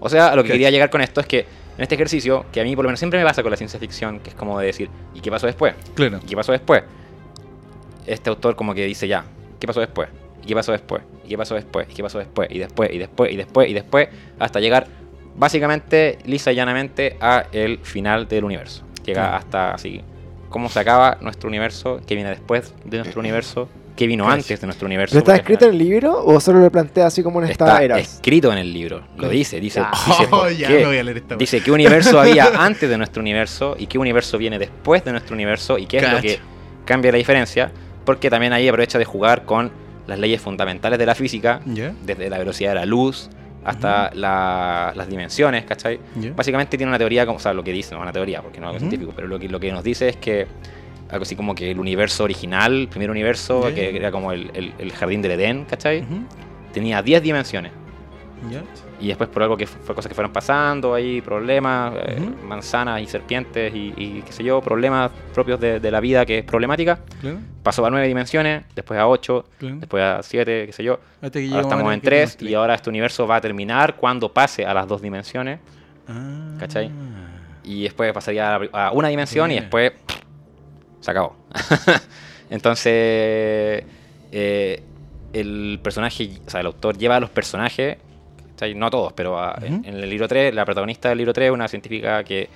O 0.00 0.08
sea, 0.08 0.28
a 0.28 0.36
lo 0.36 0.42
que 0.42 0.52
quería 0.52 0.70
llegar 0.70 0.90
con 0.90 1.00
esto 1.00 1.20
es 1.20 1.26
que 1.26 1.40
en 1.40 1.82
este 1.82 1.94
ejercicio, 1.94 2.46
que 2.52 2.60
a 2.60 2.64
mí 2.64 2.74
por 2.74 2.84
lo 2.84 2.88
menos 2.88 2.98
siempre 2.98 3.18
me 3.18 3.24
pasa 3.24 3.42
con 3.42 3.50
la 3.50 3.56
ciencia 3.56 3.78
ficción, 3.78 4.20
que 4.20 4.30
es 4.30 4.34
como 4.36 4.58
de 4.58 4.66
decir, 4.66 4.90
¿y 5.14 5.20
qué 5.20 5.30
pasó 5.30 5.46
después? 5.46 5.74
Claro. 5.94 6.18
¿Y 6.22 6.26
qué 6.26 6.36
pasó 6.36 6.52
después? 6.52 6.82
Este 8.06 8.28
autor 8.30 8.56
como 8.56 8.74
que 8.74 8.84
dice 8.86 9.06
ya, 9.06 9.24
¿qué 9.58 9.66
pasó 9.66 9.80
después? 9.80 10.08
¿Y 10.42 10.46
qué 10.46 10.54
pasó 10.54 10.72
después? 10.72 11.02
¿Y 11.24 11.28
qué 11.28 11.36
pasó 11.38 11.54
después? 11.54 11.86
¿Y 11.90 11.94
qué 11.94 12.02
pasó 12.02 12.18
después? 12.18 12.48
Y 12.50 12.58
después, 12.58 12.90
y 12.92 12.98
después, 12.98 13.32
y 13.32 13.36
después, 13.36 13.68
y 13.70 13.74
después, 13.74 14.08
hasta 14.38 14.58
llegar 14.60 14.86
básicamente, 15.36 16.18
lisa 16.24 16.52
y 16.52 16.56
llanamente, 16.56 17.16
a 17.20 17.46
el 17.52 17.78
final 17.78 18.26
del 18.28 18.44
universo. 18.44 18.84
Llega 19.04 19.22
Claro. 19.22 19.36
hasta 19.36 19.74
así, 19.74 20.02
cómo 20.48 20.68
se 20.68 20.80
acaba 20.80 21.18
nuestro 21.20 21.48
universo, 21.48 22.00
qué 22.06 22.14
viene 22.14 22.30
después 22.30 22.74
de 22.84 22.98
nuestro 22.98 23.20
universo, 23.20 23.68
qué 24.00 24.06
vino 24.06 24.26
antes 24.30 24.58
de 24.58 24.66
nuestro 24.66 24.86
universo. 24.86 25.12
¿Pero 25.12 25.20
está 25.20 25.36
escrito 25.36 25.66
en 25.66 25.72
el 25.72 25.78
libro 25.78 26.24
o 26.24 26.40
solo 26.40 26.58
lo 26.60 26.72
plantea 26.72 27.04
así 27.04 27.22
como 27.22 27.42
en 27.42 27.50
esta 27.50 27.66
Está 27.66 27.84
era? 27.84 27.98
escrito 27.98 28.50
en 28.50 28.56
el 28.56 28.72
libro, 28.72 29.02
lo 29.18 29.28
dice, 29.28 29.60
dice, 29.60 29.80
Ah. 29.84 29.90
dice 30.06 30.26
Oh, 30.32 30.48
ya 30.48 30.68
qué. 30.68 30.86
voy 30.86 30.96
a 30.96 31.02
leer 31.04 31.18
esta 31.18 31.36
Dice 31.36 31.60
qué 31.62 31.70
universo 31.70 32.18
había 32.18 32.46
antes 32.64 32.88
de 32.88 32.96
nuestro 32.96 33.20
universo 33.20 33.76
y 33.78 33.86
qué 33.88 33.98
universo 33.98 34.38
viene 34.38 34.58
después 34.58 35.04
de 35.04 35.12
nuestro 35.12 35.34
universo 35.34 35.76
y 35.76 35.84
qué 35.84 35.98
es 35.98 36.10
lo 36.10 36.18
que 36.22 36.38
cambia 36.86 37.12
la 37.12 37.18
diferencia, 37.18 37.70
porque 38.06 38.30
también 38.30 38.54
ahí 38.54 38.66
aprovecha 38.68 38.98
de 38.98 39.04
jugar 39.04 39.44
con 39.44 39.70
las 40.06 40.18
leyes 40.18 40.40
fundamentales 40.40 40.98
de 40.98 41.04
la 41.04 41.14
física, 41.14 41.60
¿Ya? 41.66 41.92
desde 42.02 42.30
la 42.30 42.38
velocidad 42.38 42.70
de 42.70 42.76
la 42.76 42.86
luz 42.86 43.28
hasta 43.66 44.10
la- 44.14 44.94
las 44.96 45.08
dimensiones, 45.10 45.66
¿cachai? 45.66 46.00
¿Ya? 46.16 46.32
Básicamente 46.34 46.78
tiene 46.78 46.88
una 46.90 46.98
teoría, 46.98 47.26
como, 47.26 47.36
o 47.36 47.40
sea, 47.40 47.52
lo 47.52 47.62
que 47.62 47.72
dice, 47.72 47.94
no 47.94 48.00
una 48.00 48.12
teoría, 48.12 48.40
porque 48.40 48.60
no 48.60 48.68
es 48.68 48.68
algo 48.70 48.76
Ujú. 48.78 48.88
científico, 48.88 49.12
pero 49.14 49.28
lo 49.28 49.38
que, 49.38 49.46
lo 49.50 49.60
que 49.60 49.70
nos 49.70 49.84
dice 49.84 50.08
es 50.08 50.16
que 50.16 50.46
algo 51.10 51.22
así 51.22 51.34
como 51.36 51.54
que 51.54 51.70
el 51.70 51.78
universo 51.80 52.24
original, 52.24 52.72
el 52.82 52.88
primer 52.88 53.10
universo, 53.10 53.62
que 53.74 53.96
era 53.96 54.10
como 54.10 54.32
el, 54.32 54.50
el- 54.54 54.72
el 54.78 54.92
jardín 54.92 55.22
del 55.22 55.32
Edén, 55.32 55.64
¿cachai? 55.64 56.04
Tenía 56.72 57.02
10 57.02 57.22
dimensiones. 57.22 57.72
Y 59.00 59.08
después 59.08 59.28
por 59.28 59.42
algo 59.42 59.56
que 59.56 59.66
fue 59.66 59.94
cosas 59.94 60.08
que 60.08 60.14
fueron 60.14 60.32
pasando, 60.32 60.94
ahí 60.94 61.20
problemas, 61.20 61.94
eh, 62.06 62.18
manzanas 62.46 63.00
y 63.02 63.06
serpientes 63.06 63.74
y, 63.74 63.92
y 63.96 64.22
qué 64.24 64.32
sé 64.32 64.44
yo, 64.44 64.60
problemas 64.62 65.10
propios 65.34 65.58
de, 65.60 65.80
de 65.80 65.90
la 65.90 66.00
vida 66.00 66.24
que 66.24 66.38
es 66.38 66.44
problemática. 66.44 67.00
Claro, 67.20 67.38
Pasó 67.62 67.84
a 67.84 67.90
nueve 67.90 68.06
dimensiones, 68.08 68.64
después 68.74 68.98
a 69.00 69.06
ocho, 69.08 69.44
claro. 69.58 69.76
después 69.80 70.02
a 70.02 70.22
siete, 70.22 70.64
qué 70.66 70.72
sé 70.72 70.82
yo. 70.84 71.00
Ahora 71.48 71.62
estamos 71.62 71.92
en 71.94 72.00
tres 72.00 72.36
y 72.40 72.54
ahora 72.54 72.74
este 72.74 72.88
universo 72.90 73.26
va 73.26 73.36
a 73.36 73.40
terminar 73.40 73.96
cuando 73.96 74.32
pase 74.32 74.64
a 74.64 74.72
las 74.74 74.86
dos 74.88 75.02
dimensiones 75.02 75.58
Ah. 76.08 76.56
¿cachai? 76.58 76.90
y 77.62 77.82
después 77.84 78.12
pasaría 78.12 78.58
a, 78.72 78.90
una 78.92 79.08
dimensión 79.08 79.50
y 79.50 79.54
después 79.60 79.92
se 81.00 81.10
acabó. 81.10 81.36
Entonces 82.50 83.84
eh, 84.32 84.82
el 85.32 85.78
personaje, 85.82 86.30
o 86.46 86.50
sea, 86.50 86.60
el 86.60 86.66
autor 86.66 86.98
lleva 86.98 87.16
a 87.16 87.20
los 87.20 87.30
personajes, 87.30 87.98
no 88.76 88.86
a 88.86 88.90
todos, 88.90 89.12
pero 89.14 89.38
a- 89.38 89.58
en, 89.62 89.84
el 89.86 90.10
libro 90.10 90.28
3, 90.28 90.54
la 90.54 90.64
protagonista 90.64 91.08
del 91.08 91.18
libro 91.18 91.32
3 91.32 91.46
es 91.46 91.52
una 91.52 91.66
científica 91.68 92.22
que 92.24 92.48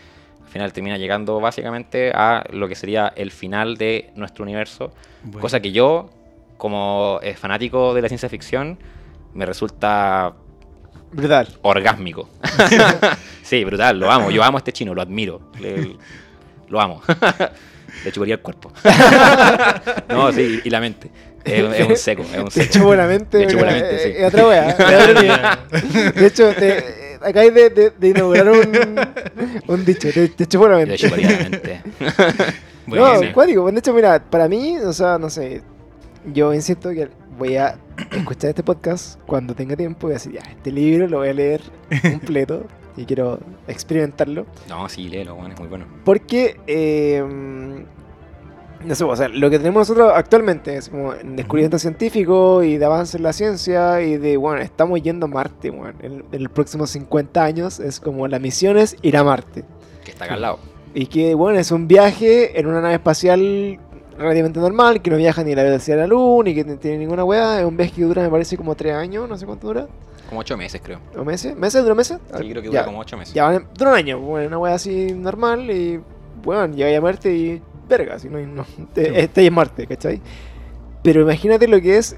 al 0.45 0.49
final 0.51 0.73
termina 0.73 0.99
llegando 0.99 1.41
básicamente 1.41 2.13
a 2.15 2.45
lo 2.53 2.69
que 2.69 2.75
sería 2.75 3.13
el 3.17 3.31
final 3.31 3.77
de 3.77 4.11
nuestro 4.15 4.43
universo, 4.45 4.93
Bueno. 5.23 5.41
cosa 5.41 5.61
que 5.61 5.73
yo, 5.73 6.11
como 6.59 7.21
eh, 7.23 7.35
fanático 7.35 7.95
de 7.95 8.03
la 8.03 8.09
ciencia 8.09 8.29
ficción, 8.29 8.79
me 9.33 9.47
resulta 9.47 10.35
Brutal. 11.13 11.49
orgásmico. 11.63 12.29
sí, 13.43 13.65
brutal, 13.65 13.99
lo 13.99 14.11
amo. 14.11 14.31
Yo 14.31 14.43
amo 14.45 14.59
a 14.59 14.61
este 14.61 14.73
chino, 14.73 14.95
lo 14.95 15.01
admiro. 15.03 15.41
le- 15.61 15.97
lo 16.69 16.81
amo. 16.81 17.03
Le 18.05 18.13
chuparía 18.13 18.35
el 18.37 18.41
cuerpo. 18.41 18.73
no, 20.09 20.33
sí, 20.33 20.61
y 20.65 20.71
la 20.71 20.81
mente. 20.81 21.11
Es, 21.45 21.63
es 21.79 21.87
un 21.89 21.97
seco, 21.97 22.23
es 22.23 22.39
un 22.39 22.51
seco. 22.51 22.65
hecho, 22.67 22.85
buenamente. 22.85 23.39
De 23.39 23.45
hecho, 23.45 23.57
una- 23.59 23.65
buenamente, 23.67 23.99
sí. 24.03 24.09
eh, 24.09 24.17
eh, 24.23 24.27
otra 24.27 24.47
wea. 24.49 25.59
De 26.15 26.27
hecho, 26.27 26.55
te, 26.55 26.85
acabáis 27.21 27.53
de, 27.55 27.71
de, 27.71 27.91
de 27.91 28.09
inaugurar 28.09 28.49
un, 28.51 29.01
un 29.67 29.85
dicho. 29.85 30.09
Te, 30.13 30.29
te 30.29 30.45
echo 30.45 30.59
Le 30.59 30.67
buenamente. 30.67 30.97
chuparía 30.97 31.31
la 31.31 31.39
mente. 31.51 31.83
Bueno, 32.87 33.13
no, 33.15 33.21
sí. 33.21 33.27
cuático. 33.33 33.71
De 33.71 33.79
hecho, 33.79 33.93
mira, 33.93 34.23
para 34.23 34.49
mí, 34.49 34.79
o 34.79 34.93
sea, 34.93 35.19
no 35.19 35.29
sé. 35.29 35.61
Yo 36.33 36.55
insisto 36.55 36.89
que 36.91 37.09
voy 37.39 37.57
a 37.57 37.77
escuchar 38.11 38.51
este 38.51 38.63
podcast 38.63 39.19
cuando 39.27 39.55
tenga 39.55 39.77
tiempo 39.77 40.09
y 40.09 40.13
decir, 40.15 40.33
ya, 40.33 40.41
este 40.41 40.73
libro 40.73 41.07
lo 41.09 41.19
voy 41.19 41.29
a 41.29 41.35
leer 41.35 41.61
completo 42.03 42.65
y 42.97 43.05
quiero 43.05 43.39
experimentarlo. 43.67 44.47
No, 44.69 44.89
sí, 44.89 45.09
léelo, 45.09 45.35
bueno, 45.35 45.55
es 45.55 45.61
muy 45.61 45.69
bueno. 45.69 45.87
Porque, 46.05 46.61
eh, 46.67 47.23
no 48.85 48.95
sé, 48.95 49.05
o 49.05 49.17
sea, 49.17 49.29
lo 49.29 49.51
que 49.51 49.59
tenemos 49.59 49.89
nosotros 49.89 50.13
actualmente 50.15 50.77
es 50.77 50.89
como 50.89 51.15
en 51.15 51.37
descubrimiento 51.37 51.79
científico 51.79 52.63
y 52.63 52.77
de 52.77 52.85
avance 52.85 53.17
en 53.17 53.23
la 53.23 53.33
ciencia 53.33 54.03
y 54.03 54.17
de, 54.19 54.37
bueno, 54.37 54.61
estamos 54.63 55.03
yendo 55.03 55.27
a 55.27 55.29
Marte, 55.29 55.71
bueno, 55.71 55.99
en, 56.03 56.25
en 56.31 56.43
los 56.43 56.53
próximos 56.53 56.91
50 56.91 57.43
años 57.43 57.81
es 57.81 58.01
como 58.01 58.29
la 58.29 58.39
misión 58.39 58.77
es 58.77 58.97
ir 59.03 59.17
a 59.17 59.25
Marte. 59.25 59.65
Que 60.05 60.11
está 60.11 60.27
acá 60.27 60.35
al 60.35 60.43
lado. 60.43 60.59
Y 60.95 61.07
que, 61.07 61.35
bueno, 61.35 61.59
es 61.59 61.73
un 61.73 61.89
viaje 61.89 62.59
en 62.59 62.67
una 62.67 62.81
nave 62.81 62.95
espacial 62.95 63.81
relativamente 64.19 64.61
normal, 64.61 65.01
que 65.03 65.11
no 65.11 65.17
viaja 65.17 65.43
ni 65.45 65.53
a 65.53 65.57
la 65.57 65.63
velocidad 65.65 65.97
de 65.97 66.03
la 66.03 66.07
luz, 66.09 66.45
ni 66.45 66.55
que 66.55 66.65
no 66.65 66.77
tiene 66.77 66.99
ninguna 66.99 67.25
weá. 67.25 67.61
Es 67.61 67.67
un 67.67 67.77
viaje 67.77 67.93
que 67.93 68.03
dura, 68.03 68.23
me 68.23 68.29
parece, 68.31 68.57
como 68.57 68.75
3 68.75 68.95
años, 68.95 69.29
no 69.29 69.37
sé 69.37 69.47
cuánto 69.47 69.67
dura. 69.69 69.87
Como 70.29 70.41
ocho 70.41 70.57
meses, 70.57 70.81
creo. 70.83 70.99
¿O 71.17 71.25
meses? 71.25 71.55
¿Meses? 71.57 71.83
¿Dura 71.83 71.95
meses? 71.95 72.19
Sí, 72.39 72.49
creo 72.51 72.63
que 72.63 72.69
Ya. 72.71 72.81
dura 72.81 72.85
como 72.87 72.99
ocho 73.01 73.17
meses. 73.17 73.35
Ya, 73.35 73.51
dura 73.77 73.91
un 73.91 73.97
año, 73.97 74.19
bueno, 74.21 74.47
una 74.49 74.59
wea 74.59 74.75
así 74.75 75.13
normal 75.13 75.71
y, 75.71 76.01
bueno, 76.43 76.75
llega 76.75 76.97
a 76.97 77.01
Marte 77.01 77.35
y, 77.35 77.63
verga, 77.89 78.19
si 78.19 78.29
no, 78.29 78.39
no 78.41 78.65
te- 78.95 79.21
estáis 79.21 79.49
en 79.49 79.55
Marte, 79.55 79.87
¿cachai? 79.87 80.21
Pero 81.03 81.21
imagínate 81.21 81.69
lo 81.69 81.81
que 81.81 81.99
es 81.99 82.17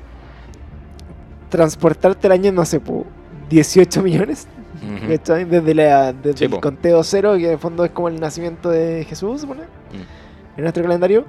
transportarte 1.48 2.26
el 2.26 2.32
año, 2.32 2.52
no 2.52 2.64
sé, 2.64 2.80
po, 2.80 3.04
18 3.50 4.02
millones, 4.02 4.46
Ujú. 4.82 5.08
¿cachai? 5.12 5.44
Desde, 5.44 5.74
la, 5.74 6.12
desde 6.12 6.38
Sí, 6.38 6.44
el 6.44 6.50
po. 6.50 6.60
conteo 6.60 7.02
cero, 7.02 7.34
que 7.36 7.46
en 7.46 7.52
el 7.52 7.58
fondo 7.58 7.84
es 7.84 7.90
como 7.90 8.08
el 8.08 8.20
nacimiento 8.20 8.70
de 8.70 9.04
Jesús, 9.08 9.40
¿supone? 9.42 9.62
Mm. 9.62 10.56
En 10.58 10.62
nuestro 10.62 10.82
calendario. 10.82 11.24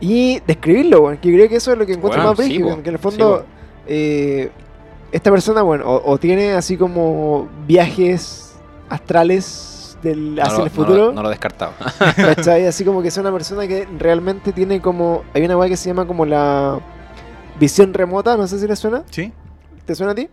Y 0.00 0.40
describirlo, 0.46 1.00
bueno, 1.02 1.18
que 1.20 1.32
creo 1.32 1.48
que 1.48 1.56
eso 1.56 1.72
es 1.72 1.78
lo 1.78 1.86
que 1.86 1.92
encuentro 1.94 2.20
Bueno, 2.22 2.30
más 2.36 2.38
sí, 2.38 2.44
brígido, 2.52 2.76
po. 2.76 2.82
que 2.82 2.88
en 2.90 2.94
el 2.94 2.98
Sí, 3.00 3.02
fondo 3.02 3.46
eh, 3.86 4.50
esta 5.12 5.30
persona, 5.30 5.62
bueno, 5.62 5.84
o, 5.86 6.12
o 6.12 6.18
tiene 6.18 6.52
así 6.52 6.76
como 6.76 7.48
viajes 7.66 8.56
astrales 8.90 9.96
del, 10.02 10.34
No 10.34 10.42
hacia 10.42 10.58
lo- 10.58 10.64
el 10.66 10.70
no 10.72 10.76
lo- 10.80 10.86
futuro, 10.86 11.12
No 11.12 11.22
lo 11.22 11.28
he 11.28 11.32
descartado. 11.32 11.72
¿cachai? 12.16 12.66
Así 12.66 12.84
como 12.84 13.00
que 13.02 13.08
es 13.08 13.16
una 13.16 13.32
persona 13.32 13.66
que 13.66 13.86
realmente 13.98 14.52
tiene 14.52 14.80
como, 14.80 15.24
hay 15.32 15.44
una 15.44 15.56
weá 15.56 15.68
que 15.68 15.76
se 15.76 15.88
llama 15.88 16.06
como 16.06 16.26
la 16.26 16.78
visión 17.58 17.94
remota, 17.94 18.36
no 18.36 18.46
sé 18.46 18.58
si 18.58 18.66
le 18.66 18.76
suena, 18.76 19.02
¿Sí? 19.10 19.32
¿te 19.86 19.94
suena 19.94 20.12
a 20.12 20.14
ti? 20.14 20.28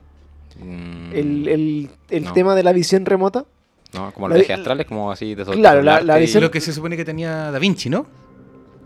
Mm, 0.60 1.12
El, 1.14 1.48
el- 1.48 1.90
el 2.10 2.24
no. 2.26 2.34
tema 2.34 2.54
de 2.56 2.64
la 2.64 2.74
visión 2.74 3.06
remota. 3.06 3.46
no, 3.94 4.12
como 4.12 4.28
los 4.28 4.36
vi- 4.36 4.42
viajes 4.42 4.58
astrales, 4.60 4.86
como 4.88 5.12
así 5.12 5.36
de 5.36 5.46
Claro, 5.46 5.82
la- 5.84 6.02
la 6.02 6.18
visión- 6.18 6.44
Lo 6.44 6.52
que 6.52 6.60
se 6.60 6.74
supone 6.74 6.98
que 6.98 7.06
tenía 7.06 7.50
Da 7.52 7.60
Vinci, 7.60 7.90
¿no? 7.90 8.06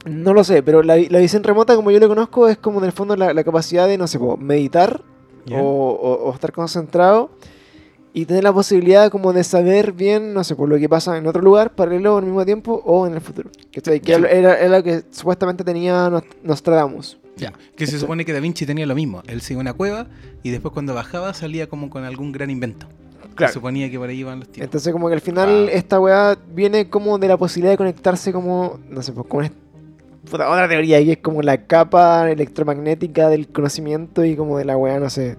No 0.07 0.33
lo 0.33 0.43
sé, 0.43 0.63
pero 0.63 0.83
la, 0.83 0.97
la 0.97 1.19
visión 1.19 1.43
remota, 1.43 1.75
como 1.75 1.91
yo 1.91 1.99
lo 1.99 2.07
conozco, 2.07 2.47
es 2.47 2.57
como 2.57 2.79
en 2.79 2.85
el 2.85 2.91
fondo 2.91 3.15
la, 3.15 3.33
la 3.33 3.43
capacidad 3.43 3.87
de, 3.87 3.97
no 3.97 4.07
sé, 4.07 4.19
meditar 4.39 5.01
o, 5.51 5.57
o- 5.59 6.29
o 6.29 6.33
estar 6.33 6.51
concentrado 6.51 7.29
y 8.13 8.25
tener 8.25 8.43
la 8.43 8.51
posibilidad 8.51 9.09
como 9.11 9.31
de 9.31 9.43
saber 9.43 9.91
bien, 9.93 10.33
no 10.33 10.43
sé, 10.43 10.55
por 10.55 10.67
lo 10.67 10.77
que 10.77 10.89
pasa 10.89 11.17
en 11.17 11.27
otro 11.27 11.41
lugar, 11.41 11.75
paralelo 11.75 12.17
al 12.17 12.25
mismo 12.25 12.43
tiempo 12.45 12.81
o 12.85 13.05
en 13.07 13.13
el 13.13 13.21
futuro. 13.21 13.49
Que 13.71 14.01
era, 14.11 14.57
era 14.59 14.77
lo 14.77 14.83
que 14.83 15.03
supuestamente 15.11 15.63
tenía 15.63 16.09
Nost- 16.09 16.35
Nostradamus. 16.43 17.17
Ya. 17.37 17.53
Que 17.75 17.85
se 17.85 17.99
supone 17.99 18.25
que 18.25 18.33
Da 18.33 18.39
Vinci 18.39 18.65
tenía 18.65 18.87
lo 18.87 18.95
mismo. 18.95 19.21
Él 19.27 19.41
se 19.41 19.53
iba 19.53 19.59
a 19.59 19.61
una 19.61 19.73
cueva 19.73 20.07
y 20.41 20.49
después 20.49 20.73
cuando 20.73 20.95
bajaba 20.95 21.33
salía 21.35 21.67
como 21.69 21.89
con 21.91 22.03
algún 22.03 22.31
gran 22.31 22.49
invento. 22.49 22.87
Claro. 23.35 23.51
Se 23.53 23.59
suponía 23.59 23.91
que 23.91 23.99
por 23.99 24.09
ahí 24.09 24.17
iban 24.21 24.39
los 24.39 24.47
tiempos. 24.47 24.63
Entonces 24.65 24.91
como 24.91 25.07
que 25.09 25.13
al 25.13 25.21
final 25.21 25.67
Ah. 25.69 25.71
esta 25.73 25.99
weá 25.99 26.35
viene 26.55 26.89
como 26.89 27.19
de 27.19 27.27
la 27.27 27.37
posibilidad 27.37 27.73
de 27.73 27.77
conectarse 27.77 28.33
como, 28.33 28.79
no 28.89 29.03
sé, 29.03 29.11
pues 29.11 29.27
con 29.27 29.45
est- 29.45 29.53
puta, 30.29 30.49
otra 30.49 30.67
teoría 30.67 31.03
que 31.03 31.13
es 31.13 31.17
como 31.19 31.41
la 31.41 31.65
capa 31.65 32.29
electromagnética 32.31 33.29
del 33.29 33.47
conocimiento 33.47 34.23
y 34.25 34.35
como 34.35 34.57
de 34.57 34.65
la 34.65 34.77
weá, 34.77 34.99
no 34.99 35.09
sé, 35.09 35.37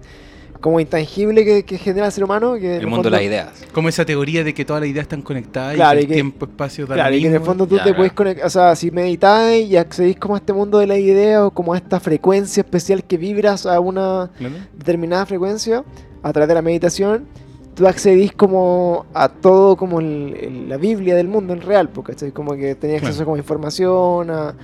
como 0.61 0.79
intangible 0.81 1.45
que, 1.45 1.63
que 1.63 1.77
genera 1.77 2.07
el 2.07 2.11
ser 2.11 2.23
humano. 2.25 2.55
Que 2.55 2.77
El 2.77 2.87
mundo 2.87 3.03
de 3.03 3.11
las 3.11 3.21
ideas. 3.21 3.65
Como 3.73 3.87
esa 3.87 4.03
teoría 4.05 4.43
de 4.43 4.53
que 4.53 4.65
todas 4.65 4.81
las 4.81 4.89
ideas 4.89 5.03
están 5.03 5.21
conectadas 5.21 5.75
Claro, 5.75 5.99
y 5.99 6.03
y 6.03 6.05
que 6.05 6.07
que- 6.07 6.13
el 6.15 6.17
tiempo, 6.25 6.45
espacio, 6.45 6.85
da 6.85 6.95
lo 6.95 7.01
Claro, 7.01 7.15
y 7.15 7.21
que 7.21 7.27
en 7.27 7.33
el 7.35 7.41
fondo 7.41 7.65
tú 7.65 7.75
Ya, 7.77 7.83
te 7.83 7.89
claro. 7.89 7.97
puedes 7.97 8.13
conectar, 8.13 8.45
o 8.45 8.49
sea, 8.49 8.75
si 8.75 8.91
meditáis 8.91 9.69
y 9.69 9.77
accedís 9.77 10.17
como 10.17 10.35
a 10.35 10.39
este 10.39 10.51
mundo 10.51 10.79
de 10.79 10.87
la 10.87 10.97
idea 10.97 11.45
o 11.45 11.51
como 11.51 11.73
a 11.73 11.77
esta 11.77 11.99
frecuencia 11.99 12.61
especial 12.61 13.03
que 13.05 13.17
vibras 13.17 13.65
a 13.65 13.79
una 13.79 14.31
Claro. 14.37 14.55
determinada 14.77 15.25
frecuencia 15.25 15.83
a 16.23 16.33
través 16.33 16.49
de 16.49 16.55
la 16.55 16.61
meditación, 16.61 17.25
tú 17.73 17.87
accedís 17.87 18.33
como 18.33 19.05
a 19.13 19.29
todo 19.29 19.77
como 19.77 20.01
el- 20.01 20.35
el- 20.41 20.67
la 20.67 20.75
Biblia 20.75 21.15
del 21.15 21.29
mundo 21.29 21.53
en 21.53 21.61
real, 21.61 21.87
porque 21.87 22.13
como 22.33 22.55
que 22.55 22.75
tenías 22.75 22.97
acceso 23.01 23.19
Claro. 23.19 23.25
como 23.27 23.35
a 23.35 23.39
información, 23.39 24.29
a, 24.29 24.55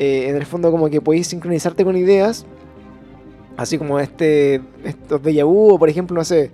eh, 0.00 0.28
en 0.30 0.34
el 0.36 0.46
fondo 0.46 0.70
como 0.72 0.88
que 0.90 1.00
podéis 1.00 1.26
sincronizarte 1.28 1.84
con 1.84 1.94
ideas, 1.96 2.44
así 3.56 3.76
como 3.78 4.00
este 4.00 4.60
estos 4.82 5.20
déjà 5.22 5.44
vu, 5.44 5.74
o 5.74 5.78
por 5.78 5.88
ejemplo, 5.90 6.16
no 6.16 6.24
sé, 6.24 6.50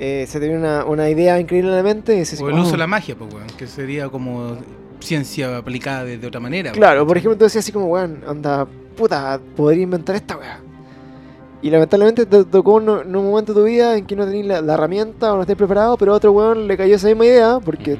eh, 0.00 0.24
se 0.28 0.40
te 0.40 0.46
viene 0.48 0.60
una, 0.60 0.84
una 0.84 1.08
idea 1.08 1.38
increíble 1.38 1.70
en 1.70 1.76
la 1.76 1.82
mente 1.84 2.14
y 2.16 2.18
dices, 2.18 2.40
O 2.40 2.48
el 2.48 2.56
"Oh". 2.58 2.62
uso 2.62 2.72
de 2.72 2.78
la 2.78 2.86
magia, 2.88 3.14
pues, 3.16 3.32
weón, 3.32 3.46
que 3.56 3.66
sería 3.68 4.08
como 4.08 4.56
ciencia 4.98 5.56
aplicada 5.56 6.04
de, 6.04 6.18
de 6.18 6.26
otra 6.26 6.40
manera. 6.40 6.72
Claro, 6.72 7.06
por 7.06 7.16
ejemplo, 7.16 7.38
tú 7.38 7.44
decías 7.44 7.64
así 7.64 7.70
como, 7.72 7.86
weón, 7.86 8.22
anda, 8.26 8.66
puta, 8.96 9.40
podría 9.56 9.84
inventar 9.84 10.16
esta 10.16 10.36
weá. 10.36 10.60
Y 11.62 11.70
lamentablemente 11.70 12.24
te 12.26 12.44
tocó 12.44 12.80
en 12.80 12.88
un 13.14 13.24
momento 13.30 13.52
de 13.54 13.60
tu 13.60 13.66
vida 13.66 13.96
en 13.96 14.06
que 14.06 14.16
no 14.16 14.24
tenías 14.24 14.46
la, 14.46 14.60
la 14.62 14.74
herramienta 14.74 15.32
o 15.32 15.36
no 15.36 15.42
estés 15.42 15.56
preparado, 15.56 15.96
pero 15.98 16.12
a 16.12 16.16
otro 16.16 16.32
weón 16.32 16.66
le 16.66 16.76
cayó 16.76 16.96
esa 16.96 17.06
misma 17.08 17.26
idea 17.26 17.60
porque. 17.64 17.98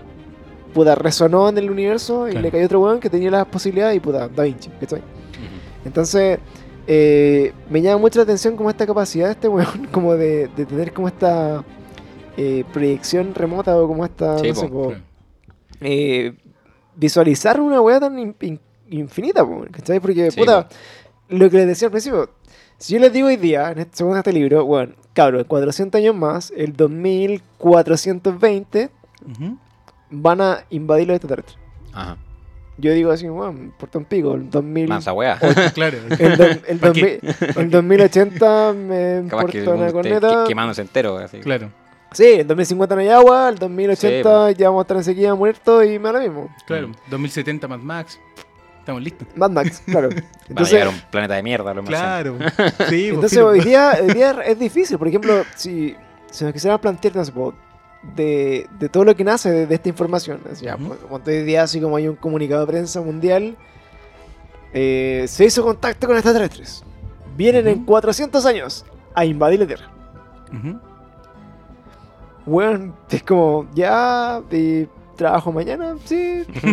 Puta, 0.72 0.94
resonó 0.94 1.48
en 1.48 1.58
el 1.58 1.70
universo 1.70 2.28
y 2.28 2.32
Claro. 2.32 2.42
le 2.44 2.50
cayó 2.50 2.64
otro 2.66 2.80
weón 2.80 3.00
que 3.00 3.10
tenía 3.10 3.30
las 3.30 3.46
posibilidades 3.46 3.96
y 3.96 4.00
puta, 4.00 4.28
Da 4.28 4.44
Vinci, 4.44 4.70
¿cachai? 4.80 5.00
Ujú. 5.00 5.06
Entonces, 5.84 6.38
eh, 6.86 7.52
me 7.68 7.82
llama 7.82 7.98
mucho 7.98 8.18
la 8.18 8.24
atención 8.24 8.56
como 8.56 8.70
esta 8.70 8.86
capacidad 8.86 9.26
de 9.26 9.32
este 9.32 9.48
weón, 9.48 9.86
como 9.92 10.14
de, 10.14 10.48
de 10.56 10.66
tener 10.66 10.92
como 10.92 11.08
esta 11.08 11.64
eh, 12.36 12.64
proyección 12.72 13.34
remota 13.34 13.76
o 13.76 13.86
como 13.86 14.04
esta, 14.04 14.38
Sí, 14.38 14.48
no 14.48 14.54
sé, 14.54 14.70
eh, 15.82 16.34
visualizar 16.96 17.60
una 17.60 17.80
weá 17.80 18.00
tan 18.00 18.18
in- 18.18 18.36
in- 18.40 18.60
infinita, 18.90 19.46
¿cachai? 19.70 20.00
Porque, 20.00 20.30
Sí, 20.30 20.40
puta, 20.40 20.68
lo 21.28 21.48
que 21.50 21.58
les 21.58 21.66
decía 21.68 21.86
al 21.86 21.92
principio, 21.92 22.30
si 22.78 22.94
yo 22.94 23.00
les 23.00 23.12
digo 23.12 23.28
hoy 23.28 23.36
día, 23.36 23.70
en 23.72 23.78
este, 23.80 23.98
según 23.98 24.16
este 24.16 24.32
libro, 24.32 24.64
bueno, 24.64 24.94
cabrón, 25.12 25.44
400 25.46 25.98
años 25.98 26.14
más, 26.14 26.52
el 26.56 26.72
2420, 26.74 28.90
Ujú. 29.30 29.56
Van 30.10 30.40
a 30.40 30.64
invadir 30.70 31.06
los 31.08 31.16
extraterrestres. 31.16 31.58
Ajá. 31.92 32.16
Yo 32.78 32.92
digo 32.94 33.10
así, 33.10 33.28
bueno, 33.28 33.52
me 33.52 33.64
importa 33.64 33.98
un 33.98 34.06
pico, 34.06 34.34
el 34.34 34.48
2000... 34.48 34.88
Mansa 34.88 35.12
wea. 35.12 35.38
Claro. 35.74 35.98
El, 36.18 36.36
do- 36.38 36.44
el, 36.66 36.78
¿Pa' 36.78 36.86
2000 36.88 37.20
el 37.56 37.70
2080 37.70 38.72
me 38.72 39.16
importa 39.22 39.70
una 39.74 39.92
corneta. 39.92 40.42
que- 40.44 40.48
quemándose 40.48 40.80
entero. 40.82 41.18
Así. 41.18 41.40
Claro, 41.40 41.70
Sí, 42.12 42.24
el 42.40 42.46
2050 42.46 42.94
no 42.96 43.00
hay 43.02 43.08
agua, 43.08 43.50
el 43.50 43.56
2080 43.58 44.48
Sí, 44.48 44.54
ya 44.58 44.68
vamos 44.68 44.80
a 44.80 44.82
estar 44.82 44.96
en 44.96 45.04
sequía 45.04 45.34
muertos 45.34 45.84
y 45.84 45.98
me 45.98 46.10
lo 46.10 46.18
mismo. 46.20 46.48
claro. 46.66 46.88
Mm. 46.88 46.92
2070 47.10 47.68
Mad 47.68 47.78
Max. 47.80 48.18
Estamos 48.80 49.02
listos. 49.02 49.28
Mad 49.36 49.50
Max, 49.50 49.82
claro. 49.84 50.08
Van 50.08 50.18
a 50.18 50.24
Entonces, 50.48 50.72
llegar 50.72 50.86
a 50.88 50.90
un 50.90 51.00
planeta 51.10 51.34
de 51.34 51.42
mierda. 51.42 51.74
Lo 51.74 51.84
Claro. 51.84 52.36
Sí, 52.88 53.10
pues, 53.10 53.10
Entonces 53.10 53.38
hoy 53.38 53.60
día, 53.60 53.98
hoy 54.02 54.12
día 54.14 54.30
es 54.44 54.58
difícil. 54.58 54.98
Por 54.98 55.06
ejemplo, 55.06 55.44
si, 55.54 55.94
si 56.30 56.44
nos 56.44 56.52
quisiéramos 56.54 56.80
plantear 56.80 57.14
no 57.14 57.24
sé, 57.24 57.32
de, 58.16 58.66
de 58.78 58.88
todo 58.88 59.04
lo 59.04 59.14
que 59.14 59.24
nace 59.24 59.50
de, 59.50 59.66
de 59.66 59.74
esta 59.74 59.88
información. 59.88 60.40
así, 60.50 60.64
ya, 60.64 60.76
Ujú. 60.76 60.88
pues, 60.88 61.00
como 61.00 61.20
hoy 61.24 61.42
día, 61.44 61.62
así 61.62 61.80
como 61.80 61.96
hay 61.96 62.08
un 62.08 62.16
comunicado 62.16 62.62
de 62.62 62.66
prensa 62.72 63.00
mundial, 63.00 63.56
eh, 64.72 65.24
se 65.28 65.44
hizo 65.44 65.62
contacto 65.62 66.06
con 66.06 66.16
extraterrestres. 66.16 66.82
Vienen 67.36 67.66
en 67.68 67.78
Ujú. 67.78 67.86
400 67.86 68.44
años 68.46 68.84
a 69.14 69.24
invadir 69.24 69.60
la 69.60 69.66
Tierra. 69.66 69.90
Ujú. 70.52 70.78
Bueno, 72.46 72.94
es 73.10 73.22
como, 73.22 73.68
ya, 73.74 74.42
eh, 74.50 74.86
trabajo 75.16 75.52
mañana, 75.52 75.96
sí. 76.04 76.44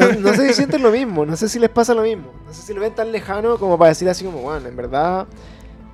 No, 0.00 0.12
no 0.20 0.34
sé 0.34 0.48
si 0.48 0.54
sienten 0.54 0.82
lo 0.82 0.90
mismo, 0.90 1.26
no 1.26 1.36
sé 1.36 1.48
si 1.48 1.58
les 1.58 1.68
pasa 1.70 1.92
lo 1.94 2.02
mismo. 2.02 2.32
No 2.46 2.52
sé 2.54 2.62
si 2.62 2.72
lo 2.72 2.80
ven 2.80 2.94
tan 2.94 3.12
lejano 3.12 3.58
como 3.58 3.76
para 3.76 3.90
decir 3.90 4.08
así 4.08 4.24
como, 4.24 4.38
bueno, 4.40 4.66
en 4.68 4.76
verdad, 4.76 5.26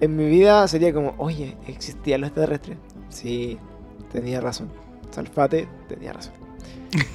en 0.00 0.16
mi 0.16 0.26
vida 0.28 0.66
sería 0.68 0.92
como, 0.92 1.14
oye, 1.18 1.56
¿existían 1.66 2.20
los 2.20 2.28
extraterrestres? 2.28 2.78
Sí, 3.09 3.59
tenía 4.12 4.40
razón. 4.40 4.68
Salfate 5.11 5.68
tenía 5.88 6.12
razón. 6.12 6.34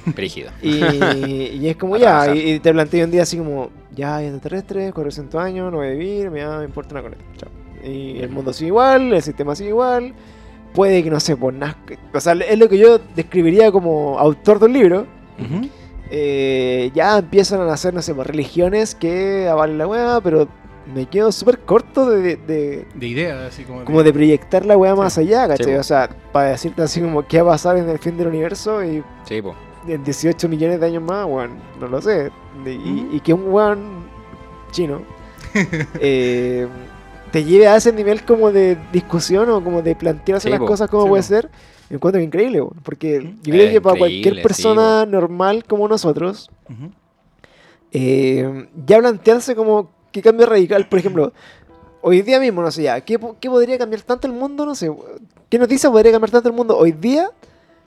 Brígido. 0.14 0.50
Y, 0.62 0.78
y 0.78 1.68
es 1.68 1.76
como 1.76 1.96
ya, 1.98 2.34
y, 2.34 2.52
y 2.54 2.58
te 2.60 2.72
planteo 2.72 3.04
un 3.04 3.10
día 3.10 3.22
así 3.22 3.36
como, 3.38 3.70
ya 3.94 4.16
hay 4.16 4.26
extraterrestres, 4.26 4.92
400 4.92 5.40
años, 5.40 5.70
no 5.70 5.78
voy 5.78 5.88
a 5.88 5.90
vivir, 5.90 6.30
me, 6.30 6.40
da- 6.40 6.58
me 6.58 6.64
importa 6.64 6.94
una 6.94 7.02
coleta. 7.02 7.22
Chao. 7.36 7.50
Y 7.84 8.18
el 8.18 8.30
mundo 8.30 8.52
sigue 8.52 8.68
igual, 8.68 9.12
el 9.12 9.22
sistema 9.22 9.54
sigue 9.54 9.70
igual. 9.70 10.14
Puede 10.74 11.02
que 11.04 11.10
no 11.10 11.20
sé, 11.20 11.36
por 11.36 11.52
nada. 11.54 11.76
que- 11.86 11.98
O 12.12 12.20
sea, 12.20 12.32
es 12.32 12.58
lo 12.58 12.68
que 12.68 12.78
yo 12.78 12.98
describiría 13.14 13.70
como 13.70 14.18
autor 14.18 14.58
de 14.58 14.66
un 14.66 14.72
libro. 14.72 15.06
Eh, 16.10 16.90
ya 16.94 17.18
empiezan 17.18 17.60
a 17.60 17.66
nacer, 17.66 17.94
no 17.94 18.02
sé, 18.02 18.14
por 18.14 18.26
religiones 18.26 18.94
que 18.94 19.48
avalen 19.48 19.78
la 19.78 19.86
weá, 19.86 20.20
pero 20.22 20.48
me 20.92 21.06
quedo 21.06 21.32
súper 21.32 21.60
corto 21.60 22.10
de, 22.10 22.36
de- 22.36 22.86
De 22.94 23.06
idea, 23.06 23.46
así 23.46 23.64
como. 23.64 23.84
como 23.84 24.02
de 24.02 24.12
proyectar 24.12 24.66
la 24.66 24.76
weá 24.76 24.94
más 24.94 25.16
allá, 25.18 25.48
¿cachai? 25.48 25.76
o 25.76 25.82
sea, 25.82 26.08
para 26.32 26.50
decirte 26.50 26.82
así 26.82 27.00
como 27.00 27.26
qué 27.26 27.40
va 27.42 27.52
a 27.52 27.54
pasar 27.54 27.76
en 27.76 27.88
el 27.88 27.98
fin 27.98 28.16
del 28.16 28.28
universo 28.28 28.84
y 28.84 29.02
Sí, 29.24 29.40
po. 29.40 29.54
en 29.88 30.04
18 30.04 30.48
millones 30.48 30.80
de 30.80 30.86
años 30.86 31.02
más, 31.02 31.26
weón, 31.26 31.52
no 31.80 31.86
lo 31.88 32.00
sé. 32.02 32.30
De- 32.64 32.74
y, 32.74 33.20
que 33.20 33.32
un 33.32 33.48
weón 33.52 34.04
chino 34.70 35.02
eh, 36.00 36.66
te 37.32 37.44
lleve 37.44 37.66
a 37.68 37.76
ese 37.76 37.92
nivel 37.92 38.24
como 38.24 38.52
de 38.52 38.76
discusión 38.92 39.48
o 39.50 39.62
como 39.62 39.82
de 39.82 39.94
plantearse 39.96 40.48
Sí, 40.48 40.50
las 40.50 40.60
po. 40.60 40.66
cosas 40.66 40.88
como 40.90 41.04
Sí, 41.04 41.08
puede 41.08 41.22
po. 41.22 41.28
ser, 41.28 41.50
me 41.90 41.96
encuentro 41.96 42.20
increíble, 42.20 42.60
weón, 42.60 42.76
porque 42.82 43.34
yo 43.42 43.52
creo 43.52 43.64
Es 43.66 43.72
que 43.72 43.80
para 43.80 43.98
cualquier 43.98 44.34
sí, 44.36 44.40
persona 44.42 45.06
normal 45.06 45.64
como 45.64 45.88
nosotros, 45.88 46.50
eh, 47.92 48.68
ya 48.86 48.98
plantearse 48.98 49.54
como 49.54 49.90
qué 50.14 50.22
cambio 50.22 50.46
radical, 50.46 50.86
por 50.88 51.00
ejemplo, 51.00 51.32
hoy 52.00 52.22
día 52.22 52.38
mismo, 52.38 52.62
no 52.62 52.70
sé 52.70 52.84
ya, 52.84 53.00
¿qué, 53.00 53.18
qué 53.40 53.50
podría 53.50 53.76
cambiar 53.76 54.02
tanto 54.02 54.28
el 54.28 54.32
mundo? 54.32 54.64
No 54.64 54.76
sé, 54.76 54.88
¿qué 55.48 55.58
noticia 55.58 55.90
podría 55.90 56.12
cambiar 56.12 56.30
tanto 56.30 56.48
el 56.48 56.54
mundo 56.54 56.78
hoy 56.78 56.92
día 56.92 57.28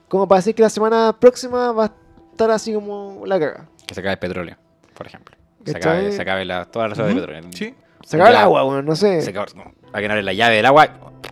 como 0.08 0.28
para 0.28 0.40
decir 0.40 0.54
que 0.54 0.60
la 0.60 0.68
semana 0.68 1.16
próxima 1.18 1.72
va 1.72 1.86
a 1.86 1.92
estar 2.32 2.50
así 2.50 2.74
como 2.74 3.22
la 3.24 3.40
caga? 3.40 3.66
Que 3.86 3.94
se 3.94 4.00
acabe 4.00 4.12
el 4.12 4.18
petróleo, 4.18 4.56
por 4.92 5.06
ejemplo. 5.06 5.34
Se 5.64 5.76
acabe, 5.76 6.12
se 6.12 6.20
acabe 6.20 6.44
la, 6.44 6.66
toda 6.66 6.84
la 6.84 6.88
reserva 6.90 7.10
Ujú. 7.10 7.20
de 7.20 7.26
petróleo. 7.26 7.50
Sí. 7.54 7.74
Se 8.04 8.16
acaba 8.16 8.30
el 8.30 8.36
agua, 8.36 8.64
weón, 8.64 8.84
no 8.84 8.94
sé. 8.94 9.22
Se 9.22 9.30
acabó, 9.30 9.46
no, 9.56 9.72
hay 9.92 10.02
que 10.04 10.10
abrir 10.10 10.24
la 10.24 10.32
llave 10.34 10.56
del 10.56 10.66
agua, 10.66 10.88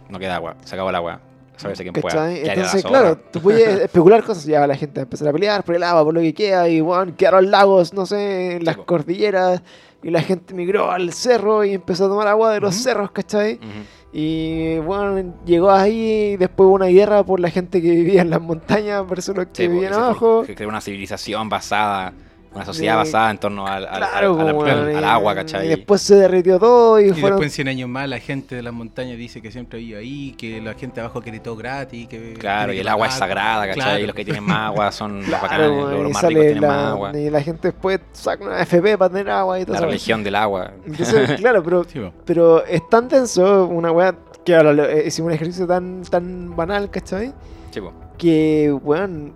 no 0.08 0.18
queda 0.18 0.36
agua. 0.36 0.56
Se 0.64 0.74
acabó 0.74 0.88
el 0.88 0.96
agua. 0.96 1.20
Sabes 1.56 1.78
quién 1.80 1.92
pueda. 1.92 2.14
¿Cachai? 2.14 2.34
¿Qué 2.34 2.40
haría 2.50 2.54
la 2.54 2.54
Entonces, 2.54 2.84
claro, 2.84 3.16
tú 3.32 3.40
puedes 3.40 3.80
especular 3.82 4.22
cosas. 4.24 4.44
Ya 4.44 4.66
la 4.66 4.76
gente 4.76 5.00
a 5.00 5.02
empezar 5.04 5.28
a 5.28 5.32
pelear 5.32 5.64
por 5.64 5.74
el 5.74 5.82
agua, 5.82 6.04
por 6.04 6.14
lo 6.14 6.20
que 6.20 6.34
queda. 6.34 6.68
Y, 6.68 6.80
weón, 6.80 7.12
quedaron 7.12 7.50
lagos, 7.50 7.92
no 7.94 8.06
sé, 8.06 8.56
en 8.56 8.64
las 8.64 8.76
cordilleras. 8.76 9.62
Y 10.02 10.10
la 10.10 10.22
gente 10.22 10.54
migró 10.54 10.90
al 10.90 11.12
cerro 11.12 11.64
y 11.64 11.72
empezó 11.74 12.04
a 12.06 12.08
tomar 12.08 12.28
agua 12.28 12.52
de 12.52 12.60
los 12.60 12.74
Ujú. 12.74 12.84
cerros, 12.84 13.10
¿cachai? 13.10 13.54
Ujú. 13.54 13.66
Y, 14.12 14.78
bueno, 14.78 15.34
llegó 15.44 15.70
ahí. 15.70 16.32
Y 16.32 16.36
después 16.36 16.66
hubo 16.66 16.74
una 16.74 16.86
guerra 16.86 17.24
por 17.24 17.40
la 17.40 17.50
gente 17.50 17.82
que 17.82 17.90
vivía 17.90 18.22
en 18.22 18.30
las 18.30 18.40
montañas 18.40 19.06
versus 19.08 19.36
los 19.36 19.46
que 19.46 19.62
Sí, 19.64 19.68
vivían 19.68 19.92
se 19.94 19.98
abajo. 19.98 20.44
cre- 20.44 20.54
Creó 20.54 20.68
una 20.68 20.80
civilización 20.80 21.48
basada, 21.48 22.12
una 22.56 22.64
sociedad 22.64 22.94
De- 22.94 22.98
basada 22.98 23.30
en 23.30 23.38
torno 23.38 23.66
al, 23.66 23.86
al, 23.86 23.96
Claro, 23.98 24.40
al- 24.40 24.48
al- 24.48 24.54
po, 24.54 24.64
al- 24.64 24.76
weón, 24.84 24.96
al 24.96 25.02
y- 25.02 25.06
agua, 25.06 25.34
¿cachai? 25.34 25.66
Y 25.66 25.68
después 25.70 26.02
se 26.02 26.16
derritió 26.16 26.58
todo 26.58 27.00
y, 27.00 27.04
Y 27.04 27.10
fueron. 27.10 27.30
después 27.38 27.46
en 27.46 27.50
100 27.50 27.68
años 27.68 27.88
más 27.88 28.08
la 28.08 28.18
gente 28.18 28.54
de 28.56 28.62
las 28.62 28.72
montañas 28.72 29.16
dice 29.18 29.40
que 29.40 29.50
siempre 29.52 29.78
vive 29.78 29.98
ahí, 29.98 30.32
que 30.38 30.60
la 30.60 30.74
gente 30.74 31.00
abajo 31.00 31.20
quiere 31.22 31.40
todo 31.40 31.56
gratis, 31.56 32.08
que 32.08 32.34
Claro, 32.34 32.72
y 32.72 32.78
el 32.78 32.88
agua 32.88 33.06
es 33.08 33.14
sagrada, 33.14 33.66
¿cachai? 33.66 33.74
Claro. 33.82 33.98
Y 34.00 34.06
los 34.06 34.14
que 34.16 34.24
tienen 34.24 34.44
más 34.44 34.58
agua 34.68 34.90
son 34.92 35.18
los 35.18 35.26
Claro, 35.28 35.42
bacanes, 35.42 35.68
los, 35.70 35.92
y 35.92 36.02
los 36.02 36.12
más 36.12 36.22
ricos 36.24 36.42
tienen 36.44 36.60
la, 36.62 36.68
más 36.68 36.84
agua. 36.92 37.18
Y 37.18 37.30
la 37.30 37.42
gente 37.42 37.68
después 37.68 38.00
saca 38.12 38.44
una 38.44 38.60
FP 38.62 38.98
para 38.98 39.10
tener 39.10 39.30
agua 39.30 39.60
y 39.60 39.64
todo 39.64 39.74
La 39.74 39.80
religión 39.80 40.24
del 40.24 40.34
agua. 40.34 40.72
Entonces, 40.86 41.32
claro, 41.40 41.62
pero 41.62 41.84
Sí. 41.84 42.00
Pero 42.24 42.64
es 42.64 42.88
tan 42.88 43.08
denso 43.08 43.66
una 43.66 43.92
weá 43.92 44.14
que 44.44 44.54
ahora 44.56 44.72
lo- 44.72 44.84
eh, 44.84 45.04
hicimos 45.06 45.28
un 45.28 45.34
ejercicio 45.34 45.66
tan, 45.66 46.02
tan 46.02 46.54
banal, 46.56 46.90
¿cachai? 46.90 47.32
Sí. 47.70 47.80
Que, 48.18 48.72
weón, 48.82 49.34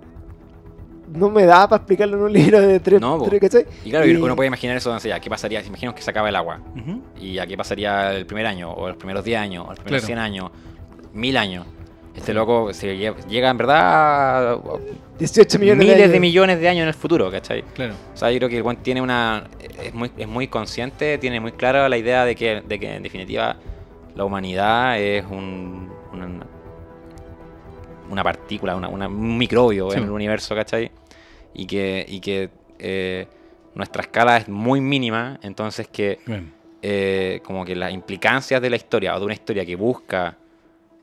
no 1.12 1.30
me 1.30 1.44
da 1.44 1.68
para 1.68 1.78
explicarlo 1.80 2.16
en 2.16 2.22
un 2.24 2.32
libro 2.32 2.60
de 2.60 2.80
tres, 2.80 3.00
No, 3.00 3.20
tres, 3.22 3.40
¿cachai? 3.40 3.66
Y 3.84 3.90
claro, 3.90 4.06
Y- 4.06 4.16
uno 4.16 4.34
puede 4.36 4.48
imaginar 4.48 4.76
eso, 4.76 4.96
¿qué 5.20 5.30
pasaría? 5.30 5.60
Si 5.62 5.68
imaginamos 5.68 5.96
que 5.96 6.02
se 6.02 6.10
acaba 6.10 6.28
el 6.28 6.36
agua. 6.36 6.60
¿Y 7.20 7.38
a 7.38 7.46
qué 7.46 7.56
pasaría 7.56 8.12
el 8.14 8.26
primer 8.26 8.46
año? 8.46 8.72
¿O 8.72 8.88
los 8.88 8.96
primeros 8.96 9.24
10 9.24 9.38
años? 9.40 9.64
¿O 9.66 9.70
los 9.70 9.78
primeros 9.80 10.04
Claro. 10.04 10.06
100 10.06 10.18
años? 10.18 10.50
¿Mil 11.12 11.36
años? 11.36 11.66
Este 12.14 12.34
loco 12.34 12.72
se 12.74 12.96
lle- 12.96 13.14
llega 13.28 13.50
en 13.50 13.56
verdad 13.56 14.54
a 14.54 14.60
18 15.18 15.58
millones 15.60 15.78
miles 15.78 15.96
de, 15.96 16.02
de, 16.02 16.04
años. 16.10 16.20
millones 16.20 16.60
de 16.60 16.68
años 16.68 16.82
en 16.82 16.88
el 16.88 16.94
futuro, 16.94 17.30
¿cachai? 17.30 17.62
Claro. 17.74 17.94
O 18.12 18.16
sea, 18.16 18.30
yo 18.32 18.38
creo 18.38 18.48
que 18.48 18.56
el 18.56 18.62
buen 18.64 18.78
tiene 18.78 19.00
una. 19.00 19.44
Es 19.82 19.94
muy, 19.94 20.10
es 20.18 20.26
muy 20.26 20.48
consciente, 20.48 21.18
tiene 21.18 21.38
muy 21.40 21.52
clara 21.52 21.88
la 21.88 21.96
idea 21.96 22.24
de 22.24 22.34
que, 22.34 22.62
de 22.66 22.78
que 22.80 22.96
en 22.96 23.02
definitiva 23.04 23.56
la 24.16 24.24
humanidad 24.24 24.98
es 25.00 25.24
un. 25.24 25.88
Una, 26.12 26.28
una 28.10 28.24
partícula, 28.24 28.74
una- 28.76 28.88
una- 28.88 29.06
un 29.08 29.38
microbio 29.38 29.90
Sí. 29.92 29.98
en 29.98 30.04
el 30.04 30.10
universo, 30.10 30.54
¿cachai? 30.54 30.90
Y 31.54 31.66
que, 31.66 32.04
y 32.08 32.20
que 32.20 32.50
eh, 32.78 33.26
nuestra 33.74 34.02
escala 34.02 34.36
es 34.36 34.48
muy 34.48 34.80
mínima, 34.80 35.38
entonces 35.42 35.88
que 35.88 36.18
eh, 36.82 37.40
como 37.44 37.64
que 37.64 37.76
las 37.76 37.92
implicancias 37.92 38.62
de 38.62 38.70
la 38.70 38.76
historia 38.76 39.16
o 39.16 39.18
de 39.18 39.24
una 39.24 39.34
historia 39.34 39.66
que 39.66 39.76
busca 39.76 40.38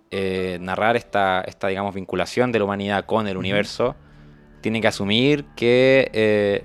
eh, 0.09 0.57
narrar 0.61 0.95
esta, 0.95 1.41
esta, 1.41 1.67
digamos, 1.67 1.93
vinculación 1.93 2.51
de 2.51 2.59
la 2.59 2.65
humanidad 2.65 3.05
con 3.05 3.27
el 3.27 3.37
universo, 3.37 3.95
tiene 4.61 4.81
que 4.81 4.87
asumir 4.87 5.45
que 5.55 6.63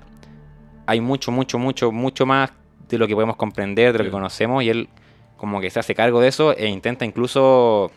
hay 0.85 1.01
mucho, 1.01 1.31
mucho, 1.31 1.59
mucho, 1.59 1.91
mucho 1.91 2.25
más 2.25 2.51
de 2.89 2.97
lo 2.97 3.07
que 3.07 3.13
podemos 3.13 3.35
comprender, 3.35 3.93
de 3.93 3.99
lo 3.99 4.05
que 4.05 4.11
conocemos, 4.11 4.63
y 4.63 4.69
él 4.69 4.89
como 5.37 5.59
que 5.59 5.69
se 5.69 5.79
hace 5.79 5.95
cargo 5.95 6.21
de 6.21 6.29
eso 6.29 6.55
e 6.55 6.67
intenta 6.67 7.05
incluso, 7.05 7.91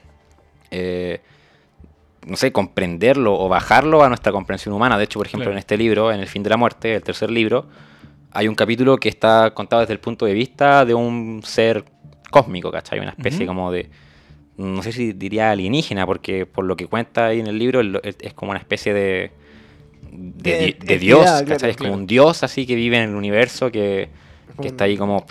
eh, 0.71 1.21
no 2.27 2.37
sé, 2.37 2.53
comprenderlo 2.53 3.39
o 3.39 3.49
bajarlo 3.49 4.03
a 4.03 4.09
nuestra 4.09 4.33
comprensión 4.33 4.75
humana. 4.75 4.99
De 4.99 5.05
hecho, 5.05 5.19
por 5.19 5.27
ejemplo, 5.27 5.45
Claro. 5.45 5.53
en 5.53 5.59
este 5.59 5.77
libro, 5.79 6.13
en 6.13 6.21
El 6.21 6.27
fin 6.27 6.43
de 6.43 6.51
la 6.51 6.57
muerte, 6.57 6.95
el 6.95 7.03
tercer 7.03 7.31
libro, 7.31 7.67
hay 8.33 8.49
un 8.49 8.55
capítulo 8.55 8.97
que 8.99 9.09
está 9.09 9.53
contado 9.55 9.81
desde 9.81 9.95
el 9.95 10.01
punto 10.01 10.27
de 10.27 10.35
vista 10.35 10.85
de 10.85 10.93
un 10.93 11.41
ser 11.45 11.85
cósmico, 12.31 12.71
¿cachai? 12.71 12.99
Una 12.99 13.11
especie 13.11 13.47
como 13.47 13.71
de, 13.73 13.89
no 14.59 14.83
sé 14.83 14.93
si 14.93 15.13
diría 15.13 15.53
alienígena, 15.53 16.05
porque 16.05 16.45
por 16.47 16.65
lo 16.65 16.77
que 16.77 16.87
cuenta 16.87 17.27
ahí 17.27 17.41
en 17.41 17.47
el 17.47 17.59
libro, 17.59 17.81
es, 18.03 18.35
como 18.35 18.51
una 18.51 18.59
especie 18.59 18.93
de, 18.93 19.31
de, 20.11 20.51
De 20.51 20.59
di- 20.59 20.73
de 20.73 20.95
entidad, 20.95 20.99
dios, 20.99 21.23
claro, 21.25 21.47
¿cachai? 21.47 21.71
Es 21.71 21.77
claro. 21.77 21.93
como 21.93 22.01
un 22.03 22.07
dios 22.07 22.43
así 22.43 22.67
que 22.67 22.75
vive 22.75 22.97
en 22.99 23.11
el 23.11 23.15
universo, 23.17 23.71
que, 23.71 24.09
que 24.61 24.69
está 24.69 24.85
ahí 24.85 24.97
como 24.97 25.25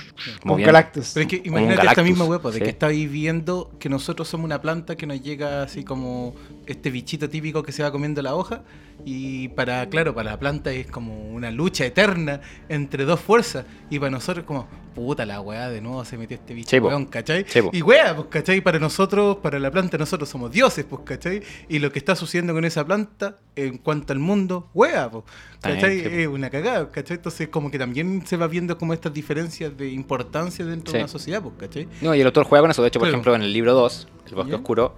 moviendo. 0.44 0.72
Galactus. 0.72 1.12
Pero 1.14 1.24
es 1.24 1.30
que 1.30 1.40
un 1.42 1.46
imagínate 1.58 1.88
esta 1.88 2.04
misma 2.04 2.26
hueá, 2.26 2.40
po, 2.40 2.52
de 2.52 2.60
sí. 2.60 2.64
que 2.64 2.70
estáis 2.70 3.12
viendo 3.12 3.72
que 3.80 3.90
nosotros 3.90 4.28
somos 4.28 4.46
una 4.46 4.62
planta 4.62 4.96
que 4.96 5.06
nos 5.06 5.22
llega 5.22 5.64
así 5.64 5.84
como 5.84 6.34
este 6.68 6.90
bichito 6.90 7.30
típico 7.30 7.64
que 7.64 7.72
se 7.72 7.84
va 7.84 7.92
comiendo 7.92 8.22
la 8.22 8.36
hoja. 8.36 8.64
Y 9.06 9.50
para, 9.50 9.88
claro, 9.90 10.16
para 10.16 10.32
la 10.32 10.40
planta 10.40 10.72
es 10.72 10.88
como 10.88 11.30
una 11.30 11.52
lucha 11.52 11.86
eterna 11.86 12.42
entre 12.70 13.06
dos 13.06 13.20
fuerzas. 13.20 13.66
Y 13.90 14.00
para 14.00 14.12
nosotros 14.12 14.46
como, 14.46 14.68
puta 14.96 15.26
la 15.26 15.42
weá, 15.42 15.70
de 15.70 15.82
nuevo 15.82 16.04
se 16.06 16.18
metió 16.18 16.38
este 16.38 16.54
bicho, 16.54 16.76
weón, 16.78 17.06
¿cachai? 17.06 17.46
Y 17.74 17.82
weá, 17.82 18.16
pues, 18.16 18.28
¿cachai? 18.30 18.62
Para 18.62 18.80
nosotros, 18.80 19.38
para 19.38 19.60
la 19.60 19.70
planta, 19.70 19.98
nosotros 19.98 20.30
somos 20.30 20.52
dioses, 20.52 20.86
pues, 20.86 21.02
¿cachai? 21.04 21.44
Y 21.68 21.80
lo 21.80 21.92
que 21.92 22.00
está 22.00 22.16
sucediendo 22.16 22.54
con 22.54 22.64
esa 22.64 22.86
planta, 22.86 23.38
en 23.56 23.78
cuanto 23.78 24.14
al 24.14 24.20
mundo, 24.20 24.70
weá, 24.74 25.12
pues, 25.12 25.26
¿cachai? 25.62 26.00
Es 26.22 26.28
una 26.28 26.50
cagada, 26.50 26.90
¿cachai? 26.90 27.18
Entonces 27.18 27.50
como 27.50 27.70
que 27.70 27.78
también 27.78 28.26
se 28.26 28.38
va 28.38 28.48
viendo 28.48 28.78
como 28.78 28.94
estas 28.94 29.14
diferencias 29.14 29.78
de 29.78 29.90
importancia 29.90 30.66
dentro 30.66 30.94
de 30.94 31.00
una 31.00 31.08
sociedad, 31.08 31.44
pues, 31.44 31.56
¿cachai? 31.60 31.88
No, 32.02 32.16
y 32.16 32.22
el 32.22 32.26
autor 32.26 32.46
juega 32.46 32.62
con 32.62 32.72
eso. 32.72 32.82
De 32.82 32.88
hecho, 32.88 33.00
por 33.00 33.10
ejemplo, 33.10 33.36
en 33.36 33.42
el 33.42 33.52
libro 33.52 33.74
2, 33.74 34.08
El 34.28 34.36
Bosque 34.36 34.52
¿Ya? 34.52 34.58
Oscuro, 34.58 34.96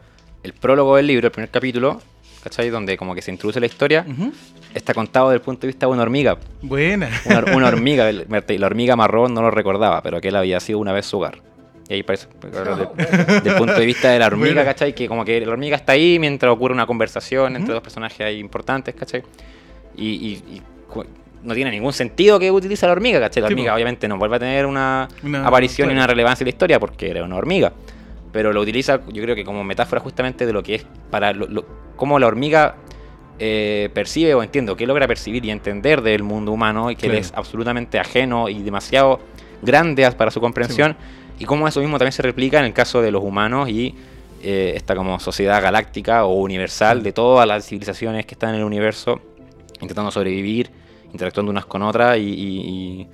el 0.47 0.53
prólogo 0.53 0.95
del 0.95 1.07
libro, 1.07 1.27
el 1.27 1.31
primer 1.31 1.49
capítulo, 1.49 2.01
¿cachai? 2.41 2.69
Donde 2.69 2.95
como 2.97 3.13
que 3.13 3.21
se 3.21 3.31
introduce 3.31 3.59
la 3.59 3.65
historia, 3.65 4.05
Ujú. 4.07 4.31
está 4.73 4.93
contado 4.93 5.27
desde 5.29 5.39
el 5.39 5.41
punto 5.41 5.61
de 5.61 5.67
vista 5.67 5.85
de 5.87 5.91
una 5.91 6.03
hormiga. 6.03 6.37
Buena. 6.61 7.09
Una, 7.25 7.43
una 7.55 7.67
hormiga, 7.69 8.09
el- 8.09 8.25
la 8.29 8.65
hormiga 8.65 8.95
marrón 8.95 9.33
no 9.33 9.41
lo 9.41 9.51
recordaba, 9.51 10.01
pero 10.01 10.21
que 10.21 10.29
él 10.29 10.35
había 10.37 10.59
sido 10.61 10.79
una 10.79 10.93
vez 10.93 11.05
su 11.05 11.17
hogar. 11.17 11.39
Y 11.89 11.93
ahí 11.95 12.03
parece, 12.03 12.27
del, 12.41 13.43
del 13.43 13.55
punto 13.55 13.73
de 13.79 13.85
vista 13.85 14.09
de 14.09 14.19
la 14.19 14.27
hormiga, 14.27 14.53
Bueno. 14.55 14.65
¿cachai? 14.65 14.93
Que 14.95 15.07
como 15.07 15.25
que 15.25 15.39
la 15.45 15.51
hormiga 15.51 15.75
está 15.75 15.91
ahí 15.93 16.17
mientras 16.19 16.51
ocurre 16.53 16.73
una 16.73 16.85
conversación 16.85 17.55
entre 17.55 17.65
Ujú. 17.65 17.73
dos 17.73 17.83
personajes 17.83 18.21
ahí 18.21 18.39
importantes, 18.39 18.95
¿cachai? 18.95 19.23
Y, 19.97 20.05
y- 20.07 20.43
y 20.55 20.61
no 21.43 21.53
tiene 21.53 21.71
ningún 21.71 21.93
sentido 21.93 22.39
que 22.39 22.49
utilice 22.51 22.85
la 22.85 22.91
hormiga, 22.93 23.19
¿cachai? 23.19 23.41
La 23.41 23.47
hormiga 23.47 23.73
obviamente 23.75 24.07
no 24.07 24.17
vuelve 24.17 24.35
a 24.37 24.39
tener 24.39 24.65
una, 24.65 25.07
Una- 25.23 25.45
aparición 25.47 25.87
y 25.89 25.91
claro. 25.91 25.99
una 26.03 26.07
relevancia 26.07 26.43
en 26.43 26.47
la 26.47 26.49
historia 26.49 26.79
porque 26.79 27.09
era 27.09 27.23
una 27.23 27.35
hormiga. 27.35 27.71
Pero 28.37 28.53
lo 28.53 28.61
utiliza, 28.61 28.99
yo 29.11 29.23
creo 29.23 29.35
que 29.35 29.43
como 29.43 29.63
metáfora 29.63 29.99
justamente 29.99 30.45
de 30.45 30.53
lo 30.53 30.61
que 30.61 30.75
es 30.75 30.85
para 31.09 31.33
lo, 31.33 31.47
lo- 31.47 31.65
cómo 31.95 32.19
la 32.19 32.27
hormiga 32.27 32.75
eh, 33.39 33.89
percibe 33.95 34.35
o 34.35 34.43
entiende, 34.43 34.71
o 34.71 34.75
que 34.75 34.85
logra 34.85 35.07
percibir 35.07 35.43
y 35.43 35.49
entender 35.49 36.03
del 36.03 36.21
mundo 36.21 36.51
humano 36.51 36.91
y 36.91 36.95
que 36.95 37.07
Claro. 37.07 37.17
es 37.19 37.33
absolutamente 37.35 37.97
ajeno 37.97 38.47
y 38.47 38.61
demasiado 38.61 39.19
grande 39.63 40.07
para 40.11 40.29
su 40.29 40.39
comprensión. 40.39 40.95
y 41.39 41.45
cómo 41.45 41.67
eso 41.67 41.79
mismo 41.79 41.97
también 41.97 42.11
se 42.11 42.21
replica 42.21 42.59
en 42.59 42.65
el 42.65 42.73
caso 42.73 43.01
de 43.01 43.09
los 43.09 43.23
humanos 43.23 43.69
y 43.69 43.95
eh, 44.43 44.73
esta 44.75 44.95
como 44.95 45.19
sociedad 45.19 45.59
galáctica 45.63 46.25
o 46.25 46.35
universal 46.35 47.01
de 47.01 47.11
todas 47.11 47.47
las 47.47 47.65
civilizaciones 47.65 48.27
que 48.27 48.35
están 48.35 48.49
en 48.51 48.57
el 48.57 48.63
universo 48.65 49.19
intentando 49.81 50.11
sobrevivir, 50.11 50.69
interactuando 51.11 51.51
unas 51.51 51.65
con 51.65 51.81
otras 51.81 52.17
y, 52.19 52.21
y- 52.21 52.61
y- 53.01 53.07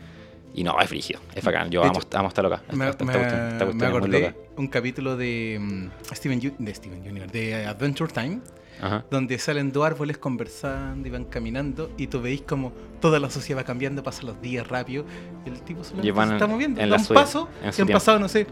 y 0.53 0.63
no, 0.63 0.79
es 0.79 0.87
frigio, 0.87 1.19
es 1.33 1.43
bacán. 1.43 1.69
Yo 1.71 1.83
amo, 1.83 1.99
hecho, 1.99 2.17
amo 2.17 2.27
esta 2.27 2.41
loca. 2.41 2.61
Me, 2.71 2.89
Esta- 2.89 3.03
esta 3.05 3.47
esta 3.49 3.65
me 3.73 3.85
acordé 3.85 4.19
loca. 4.21 4.35
un 4.57 4.67
capítulo 4.67 5.17
de 5.17 5.57
mm, 5.59 6.13
Steven, 6.15 6.55
de 6.59 6.75
Steven 6.75 7.01
Universe, 7.01 7.33
de 7.37 7.65
Adventure 7.65 8.11
Time, 8.13 8.39
Ajá. 8.81 9.03
donde 9.09 9.37
salen 9.39 9.71
dos 9.71 9.85
árboles 9.85 10.17
conversando 10.17 11.07
y 11.07 11.11
van 11.11 11.25
caminando 11.25 11.91
y 11.97 12.07
tú 12.07 12.21
veis 12.21 12.41
como 12.41 12.71
toda 13.01 13.19
la 13.19 13.29
sociedad 13.29 13.61
va 13.61 13.65
cambiando, 13.65 14.03
pasan 14.03 14.25
los 14.27 14.41
días 14.41 14.67
rápido 14.67 15.05
y 15.45 15.49
el 15.49 15.61
tipo 15.61 15.83
solamente 15.83 16.07
Y 16.07 16.11
van 16.11 16.27
se 16.29 16.33
está 16.35 16.47
moviendo, 16.47 16.81
en 16.81 16.89
da 16.89 16.97
un 16.97 17.03
suya, 17.03 17.19
paso 17.21 17.49
en 17.63 17.71
y 17.77 17.81
han 17.81 17.87
pasado, 17.87 18.19
no 18.19 18.27
sé, 18.27 18.45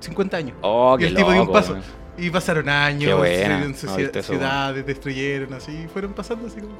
50 0.00 0.36
años. 0.36 0.56
Oh, 0.62 0.96
y 0.98 1.04
el 1.04 1.14
tipo 1.14 1.32
dio 1.32 1.42
un 1.42 1.52
paso. 1.52 1.72
weón. 1.72 1.84
Y 2.18 2.28
pasaron 2.30 2.68
años, 2.68 3.18
no 3.18 3.24
en 3.24 3.70
he 3.70 3.74
socie- 3.74 3.96
visto 4.02 4.18
eso, 4.18 4.32
weón. 4.32 4.42
ciudades, 4.42 4.86
destruyeron, 4.86 5.54
así, 5.54 5.86
fueron 5.92 6.12
pasando 6.12 6.46
así 6.48 6.60
como, 6.60 6.74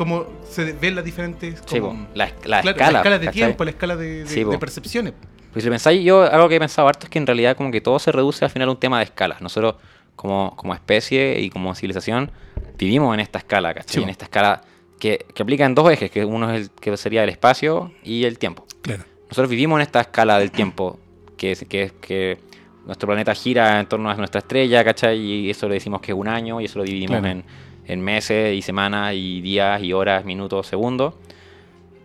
como 0.00 0.24
se 0.48 0.72
ven 0.72 0.94
las 0.94 1.04
diferentes 1.04 1.62
Sí, 1.66 1.78
como- 1.78 1.92
po, 2.06 2.08
la, 2.14 2.24
la 2.26 2.32
claro, 2.62 2.70
escala. 2.70 2.90
la 2.92 2.98
escala 3.00 3.18
de 3.18 3.26
¿cachai? 3.26 3.42
tiempo, 3.42 3.64
la 3.64 3.70
escala 3.70 3.96
de, 3.96 4.24
de- 4.24 4.26
Sí, 4.26 4.44
po. 4.44 4.50
de 4.52 4.58
percepciones. 4.58 5.12
Pues 5.52 5.62
si 5.62 5.68
pensáis, 5.68 6.02
yo 6.02 6.22
algo 6.22 6.48
que 6.48 6.56
he 6.56 6.58
pensado 6.58 6.88
harto 6.88 7.04
es 7.04 7.10
que 7.10 7.18
en 7.18 7.26
realidad 7.26 7.54
como 7.56 7.70
que 7.70 7.80
todo 7.82 7.98
se 7.98 8.10
reduce 8.12 8.42
al 8.44 8.50
final 8.50 8.68
a 8.68 8.72
un 8.72 8.78
tema 8.80 8.98
de 8.98 9.04
escalas. 9.04 9.42
Nosotros 9.42 9.74
como, 10.16 10.54
como 10.56 10.72
especie 10.74 11.38
y 11.40 11.50
como 11.50 11.74
civilización 11.74 12.30
vivimos 12.78 13.12
en 13.12 13.20
esta 13.20 13.38
escala, 13.40 13.74
¿cachai? 13.74 13.94
Sí. 13.96 14.02
En 14.02 14.08
esta 14.08 14.24
escala 14.24 14.62
que, 14.98 15.26
que 15.34 15.42
aplica 15.42 15.66
en 15.66 15.74
dos 15.74 15.90
ejes, 15.92 16.10
que 16.10 16.24
uno 16.24 16.50
es 16.54 16.62
el 16.62 16.70
que 16.70 16.96
sería 16.96 17.22
el 17.24 17.28
espacio 17.30 17.92
y 18.02 18.24
el 18.24 18.38
tiempo. 18.38 18.64
Claro. 18.80 19.04
Nosotros 19.28 19.50
vivimos 19.50 19.76
en 19.78 19.82
esta 19.82 20.00
escala 20.00 20.38
del 20.38 20.50
tiempo, 20.50 20.98
que 21.36 21.52
es 21.52 21.64
que, 21.68 21.82
es 21.82 21.92
que 21.92 22.38
nuestro 22.86 23.06
planeta 23.06 23.34
gira 23.34 23.78
en 23.80 23.86
torno 23.86 24.10
a 24.10 24.14
nuestra 24.14 24.38
estrella, 24.40 24.82
¿cachai? 24.82 25.18
Y 25.18 25.50
eso 25.50 25.68
le 25.68 25.74
decimos 25.74 26.00
que 26.00 26.12
es 26.12 26.18
un 26.18 26.26
año 26.28 26.60
y 26.60 26.64
eso 26.64 26.78
lo 26.78 26.84
dividimos 26.84 27.18
Claro. 27.20 27.28
en, 27.38 27.44
en 27.92 28.00
meses 28.00 28.54
y 28.56 28.62
semanas 28.62 29.14
y 29.14 29.40
días 29.40 29.82
y 29.82 29.92
horas, 29.92 30.24
minutos, 30.24 30.66
segundos. 30.66 31.14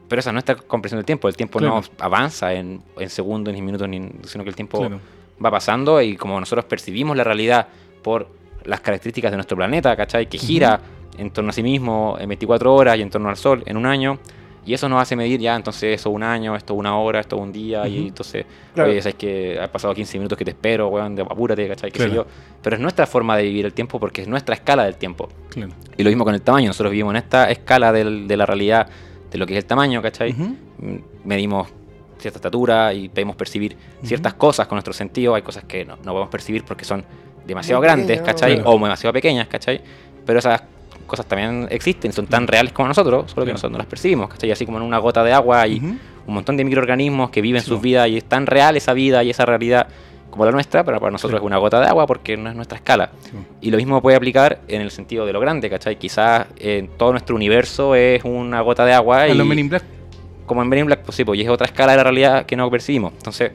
Pero 0.07 0.19
esa 0.19 0.31
no 0.31 0.39
es 0.39 0.45
nuestra 0.47 0.67
comprensión 0.67 0.99
del 0.99 1.05
tiempo. 1.05 1.27
El 1.27 1.35
tiempo 1.35 1.59
Claro. 1.59 1.75
no 1.81 1.83
avanza 1.99 2.53
en, 2.53 2.81
en 2.97 3.09
segundos 3.09 3.53
ni 3.53 3.61
minutos, 3.61 3.87
ni, 3.89 3.99
sino 4.23 4.43
que 4.43 4.49
el 4.49 4.55
tiempo 4.55 4.79
Claro. 4.79 4.99
va 5.43 5.51
pasando 5.51 6.01
y 6.01 6.15
como 6.15 6.39
nosotros 6.39 6.65
percibimos 6.65 7.17
la 7.17 7.23
realidad 7.23 7.67
por 8.03 8.27
las 8.65 8.81
características 8.81 9.31
de 9.31 9.37
nuestro 9.37 9.57
planeta, 9.57 9.95
¿cachai? 9.95 10.27
Que 10.27 10.37
gira 10.37 10.79
en 11.17 11.31
torno 11.31 11.49
a 11.49 11.53
sí 11.53 11.63
mismo 11.63 12.17
en 12.19 12.27
24 12.29 12.73
horas 12.73 12.97
y 12.97 13.01
en 13.01 13.09
torno 13.09 13.29
al 13.29 13.37
Sol 13.37 13.63
en 13.65 13.77
un 13.77 13.85
año. 13.85 14.19
Y 14.65 14.73
eso 14.73 14.89
nos 14.89 14.99
hace 15.01 15.15
medir 15.15 15.39
ya, 15.39 15.55
entonces 15.55 15.99
eso 15.99 16.09
un 16.09 16.23
año, 16.23 16.55
esto 16.55 16.73
una 16.73 16.97
hora, 16.97 17.19
esto 17.19 17.37
un 17.37 17.51
día, 17.51 17.87
y 17.87 18.07
entonces, 18.07 18.45
Claro. 18.73 18.89
oye, 18.89 18.99
sabes 19.01 19.15
que 19.15 19.59
ha 19.59 19.71
pasado 19.71 19.93
15 19.93 20.17
minutos 20.17 20.37
que 20.37 20.43
te 20.45 20.51
espero, 20.51 20.87
weón, 20.87 21.15
de- 21.15 21.21
apúrate, 21.21 21.67
¿cachai? 21.67 21.91
¿Qué 21.91 21.99
sé 21.99 22.05
Claro. 22.05 22.23
yo? 22.23 22.27
Pero 22.63 22.75
es 22.77 22.81
nuestra 22.81 23.05
forma 23.05 23.37
de 23.37 23.43
vivir 23.43 23.65
el 23.65 23.73
tiempo 23.73 23.99
porque 23.99 24.23
es 24.23 24.27
nuestra 24.27 24.55
escala 24.55 24.85
del 24.85 24.95
tiempo. 24.95 25.29
Claro. 25.49 25.71
Y 25.95 26.03
lo 26.03 26.09
mismo 26.09 26.25
con 26.25 26.33
el 26.33 26.41
tamaño, 26.41 26.67
nosotros 26.67 26.91
vivimos 26.91 27.11
en 27.11 27.17
esta 27.17 27.49
escala 27.51 27.91
del- 27.91 28.27
de 28.27 28.37
la 28.37 28.45
realidad 28.47 28.87
de 29.29 29.37
lo 29.37 29.45
que 29.45 29.53
es 29.53 29.59
el 29.59 29.65
tamaño, 29.65 30.01
¿cachai? 30.01 30.33
Mm, 30.33 30.97
medimos 31.25 31.67
cierta 32.17 32.39
estatura 32.39 32.91
y 32.93 33.09
podemos 33.09 33.35
percibir 33.35 33.77
ciertas 34.01 34.33
cosas 34.33 34.65
con 34.67 34.77
nuestro 34.77 34.93
sentido. 34.93 35.35
Hay 35.35 35.43
cosas 35.43 35.65
que 35.65 35.85
no, 35.85 35.97
no 35.97 36.11
podemos 36.11 36.29
percibir 36.29 36.63
porque 36.63 36.85
son 36.85 37.03
demasiado 37.45 37.79
Muy 37.81 37.85
grandes, 37.87 38.07
pequeño, 38.07 38.25
¿cachai? 38.25 38.55
claro. 38.55 38.69
O 38.71 38.73
demasiado 38.79 39.13
pequeñas, 39.13 39.47
¿cachai? 39.47 39.79
Pero 40.25 40.39
esas 40.39 40.63
cosas 41.05 41.25
también 41.25 41.67
existen, 41.71 42.11
son 42.13 42.27
tan 42.27 42.47
reales 42.47 42.73
como 42.73 42.87
nosotros, 42.87 43.31
solo 43.31 43.45
que 43.45 43.51
nosotros 43.51 43.71
no 43.71 43.77
las 43.77 43.87
percibimos, 43.87 44.29
¿cachai? 44.29 44.51
Así 44.51 44.65
como 44.65 44.77
en 44.77 44.83
una 44.83 44.97
gota 44.99 45.23
de 45.23 45.33
agua 45.33 45.61
hay 45.61 45.77
un 45.79 46.33
montón 46.33 46.57
de 46.57 46.63
microorganismos 46.65 47.29
que 47.29 47.41
viven 47.41 47.61
Sí, 47.61 47.67
sus 47.69 47.81
vidas 47.81 48.07
y 48.09 48.17
es 48.17 48.23
tan 48.25 48.45
real 48.45 48.75
esa 48.77 48.93
vida 48.93 49.23
y 49.23 49.29
esa 49.29 49.45
realidad 49.45 49.87
como 50.29 50.43
la 50.45 50.51
nuestra, 50.51 50.83
pero 50.83 50.99
para 50.99 51.11
nosotros 51.11 51.39
Sí. 51.39 51.43
es 51.43 51.47
una 51.47 51.57
gota 51.57 51.79
de 51.79 51.87
agua 51.87 52.05
porque 52.07 52.35
no 52.35 52.49
es 52.49 52.55
nuestra 52.55 52.77
escala. 52.77 53.11
Sí. 53.21 53.31
Y 53.61 53.71
lo 53.71 53.77
mismo 53.77 54.01
puede 54.01 54.17
aplicar 54.17 54.59
en 54.67 54.81
el 54.81 54.91
sentido 54.91 55.25
de 55.25 55.31
lo 55.31 55.39
grande, 55.39 55.69
¿cachai? 55.69 55.97
Quizás 55.97 56.47
en 56.57 56.89
todo 56.89 57.11
nuestro 57.11 57.35
universo 57.35 57.95
es 57.95 58.23
una 58.25 58.59
gota 58.61 58.83
de 58.85 58.93
agua 58.93 59.27
y 59.29 59.33
los 59.33 59.47
Men 59.47 59.59
in 59.59 59.69
Black. 59.69 59.83
como 60.45 60.61
en 60.61 60.67
Men 60.67 60.79
in 60.79 60.85
Black, 60.87 61.03
pues 61.03 61.15
sí, 61.15 61.23
pues, 61.23 61.39
y 61.39 61.43
es 61.43 61.49
otra 61.49 61.65
escala 61.67 61.91
de 61.93 61.97
la 61.97 62.03
realidad 62.03 62.45
que 62.45 62.55
no 62.57 62.69
percibimos. 62.69 63.13
Entonces, 63.17 63.51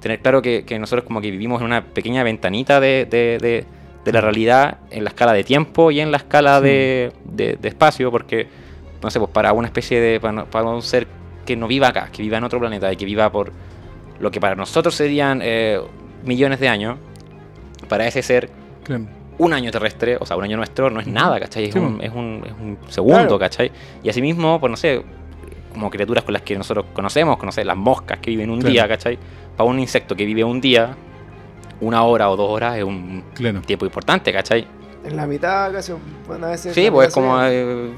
tener 0.00 0.20
claro 0.20 0.40
que, 0.40 0.64
que 0.64 0.78
nosotros 0.78 1.04
como 1.04 1.20
que 1.20 1.30
vivimos 1.30 1.60
en 1.60 1.66
una 1.66 1.84
pequeña 1.84 2.22
ventanita 2.22 2.78
de, 2.80 3.06
de- 3.10 3.38
de- 3.40 3.64
de 4.04 4.12
la 4.12 4.20
realidad 4.20 4.78
en 4.90 5.04
la 5.04 5.10
escala 5.10 5.32
de 5.32 5.44
tiempo 5.44 5.90
y 5.90 6.00
en 6.00 6.10
la 6.10 6.16
escala 6.18 6.58
Sí. 6.58 6.64
de, 6.64 7.12
de- 7.24 7.56
de 7.60 7.68
espacio, 7.68 8.10
porque, 8.10 8.48
no 9.02 9.10
sé, 9.10 9.18
pues 9.18 9.30
para 9.30 9.52
una 9.52 9.66
especie 9.68 10.00
de, 10.00 10.20
para, 10.20 10.64
un 10.68 10.82
ser 10.82 11.06
que 11.44 11.56
no 11.56 11.66
viva 11.68 11.88
acá, 11.88 12.08
que 12.12 12.22
viva 12.22 12.38
en 12.38 12.44
otro 12.44 12.58
planeta 12.58 12.92
y 12.92 12.96
que 12.96 13.04
viva 13.04 13.30
por 13.30 13.52
lo 14.20 14.30
que 14.30 14.40
para 14.40 14.54
nosotros 14.54 14.94
serían 14.94 15.40
eh, 15.42 15.80
millones 16.24 16.60
de 16.60 16.68
años, 16.68 16.98
para 17.88 18.06
ese 18.06 18.22
ser 18.22 18.50
Claro. 18.84 19.04
un 19.38 19.52
año 19.52 19.70
terrestre, 19.70 20.16
o 20.20 20.24
sea, 20.26 20.36
un 20.36 20.44
año 20.44 20.56
nuestro, 20.56 20.90
no 20.90 21.00
es 21.00 21.06
nada, 21.06 21.38
¿cachai? 21.40 21.64
Es, 21.66 21.72
Sí, 21.74 21.78
un, 21.78 21.98
po. 21.98 22.02
es, 22.02 22.10
un, 22.12 22.42
es 22.46 22.52
un 22.52 22.78
segundo, 22.88 23.14
Claro. 23.20 23.38
¿cachai? 23.38 23.70
Y 24.02 24.08
asimismo, 24.08 24.58
pues 24.60 24.70
no 24.70 24.76
sé, 24.76 25.02
como 25.72 25.88
criaturas 25.90 26.24
con 26.24 26.32
las 26.34 26.42
que 26.42 26.56
nosotros 26.56 26.86
conocemos, 26.92 27.36
conocemos 27.38 27.66
las 27.66 27.76
moscas 27.76 28.18
que 28.18 28.30
viven 28.30 28.50
un 28.50 28.60
Claro. 28.60 28.72
día, 28.72 28.88
¿cachai? 28.88 29.18
Para 29.56 29.68
un 29.68 29.78
insecto 29.78 30.14
que 30.16 30.24
vive 30.24 30.42
un 30.44 30.60
día, 30.60 30.94
una 31.80 32.02
hora 32.04 32.30
o 32.30 32.36
dos 32.36 32.48
horas 32.50 32.76
es 32.78 32.84
un 32.84 33.24
Claro. 33.34 33.60
tiempo 33.62 33.84
importante, 33.86 34.32
¿cachai? 34.32 34.66
En 35.04 35.16
la 35.16 35.26
mitad, 35.26 35.72
casi, 35.72 35.92
bueno, 36.26 36.46
a 36.46 36.50
veces. 36.50 36.74
Sí, 36.74 36.88
pues 36.90 37.08
es 37.08 37.14
como 37.14 37.38
eh, 37.42 37.90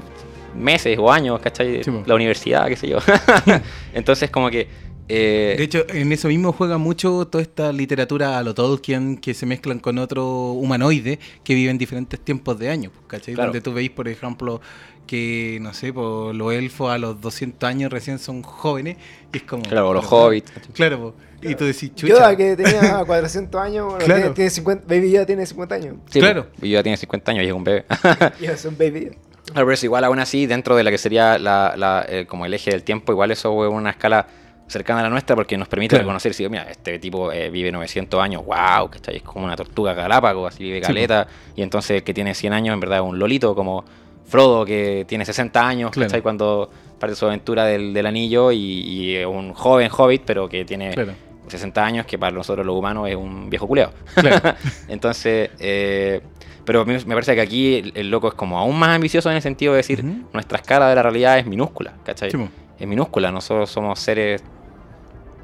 meses 0.55 0.97
o 0.99 1.11
años, 1.11 1.39
¿cachai? 1.41 1.83
Sí, 1.83 1.91
po. 1.91 2.03
la 2.05 2.15
universidad, 2.15 2.67
qué 2.67 2.75
sé 2.77 2.87
yo. 2.87 2.99
Entonces, 3.93 4.29
como 4.29 4.49
que... 4.49 4.67
eh, 5.09 5.55
De 5.57 5.63
hecho, 5.65 5.85
en 5.89 6.11
eso 6.13 6.29
mismo 6.29 6.53
juega 6.53 6.77
mucho 6.77 7.27
toda 7.27 7.41
esta 7.41 7.73
literatura 7.73 8.37
a 8.37 8.43
lo 8.43 8.53
Tolkien 8.53 9.17
que 9.17 9.33
se 9.33 9.45
mezclan 9.45 9.79
con 9.79 9.97
otro 9.97 10.51
humanoide 10.53 11.19
que 11.43 11.53
vive 11.55 11.71
en 11.71 11.77
diferentes 11.77 12.19
tiempos 12.21 12.57
de 12.57 12.69
años, 12.69 12.93
pues, 12.95 13.05
¿cachai? 13.07 13.33
Claro. 13.33 13.47
Donde 13.49 13.61
tú 13.61 13.73
veis, 13.73 13.89
por 13.91 14.07
ejemplo, 14.07 14.61
que, 15.05 15.57
no 15.61 15.73
sé, 15.73 15.91
pues, 15.93 16.35
los 16.35 16.53
elfos 16.53 16.91
a 16.91 16.97
los 16.97 17.19
200 17.21 17.67
años 17.67 17.91
recién 17.91 18.19
son 18.19 18.41
jóvenes 18.41 18.97
y 19.33 19.37
es 19.37 19.43
como... 19.43 19.63
claro, 19.63 19.93
los 19.93 20.05
hobbits. 20.11 20.51
Claro, 20.73 21.15
pues, 21.41 21.51
y 21.51 21.55
tú 21.55 21.65
decís, 21.65 21.93
chucha. 21.93 22.13
Yoda, 22.13 22.35
que 22.37 22.55
tenía 22.55 23.03
400 23.05 23.61
años, 23.61 23.85
bueno, 23.85 24.05
Claro. 24.05 24.21
tiene, 24.21 24.35
tiene 24.35 24.49
50, 24.49 24.85
Baby 24.87 25.11
Yoda 25.11 25.25
tiene 25.25 25.45
50 25.45 25.75
años. 25.75 25.95
Sí, 26.09 26.19
Claro. 26.19 26.47
pues, 26.51 26.63
y 26.63 26.69
yo 26.71 26.79
ya 26.79 26.83
tiene 26.83 26.97
50 26.97 27.31
años 27.31 27.43
y 27.43 27.47
es 27.47 27.53
un 27.53 27.63
bebé. 27.63 27.85
Y 28.39 28.45
es 28.45 28.63
un 28.65 28.77
Baby 28.77 29.05
Yoda. 29.05 29.15
Claro, 29.45 29.65
pero 29.67 29.71
es 29.73 29.83
igual 29.83 30.03
aún 30.05 30.19
así, 30.19 30.45
dentro 30.45 30.75
de 30.77 30.83
la 30.83 30.89
que 30.91 30.97
sería 30.97 31.37
la, 31.37 31.73
la, 31.75 32.05
eh, 32.07 32.25
como 32.25 32.45
el 32.45 32.53
eje 32.53 32.71
del 32.71 32.83
tiempo, 32.83 33.11
igual 33.11 33.29
eso 33.31 33.65
es 33.65 33.71
una 33.71 33.89
escala 33.89 34.25
cercana 34.67 35.01
a 35.01 35.03
la 35.03 35.09
nuestra 35.09 35.35
porque 35.35 35.57
nos 35.57 35.67
permite 35.67 35.89
Claro. 35.95 36.03
reconocer, 36.05 36.33
si 36.33 36.47
mira, 36.47 36.63
este 36.71 36.97
tipo 36.97 37.29
eh, 37.33 37.49
vive 37.49 37.69
900 37.69 38.19
años, 38.21 38.43
wow, 38.45 38.89
¿cachai? 38.89 39.17
Es 39.17 39.21
como 39.23 39.43
una 39.45 39.57
tortuga 39.57 39.93
galápago, 39.93 40.47
así 40.47 40.63
vive 40.63 40.77
Sí, 40.79 40.83
caleta, 40.87 41.27
y 41.57 41.61
entonces 41.61 41.97
el 41.97 42.03
que 42.03 42.13
tiene 42.13 42.33
100 42.33 42.53
años 42.53 42.73
en 42.73 42.79
verdad 42.79 42.99
es 42.99 43.03
un 43.03 43.19
lolito, 43.19 43.53
como, 43.53 43.83
Frodo 44.25 44.65
que 44.65 45.05
tiene 45.07 45.25
60 45.25 45.67
años, 45.67 45.91
Claro. 45.91 46.07
¿cachai? 46.07 46.21
Cuando 46.21 46.69
parte 46.99 47.15
su 47.15 47.25
aventura 47.25 47.65
del, 47.65 47.93
del 47.93 48.05
anillo 48.05 48.51
y, 48.51 49.17
un 49.25 49.53
joven 49.53 49.89
hobbit, 49.95 50.23
pero 50.25 50.47
que 50.49 50.65
tiene 50.65 50.91
Claro. 50.91 51.13
60 51.47 51.85
años, 51.85 52.05
que 52.05 52.17
para 52.17 52.31
nosotros 52.31 52.65
los 52.65 52.75
humanos 52.75 53.09
es 53.09 53.15
un 53.15 53.49
viejo 53.49 53.67
culeado. 53.67 53.91
Claro. 54.15 54.55
Entonces, 54.87 55.49
eh, 55.59 56.21
pero 56.65 56.81
a 56.81 56.85
mí 56.85 56.93
me 57.05 57.13
parece 57.15 57.35
que 57.35 57.41
aquí 57.41 57.75
el, 57.75 57.91
el 57.95 58.09
loco 58.09 58.29
es 58.29 58.33
como 58.33 58.57
aún 58.57 58.79
más 58.79 58.89
ambicioso 58.89 59.29
en 59.29 59.35
el 59.35 59.41
sentido 59.41 59.73
de 59.73 59.77
decir, 59.77 60.03
nuestra 60.31 60.57
escala 60.59 60.87
de 60.89 60.95
la 60.95 61.03
realidad 61.03 61.37
es 61.37 61.45
minúscula, 61.45 61.93
¿cachai? 62.05 62.31
Es 62.79 62.87
minúscula, 62.87 63.31
nosotros 63.31 63.69
somos 63.69 63.99
seres 63.99 64.41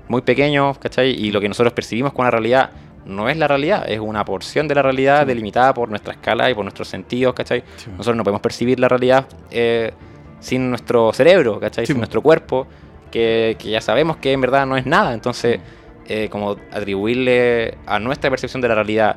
muy 0.08 0.22
pequeños, 0.22 0.78
¿cachai? 0.80 1.12
Y 1.12 1.32
lo 1.32 1.42
que 1.42 1.50
nosotros 1.50 1.74
percibimos 1.74 2.14
con 2.14 2.26
la 2.26 2.32
realidad 2.32 2.72
no 3.10 3.28
es 3.30 3.38
la 3.38 3.48
realidad, 3.48 3.86
es 3.90 4.00
una 4.00 4.24
porción 4.24 4.68
de 4.68 4.76
la 4.76 4.82
realidad 4.82 5.22
Sí. 5.22 5.28
delimitada 5.28 5.74
por 5.74 5.90
nuestra 5.90 6.14
escala 6.14 6.50
y 6.50 6.54
por 6.54 6.64
nuestros 6.64 6.88
sentidos, 6.88 7.34
¿cachai? 7.34 7.64
Sí. 7.78 7.90
Nosotros 7.92 8.16
no 8.16 8.24
podemos 8.24 8.42
percibir 8.42 8.80
la 8.80 8.88
realidad 8.88 9.26
eh, 9.52 9.92
sin 10.40 10.70
nuestro 10.70 11.12
cerebro, 11.14 11.60
¿cachai? 11.60 11.86
Sí, 11.86 11.92
sin 11.94 11.98
nuestro 12.00 12.22
cuerpo, 12.22 12.68
que, 13.12 13.56
que 13.60 13.70
ya 13.72 13.82
sabemos 13.82 14.18
que 14.18 14.32
en 14.32 14.42
verdad 14.42 14.66
no 14.66 14.78
es 14.78 14.86
nada. 14.86 15.14
Entonces, 15.14 15.60
eh, 16.08 16.30
como 16.30 16.56
atribuirle 16.72 17.78
a 17.86 18.00
nuestra 18.00 18.30
percepción 18.30 18.62
de 18.62 18.68
la 18.68 18.76
realidad 18.76 19.16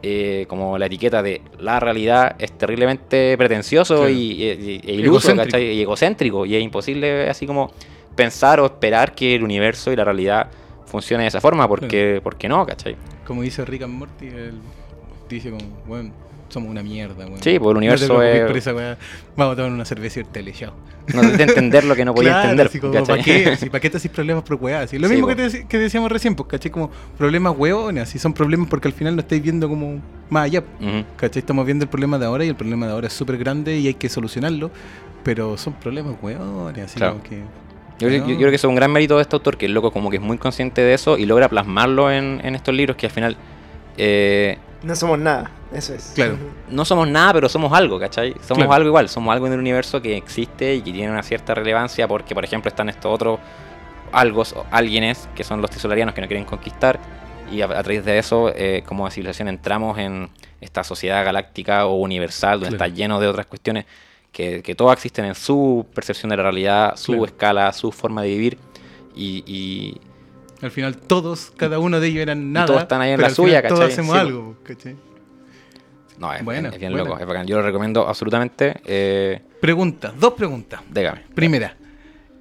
eh, 0.00 0.46
como 0.48 0.78
la 0.78 0.86
etiqueta 0.86 1.24
de 1.24 1.42
la 1.58 1.80
realidad 1.80 2.36
es 2.38 2.52
terriblemente 2.52 3.36
pretencioso 3.36 3.96
Claro. 3.96 4.10
y, 4.10 4.14
y- 4.44 4.80
y- 4.84 4.90
e 4.90 4.92
iluso, 4.94 5.30
Egocéntrico. 5.32 5.44
¿cachai? 5.44 5.72
Y 5.72 5.80
egocéntrico. 5.82 6.46
Y 6.46 6.54
es 6.54 6.62
imposible 6.62 7.28
así 7.28 7.46
como 7.48 7.72
pensar 8.14 8.60
o 8.60 8.66
esperar 8.66 9.12
que 9.16 9.34
el 9.34 9.42
universo 9.42 9.90
y 9.92 9.96
la 9.96 10.04
realidad 10.04 10.46
funcione 10.86 11.24
de 11.24 11.28
esa 11.28 11.40
forma, 11.40 11.66
porque, 11.66 12.20
porque 12.22 12.48
no, 12.48 12.64
¿cachai? 12.64 12.94
Como 13.28 13.42
dice 13.42 13.64
Rick 13.64 13.82
and 13.82 13.94
Morty, 13.94 14.26
él 14.26 14.54
dice 15.28 15.50
como, 15.50 15.64
bueno, 15.86 16.10
somos 16.48 16.70
una 16.70 16.82
mierda, 16.82 17.26
weón. 17.26 17.42
Sí, 17.42 17.58
pues 17.58 17.70
el 17.72 17.76
universo 17.76 18.08
no 18.14 18.22
es- 18.22 18.40
por. 18.46 18.96
Vamos 19.36 19.52
a 19.52 19.56
tomar 19.56 19.70
una 19.70 19.84
cerveza 19.84 20.20
y 20.20 20.24
tele, 20.24 20.52
chao. 20.52 20.72
No 21.14 21.20
te 21.22 21.36
de 21.38 21.42
entender 21.44 21.84
lo 21.84 21.94
que 21.94 22.04
no 22.04 22.14
podía 22.14 22.30
Claro, 22.42 22.50
entender. 22.50 23.04
¿para 23.06 23.22
qué? 23.22 23.46
Así, 23.52 23.68
¿Para 23.70 23.80
qué 23.80 23.90
te 23.90 23.96
haces 23.98 24.10
problemas 24.10 24.42
por 24.44 24.56
weá? 24.56 24.80
Así, 24.80 24.98
lo 24.98 25.08
Sí, 25.08 25.14
mismo 25.14 25.26
que, 25.28 25.36
te 25.36 25.66
que 25.66 25.78
decíamos 25.78 26.10
recién, 26.10 26.34
pues, 26.34 26.48
¿cachai? 26.48 26.70
Como 26.70 26.90
problemas 27.16 27.54
hueones, 27.56 28.02
así 28.04 28.18
son 28.18 28.32
problemas 28.32 28.68
porque 28.68 28.88
al 28.88 28.94
final 28.94 29.14
no 29.14 29.20
estáis 29.20 29.42
viendo 29.42 29.68
como 29.68 30.00
más 30.30 30.44
allá. 30.46 30.60
Ujú. 30.80 31.04
¿Cachai? 31.16 31.40
Estamos 31.40 31.64
viendo 31.66 31.84
el 31.84 31.88
problema 31.90 32.18
de 32.18 32.26
ahora 32.26 32.44
y 32.44 32.48
el 32.48 32.56
problema 32.56 32.86
de 32.86 32.92
ahora 32.92 33.06
es 33.08 33.12
súper 33.12 33.36
grande 33.38 33.78
y 33.78 33.86
hay 33.86 33.94
que 33.94 34.08
solucionarlo, 34.08 34.70
pero 35.22 35.56
son 35.58 35.74
problemas 35.74 36.14
hueones, 36.22 36.84
así 36.86 36.96
Claro. 36.96 37.14
como 37.14 37.24
que... 37.24 37.42
Yo, 37.98 38.08
creo- 38.08 38.20
yo- 38.26 38.28
yo 38.32 38.36
creo 38.36 38.50
que 38.50 38.56
eso 38.56 38.66
es 38.68 38.70
un 38.70 38.76
gran 38.76 38.92
mérito 38.92 39.16
de 39.16 39.22
este 39.22 39.34
autor, 39.36 39.56
que 39.56 39.66
el 39.66 39.72
loco 39.74 39.90
como 39.90 40.10
que 40.10 40.16
es 40.16 40.22
muy 40.22 40.38
consciente 40.38 40.82
de 40.82 40.94
eso 40.94 41.18
y 41.18 41.26
logra 41.26 41.48
plasmarlo 41.48 42.10
en, 42.12 42.40
en 42.44 42.54
estos 42.54 42.74
libros 42.74 42.96
que 42.96 43.06
al 43.06 43.12
final 43.12 43.36
eh, 43.96 44.58
No 44.82 44.94
somos 44.94 45.18
nada, 45.18 45.50
eso 45.72 45.94
es. 45.94 46.12
Claro. 46.14 46.36
no 46.70 46.84
somos 46.84 47.08
nada, 47.08 47.32
pero 47.32 47.48
somos 47.48 47.72
algo, 47.72 47.98
¿cachai? 47.98 48.32
Somos 48.46 48.58
Claro. 48.58 48.72
algo 48.74 48.88
igual, 48.88 49.08
somos 49.08 49.32
algo 49.32 49.46
en 49.48 49.54
el 49.54 49.58
universo 49.58 50.00
que 50.00 50.16
existe 50.16 50.76
y 50.76 50.82
que 50.82 50.92
tiene 50.92 51.10
una 51.10 51.22
cierta 51.24 51.54
relevancia 51.54 52.06
porque, 52.06 52.34
por 52.34 52.44
ejemplo, 52.44 52.68
están 52.68 52.88
estos 52.88 53.12
otros 53.12 53.40
algos 54.12 54.52
o 54.52 54.64
alguienes 54.70 55.28
que 55.34 55.42
son 55.44 55.60
los 55.60 55.70
tisolarianos 55.70 56.14
que 56.14 56.20
no 56.20 56.28
quieren 56.28 56.44
conquistar 56.46 56.98
y 57.50 57.60
a, 57.62 57.64
a 57.66 57.82
través 57.82 58.04
de 58.04 58.18
eso, 58.18 58.52
eh, 58.54 58.82
como 58.86 59.10
civilización, 59.10 59.48
entramos 59.48 59.98
en 59.98 60.28
esta 60.60 60.84
sociedad 60.84 61.24
galáctica 61.24 61.86
o 61.86 61.96
universal 61.96 62.60
donde 62.60 62.76
Claro. 62.76 62.84
está 62.90 62.96
lleno 62.96 63.18
de 63.20 63.26
otras 63.26 63.46
cuestiones 63.46 63.84
que, 64.32 64.62
que 64.62 64.74
todas 64.74 64.94
existen 64.96 65.24
en 65.24 65.34
su 65.34 65.86
percepción 65.94 66.30
de 66.30 66.36
la 66.36 66.42
realidad, 66.44 66.96
su 66.96 67.12
Claro. 67.12 67.24
escala, 67.26 67.72
su 67.72 67.90
forma 67.92 68.22
de 68.22 68.28
vivir 68.28 68.58
y, 69.16 69.42
y- 69.46 70.00
Al 70.62 70.70
final 70.70 70.96
todos, 70.96 71.52
cada 71.56 71.78
uno 71.78 71.98
de 72.00 72.08
ellos 72.08 72.22
eran 72.22 72.52
nada. 72.52 72.66
todos 72.66 72.82
están 72.82 73.00
ahí 73.00 73.10
en 73.10 73.16
pero 73.16 73.28
la 73.28 73.34
suya, 73.34 73.66
Todos 73.66 73.84
hacemos 73.84 74.12
Sí, 74.14 74.18
algo, 74.20 74.56
¿cachai? 74.62 74.96
no, 76.18 76.32
es, 76.34 76.44
Bueno, 76.44 76.68
es 76.70 76.78
bien 76.78 76.92
bueno. 76.92 77.08
loco, 77.08 77.20
es 77.20 77.26
bacán. 77.26 77.46
Yo 77.46 77.56
lo 77.56 77.62
recomiendo 77.62 78.06
absolutamente. 78.08 78.80
Eh, 78.84 79.40
Preguntas, 79.60 80.12
dos 80.18 80.34
preguntas. 80.34 80.80
dígame. 80.90 81.22
Primera, 81.34 81.76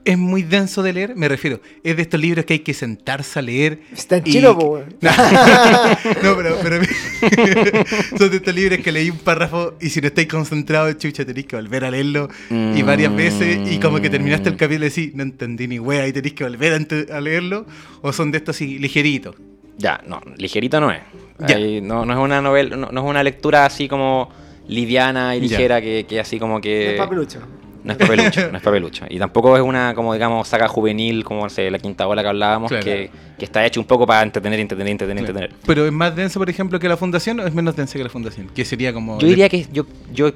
¿es 0.08 0.18
muy 0.18 0.42
denso 0.44 0.82
de 0.82 0.94
leer? 0.94 1.16
Me 1.16 1.28
refiero, 1.28 1.60
¿es 1.84 1.96
de 1.96 2.02
estos 2.02 2.20
libros 2.20 2.46
que 2.46 2.54
hay 2.54 2.60
que 2.60 2.74
sentarse 2.74 3.38
a 3.40 3.42
leer? 3.42 3.80
Está 3.92 4.18
en 4.18 4.24
y- 4.26 4.32
chino, 4.32 4.58
po, 4.58 4.66
weón. 4.68 4.96
No, 6.24 6.36
pero, 6.36 6.58
pero 6.64 6.82
son 8.18 8.30
de 8.30 8.38
estos 8.38 8.56
libros 8.56 8.80
que 8.80 8.92
leí 8.92 9.10
un 9.10 9.18
párrafo 9.18 9.74
y 9.82 9.90
si 9.90 10.02
no 10.02 10.08
estáis 10.08 10.28
concentrados, 10.28 10.98
chucha, 10.98 11.26
tenéis 11.26 11.46
que 11.48 11.56
volver 11.56 11.86
a 11.86 11.92
leerlo 11.92 12.30
y 12.50 12.82
varias 12.82 13.16
veces 13.16 13.72
y 13.72 13.80
como 13.80 14.00
que 14.00 14.10
terminaste 14.10 14.50
el 14.50 14.56
Mm. 14.56 14.58
capítulo 14.58 14.86
y 14.86 14.90
decís, 14.90 15.12
no 15.16 15.24
entendí 15.24 15.68
ni 15.68 15.80
wea 15.80 16.08
y 16.08 16.14
tenéis 16.14 16.34
que 16.34 16.44
volver 16.44 16.86
a, 17.12 17.22
leerlo 17.22 17.66
o 18.02 18.12
son 18.14 18.32
de 18.32 18.38
estos 18.40 18.56
así 18.56 18.80
ligeritos. 18.80 19.36
Ya, 19.78 20.02
no, 20.08 20.22
ligerito 20.38 20.80
no 20.80 20.92
es. 20.92 21.02
Ya. 21.48 21.56
Ahí 21.58 21.82
no, 21.82 22.06
no 22.06 22.14
es 22.14 22.20
una 22.20 22.42
novela, 22.42 22.76
no, 22.76 22.90
no 22.92 23.02
es 23.04 23.08
una 23.10 23.24
lectura 23.24 23.66
así 23.66 23.88
como 23.88 24.30
liviana 24.68 25.36
y 25.36 25.42
ligera 25.42 25.80
que, 25.82 26.06
que 26.10 26.20
así 26.20 26.40
como 26.40 26.56
No 26.56 26.62
que. 26.62 26.94
es 26.94 26.98
papelucho. 26.98 27.40
No 27.84 27.92
es 27.94 27.98
papelucho, 27.98 28.52
no 28.52 28.58
es 28.58 28.64
papelucho. 28.64 29.06
Y 29.10 29.20
tampoco 29.20 29.56
es 29.56 29.64
una, 29.64 29.94
como 29.94 30.14
digamos, 30.14 30.48
saga 30.48 30.68
juvenil, 30.68 31.24
como 31.24 31.44
no 31.44 31.50
sé, 31.50 31.70
la 31.72 31.80
quinta 31.80 32.08
ola 32.08 32.22
que 32.22 32.28
hablábamos, 32.30 32.70
Claro. 32.70 32.84
que, 32.84 33.10
que 33.38 33.46
está 33.46 33.66
hecho 33.66 33.80
un 33.80 33.86
poco 33.86 34.06
para 34.06 34.24
entretener, 34.24 34.60
entretener, 34.60 34.92
entretener, 34.92 35.24
Claro. 35.26 35.40
entretener. 35.40 35.66
Pero 35.66 35.86
es 35.86 35.92
más 35.92 36.16
denso, 36.16 36.40
por 36.40 36.50
ejemplo, 36.50 36.80
que 36.80 36.90
la 36.90 36.98
fundación 36.98 37.40
o 37.40 37.48
es 37.48 37.54
menos 37.54 37.76
denso 37.76 37.94
que 37.98 38.04
la 38.04 38.10
fundación? 38.10 38.48
Que 38.54 38.66
sería 38.66 38.92
como... 38.94 39.20
Yo 39.20 39.28
diría 39.28 39.48
que 39.50 39.66
yo, 39.72 39.86
yo, 40.14 40.32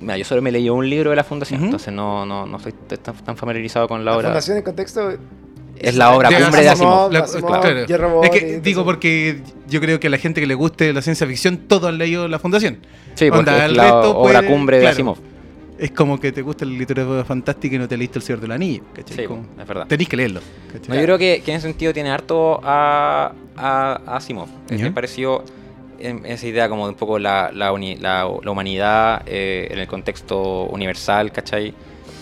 mira, 0.00 0.16
yo 0.16 0.24
solo 0.24 0.40
me 0.42 0.50
leí 0.52 0.70
un 0.70 0.88
libro 0.88 1.10
de 1.10 1.16
la 1.16 1.24
fundación, 1.24 1.62
entonces 1.64 1.92
no, 1.92 2.24
no, 2.24 2.46
no 2.46 2.58
soy 2.58 2.72
t- 2.72 2.96
tan, 2.96 3.14
tan 3.16 3.36
familiarizado 3.36 3.86
con 3.88 4.04
la 4.04 4.12
La 4.12 4.16
obra. 4.16 4.28
fundación 4.28 4.56
en 4.56 4.62
contexto. 4.62 5.10
Es 5.78 5.96
la 5.96 6.14
obra 6.14 6.28
De 6.28 6.36
cumbre 6.42 6.60
de 6.62 6.68
Asimov. 6.68 7.10
La- 7.12 7.20
Asimov, 7.20 7.60
claro. 7.86 8.22
Es 8.22 8.30
que 8.30 8.60
digo 8.62 8.84
porque 8.84 9.40
yo 9.68 9.80
creo 9.80 9.98
que 9.98 10.08
a 10.08 10.10
la 10.10 10.18
gente 10.18 10.40
que 10.40 10.46
le 10.46 10.54
guste 10.54 10.92
la 10.92 11.00
ciencia 11.02 11.26
ficción, 11.26 11.56
todos 11.56 11.88
han 11.88 11.96
leído 11.98 12.28
la 12.28 12.38
fundación. 12.38 12.78
Sí, 13.14 13.26
porque 13.30 13.38
Onda, 13.50 13.56
es 13.64 13.70
el 13.70 13.76
la 13.78 13.94
obra 13.96 14.40
puede- 14.40 14.46
cumbre 14.52 14.76
de 14.76 14.82
claro. 14.82 14.92
Asimov. 14.94 15.18
Es 15.80 15.90
como 15.92 16.20
que 16.20 16.30
te 16.30 16.42
gusta 16.42 16.64
la 16.66 16.72
literatura 16.72 17.24
fantástica 17.24 17.74
y 17.74 17.78
no 17.78 17.88
te 17.88 17.96
leíste 17.96 18.18
El 18.18 18.22
Señor 18.22 18.40
del 18.40 18.52
Anillo. 18.52 18.82
¿cachai? 18.94 19.16
Sí, 19.16 19.24
Como- 19.24 19.46
es 19.58 19.66
verdad. 19.66 19.86
Tenéis 19.86 20.08
que 20.10 20.16
leerlo. 20.16 20.40
No, 20.88 20.94
yo 20.94 21.02
creo 21.02 21.16
que, 21.18 21.42
que 21.44 21.50
en 21.52 21.56
ese 21.56 21.68
sentido 21.68 21.92
tiene 21.94 22.10
harto 22.10 22.60
a, 22.62 23.32
a, 23.56 24.00
a 24.06 24.16
Asimov. 24.16 24.48
Es 24.68 24.78
bien 24.80 24.92
parecido 24.92 25.42
en 25.98 26.24
esa 26.26 26.46
idea 26.46 26.68
como 26.68 26.84
de 26.86 26.90
un 26.92 26.96
poco 26.98 27.18
la, 27.18 27.50
la, 27.52 27.72
uni- 27.72 27.96
la- 27.96 28.28
la 28.42 28.50
humanidad 28.50 29.22
eh, 29.26 29.68
en 29.70 29.78
el 29.78 29.86
contexto 29.86 30.64
universal, 30.64 31.32
¿cachai? 31.32 31.72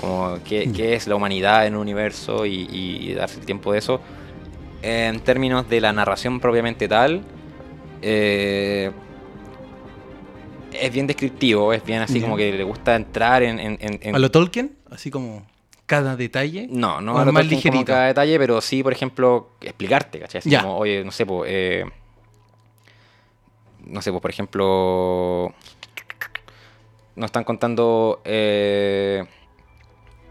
Como 0.01 0.39
qué, 0.45 0.67
Ya. 0.67 0.73
qué 0.73 0.95
es 0.95 1.09
la 1.09 1.17
humanidad 1.17 1.67
en 1.67 1.75
un 1.75 1.81
universo 1.81 2.47
y, 2.47 2.69
y 2.71 3.13
darse 3.15 3.41
el 3.41 3.47
tiempo 3.47 3.73
de 3.73 3.79
eso. 3.81 4.01
En 4.83 5.19
términos 5.21 5.69
de 5.69 5.81
la 5.81 5.93
narración 5.93 6.39
propiamente 6.39 6.87
tal, 6.87 7.23
eh, 8.03 8.93
es 10.81 10.93
bien 10.93 11.07
descriptivo, 11.07 11.73
es 11.73 11.85
bien 11.85 12.01
así 12.03 12.15
Ya. 12.21 12.23
como 12.27 12.37
que 12.37 12.53
le 12.53 12.65
gusta 12.65 12.95
entrar 12.97 13.43
en... 13.43 13.59
en- 13.59 13.79
en- 13.81 14.15
¿A 14.15 14.19
lo 14.19 14.31
Tolkien? 14.31 14.77
Así 14.91 15.11
como 15.11 15.47
cada 15.87 16.17
detalle. 16.17 16.67
no, 16.71 17.01
no 17.01 17.15
¿O 17.15 17.19
a 17.19 17.25
lo 17.25 17.33
más 17.33 17.43
Tolkien 17.43 17.61
como 17.61 17.73
ligerito? 17.73 17.93
cada 17.93 18.07
detalle, 18.09 18.39
pero 18.39 18.61
sí, 18.61 18.83
por 18.83 18.93
ejemplo, 18.93 19.51
explicarte, 19.61 20.19
¿cachai? 20.21 20.41
Así 20.41 20.51
Ya. 20.51 20.61
como, 20.63 20.77
oye, 20.79 21.03
no 21.05 21.11
sé, 21.11 21.25
pues, 21.27 21.51
eh, 21.53 21.85
no 23.87 24.03
sé, 24.03 24.11
pues, 24.11 24.21
por 24.21 24.31
ejemplo, 24.31 25.55
nos 27.17 27.27
están 27.27 27.45
contando, 27.45 28.21
eh, 28.25 29.25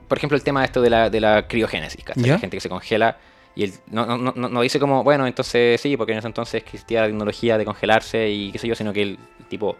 por 0.07 0.17
ejemplo, 0.17 0.37
el 0.37 0.43
tema 0.43 0.63
esto 0.63 0.81
de 0.81 0.89
la, 0.89 1.09
de 1.09 1.19
la 1.19 1.47
criogénesis, 1.47 2.03
¿cachai? 2.03 2.23
Ya. 2.23 2.33
La 2.33 2.39
gente 2.39 2.57
que 2.57 2.61
se 2.61 2.69
congela 2.69 3.17
y 3.55 3.63
él 3.63 3.73
no, 3.87 4.05
no, 4.05 4.33
no, 4.35 4.49
no 4.49 4.61
dice 4.61 4.79
como, 4.79 5.03
bueno, 5.03 5.25
entonces 5.25 5.81
sí, 5.81 5.97
porque 5.97 6.11
en 6.13 6.19
ese 6.19 6.27
entonces 6.27 6.61
existía 6.63 7.01
la 7.01 7.07
tecnología 7.07 7.57
de 7.57 7.65
congelarse 7.65 8.29
y 8.29 8.51
qué 8.51 8.59
sé 8.59 8.67
yo, 8.67 8.75
sino 8.75 8.93
que 8.93 9.01
el 9.01 9.17
tipo 9.49 9.75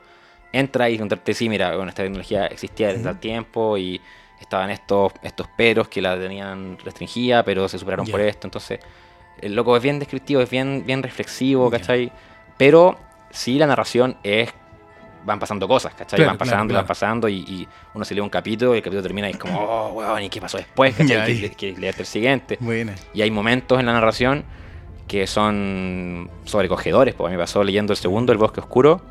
entra 0.51 0.89
y 0.89 0.97
contarte, 0.97 1.33
sí, 1.33 1.49
mira, 1.49 1.75
bueno, 1.75 1.89
esta 1.89 2.03
tecnología 2.03 2.47
existía 2.47 2.87
desde 2.87 3.01
Ujú. 3.01 3.09
el 3.09 3.19
tiempo 3.19 3.77
y 3.77 4.01
estaban 4.39 4.69
estos, 4.69 5.11
estos 5.23 5.47
peros 5.49 5.87
que 5.87 6.01
la 6.01 6.17
tenían 6.17 6.77
restringida, 6.83 7.43
pero 7.43 7.67
se 7.67 7.77
superaron 7.79 8.05
Ya. 8.05 8.11
por 8.11 8.21
esto. 8.21 8.47
Entonces, 8.47 8.79
el 9.41 9.55
loco 9.55 9.75
es 9.77 9.83
bien 9.83 9.99
descriptivo, 9.99 10.41
es 10.41 10.49
bien, 10.49 10.83
bien 10.85 11.03
reflexivo. 11.03 11.69
¿cachai? 11.69 12.11
Pero 12.57 12.97
sí 13.29 13.57
la 13.57 13.67
narración 13.67 14.17
es. 14.23 14.53
Van 15.25 15.39
pasando 15.39 15.67
cosas, 15.67 15.93
¿cachai? 15.93 16.17
Claro, 16.17 16.29
van 16.31 16.37
claro, 16.37 16.51
pasando, 16.51 16.71
claro. 16.71 16.83
van 16.83 16.87
pasando 16.87 17.27
y, 17.27 17.35
y 17.39 17.67
uno 17.95 18.05
se 18.05 18.15
lee 18.15 18.21
un 18.21 18.29
capítulo 18.29 18.73
y 18.73 18.77
el 18.77 18.83
capítulo 18.83 19.03
termina 19.03 19.27
y 19.27 19.31
es 19.33 19.37
como, 19.37 19.59
oh, 19.59 19.89
weón, 19.93 20.23
¿y 20.23 20.29
qué 20.29 20.39
pasó 20.39 20.57
después? 20.57 20.95
¿cachai? 20.95 21.41
Ya, 21.41 21.49
que, 21.49 21.55
que 21.73 21.79
leerte 21.79 22.03
el 22.03 22.07
siguiente. 22.07 22.57
Buena. 22.61 22.95
Y 23.13 23.21
hay 23.23 23.29
momentos 23.31 23.77
en 23.79 23.85
la 23.87 23.93
narración 23.93 24.45
que 25.07 25.27
son 25.27 26.29
sobrecogedores. 26.45 27.13
Porque 27.15 27.27
a 27.27 27.31
mí 27.31 27.37
me 27.37 27.43
pasó 27.43 27.63
leyendo 27.63 27.91
el 27.91 27.97
segundo, 27.97 28.31
El 28.31 28.37
Bosque 28.37 28.59
Oscuro, 28.61 29.01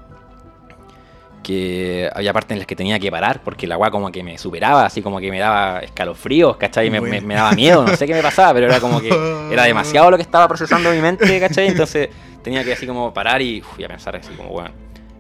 que 1.47 2.11
había 2.13 2.33
partes 2.33 2.53
en 2.53 2.59
las 2.59 2.67
que 2.67 2.75
tenía 2.75 2.99
que 2.99 3.09
parar 3.09 3.41
porque 3.45 3.69
la 3.69 3.75
agua 3.77 3.91
como 3.93 4.11
que 4.11 4.25
me 4.25 4.37
superaba, 4.37 4.85
así 4.87 5.01
como 5.01 5.21
que 5.21 5.31
me 5.31 5.39
daba 5.39 5.79
escalofríos, 5.79 6.57
¿cachai? 6.57 6.91
Me, 6.91 6.99
Bueno. 6.99 7.15
me- 7.15 7.21
me 7.21 7.35
daba 7.35 7.53
miedo, 7.53 7.85
no 7.87 7.95
sé 7.97 8.05
qué 8.07 8.15
me 8.15 8.23
pasaba, 8.23 8.53
pero 8.55 8.67
era 8.67 8.81
como 8.81 9.01
que 9.01 9.09
era 9.53 9.63
demasiado 9.65 10.11
lo 10.11 10.17
que 10.17 10.23
estaba 10.25 10.49
procesando 10.49 10.91
mi 10.91 11.01
mente, 11.01 11.39
¿cachai? 11.39 11.69
Entonces 11.69 12.09
tenía 12.43 12.65
que 12.65 12.73
así 12.73 12.85
como 12.87 13.15
parar 13.15 13.41
y, 13.41 13.61
uf, 13.61 13.79
y 13.79 13.85
a 13.85 13.89
pensar 13.89 14.17
así 14.17 14.33
como, 14.35 14.49
bueno, 14.51 14.71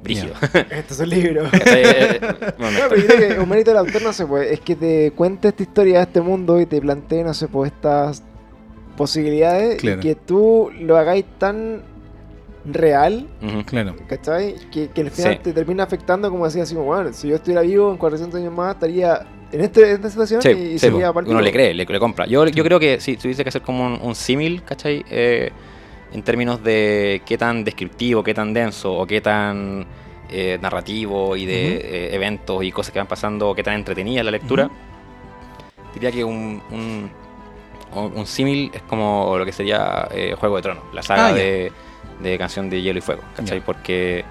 brígido. 0.02 0.34
Esto 0.70 0.94
es 0.94 1.00
un 1.00 1.08
libro. 1.10 1.44
¿Cachai? 1.52 1.82
Eh, 1.84 1.86
eh, 1.86 2.20
bueno, 2.58 2.78
No, 2.80 2.84
pero 2.90 3.06
que 3.34 3.38
un 3.40 3.48
mérito 3.48 3.70
del 3.70 3.78
autor, 3.78 4.02
no 4.02 4.12
sé, 4.12 4.26
pues, 4.26 4.50
es 4.50 4.60
que 4.60 4.74
te 4.74 5.12
cuente 5.12 5.48
esta 5.48 5.62
historia 5.62 5.98
de 5.98 6.02
este 6.04 6.20
mundo 6.20 6.60
y 6.60 6.66
te 6.66 6.80
plantee, 6.80 7.22
no 7.22 7.34
sé, 7.34 7.46
pues, 7.48 7.72
estas 7.72 8.22
posibilidades 8.96 9.76
Claro. 9.80 9.98
y 9.98 10.02
que 10.02 10.14
tú 10.14 10.70
lo 10.80 10.96
hagáis 10.96 11.24
tan 11.38 11.82
real. 12.66 13.26
Claro. 13.66 13.94
¿cachai? 14.08 14.56
Que, 14.72 14.88
que 14.88 15.00
al 15.02 15.10
final 15.10 15.34
Sí. 15.34 15.40
te 15.44 15.52
termina 15.52 15.84
afectando 15.84 16.30
como 16.30 16.44
así 16.44 16.60
como, 16.74 16.84
bueno, 16.86 17.12
si 17.12 17.28
yo 17.28 17.36
estuviera 17.36 17.62
vivo 17.62 17.90
en 17.90 17.96
400 17.96 18.40
años 18.40 18.52
más, 18.52 18.74
estaría 18.74 19.26
en, 19.52 19.60
este, 19.60 19.88
en 19.90 19.94
esta 19.96 20.10
situación 20.10 20.42
Sí, 20.42 20.48
y 20.50 20.54
sí, 20.72 20.78
sería 20.80 21.08
po. 21.08 21.14
pa'l 21.20 21.28
uno 21.28 21.40
le 21.40 21.52
cree, 21.52 21.72
le, 21.74 21.84
le 21.84 21.98
compra. 21.98 22.26
Yo, 22.26 22.46
yo 22.46 22.64
creo 22.64 22.80
que 22.80 23.00
sí, 23.00 23.16
tuviese 23.16 23.42
que 23.44 23.48
hacer 23.50 23.62
como 23.62 23.86
un, 23.86 23.98
un 24.02 24.14
símil, 24.14 24.62
¿cachai? 24.64 25.04
Eh, 25.10 25.50
en 26.12 26.22
términos 26.22 26.62
de 26.62 27.22
qué 27.26 27.36
tan 27.38 27.62
descriptivo, 27.64 28.22
qué 28.24 28.32
tan 28.34 28.52
denso 28.54 28.92
o 28.94 29.06
qué 29.06 29.20
tan 29.20 29.86
eh, 30.30 30.58
narrativo 30.60 31.36
y 31.36 31.44
de 31.46 31.76
eh, 31.76 32.14
eventos 32.14 32.64
y 32.64 32.72
cosas 32.72 32.92
que 32.92 32.98
van 32.98 33.08
pasando, 33.08 33.54
qué 33.54 33.62
tan 33.62 33.74
entretenida 33.74 34.20
es 34.20 34.24
la 34.24 34.30
lectura. 34.32 34.70
Diría 35.94 36.10
que 36.12 36.24
un, 36.24 36.60
un, 36.70 37.10
un 37.94 38.26
símil 38.26 38.70
es 38.74 38.82
como 38.82 39.36
lo 39.38 39.44
que 39.44 39.52
sería 39.52 40.08
eh, 40.10 40.34
Juego 40.38 40.56
de 40.56 40.62
Tronos, 40.62 40.84
la 40.92 41.02
saga 41.02 41.28
Ah, 41.28 41.32
de, 41.32 41.72
de 42.22 42.38
Canción 42.38 42.70
de 42.70 42.80
Hielo 42.82 42.98
y 42.98 43.02
Fuego, 43.02 43.22
¿cachai? 43.36 43.60
Porque 43.60 44.24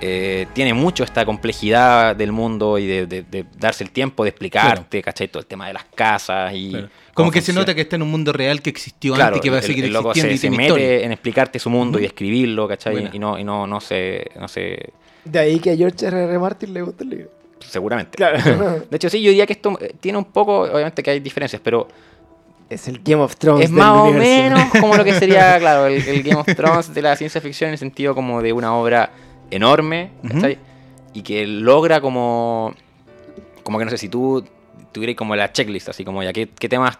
eh, 0.00 0.46
tiene 0.52 0.74
mucho 0.74 1.04
esta 1.04 1.24
complejidad 1.24 2.16
del 2.16 2.32
mundo 2.32 2.76
y 2.78 2.86
de, 2.86 3.06
de- 3.06 3.22
de 3.22 3.44
darse 3.58 3.84
el 3.84 3.90
tiempo 3.90 4.24
de 4.24 4.30
explicarte, 4.30 5.00
¿cachai? 5.02 5.28
Todo 5.28 5.40
el 5.40 5.46
tema 5.46 5.66
de 5.68 5.74
las 5.74 5.84
casas 5.94 6.52
y... 6.54 6.70
Claro. 6.70 6.88
Como 7.14 7.30
que 7.30 7.40
se 7.42 7.52
nota 7.52 7.74
que 7.74 7.82
está 7.82 7.96
en 7.96 8.02
un 8.02 8.10
mundo 8.10 8.32
real 8.32 8.62
que 8.62 8.70
existió 8.70 9.14
Claro, 9.14 9.34
antes 9.34 9.40
y 9.40 9.42
que 9.42 9.50
va 9.50 9.58
a 9.58 9.62
seguir 9.62 9.84
el 9.84 9.92
loco 9.92 10.10
existiendo 10.10 10.40
se, 10.40 10.46
y 10.46 10.50
se 10.50 10.50
mete 10.50 10.64
historia. 10.80 11.04
en 11.06 11.12
explicarte 11.12 11.58
su 11.58 11.68
mundo 11.70 12.00
y 12.00 12.06
escribirlo, 12.06 12.66
¿cachai? 12.66 13.10
Y 13.12 13.18
no, 13.18 13.38
y 13.38 13.44
no, 13.44 13.66
no 13.66 13.80
se, 13.80 14.30
no 14.40 14.48
se... 14.48 14.92
De 15.24 15.38
ahí 15.38 15.60
que 15.60 15.70
a 15.70 15.76
George 15.76 16.06
R. 16.06 16.24
R. 16.24 16.38
Martin 16.38 16.72
le 16.74 16.82
gusta 16.82 17.04
el 17.04 17.10
libro. 17.10 17.30
Seguramente. 17.60 18.16
Claro. 18.16 18.38
De 18.90 18.96
hecho, 18.96 19.08
sí, 19.10 19.22
yo 19.22 19.28
diría 19.28 19.46
que 19.46 19.52
esto 19.52 19.78
eh, 19.80 19.94
tiene 20.00 20.18
un 20.18 20.24
poco, 20.24 20.62
obviamente 20.62 21.02
que 21.02 21.10
hay 21.10 21.20
diferencias, 21.20 21.60
pero 21.62 21.86
es 22.74 22.88
el 22.88 23.00
Game 23.04 23.22
of 23.22 23.36
Thrones. 23.36 23.64
es 23.64 23.70
del 23.70 23.78
más 23.78 23.90
o 23.96 24.04
universo. 24.04 24.56
menos 24.56 24.70
como 24.80 24.96
lo 24.96 25.04
que 25.04 25.14
sería, 25.14 25.58
claro, 25.58 25.86
el, 25.86 26.02
el 26.06 26.22
Game 26.22 26.40
of 26.40 26.46
Thrones 26.46 26.92
de 26.94 27.02
la 27.02 27.16
ciencia 27.16 27.40
ficción 27.40 27.68
en 27.68 27.72
el 27.72 27.78
sentido 27.78 28.14
como 28.14 28.42
de 28.42 28.52
una 28.52 28.74
obra 28.74 29.10
enorme, 29.50 30.10
Ujú. 30.24 30.34
¿cachai? 30.34 30.58
Y 31.14 31.22
que 31.22 31.46
logra 31.46 32.00
como, 32.00 32.74
como 33.62 33.78
que 33.78 33.84
no 33.84 33.90
sé, 33.90 33.98
si 33.98 34.08
tú 34.08 34.44
tuvieras 34.92 35.16
como 35.16 35.36
la 35.36 35.52
checklist, 35.52 35.88
así 35.88 36.04
como 36.04 36.22
ya, 36.22 36.32
¿qué, 36.32 36.48
qué 36.48 36.68
temas 36.68 36.98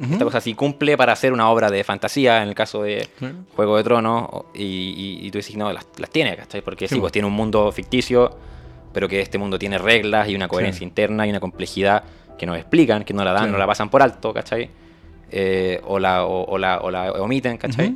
Ujú. 0.00 0.12
esta 0.12 0.24
cosa 0.24 0.38
así 0.38 0.54
cumple 0.54 0.96
para 0.96 1.12
hacer 1.12 1.32
una 1.32 1.50
obra 1.50 1.70
de 1.70 1.82
fantasía 1.82 2.42
en 2.42 2.48
el 2.48 2.54
caso 2.54 2.82
de 2.82 3.08
Claro. 3.18 3.34
Juego 3.56 3.76
de 3.76 3.82
Tronos? 3.84 4.28
o- 4.30 4.46
Y, 4.54 4.62
y- 4.62 5.26
y 5.26 5.30
tú 5.32 5.38
decís, 5.38 5.56
no, 5.56 5.72
las, 5.72 5.86
las 5.98 6.10
tiene, 6.10 6.36
¿cachai? 6.36 6.60
Porque 6.62 6.86
sí, 6.86 6.94
Sí, 6.94 7.00
pues 7.00 7.10
po. 7.10 7.12
tiene 7.12 7.26
un 7.26 7.34
mundo 7.34 7.70
ficticio, 7.72 8.36
pero 8.92 9.08
que 9.08 9.20
este 9.20 9.38
mundo 9.38 9.58
tiene 9.58 9.76
reglas 9.78 10.28
y 10.28 10.36
una 10.36 10.46
coherencia 10.46 10.78
Claro. 10.80 10.88
interna 10.88 11.26
y 11.26 11.30
una 11.30 11.40
complejidad 11.40 12.04
que 12.38 12.46
nos 12.46 12.56
explican, 12.56 13.02
que 13.02 13.12
no 13.12 13.24
la 13.24 13.32
dan, 13.32 13.42
Claro. 13.42 13.52
no 13.54 13.58
la 13.58 13.66
pasan 13.66 13.88
por 13.90 14.00
alto, 14.02 14.32
¿cachai? 14.32 14.70
Eh, 15.30 15.80
o, 15.86 15.98
la, 15.98 16.24
o, 16.24 16.44
o 16.44 16.58
la, 16.58 16.78
o 16.80 16.90
la 16.90 17.12
omiten, 17.12 17.58
¿cachai? 17.58 17.94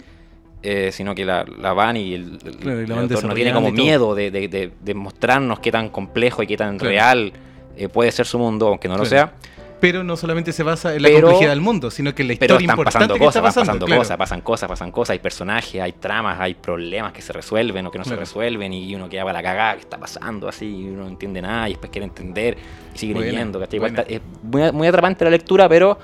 Eh, 0.62 0.90
sino 0.92 1.14
que 1.14 1.24
la, 1.24 1.44
la 1.44 1.72
van 1.72 1.96
y 1.96 2.14
el, 2.14 2.38
el- 2.44 2.56
Claro, 2.56 2.82
y 2.82 2.86
la 2.86 2.94
el 2.94 3.00
van 3.00 3.10
autor 3.10 3.24
no 3.24 3.34
tiene 3.34 3.52
como 3.52 3.72
miedo 3.72 4.14
de, 4.14 4.30
de- 4.30 4.48
de- 4.48 4.70
de 4.80 4.94
mostrarnos 4.94 5.58
qué 5.60 5.72
tan 5.72 5.88
complejo 5.88 6.42
y 6.42 6.46
qué 6.46 6.56
tan 6.56 6.78
Claro. 6.78 6.90
real 6.90 7.32
eh, 7.76 7.88
puede 7.88 8.12
ser 8.12 8.26
su 8.26 8.38
mundo, 8.38 8.68
aunque 8.68 8.86
no 8.88 8.96
lo 8.98 9.04
sea. 9.06 9.32
Pero 9.80 10.04
no 10.04 10.16
solamente 10.16 10.52
se 10.52 10.62
basa 10.62 10.94
en 10.94 11.02
la 11.02 11.08
Pero- 11.08 11.22
complejidad 11.22 11.50
del 11.50 11.60
mundo, 11.60 11.90
sino 11.90 12.14
que 12.14 12.22
la 12.22 12.34
Pero 12.38 12.54
historia 12.54 12.54
están 12.54 12.62
importante 12.74 12.98
pasando 12.98 13.14
que 13.14 13.18
cosas, 13.18 13.36
está 13.36 13.42
pasando. 13.48 13.86
pasando 13.86 13.96
cosas, 13.98 14.16
pasan 14.16 14.40
cosas, 14.42 14.68
pasan 14.68 14.90
cosas, 14.92 15.10
hay 15.14 15.18
personajes, 15.18 15.82
hay 15.82 15.92
tramas, 15.92 16.38
hay 16.38 16.54
problemas 16.54 17.12
que 17.12 17.22
se 17.22 17.32
resuelven 17.32 17.86
o 17.86 17.90
que 17.90 17.98
no 17.98 18.04
se 18.04 18.14
resuelven 18.14 18.72
y 18.72 18.94
uno 18.94 19.08
queda 19.08 19.22
para 19.24 19.38
la 19.38 19.42
cagada, 19.42 19.74
¿qué 19.74 19.80
está 19.80 19.98
pasando? 19.98 20.48
Así, 20.48 20.66
y 20.66 20.88
uno 20.90 21.02
no 21.04 21.08
entiende 21.08 21.42
nada 21.42 21.68
y 21.68 21.72
después 21.72 21.90
quiere 21.90 22.06
entender 22.06 22.56
y 22.94 22.98
sigue 22.98 23.18
leyendo. 23.18 23.58
buena. 23.58 23.86
está- 23.88 24.02
es 24.02 24.20
muy, 24.44 24.70
muy 24.70 24.86
atrapante 24.86 25.24
la 25.24 25.30
lectura, 25.32 25.68
pero 25.68 25.98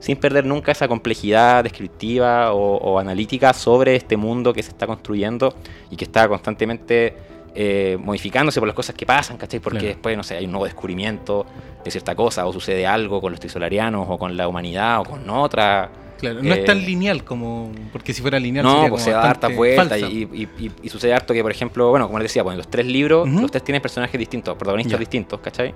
sin 0.00 0.16
perder 0.16 0.44
nunca 0.46 0.72
esa 0.72 0.88
complejidad 0.88 1.62
descriptiva 1.62 2.52
o, 2.52 2.76
o 2.78 2.98
analítica 2.98 3.52
sobre 3.52 3.94
este 3.96 4.16
mundo 4.16 4.52
que 4.52 4.62
se 4.62 4.70
está 4.70 4.86
construyendo 4.86 5.54
y 5.90 5.96
que 5.96 6.04
está 6.04 6.26
constantemente 6.28 7.14
eh, 7.54 7.96
modificándose 8.00 8.60
por 8.60 8.66
las 8.68 8.76
cosas 8.76 8.94
que 8.94 9.04
pasan, 9.06 9.36
¿cachai? 9.36 9.60
Porque 9.60 9.78
Claro. 9.80 9.94
después, 9.94 10.16
no 10.16 10.22
sé, 10.22 10.36
hay 10.36 10.44
un 10.46 10.52
nuevo 10.52 10.64
descubrimiento 10.64 11.46
de 11.84 11.90
cierta 11.90 12.14
cosa 12.14 12.46
o 12.46 12.52
sucede 12.52 12.86
algo 12.86 13.20
con 13.20 13.32
los 13.32 13.40
trisolarianos 13.40 14.06
o 14.08 14.18
con 14.18 14.36
la 14.36 14.46
humanidad 14.48 15.00
o 15.00 15.04
con 15.04 15.28
otra 15.30 15.90
Claro, 16.20 16.42
no 16.42 16.54
Eh, 16.54 16.58
es 16.60 16.64
tan 16.66 16.78
lineal 16.84 17.24
como. 17.24 17.72
Porque 17.94 18.12
si 18.12 18.20
fuera 18.20 18.38
lineal. 18.38 18.62
no, 18.62 18.72
sería 18.74 18.88
pues 18.90 19.02
se 19.02 19.10
da 19.10 19.34
vueltas 19.56 19.88
falsa. 19.88 20.06
y, 20.06 20.28
y- 20.34 20.48
y- 20.66 20.70
y 20.82 20.88
sucede 20.90 21.14
harto 21.14 21.32
que, 21.32 21.40
por 21.42 21.50
ejemplo, 21.50 21.88
bueno, 21.88 22.06
como 22.08 22.18
les 22.18 22.26
decía, 22.26 22.42
pues 22.44 22.52
en 22.52 22.58
los 22.58 22.68
tres 22.68 22.84
libros, 22.84 23.26
Ujú. 23.26 23.40
los 23.40 23.50
tres 23.50 23.64
tienen 23.64 23.80
personajes 23.80 24.18
distintos, 24.18 24.54
protagonistas 24.58 24.92
Ya. 24.92 24.98
distintos, 24.98 25.40
¿cachai? 25.40 25.74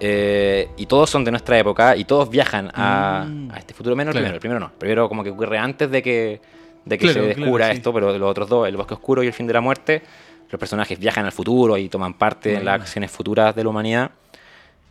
Eh, 0.00 0.68
y 0.76 0.86
todos 0.86 1.10
son 1.10 1.24
de 1.24 1.30
nuestra 1.30 1.58
época 1.58 1.96
y 1.96 2.04
todos 2.04 2.30
viajan 2.30 2.70
a, 2.74 3.24
Mm. 3.28 3.50
a 3.52 3.58
este 3.58 3.74
futuro, 3.74 3.96
menos 3.96 4.12
Claro. 4.12 4.26
el 4.26 4.32
primero. 4.32 4.36
El 4.36 4.40
primero 4.40 4.60
no. 4.60 4.66
El 4.66 4.78
primero 4.78 5.08
como 5.08 5.24
que 5.24 5.30
ocurre 5.30 5.58
antes 5.58 5.90
de 5.90 6.02
que, 6.02 6.40
de 6.84 6.98
que 6.98 7.04
Claro, 7.04 7.14
se 7.14 7.20
claro, 7.26 7.40
descubra 7.40 7.66
sí. 7.70 7.76
esto, 7.76 7.92
pero 7.92 8.16
los 8.18 8.30
otros 8.30 8.48
dos, 8.48 8.68
el 8.68 8.76
bosque 8.76 8.94
oscuro 8.94 9.22
y 9.22 9.26
el 9.26 9.32
fin 9.32 9.46
de 9.46 9.52
la 9.54 9.60
muerte, 9.60 10.02
los 10.50 10.58
personajes 10.58 10.98
viajan 10.98 11.24
al 11.26 11.32
futuro 11.32 11.76
y 11.76 11.88
toman 11.88 12.14
parte 12.14 12.54
en 12.54 12.64
las 12.64 12.80
acciones 12.80 13.10
futuras 13.10 13.54
de 13.54 13.62
la 13.64 13.70
humanidad. 13.70 14.10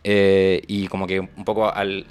Eh, 0.04 0.62
y 0.66 0.86
como 0.88 1.06
que 1.06 1.18
un 1.20 1.44
poco 1.44 1.72
al, 1.72 2.06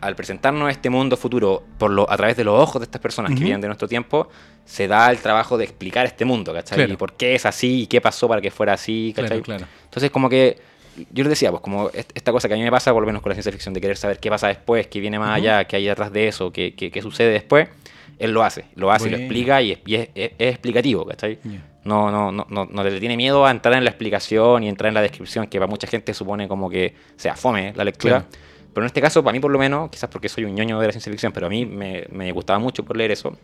al 0.00 0.14
presentarnos 0.16 0.70
este 0.70 0.90
mundo 0.90 1.16
futuro 1.16 1.62
por 1.78 1.90
lo, 1.90 2.10
a 2.10 2.16
través 2.16 2.36
de 2.36 2.44
los 2.44 2.58
ojos 2.58 2.80
de 2.80 2.84
estas 2.84 3.00
personas 3.00 3.32
que 3.32 3.40
vienen 3.40 3.60
de 3.60 3.68
nuestro 3.68 3.88
tiempo, 3.88 4.28
se 4.64 4.86
da 4.86 5.10
el 5.10 5.18
trabajo 5.18 5.56
de 5.56 5.64
explicar 5.64 6.04
este 6.06 6.24
mundo, 6.24 6.52
¿cachai? 6.52 6.76
Claro. 6.76 6.92
Y 6.92 6.96
por 6.96 7.14
qué 7.14 7.34
es 7.34 7.46
así 7.46 7.82
y 7.82 7.86
qué 7.86 8.00
pasó 8.00 8.28
para 8.28 8.40
que 8.40 8.50
fuera 8.50 8.74
así, 8.74 9.12
¿cachai? 9.16 9.40
Claro, 9.40 9.58
claro. 9.60 9.66
Entonces, 9.84 10.10
como 10.10 10.28
que 10.28 10.58
yo 11.10 11.24
les 11.24 11.30
decía, 11.30 11.50
pues 11.50 11.62
como 11.62 11.88
est- 11.90 12.10
esta 12.14 12.32
cosa 12.32 12.48
que 12.48 12.54
a 12.54 12.56
mí 12.56 12.62
me 12.62 12.70
pasa, 12.70 12.92
por 12.92 13.02
lo 13.02 13.06
menos 13.06 13.22
con 13.22 13.30
la 13.30 13.34
ciencia 13.34 13.52
ficción, 13.52 13.74
de 13.74 13.80
querer 13.80 13.96
saber 13.96 14.18
qué 14.18 14.30
pasa 14.30 14.48
después, 14.48 14.86
qué 14.88 15.00
viene 15.00 15.18
más 15.18 15.36
allá, 15.36 15.64
qué 15.64 15.76
hay 15.76 15.86
detrás 15.86 16.12
de 16.12 16.28
eso, 16.28 16.52
qué, 16.52 16.74
qué- 16.74 16.90
qué 16.90 17.02
sucede 17.02 17.30
después, 17.30 17.68
él 18.18 18.32
lo 18.32 18.42
hace, 18.42 18.64
lo 18.74 18.90
hace, 18.92 19.04
lo 19.10 19.16
explica 19.24 19.62
y, 19.62 19.72
es, 19.72 19.78
y 19.86 19.94
es- 19.96 20.08
es- 20.14 20.32
es 20.38 20.50
explicativo, 20.52 21.06
¿cachai? 21.06 21.38
No, 21.84 22.10
no, 22.10 22.30
no, 22.30 22.46
no, 22.50 22.66
no 22.66 22.84
le 22.84 23.00
tiene 23.00 23.16
miedo 23.16 23.46
a 23.46 23.50
entrar 23.50 23.74
en 23.74 23.84
la 23.84 23.90
explicación 23.90 24.62
y 24.64 24.68
entrar 24.68 24.88
en 24.88 24.94
la 24.94 25.00
descripción, 25.02 25.46
que 25.46 25.58
para 25.58 25.70
mucha 25.70 25.86
gente 25.86 26.12
supone 26.12 26.46
como 26.46 26.68
que 26.68 26.94
sea 27.16 27.34
fome 27.36 27.72
la 27.74 27.84
lectura. 27.84 28.20
Claro. 28.28 28.44
Pero 28.74 28.84
en 28.84 28.86
este 28.86 29.00
caso, 29.00 29.24
para 29.24 29.32
mí 29.32 29.40
por 29.40 29.50
lo 29.50 29.58
menos, 29.58 29.88
quizás 29.90 30.08
porque 30.10 30.28
soy 30.28 30.44
un 30.44 30.54
ñoño 30.54 30.78
de 30.78 30.86
la 30.86 30.92
ciencia 30.92 31.10
ficción, 31.10 31.32
pero 31.32 31.46
a 31.46 31.48
mí 31.50 31.64
me, 31.66 32.04
me 32.12 32.30
gustaba 32.32 32.58
mucho 32.58 32.84
por 32.84 32.96
leer 32.96 33.10
eso. 33.12 33.36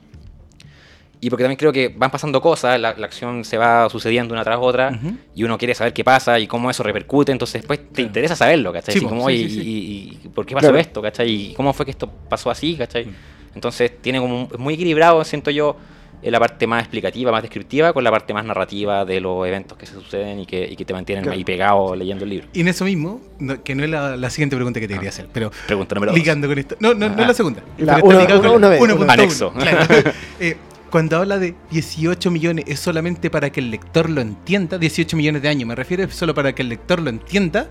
Y 1.20 1.30
porque 1.30 1.44
también 1.44 1.56
creo 1.56 1.72
que 1.72 1.88
van 1.88 2.10
pasando 2.10 2.40
cosas, 2.42 2.78
la, 2.78 2.94
la 2.94 3.06
acción 3.06 3.42
se 3.44 3.56
va 3.56 3.88
sucediendo 3.88 4.34
una 4.34 4.44
tras 4.44 4.58
otra, 4.60 4.90
Ujú. 4.90 5.16
y 5.34 5.44
uno 5.44 5.56
quiere 5.56 5.74
saber 5.74 5.92
qué 5.94 6.04
pasa 6.04 6.38
y 6.38 6.46
cómo 6.46 6.70
eso 6.70 6.82
repercute, 6.82 7.32
entonces 7.32 7.62
después 7.62 7.78
te 7.80 7.86
Claro. 7.94 8.06
interesa 8.08 8.36
saberlo, 8.36 8.72
¿cachai? 8.72 8.94
Sí, 8.98 9.00
como, 9.04 9.26
sí, 9.28 9.48
sí, 9.48 9.50
sí. 9.50 9.60
y, 9.60 9.72
y- 9.72 10.20
y 10.24 10.28
por 10.28 10.44
qué 10.44 10.54
pasó 10.54 10.66
Claro. 10.68 10.78
esto, 10.78 11.00
¿cachai? 11.00 11.30
¿Y 11.30 11.54
cómo 11.54 11.72
fue 11.72 11.86
que 11.86 11.90
esto 11.92 12.10
pasó 12.28 12.50
así, 12.50 12.74
¿cachai? 12.76 13.06
Mm. 13.06 13.14
Entonces 13.54 13.92
tiene 14.02 14.20
como 14.20 14.42
un- 14.42 14.48
es 14.52 14.58
muy 14.58 14.74
equilibrado, 14.74 15.24
siento 15.24 15.50
yo, 15.50 15.76
en 16.22 16.32
la 16.32 16.38
parte 16.40 16.66
más 16.66 16.80
explicativa, 16.82 17.30
más 17.32 17.42
descriptiva, 17.42 17.92
con 17.92 18.02
la 18.04 18.10
parte 18.10 18.32
más 18.34 18.44
narrativa 18.44 19.04
de 19.04 19.20
los 19.20 19.46
eventos 19.46 19.76
que 19.78 19.86
se 19.86 19.94
suceden 19.94 20.40
y 20.40 20.46
que, 20.46 20.66
y 20.70 20.74
que 20.76 20.84
te 20.84 20.92
mantienen 20.92 21.22
Claro. 21.24 21.36
ahí 21.36 21.44
pegado 21.44 21.94
leyendo 21.96 22.24
el 22.24 22.30
libro. 22.30 22.48
Y 22.52 22.60
en 22.60 22.68
eso 22.68 22.84
mismo, 22.84 23.20
no- 23.38 23.62
que 23.62 23.74
no 23.74 23.84
es 23.84 23.90
la, 23.90 24.16
la 24.16 24.28
siguiente 24.30 24.56
pregunta 24.56 24.80
que 24.80 24.88
te 24.88 24.94
quería 24.94 25.10
hacer, 25.10 25.28
pero 25.32 25.50
Pregunta 25.66 25.94
número 25.94 26.12
dos. 26.12 26.18
ligando 26.18 26.46
con 26.48 26.58
esto. 26.58 26.76
No, 26.80 26.92
no, 26.94 27.08
no 27.08 27.14
Ah. 27.16 27.20
es 27.22 27.26
la 27.28 27.34
segunda. 27.34 27.62
La 27.78 27.94
uno- 28.02 28.40
con 28.40 28.50
una 28.56 28.68
vez, 28.68 28.80
1.1, 28.80 28.94
una- 29.02 29.12
Anexo. 29.14 29.52
claro. 29.52 29.78
Eh, 30.40 30.56
cuando 30.90 31.16
habla 31.16 31.38
de 31.38 31.54
18 31.70 32.30
millones, 32.30 32.64
¿es 32.68 32.80
solamente 32.80 33.30
para 33.30 33.50
que 33.50 33.60
el 33.60 33.70
lector 33.70 34.08
lo 34.08 34.20
entienda? 34.20 34.78
18 34.78 35.16
millones 35.16 35.42
de 35.42 35.48
años, 35.48 35.66
¿me 35.66 35.74
refiero? 35.74 36.04
¿Es 36.04 36.14
solo 36.14 36.34
para 36.34 36.54
que 36.54 36.62
el 36.62 36.68
lector 36.68 37.00
lo 37.00 37.10
entienda? 37.10 37.68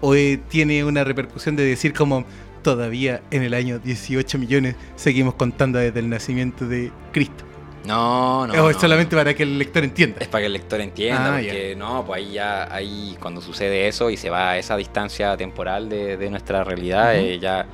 ¿O 0.00 0.14
eh, 0.14 0.40
tiene 0.48 0.84
una 0.84 1.04
repercusión 1.04 1.56
de 1.56 1.64
decir 1.64 1.92
como 1.94 2.24
todavía 2.62 3.22
en 3.30 3.42
el 3.42 3.54
año 3.54 3.78
18 3.78 4.38
millones 4.38 4.74
seguimos 4.96 5.34
contando 5.34 5.78
desde 5.78 6.00
el 6.00 6.08
nacimiento 6.08 6.66
de 6.66 6.90
Cristo? 7.12 7.44
No, 7.86 8.46
no. 8.46 8.64
¿O 8.64 8.68
es 8.68 8.76
no. 8.76 8.80
solamente 8.80 9.14
para 9.14 9.32
que 9.32 9.44
el 9.44 9.58
lector 9.58 9.84
entienda? 9.84 10.18
Es 10.20 10.28
para 10.28 10.42
que 10.42 10.46
el 10.46 10.52
lector 10.52 10.80
entienda, 10.80 11.36
Ah, 11.36 11.40
porque 11.40 11.76
no, 11.76 12.04
pues 12.04 12.18
ahí 12.18 12.32
ya, 12.32 12.74
ahí 12.74 13.16
cuando 13.20 13.40
sucede 13.40 13.86
eso 13.86 14.10
y 14.10 14.16
se 14.16 14.28
va 14.28 14.50
a 14.50 14.58
esa 14.58 14.76
distancia 14.76 15.36
temporal 15.36 15.88
de, 15.88 16.16
de 16.16 16.30
nuestra 16.30 16.64
realidad, 16.64 17.14
eh, 17.16 17.38
ya 17.38 17.66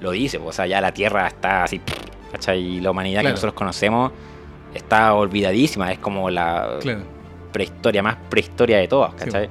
lo 0.00 0.10
dice, 0.10 0.38
pues, 0.38 0.50
o 0.50 0.52
sea, 0.52 0.66
ya 0.66 0.80
la 0.80 0.92
Tierra 0.92 1.28
está 1.28 1.62
así, 1.62 1.80
¿cachai? 2.32 2.60
Y 2.60 2.80
la 2.80 2.90
humanidad 2.90 3.20
Claro. 3.20 3.28
que 3.34 3.36
nosotros 3.36 3.54
conocemos 3.54 4.10
está 4.74 5.14
olvidadísima, 5.14 5.92
es 5.92 5.98
como 5.98 6.30
la 6.30 6.78
Claro. 6.80 7.00
prehistoria, 7.52 8.02
más 8.02 8.16
prehistoria 8.30 8.78
de 8.78 8.88
todas, 8.88 9.14
¿cachai? 9.14 9.48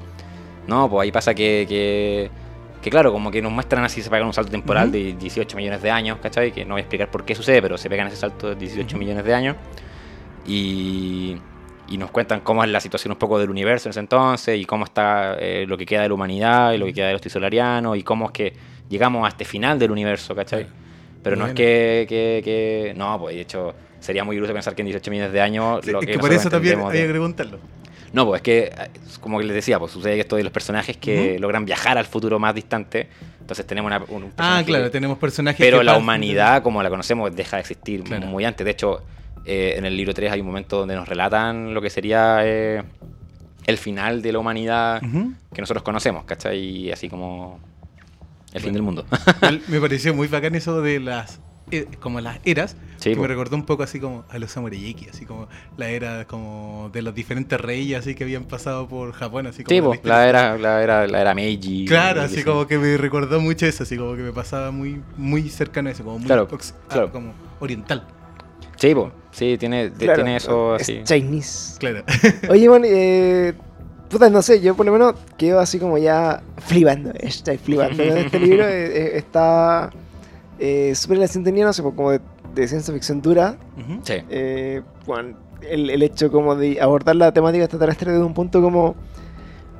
No, 0.68 0.90
pues 0.90 1.04
ahí 1.04 1.12
pasa 1.12 1.34
que, 1.34 1.66
que, 1.70 2.30
que, 2.82 2.90
claro, 2.90 3.12
como 3.12 3.30
que 3.32 3.42
nos 3.42 3.52
muestran 3.52 3.84
así, 3.84 4.02
se 4.02 4.10
pegan 4.10 4.28
un 4.28 4.34
salto 4.34 4.52
temporal 4.52 4.86
Ujú. 4.90 4.98
de 4.98 5.14
18 5.14 5.56
millones 5.58 5.82
de 5.82 5.92
años, 5.92 6.18
¿cachai? 6.22 6.52
Que 6.52 6.66
no 6.66 6.74
voy 6.74 6.80
a 6.80 6.84
explicar 6.84 7.10
por 7.12 7.24
qué 7.26 7.36
sucede, 7.36 7.62
pero 7.62 7.78
se 7.78 7.90
pegan 7.90 8.08
ese 8.08 8.16
salto 8.18 8.50
de 8.50 8.56
18 8.56 8.96
Ujú. 8.96 8.98
millones 8.98 9.24
de 9.26 9.34
años. 9.34 9.56
Y, 10.46 11.38
y 11.88 11.98
nos 11.98 12.10
cuentan 12.12 12.40
cómo 12.42 12.64
es 12.64 12.70
la 12.70 12.80
situación 12.80 13.12
un 13.12 13.18
poco 13.20 13.38
del 13.38 13.50
universo 13.50 13.90
en 13.90 13.92
ese 13.92 14.00
entonces, 14.00 14.60
y 14.60 14.66
cómo 14.66 14.86
está 14.86 15.36
eh, 15.40 15.66
lo 15.68 15.78
que 15.78 15.86
queda 15.86 16.02
de 16.04 16.08
la 16.08 16.14
humanidad, 16.14 16.74
y 16.74 16.78
lo 16.78 16.86
que 16.86 16.94
queda 16.94 17.08
de 17.08 17.14
los 17.14 17.22
trisolarianos, 17.22 17.98
y 17.98 18.04
cómo 18.04 18.26
es 18.26 18.32
que 18.32 18.54
llegamos 18.90 19.26
a 19.26 19.30
este 19.30 19.46
final 19.46 19.78
del 19.78 19.92
universo, 19.92 20.34
¿cachai? 20.36 20.64
Claro. 20.66 20.81
Pero 21.24 21.36
no 21.36 21.48
es 21.48 21.54
que, 21.54 22.06
que, 22.10 22.42
que- 22.44 22.94
No, 22.96 23.20
pues 23.20 23.36
de 23.36 23.42
hecho 23.42 23.74
sería 24.00 24.24
muy 24.24 24.36
iluso 24.36 24.54
pensar 24.54 24.74
que 24.76 24.82
en 24.82 24.88
18 24.88 25.12
millones 25.12 25.32
de 25.34 25.42
años... 25.42 25.82
Sí, 25.84 25.92
lo 25.92 26.00
es 26.02 26.06
que 26.08 26.14
que 26.14 26.20
por 26.20 26.34
eso 26.34 26.50
también 26.50 26.80
hay 26.80 27.00
que 27.04 27.10
preguntarlo. 27.10 27.60
no, 28.14 28.26
pues 28.26 28.40
es 28.40 28.44
que, 28.44 28.72
como 29.20 29.38
que 29.38 29.46
les 29.46 29.54
decía, 29.56 29.78
pues 29.80 29.92
sucede 29.92 30.16
que 30.16 30.22
esto 30.22 30.36
de 30.36 30.44
los 30.44 30.52
personajes 30.52 30.98
que 30.98 31.38
logran 31.40 31.66
viajar 31.66 31.98
al 31.98 32.06
futuro 32.06 32.40
más 32.40 32.56
distante. 32.56 33.08
Entonces 33.40 33.66
tenemos 33.68 33.90
una, 33.90 34.02
un 34.10 34.32
Ah, 34.38 34.64
claro, 34.66 34.86
que- 34.86 34.90
tenemos 34.90 35.18
personajes 35.20 35.60
Pero 35.64 35.78
que 35.80 35.84
la 35.84 35.92
pasan- 35.94 36.02
humanidad, 36.04 36.64
como 36.64 36.82
la 36.82 36.90
conocemos, 36.90 37.36
deja 37.36 37.58
de 37.58 37.62
existir 37.62 38.04
Claro. 38.04 38.26
muy 38.26 38.44
antes. 38.46 38.66
De 38.66 38.72
hecho, 38.72 39.04
eh, 39.46 39.76
en 39.78 39.86
el 39.86 39.96
libro 39.96 40.14
3 40.14 40.32
hay 40.32 40.40
un 40.42 40.48
momento 40.48 40.80
donde 40.80 40.96
nos 40.96 41.08
relatan 41.08 41.74
lo 41.74 41.82
que 41.82 41.90
sería 41.92 42.40
eh, 42.44 42.82
el 43.68 43.78
final 43.78 44.22
de 44.24 44.32
la 44.32 44.40
humanidad 44.40 45.02
que 45.54 45.62
nosotros 45.62 45.84
conocemos, 45.84 46.24
¿cachai? 46.26 46.58
Y 46.60 46.92
así 46.92 47.08
como 47.10 47.60
el 48.54 48.62
fin 48.62 48.74
del 48.74 48.82
mundo. 48.82 49.06
Me 49.68 49.80
pareció 49.80 50.14
muy 50.14 50.28
bacán 50.28 50.56
eso 50.56 50.82
de 50.82 51.00
las 51.00 51.40
eh, 51.72 51.88
como 52.00 52.20
las 52.20 52.40
eras, 52.44 52.76
Sí, 52.98 53.12
que 53.12 53.16
po. 53.16 53.22
me 53.24 53.28
recordó 53.30 53.56
un 53.56 53.66
poco 53.66 53.82
así 53.84 54.00
como 54.00 54.26
a 54.30 54.38
los 54.38 54.52
Samurai 54.52 54.90
X, 54.90 55.08
así 55.14 55.26
como 55.26 55.48
la 55.78 55.90
era 55.90 56.26
como 56.28 56.90
de 56.92 57.02
los 57.02 57.16
diferentes 57.16 57.60
reyes 57.62 57.98
así 58.00 58.14
que 58.14 58.26
habían 58.26 58.44
pasado 58.44 58.88
por 58.90 59.14
Japón, 59.14 59.48
así 59.48 59.64
como 59.64 59.94
Sí, 59.94 60.00
la 60.04 60.28
era, 60.28 60.58
la 60.58 60.84
era, 60.84 61.08
la 61.08 61.22
era 61.22 61.34
Meiji. 61.34 61.86
Claro, 61.86 62.22
así 62.22 62.38
sí. 62.38 62.44
como 62.44 62.68
que 62.68 62.78
me 62.78 62.98
recordó 62.98 63.40
mucho 63.40 63.66
eso, 63.66 63.84
así 63.84 63.96
como 63.98 64.16
que 64.16 64.22
me 64.22 64.34
pasaba 64.34 64.72
muy 64.72 65.02
muy 65.18 65.50
cercano 65.50 65.88
a 65.90 65.94
eso, 65.94 66.04
como 66.04 66.18
muy 66.20 66.28
Claro, 66.28 66.48
ox- 66.52 66.74
ah, 66.86 66.88
claro. 66.90 67.12
como 67.12 67.34
oriental. 67.62 68.06
Sí, 68.76 68.94
po, 68.94 69.12
sí, 69.32 69.58
tiene, 69.58 69.92
Claro, 69.92 70.16
tiene 70.16 70.36
eso 70.36 70.76
es 70.76 70.82
así. 70.82 71.02
Chinese. 71.06 71.78
Claro. 71.80 72.04
Oye, 72.50 72.68
bueno, 72.68 72.86
eh, 72.90 73.54
puta, 74.12 74.30
no 74.30 74.42
sé, 74.42 74.62
yo 74.62 74.76
por 74.76 74.86
lo 74.86 74.92
menos 74.92 75.16
quedo 75.38 75.60
así 75.60 75.80
como 75.80 75.98
ya 75.98 76.42
flipando, 76.58 77.12
estoy 77.20 77.58
flipando 77.58 78.04
con 78.04 78.18
este 78.18 78.40
libro, 78.48 78.68
eh, 78.68 78.86
eh, 78.86 79.12
está 79.16 79.90
eh, 80.60 80.94
súper 80.96 81.18
en 81.18 81.22
la 81.22 81.28
sintonía, 81.28 81.66
no 81.66 81.74
sé, 81.74 81.82
pues, 81.82 81.96
como 81.96 82.12
de, 82.12 82.20
de 82.54 82.68
ciencia 82.68 82.94
ficción 82.94 83.22
dura, 83.22 83.58
Ujú. 83.78 84.00
Sí, 84.04 84.14
eh, 84.30 84.82
bueno, 85.06 85.38
el, 85.68 85.90
el 85.90 86.04
hecho 86.04 86.32
como 86.32 86.56
de 86.56 86.80
abordar 86.82 87.16
la 87.16 87.32
temática 87.32 87.64
extraterrestre 87.64 88.12
desde 88.12 88.26
un 88.26 88.34
punto 88.34 88.62
como 88.62 88.96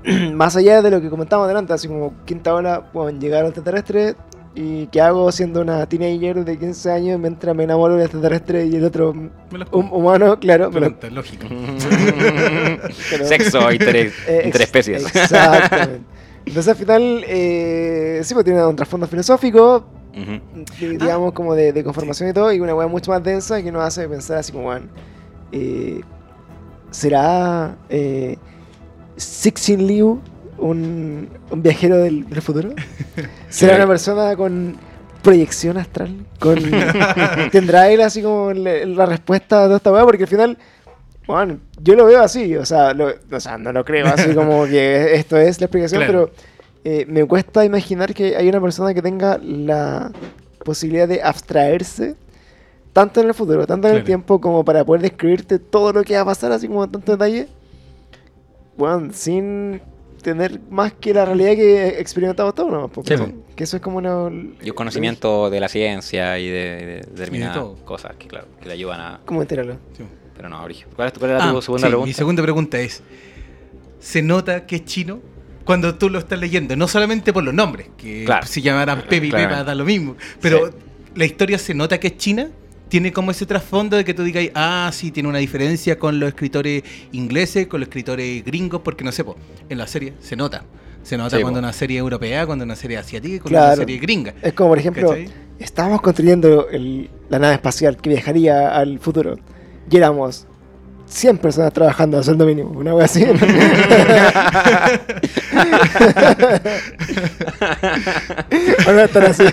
más 0.34 0.56
allá 0.56 0.82
de 0.82 0.90
lo 0.90 1.02
que 1.02 1.10
comentábamos 1.10 1.48
delante, 1.48 1.74
así 1.74 1.88
como 1.88 2.14
quinta 2.26 2.54
ola, 2.54 2.90
bueno, 2.94 3.20
llegar 3.20 3.42
al 3.42 3.48
extraterrestre 3.48 4.16
y 4.54 4.88
qué 4.88 5.00
hago 5.02 5.32
siendo 5.32 5.62
una 5.62 5.86
teenager 5.86 6.44
de 6.44 6.58
15 6.58 6.92
años 6.92 7.20
mientras 7.20 7.56
me 7.56 7.64
enamoro 7.64 7.94
del 7.96 8.04
extraterrestre 8.04 8.66
y 8.66 8.76
el 8.76 8.84
otro 8.86 9.12
hum- 9.12 9.92
humano, 9.94 10.38
claro, 10.40 10.70
Pregunta, 10.70 11.10
lógico. 11.10 11.48
pero- 13.10 13.26
Sexo 13.26 13.72
inter, 13.72 13.96
Eh, 14.28 14.42
interespecies. 14.46 15.04
Exactamente. 15.06 16.02
Entonces 16.46 16.68
al 16.70 16.76
final, 16.76 17.24
eh, 17.28 18.22
sí, 18.24 18.34
pues 18.34 18.44
tiene 18.44 18.66
un 18.66 18.76
trasfondo 18.76 19.08
filosófico, 19.08 19.86
di- 20.80 20.88
digamos 20.98 21.32
como 21.34 21.54
de, 21.56 21.72
de 21.72 21.84
conformación 21.84 22.30
y 22.30 22.34
todo, 22.34 22.52
y 22.52 22.60
una 22.60 22.74
weá 22.76 22.88
mucho 22.88 23.12
más 23.12 23.24
densa 23.24 23.62
que 23.62 23.72
nos 23.72 23.84
hace 23.84 24.10
pensar 24.10 24.38
así 24.40 24.52
como, 24.52 24.66
bueno, 24.66 24.88
eh, 25.52 26.02
¿será 26.90 27.78
eh, 27.90 28.38
Sixin 29.16 29.86
Liu 29.88 30.20
un, 30.62 31.30
un 31.50 31.62
viajero 31.62 31.98
del, 31.98 32.28
del 32.30 32.42
futuro? 32.42 32.70
¿Será 33.50 33.76
una 33.76 33.88
persona 33.88 34.36
con 34.36 34.78
proyección 35.22 35.78
astral? 35.78 36.26
Con, 36.40 36.58
¿Tendrá 37.52 37.90
él 37.92 38.02
así 38.02 38.22
como 38.22 38.52
le- 38.54 38.86
la 38.86 39.06
respuesta 39.06 39.62
a 39.64 39.66
toda 39.66 39.78
esta 39.78 39.92
weá? 39.92 40.04
Porque 40.06 40.24
al 40.24 40.30
final, 40.30 40.58
bueno, 41.28 41.60
yo 41.82 41.96
lo 41.96 42.06
veo 42.06 42.22
así, 42.22 42.56
o 42.56 42.66
sea, 42.66 42.94
lo- 42.94 43.14
o 43.32 43.40
sea, 43.40 43.58
no 43.58 43.72
lo 43.74 43.84
creo 43.86 44.08
así 44.08 44.34
como 44.34 44.66
que 44.66 45.14
esto 45.16 45.38
es 45.38 45.60
la 45.60 45.66
explicación, 45.66 46.04
Claro. 46.04 46.32
pero 46.32 46.52
eh, 46.84 47.06
me 47.08 47.26
cuesta 47.26 47.64
imaginar 47.64 48.14
que 48.14 48.36
hay 48.36 48.50
una 48.50 48.60
persona 48.62 48.94
que 48.94 49.02
tenga 49.02 49.38
la 49.38 50.12
posibilidad 50.66 51.08
de 51.08 51.22
abstraerse 51.22 52.16
tanto 52.94 53.22
en 53.22 53.28
el 53.28 53.34
futuro, 53.34 53.66
tanto 53.68 53.88
en 53.88 53.94
el 53.94 54.00
Claro. 54.00 54.06
tiempo, 54.08 54.42
como 54.42 54.66
para 54.66 54.84
poder 54.84 55.02
describirte 55.04 55.60
todo 55.60 55.94
lo 55.94 56.04
que 56.04 56.16
va 56.16 56.22
a 56.22 56.26
pasar, 56.26 56.52
así 56.52 56.68
como 56.68 56.84
en 56.84 56.92
tanto 56.92 57.12
detalle, 57.14 57.48
bueno, 58.78 59.10
sin 59.14 59.80
tener 60.22 60.60
más 60.70 60.94
que 60.94 61.14
la 61.14 61.26
realidad 61.26 61.52
que 61.56 62.00
experimentamos 62.00 62.54
todos, 62.56 62.72
¿no? 62.72 62.88
Porque 62.90 63.18
Sí, 63.18 63.24
que 63.56 63.64
eso 63.64 63.78
es 63.78 63.82
como 63.82 63.98
una... 63.98 64.30
Y 64.64 64.70
un 64.70 64.76
conocimiento 64.76 65.50
de 65.50 65.60
la 65.60 65.68
ciencia 65.70 66.38
y 66.40 66.48
de, 66.48 66.52
de 66.86 66.96
determinadas 67.12 67.58
cosas 67.86 68.16
que, 68.18 68.28
claro, 68.28 68.48
que 68.62 68.68
le 68.68 68.74
ayudan 68.74 69.00
a. 69.02 69.22
¿Cómo 69.26 69.42
enterarlo? 69.42 69.78
Sí. 69.98 70.04
Pero 70.36 70.50
no, 70.50 70.64
Brigio. 70.64 70.88
¿Cuál, 70.96 71.08
es 71.08 71.14
tu- 71.14 71.20
cuál 71.20 71.32
era 71.32 71.50
Ah, 71.50 71.52
tu 71.52 71.62
segunda 71.62 71.88
sí, 71.88 71.90
pregunta? 71.92 72.08
Mi 72.08 72.14
segunda 72.14 72.42
pregunta 72.44 72.80
es: 72.80 73.04
¿se 74.00 74.22
nota 74.22 74.66
que 74.66 74.78
es 74.78 74.86
chino 74.86 75.20
cuando 75.66 75.96
tú 75.96 76.10
lo 76.10 76.20
estás 76.20 76.40
leyendo? 76.40 76.76
No 76.76 76.88
solamente 76.88 77.32
por 77.34 77.44
los 77.44 77.54
nombres, 77.54 77.90
que 77.98 78.24
Claro. 78.26 78.48
si 78.48 78.62
llamaran 78.62 79.02
Pepe 79.04 79.28
y 79.28 79.32
Pepa 79.32 79.64
da 79.64 79.76
lo 79.76 79.86
mismo, 79.86 80.16
pero 80.42 80.68
Sí. 80.68 80.74
la 81.16 81.26
historia 81.26 81.58
se 81.58 81.74
nota 81.74 82.00
que 82.00 82.08
es 82.08 82.18
china. 82.18 82.50
Tiene 82.92 83.14
como 83.14 83.32
ese 83.32 83.46
trasfondo 83.46 83.96
de 83.96 84.04
que 84.04 84.14
tú 84.14 84.22
digas, 84.22 84.44
ah, 84.54 84.90
sí, 84.92 85.12
tiene 85.12 85.30
una 85.30 85.38
diferencia 85.38 85.98
con 85.98 86.20
los 86.20 86.28
escritores 86.28 86.84
ingleses, 87.14 87.68
con 87.68 87.80
los 87.80 87.88
escritores 87.88 88.44
gringos, 88.44 88.82
porque 88.84 89.06
no 89.06 89.14
sé, 89.14 89.24
po, 89.24 89.38
en 89.70 89.78
la 89.78 89.88
serie 89.88 90.12
se 90.20 90.36
nota. 90.36 90.66
Se 91.02 91.16
nota 91.16 91.38
Sí, 91.38 91.42
cuando 91.42 91.62
po. 91.62 91.64
una 91.68 91.72
serie 91.72 92.00
europea, 92.00 92.46
cuando 92.46 92.66
una 92.66 92.76
serie 92.76 92.98
asiática 92.98 93.44
cuando 93.44 93.58
una 93.60 93.66
Claro. 93.68 93.82
serie 93.84 93.98
gringa. 93.98 94.34
Es 94.42 94.52
como, 94.52 94.72
por 94.72 94.78
ejemplo, 94.80 95.08
¿Cachai? 95.08 95.30
estábamos 95.58 96.02
construyendo 96.02 96.68
el- 96.70 97.10
la 97.30 97.40
nave 97.40 97.54
espacial 97.54 97.96
que 97.96 98.10
viajaría 98.10 98.76
al 98.76 99.00
futuro 99.00 99.38
y 99.90 99.96
éramos 99.96 100.46
100 101.12 101.38
personas 101.40 101.74
trabajando 101.74 102.18
a 102.18 102.24
sueldo 102.24 102.46
mínimo, 102.46 102.70
una 102.72 102.96
wea 102.96 103.06
así. 103.06 103.24
¿O 108.88 108.92
no 108.92 109.00
están 109.02 109.24
así? 109.26 109.44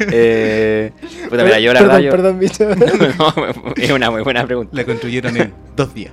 Eh, 0.00 0.92
puta, 1.28 1.42
mira, 1.44 1.58
yo 1.58 1.72
la 1.72 1.80
perdón, 1.80 1.96
verdad. 1.96 2.04
yo- 2.04 2.10
perdón, 2.10 2.38
bicho. 2.38 2.64
No, 3.18 3.34
es 3.76 3.90
una 3.90 4.10
muy 4.10 4.22
buena 4.22 4.44
pregunta. 4.46 4.70
La 4.76 4.84
construyeron 4.84 5.36
en 5.36 5.52
dos 5.74 5.92
días. 5.94 6.12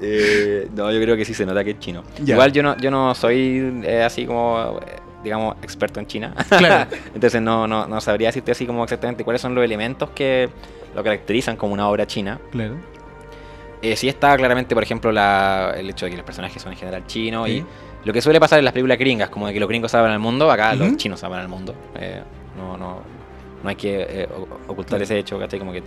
Eh, 0.00 0.68
no, 0.74 0.90
yo 0.92 1.00
creo 1.00 1.16
que 1.16 1.24
sí 1.24 1.34
se 1.34 1.44
nota 1.44 1.64
que 1.64 1.70
es 1.72 1.78
chino. 1.80 2.04
Ya. 2.22 2.34
Igual 2.34 2.52
yo 2.52 2.62
no, 2.62 2.76
yo 2.78 2.90
no 2.90 3.14
soy 3.14 3.82
eh, 3.84 4.02
así 4.04 4.26
como, 4.26 4.78
eh, 4.86 4.96
digamos, 5.28 5.56
experto 5.62 6.00
en 6.00 6.06
China. 6.06 6.34
Claro. 6.48 6.90
Entonces 7.14 7.40
no, 7.40 7.66
no, 7.66 7.86
no 7.86 8.00
sabría 8.00 8.28
decirte 8.28 8.52
así 8.52 8.66
como 8.66 8.82
exactamente 8.84 9.24
cuáles 9.24 9.40
son 9.42 9.54
los 9.54 9.62
elementos 9.64 10.10
que 10.10 10.48
lo 10.94 11.04
caracterizan 11.04 11.56
como 11.56 11.72
una 11.74 11.88
obra 11.88 12.06
china. 12.06 12.40
Claro. 12.50 12.74
Eh, 13.82 13.94
sí 13.94 14.08
está 14.08 14.36
claramente, 14.36 14.74
por 14.74 14.82
ejemplo, 14.82 15.12
la, 15.12 15.72
el 15.76 15.88
hecho 15.90 16.06
de 16.06 16.10
que 16.10 16.16
los 16.16 16.26
personajes 16.26 16.60
son 16.60 16.72
en 16.72 16.78
general 16.78 17.06
chinos 17.06 17.46
Sí. 17.46 17.64
y 18.04 18.06
lo 18.06 18.12
que 18.12 18.20
suele 18.20 18.40
pasar 18.40 18.58
en 18.58 18.64
las 18.64 18.72
películas 18.72 18.98
gringas, 18.98 19.28
como 19.30 19.46
de 19.46 19.52
que 19.52 19.60
los 19.60 19.68
gringos 19.68 19.90
salvan 19.92 20.10
al 20.12 20.18
mundo, 20.18 20.50
acá 20.50 20.74
los 20.74 20.96
chinos 20.96 21.20
salvan 21.20 21.40
al 21.40 21.48
mundo. 21.48 21.74
Eh, 21.94 22.22
no, 22.56 22.76
no, 22.76 23.00
no 23.62 23.68
hay 23.68 23.76
que 23.76 24.06
eh, 24.08 24.28
ocultar 24.66 25.00
ese 25.02 25.18
hecho, 25.18 25.38
¿cachai? 25.38 25.58
Como 25.60 25.72
que 25.72 25.82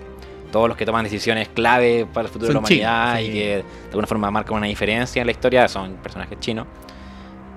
todos 0.52 0.68
los 0.68 0.78
que 0.78 0.86
toman 0.86 1.04
decisiones 1.04 1.48
clave 1.50 2.06
para 2.06 2.28
el 2.28 2.32
futuro 2.32 2.50
de 2.50 2.54
la 2.54 2.60
Son 2.60 2.66
humanidad 2.66 3.18
sí. 3.18 3.24
y 3.24 3.34
que 3.34 3.48
de 3.58 3.64
alguna 3.90 4.08
forma 4.08 4.30
marcan 4.32 4.56
una 4.58 4.68
diferencia 4.68 5.22
en 5.22 5.26
la 5.26 5.32
historia 5.32 5.68
son 5.68 5.94
personajes 5.96 6.40
chinos. 6.40 6.68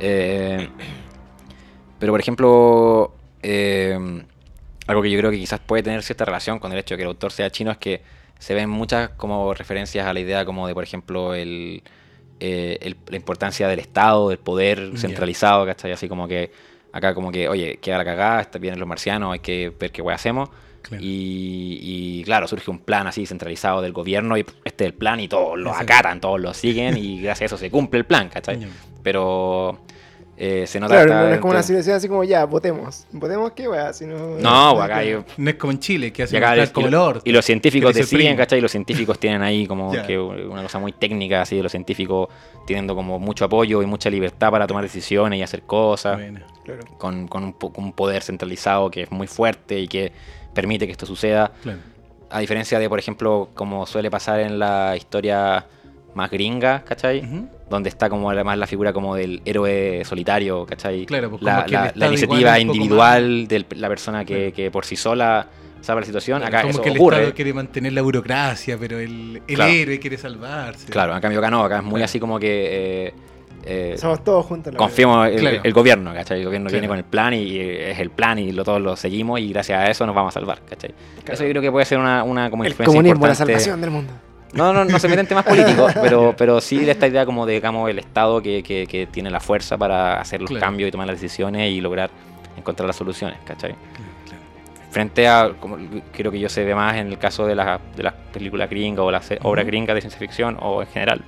Eh, 0.00 0.68
pero, 2.04 2.12
por 2.12 2.20
ejemplo, 2.20 3.14
eh, 3.42 3.98
algo 4.86 5.00
que 5.02 5.10
yo 5.10 5.18
creo 5.18 5.30
que 5.30 5.38
quizás 5.38 5.58
puede 5.60 5.82
tener 5.82 6.02
cierta 6.02 6.26
relación 6.26 6.58
con 6.58 6.70
el 6.72 6.78
hecho 6.78 6.94
de 6.94 6.98
que 6.98 7.02
el 7.04 7.08
autor 7.08 7.32
sea 7.32 7.48
chino 7.50 7.70
es 7.70 7.78
que 7.78 8.02
se 8.38 8.52
ven 8.52 8.68
muchas 8.68 9.08
como 9.10 9.54
referencias 9.54 10.06
a 10.06 10.12
la 10.12 10.20
idea 10.20 10.44
como 10.44 10.66
de, 10.68 10.74
por 10.74 10.84
ejemplo, 10.84 11.34
el, 11.34 11.82
eh, 12.40 12.78
el- 12.82 12.96
la 13.08 13.16
importancia 13.16 13.68
del 13.68 13.78
Estado, 13.78 14.28
del 14.28 14.38
poder 14.38 14.98
centralizado, 14.98 15.64
¿cachai? 15.64 15.92
Así 15.92 16.08
como 16.08 16.28
que 16.28 16.50
acá 16.92 17.14
como 17.14 17.32
que, 17.32 17.48
oye, 17.48 17.78
queda 17.80 17.96
la 17.98 18.04
cagada, 18.04 18.40
está 18.42 18.58
vienen 18.58 18.78
los 18.78 18.88
marcianos, 18.88 19.32
hay 19.32 19.38
que 19.40 19.72
ver 19.80 19.90
qué 19.90 20.02
weá 20.02 20.16
hacemos. 20.16 20.50
Claro. 20.82 21.02
Y, 21.02 21.78
y, 22.20 22.24
claro, 22.24 22.46
surge 22.46 22.70
un 22.70 22.78
plan 22.80 23.06
así 23.06 23.24
centralizado 23.24 23.80
del 23.80 23.92
gobierno 23.92 24.36
y 24.36 24.40
este 24.64 24.84
es 24.84 24.88
el 24.90 24.94
plan 24.94 25.18
y 25.20 25.28
todos 25.28 25.58
lo 25.58 25.72
acatan, 25.72 26.20
todos 26.20 26.38
lo 26.38 26.52
siguen 26.52 26.98
y 26.98 27.20
gracias 27.22 27.40
a 27.52 27.54
eso 27.54 27.56
se 27.56 27.70
cumple 27.70 28.00
el 28.00 28.04
plan, 28.04 28.28
¿cachai? 28.28 28.56
Pero 29.02 29.78
eh, 30.36 30.64
se 30.66 30.80
nota 30.80 31.04
Claro, 31.04 31.28
no 31.28 31.34
es 31.34 31.40
como 31.40 31.52
una 31.52 31.62
situación 31.62 31.96
así 31.96 32.08
como 32.08 32.24
ya, 32.24 32.44
votemos. 32.44 33.06
¿Votemos 33.12 33.52
qué 33.52 33.68
wea? 33.68 33.92
Si 33.92 34.04
no, 34.04 34.36
No, 34.38 34.82
acá 34.82 34.98
hay, 34.98 35.16
No 35.36 35.50
es 35.50 35.56
como 35.56 35.72
en 35.72 35.78
Chile, 35.78 36.12
que 36.12 36.22
y 36.30 36.36
el 36.36 36.90
lo- 36.90 37.04
orto. 37.04 37.22
y 37.24 37.32
los 37.32 37.44
científicos 37.44 37.94
deciden. 37.94 38.36
¿cachai? 38.36 38.58
Y 38.58 38.62
los 38.62 38.70
científicos 38.72 39.18
tienen 39.18 39.42
ahí 39.42 39.66
como 39.66 39.92
que 39.92 40.18
una 40.18 40.62
cosa 40.62 40.78
muy 40.78 40.92
técnica, 40.92 41.42
así, 41.42 41.56
de 41.56 41.62
los 41.62 41.70
científicos 41.72 42.28
teniendo 42.66 42.94
como 42.94 43.18
mucho 43.18 43.44
apoyo 43.44 43.82
y 43.82 43.86
mucha 43.86 44.10
libertad 44.10 44.50
para 44.50 44.66
tomar 44.66 44.82
decisiones 44.82 45.38
y 45.38 45.42
hacer 45.42 45.62
cosas, 45.62 46.16
Bueno. 46.16 46.40
Claro. 46.64 46.80
con, 46.98 47.28
con 47.28 47.44
un, 47.44 47.52
con 47.52 47.72
un 47.84 47.92
poder 47.92 48.22
centralizado 48.22 48.90
que 48.90 49.02
es 49.02 49.10
muy 49.12 49.26
fuerte 49.26 49.78
y 49.78 49.86
que 49.86 50.12
permite 50.54 50.86
que 50.86 50.92
esto 50.92 51.04
suceda. 51.06 51.52
Claro. 51.62 51.78
A 52.30 52.40
diferencia 52.40 52.78
de, 52.78 52.88
por 52.88 52.98
ejemplo, 52.98 53.50
como 53.54 53.86
suele 53.86 54.10
pasar 54.10 54.40
en 54.40 54.58
la 54.58 54.96
historia 54.96 55.66
más 56.14 56.30
gringa, 56.30 56.82
¿cachai? 56.84 57.22
Donde 57.70 57.88
está 57.88 58.10
como 58.10 58.28
además 58.30 58.58
la 58.58 58.66
figura 58.66 58.92
como 58.92 59.14
del 59.16 59.40
héroe 59.44 60.02
solitario, 60.04 60.66
¿cachai? 60.66 61.06
Claro, 61.06 61.30
pues 61.30 61.40
como 61.40 61.50
la, 61.50 61.66
la- 61.68 61.92
la 61.94 62.06
iniciativa 62.08 62.58
individual 62.60 63.48
de 63.48 63.64
la 63.76 63.88
persona 63.88 64.24
que, 64.24 64.34
Claro. 64.34 64.54
que 64.54 64.70
por 64.70 64.84
sí 64.84 64.96
sola 64.96 65.46
salva 65.80 66.00
la 66.02 66.06
situación. 66.06 66.40
Claro, 66.40 66.48
Acá 66.56 66.62
como 66.62 66.70
eso 66.72 66.82
que 66.82 66.88
el 66.90 66.96
ocurre. 66.96 67.16
Estado 67.18 67.34
quiere 67.34 67.52
mantener 67.54 67.92
la 67.94 68.02
burocracia, 68.02 68.76
pero 68.78 68.98
el, 68.98 69.42
el 69.48 69.54
Claro. 69.54 69.72
héroe 69.72 69.98
quiere 69.98 70.18
salvarse. 70.18 70.86
Claro, 70.90 71.14
en 71.14 71.20
cambio 71.20 71.38
acá 71.40 71.50
no, 71.50 71.64
acá 71.64 71.78
es 71.78 71.82
muy 71.84 71.92
Claro. 71.92 72.04
así 72.04 72.20
como 72.20 72.38
que 72.38 73.06
eh, 73.06 73.14
eh, 73.66 73.94
Somos 73.98 74.22
todos 74.22 74.44
juntos. 74.44 74.72
la 74.74 74.78
confiemos 74.78 75.26
el, 75.28 75.36
Claro. 75.40 75.60
el 75.64 75.72
gobierno, 75.72 76.12
¿cachai? 76.12 76.40
El 76.40 76.44
gobierno 76.46 76.66
Claro. 76.68 76.80
viene 76.80 76.88
con 76.88 76.98
el 76.98 77.04
plan 77.04 77.32
y 77.32 77.58
es 77.58 77.98
el 77.98 78.10
plan 78.10 78.38
y 78.38 78.52
lo, 78.52 78.62
todos 78.62 78.80
lo 78.80 78.94
seguimos 78.94 79.40
y 79.40 79.50
gracias 79.52 79.78
a 79.78 79.90
eso 79.90 80.04
nos 80.06 80.14
vamos 80.14 80.36
a 80.36 80.40
salvar, 80.40 80.60
¿cachai? 80.68 80.90
Claro. 81.24 81.32
Eso 81.34 81.44
yo 81.44 81.50
creo 81.50 81.62
que 81.62 81.70
puede 81.72 81.86
ser 81.86 81.98
una, 81.98 82.22
una 82.24 82.50
como. 82.50 82.62
El 82.64 82.70
influencia 82.72 82.92
comunismo, 82.94 83.26
la 83.26 83.32
importante. 83.32 83.52
salvación 83.54 83.80
del 83.80 83.90
mundo. 83.90 84.12
No, 84.54 84.72
no, 84.72 84.84
no 84.84 84.98
se 84.98 85.08
mete 85.08 85.20
en 85.20 85.26
temas 85.26 85.44
políticos, 85.44 85.92
pero, 86.00 86.34
pero 86.36 86.60
sí 86.60 86.78
de 86.84 86.92
esta 86.92 87.06
idea 87.08 87.26
como 87.26 87.44
de, 87.46 87.54
digamos, 87.54 87.90
el 87.90 87.98
Estado 87.98 88.40
que, 88.40 88.62
que- 88.62 88.86
que 88.86 89.06
tiene 89.06 89.30
la 89.30 89.40
fuerza 89.40 89.76
para 89.76 90.20
hacer 90.20 90.40
los 90.40 90.48
Claro. 90.50 90.64
cambios 90.64 90.88
y 90.88 90.90
tomar 90.92 91.06
las 91.08 91.20
decisiones 91.20 91.70
y 91.72 91.80
lograr 91.80 92.10
encontrar 92.56 92.86
las 92.86 92.96
soluciones, 92.96 93.38
¿cachai? 93.44 93.72
Claro. 93.72 94.42
Frente 94.90 95.26
a, 95.26 95.50
como 95.58 95.76
creo 96.12 96.30
que 96.30 96.38
yo 96.38 96.48
se 96.48 96.64
ve 96.64 96.74
más 96.74 96.94
en 96.96 97.08
el 97.08 97.18
caso 97.18 97.46
de, 97.46 97.54
la- 97.56 97.80
de 97.96 98.02
las 98.04 98.14
películas 98.32 98.70
gringas 98.70 99.00
o 99.04 99.10
las 99.10 99.28
obras 99.42 99.66
gringas 99.66 99.94
de 99.96 100.00
ciencia 100.02 100.20
ficción 100.20 100.56
o 100.60 100.82
en 100.82 100.88
general, 100.88 101.22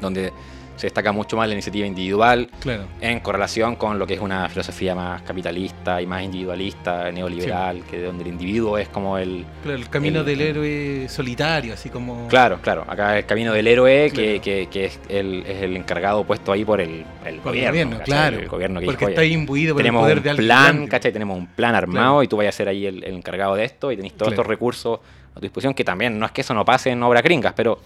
donde 0.00 0.32
se 0.76 0.86
destaca 0.88 1.12
mucho 1.12 1.36
más 1.36 1.46
la 1.46 1.54
iniciativa 1.54 1.86
individual 1.86 2.50
Claro. 2.60 2.84
en 3.00 3.20
correlación 3.20 3.76
con 3.76 3.98
lo 3.98 4.06
que 4.06 4.14
es 4.14 4.20
una 4.20 4.48
filosofía 4.48 4.94
más 4.94 5.22
capitalista 5.22 6.02
y 6.02 6.06
más 6.06 6.22
individualista, 6.22 7.10
neoliberal, 7.12 7.82
que 7.84 8.00
donde 8.02 8.22
el 8.24 8.28
individuo 8.30 8.76
es 8.78 8.88
como 8.88 9.16
el, 9.18 9.44
Claro, 9.62 9.78
el 9.78 9.88
camino 9.88 10.20
El- 10.20 10.26
del 10.26 10.40
héroe 10.40 11.08
solitario, 11.08 11.74
así 11.74 11.88
como. 11.90 12.26
Claro, 12.28 12.58
claro. 12.60 12.84
Acá 12.88 13.18
el 13.18 13.26
camino 13.26 13.52
del 13.52 13.66
héroe, 13.68 14.10
que, 14.10 14.40
Claro. 14.40 14.42
que- 14.42 14.68
que 14.70 14.84
es, 14.86 15.00
el, 15.08 15.44
es 15.46 15.62
el 15.62 15.76
encargado 15.76 16.24
puesto 16.24 16.52
ahí 16.52 16.64
por 16.64 16.80
el, 16.80 16.90
el 16.90 17.04
Por 17.04 17.26
el 17.26 17.40
gobierno. 17.40 17.68
gobierno, 17.70 17.98
claro. 18.04 18.38
El 18.38 18.48
gobierno 18.48 18.80
que 18.80 18.86
Porque 18.86 18.98
dijo, 19.04 19.08
está 19.10 19.20
"Oye, 19.22 19.30
imbuido 19.30 19.74
por 19.74 19.80
el 19.80 19.84
tenemos 19.84 20.02
poder 20.02 20.18
un 20.18 20.22
de 20.24 20.30
alguien 20.30 20.46
plan, 20.46 20.64
grande". 20.74 20.88
¿cachai? 20.88 21.12
Tenemos 21.12 21.38
un 21.38 21.46
plan 21.46 21.74
armado 21.74 22.22
y 22.22 22.28
tú 22.28 22.36
vayas 22.36 22.54
a 22.54 22.58
ser 22.58 22.68
ahí 22.68 22.86
el, 22.86 23.04
el 23.04 23.14
encargado 23.14 23.54
de 23.54 23.64
esto 23.64 23.92
y 23.92 23.96
tenéis 23.96 24.14
todos 24.14 24.32
estos 24.32 24.46
recursos 24.46 24.98
a 25.32 25.34
tu 25.36 25.40
disposición, 25.42 25.74
que 25.74 25.84
también 25.84 26.18
no 26.18 26.26
es 26.26 26.32
que 26.32 26.40
eso 26.42 26.54
no 26.54 26.64
pase 26.64 26.90
en 26.90 27.02
obras 27.02 27.22
gringas, 27.22 27.52
pero 27.54 27.80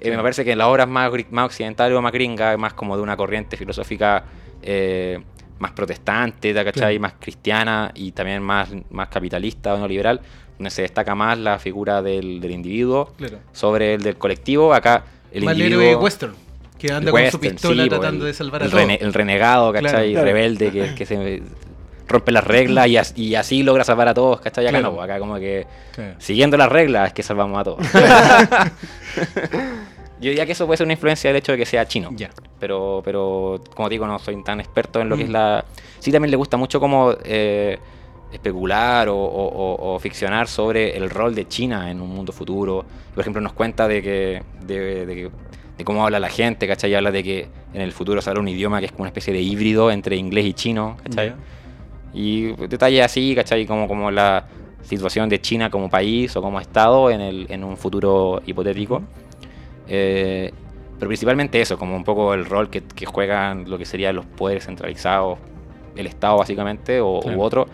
eh, 0.00 0.04
Claro. 0.04 0.16
me 0.18 0.22
parece 0.22 0.44
que 0.44 0.52
en 0.52 0.58
las 0.58 0.66
obras 0.68 0.88
más, 0.88 1.10
más 1.30 1.46
occidentales 1.46 1.96
o 1.96 2.02
más 2.02 2.12
gringas, 2.12 2.58
más 2.58 2.74
como 2.74 2.96
de 2.96 3.02
una 3.02 3.16
corriente 3.16 3.56
filosófica 3.56 4.24
eh, 4.62 5.18
más 5.58 5.72
protestante, 5.72 6.52
¿cachai? 6.54 6.72
Claro. 6.72 7.00
Más 7.00 7.14
cristiana 7.20 7.90
y 7.94 8.12
también 8.12 8.42
más, 8.42 8.70
más 8.90 9.08
capitalista 9.08 9.74
o 9.74 9.78
neoliberal, 9.78 10.20
donde 10.58 10.70
se 10.70 10.82
destaca 10.82 11.14
más 11.14 11.38
la 11.38 11.58
figura 11.58 12.02
del, 12.02 12.40
del 12.40 12.50
individuo 12.50 13.12
Claro. 13.16 13.38
sobre 13.52 13.94
el 13.94 14.02
del 14.02 14.16
colectivo. 14.16 14.74
Acá 14.74 15.04
el 15.32 15.44
Más 15.44 15.54
el 15.54 15.60
individuo. 15.62 15.82
héroe 15.82 15.96
western, 16.02 16.34
que 16.78 16.92
anda 16.92 17.10
con 17.10 17.30
su 17.30 17.40
pistola 17.40 17.82
sí, 17.84 17.88
po, 17.88 17.96
tratando 17.98 18.24
el- 18.26 18.32
de 18.32 18.36
salvar 18.36 18.62
a 18.62 18.64
el, 18.66 18.70
todos. 18.70 18.82
rene- 18.84 18.98
el 19.00 19.12
renegado, 19.14 19.72
¿cachai? 19.72 20.12
Claro. 20.12 20.26
Rebelde 20.26 20.70
que, 20.70 20.94
que 20.94 21.06
se 21.06 21.42
rompe 22.06 22.32
las 22.32 22.44
reglas 22.44 22.86
y, 22.88 22.96
as- 22.98 23.14
y 23.16 23.34
así 23.34 23.62
logra 23.62 23.82
salvar 23.84 24.08
a 24.08 24.14
todos, 24.14 24.40
¿cachai? 24.40 24.66
Acá 24.66 24.78
Claro. 24.80 24.94
no, 24.96 25.02
acá 25.02 25.18
como 25.18 25.36
que 25.36 25.66
Claro. 25.94 26.14
siguiendo 26.18 26.56
las 26.56 26.68
reglas 26.68 27.08
es 27.08 27.12
que 27.14 27.22
salvamos 27.22 27.58
a 27.60 27.64
todos. 27.64 27.78
Yo 30.20 30.30
diría 30.30 30.46
que 30.46 30.52
eso 30.52 30.66
puede 30.66 30.76
ser 30.78 30.86
una 30.86 30.92
influencia 30.94 31.30
del 31.30 31.38
hecho 31.38 31.52
de 31.52 31.58
que 31.58 31.66
sea 31.66 31.86
chino. 31.86 32.10
Ya. 32.14 32.30
Pero, 32.60 33.02
pero 33.04 33.60
como 33.74 33.88
digo, 33.88 34.06
no 34.06 34.18
soy 34.18 34.42
tan 34.42 34.60
experto 34.60 35.00
en 35.00 35.08
lo 35.08 35.16
que 35.16 35.24
Mm. 35.24 35.26
es 35.26 35.32
la... 35.32 35.64
Sí, 35.98 36.12
también 36.12 36.30
le 36.30 36.36
gusta 36.36 36.56
mucho 36.56 36.78
como 36.80 37.14
eh, 37.24 37.78
especular 38.32 39.08
o, 39.08 39.16
o- 39.16 39.48
o- 39.48 39.94
o 39.94 39.98
ficcionar 39.98 40.48
sobre 40.48 40.96
el 40.96 41.10
rol 41.10 41.34
de 41.34 41.46
China 41.48 41.90
en 41.90 42.00
un 42.00 42.10
mundo 42.10 42.32
futuro. 42.32 42.84
Por 43.14 43.20
ejemplo, 43.20 43.40
nos 43.42 43.52
cuenta 43.52 43.86
de 43.88 44.02
que... 44.02 44.42
De, 44.66 45.30
de 45.76 45.84
cómo 45.84 46.04
habla 46.04 46.20
la 46.20 46.28
gente, 46.28 46.68
¿cachai? 46.68 46.92
Y 46.92 46.94
habla 46.94 47.10
de 47.10 47.24
que 47.24 47.48
en 47.72 47.80
el 47.80 47.90
futuro 47.90 48.22
se 48.22 48.30
habla 48.30 48.40
un 48.40 48.46
idioma 48.48 48.78
que 48.78 48.86
es 48.86 48.92
como 48.92 49.02
una 49.02 49.08
especie 49.08 49.32
de 49.32 49.40
híbrido 49.40 49.90
entre 49.90 50.14
inglés 50.16 50.44
y 50.46 50.52
chino, 50.54 50.96
¿cachai? 51.02 51.34
Y 52.12 52.52
detalles 52.68 53.04
así, 53.04 53.34
¿cachai? 53.34 53.66
Como, 53.66 53.88
como 53.88 54.10
la 54.12 54.46
situación 54.82 55.28
de 55.28 55.40
China 55.40 55.70
como 55.70 55.90
país 55.90 56.36
o 56.36 56.42
como 56.42 56.60
Estado 56.60 57.10
en, 57.10 57.20
el, 57.20 57.46
en 57.50 57.64
un 57.64 57.76
futuro 57.76 58.40
hipotético. 58.46 59.02
Eh, 59.88 60.52
pero 60.98 61.08
principalmente 61.08 61.60
eso, 61.60 61.76
como 61.78 61.96
un 61.96 62.04
poco 62.04 62.34
el 62.34 62.44
rol 62.44 62.70
que, 62.70 62.82
que 62.82 63.04
juegan 63.06 63.68
lo 63.68 63.78
que 63.78 63.84
serían 63.84 64.16
los 64.16 64.24
poderes 64.26 64.64
centralizados, 64.64 65.38
el 65.96 66.06
Estado 66.06 66.38
básicamente, 66.38 67.00
o, 67.00 67.20
Claro. 67.20 67.38
u 67.38 67.42
otro, 67.42 67.68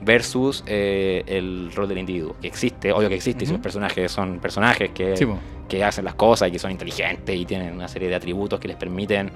versus 0.00 0.62
eh, 0.66 1.22
el 1.26 1.70
rol 1.74 1.88
del 1.88 1.98
individuo, 1.98 2.36
que 2.40 2.48
existe, 2.48 2.92
obvio 2.92 3.08
que 3.08 3.14
existe, 3.14 3.44
y 3.44 3.46
Ujú. 3.46 3.54
sus 3.56 3.62
personajes 3.62 4.10
son 4.12 4.38
personajes 4.40 4.90
que, 4.90 5.16
Sí, 5.16 5.26
que 5.68 5.82
hacen 5.82 6.04
las 6.04 6.14
cosas 6.14 6.48
y 6.48 6.52
que 6.52 6.58
son 6.58 6.70
inteligentes 6.72 7.34
y 7.34 7.46
tienen 7.46 7.72
una 7.74 7.88
serie 7.88 8.08
de 8.08 8.14
atributos 8.16 8.60
que 8.60 8.68
les 8.68 8.76
permiten 8.76 9.30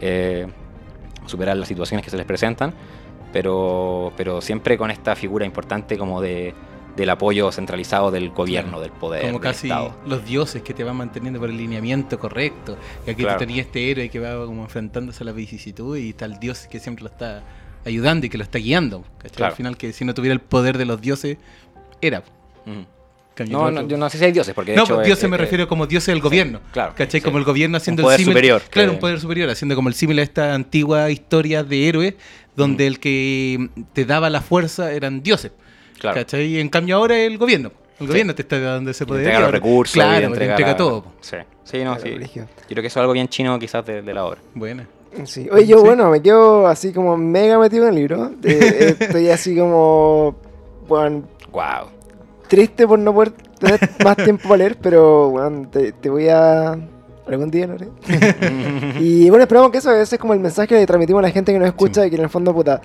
eh, 0.00 0.46
superar 1.26 1.56
las 1.56 1.68
situaciones 1.68 2.04
que 2.04 2.10
se 2.10 2.16
les 2.16 2.26
presentan, 2.26 2.74
pero, 3.32 4.12
pero 4.16 4.40
siempre 4.40 4.76
con 4.76 4.90
esta 4.90 5.14
figura 5.14 5.46
importante 5.46 5.96
como 5.96 6.20
de, 6.20 6.52
del 7.00 7.10
apoyo 7.10 7.50
centralizado 7.50 8.10
del 8.10 8.30
gobierno, 8.30 8.70
Claro. 8.78 8.82
del 8.82 8.92
poder, 8.92 9.20
Como 9.22 9.32
del 9.34 9.40
casi 9.40 9.66
Estado. 9.68 9.96
los 10.06 10.24
dioses 10.24 10.62
que 10.62 10.72
te 10.74 10.84
van 10.84 10.96
manteniendo 10.96 11.40
por 11.40 11.50
el 11.50 11.56
lineamiento 11.56 12.18
correcto. 12.18 12.76
Y 13.06 13.10
aquí 13.10 13.22
Claro. 13.22 13.38
tú 13.38 13.46
tenías 13.46 13.66
este 13.66 13.90
héroe 13.90 14.08
que 14.08 14.18
va 14.20 14.46
como 14.46 14.62
enfrentándose 14.62 15.24
a 15.24 15.26
la 15.26 15.32
vicisitud 15.32 15.96
y 15.96 16.10
está 16.10 16.26
el 16.26 16.38
dios 16.38 16.66
que 16.70 16.78
siempre 16.78 17.02
lo 17.04 17.10
está 17.10 17.42
ayudando 17.84 18.26
y 18.26 18.28
que 18.28 18.38
lo 18.38 18.44
está 18.44 18.58
guiando. 18.58 19.04
Claro. 19.34 19.50
Al 19.52 19.56
final 19.56 19.76
que 19.76 19.92
si 19.92 20.04
no 20.04 20.14
tuviera 20.14 20.32
el 20.34 20.40
poder 20.40 20.78
de 20.78 20.84
los 20.84 21.00
dioses, 21.00 21.38
era. 22.00 22.22
No, 23.48 23.70
no, 23.70 23.88
yo 23.88 23.96
no 23.96 24.10
sé 24.10 24.18
si 24.18 24.24
hay 24.26 24.32
dioses, 24.32 24.52
porque 24.54 24.72
de 24.72 24.76
No, 24.76 24.82
hecho 24.84 24.94
pues 24.96 25.04
es- 25.04 25.06
dioses 25.06 25.30
me 25.30 25.36
es- 25.36 25.40
refiero 25.40 25.66
como 25.66 25.86
dioses 25.86 26.08
del 26.08 26.20
gobierno. 26.20 26.60
claro, 26.72 26.92
¿Cachai? 26.94 27.20
sí. 27.20 27.24
Como 27.24 27.38
el 27.38 27.44
gobierno 27.44 27.78
haciendo 27.78 28.02
Un 28.02 28.08
poder 28.08 28.20
el 28.20 28.24
símil. 28.26 28.34
superior, 28.34 28.62
Claro, 28.68 28.90
que- 28.90 28.94
un 28.96 29.00
poder 29.00 29.18
superior, 29.20 29.48
haciendo 29.48 29.74
como 29.76 29.88
el 29.88 29.94
símil 29.94 30.18
a 30.18 30.22
esta 30.22 30.54
antigua 30.54 31.10
historia 31.10 31.64
de 31.64 31.88
héroes, 31.88 32.14
donde 32.54 32.84
Mm. 32.84 32.86
el 32.88 33.00
que 33.00 33.70
te 33.94 34.04
daba 34.04 34.28
la 34.28 34.42
fuerza 34.42 34.92
eran 34.92 35.22
dioses. 35.22 35.52
Claro. 36.00 36.16
¿Cachai? 36.16 36.46
Y 36.46 36.58
en 36.58 36.68
cambio 36.68 36.96
ahora 36.96 37.16
el 37.16 37.38
gobierno. 37.38 37.70
El 38.00 38.06
gobierno 38.08 38.34
te 38.34 38.42
está 38.42 38.58
dando 38.58 38.90
ese 38.90 39.04
Y 39.04 39.06
poder. 39.06 39.20
entrega 39.22 39.40
los 39.40 39.50
recursos, 39.52 39.94
Claro, 39.94 40.32
te 40.32 40.44
entrega, 40.44 40.76
todo. 40.76 41.02
po. 41.02 41.12
Sí, 41.20 41.36
sí, 41.64 41.84
no, 41.84 41.96
sí. 41.98 42.10
Yo 42.34 42.44
creo 42.68 42.80
que 42.82 42.86
eso 42.86 42.98
es 42.98 43.02
algo 43.02 43.12
bien 43.12 43.28
chino 43.28 43.58
quizás 43.58 43.84
de, 43.84 44.00
de 44.02 44.14
la 44.14 44.24
obra. 44.24 44.40
Buena. 44.54 44.86
Sí. 45.24 45.48
Oye, 45.52 45.66
yo 45.66 45.78
Sí. 45.80 45.84
bueno, 45.84 46.08
me 46.10 46.22
quedo 46.22 46.66
así 46.66 46.92
como 46.92 47.16
mega 47.16 47.58
metido 47.58 47.82
en 47.84 47.88
el 47.90 47.94
libro. 47.96 48.30
Eh, 48.42 48.96
estoy 49.00 49.28
así 49.28 49.54
como, 49.56 50.34
bueno, 50.88 51.24
Wow. 51.52 51.88
triste 52.48 52.86
por 52.86 52.98
no 52.98 53.12
poder 53.12 53.32
tener 53.58 53.78
más 54.04 54.16
tiempo 54.16 54.44
para 54.44 54.56
leer, 54.58 54.78
pero 54.80 55.28
bueno, 55.30 55.68
te, 55.70 55.92
te 55.92 56.08
voy 56.08 56.28
a... 56.28 56.78
Algún 57.26 57.50
día 57.50 57.66
lo 57.66 57.74
haré. 57.74 57.88
Y 59.00 59.28
bueno, 59.30 59.42
esperamos 59.44 59.70
que 59.70 59.78
eso, 59.78 59.92
ese 59.92 60.14
es 60.16 60.20
como 60.20 60.32
el 60.32 60.40
mensaje 60.40 60.68
que 60.68 60.86
transmitimos 60.86 61.20
a 61.20 61.26
la 61.26 61.30
gente 61.30 61.52
que 61.52 61.58
nos 61.58 61.68
escucha 61.68 62.06
y 62.06 62.10
que 62.10 62.16
en 62.16 62.22
el 62.22 62.28
fondo, 62.30 62.52
puta, 62.54 62.80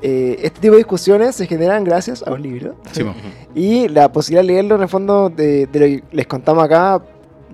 eh, 0.00 0.38
este 0.42 0.60
tipo 0.60 0.72
de 0.72 0.78
discusiones 0.78 1.34
se 1.34 1.46
generan 1.46 1.84
gracias 1.84 2.22
a 2.26 2.32
un 2.32 2.42
libro. 2.42 2.76
Sí. 2.92 3.04
Y 3.54 3.88
la 3.88 4.12
posibilidad 4.12 4.42
de 4.42 4.46
leerlo 4.46 4.76
en 4.76 4.82
el 4.82 4.88
fondo 4.88 5.28
de, 5.28 5.66
de 5.66 5.80
lo 5.80 5.86
que 5.86 6.04
les 6.12 6.26
contamos 6.26 6.64
acá, 6.64 7.02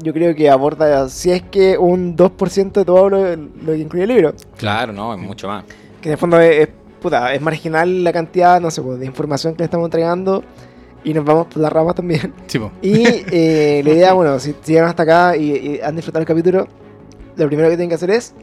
yo 0.03 0.13
creo 0.13 0.35
que 0.35 0.51
aborda, 0.51 1.09
si 1.09 1.31
es 1.31 1.43
que 1.43 1.79
un 1.79 2.17
2% 2.17 2.73
de 2.73 2.85
todo 2.85 3.09
lo, 3.09 3.37
lo 3.37 3.73
que 3.73 3.79
incluye 3.79 4.05
el 4.05 4.11
libro. 4.11 4.35
Claro, 4.57 4.93
no, 4.93 5.15
es 5.15 5.21
mucho 5.21 5.49
más. 5.49 5.65
Que 6.01 6.09
en 6.09 6.13
el 6.13 6.19
fondo 6.19 6.39
es, 6.41 6.69
es, 6.69 6.69
puta, 7.01 7.33
es 7.33 7.41
marginal 7.41 8.05
la 8.05 8.13
cantidad, 8.13 8.61
no 8.61 8.71
sé, 8.71 8.83
pues, 8.83 8.99
de 8.99 9.07
información 9.07 9.55
que 9.55 9.61
le 9.61 9.65
estamos 9.65 9.87
entregando. 9.87 10.43
Y 11.03 11.13
nos 11.13 11.25
vamos 11.25 11.47
por 11.49 11.59
las 11.59 11.73
ramas 11.73 11.95
también. 11.95 12.33
Sí. 12.47 12.59
Y 12.81 13.05
eh, 13.31 13.83
la 13.85 13.91
idea, 13.91 14.13
bueno, 14.15 14.39
si 14.39 14.55
si 14.63 14.73
llegan 14.73 14.89
hasta 14.89 15.03
acá 15.03 15.37
y, 15.37 15.51
y 15.51 15.81
han 15.83 15.95
disfrutado 15.95 16.23
el 16.23 16.27
capítulo, 16.27 16.67
lo 17.37 17.47
primero 17.47 17.69
que 17.69 17.77
tienen 17.77 17.91
que 17.91 17.97
hacer 17.97 18.11
es 18.11 18.35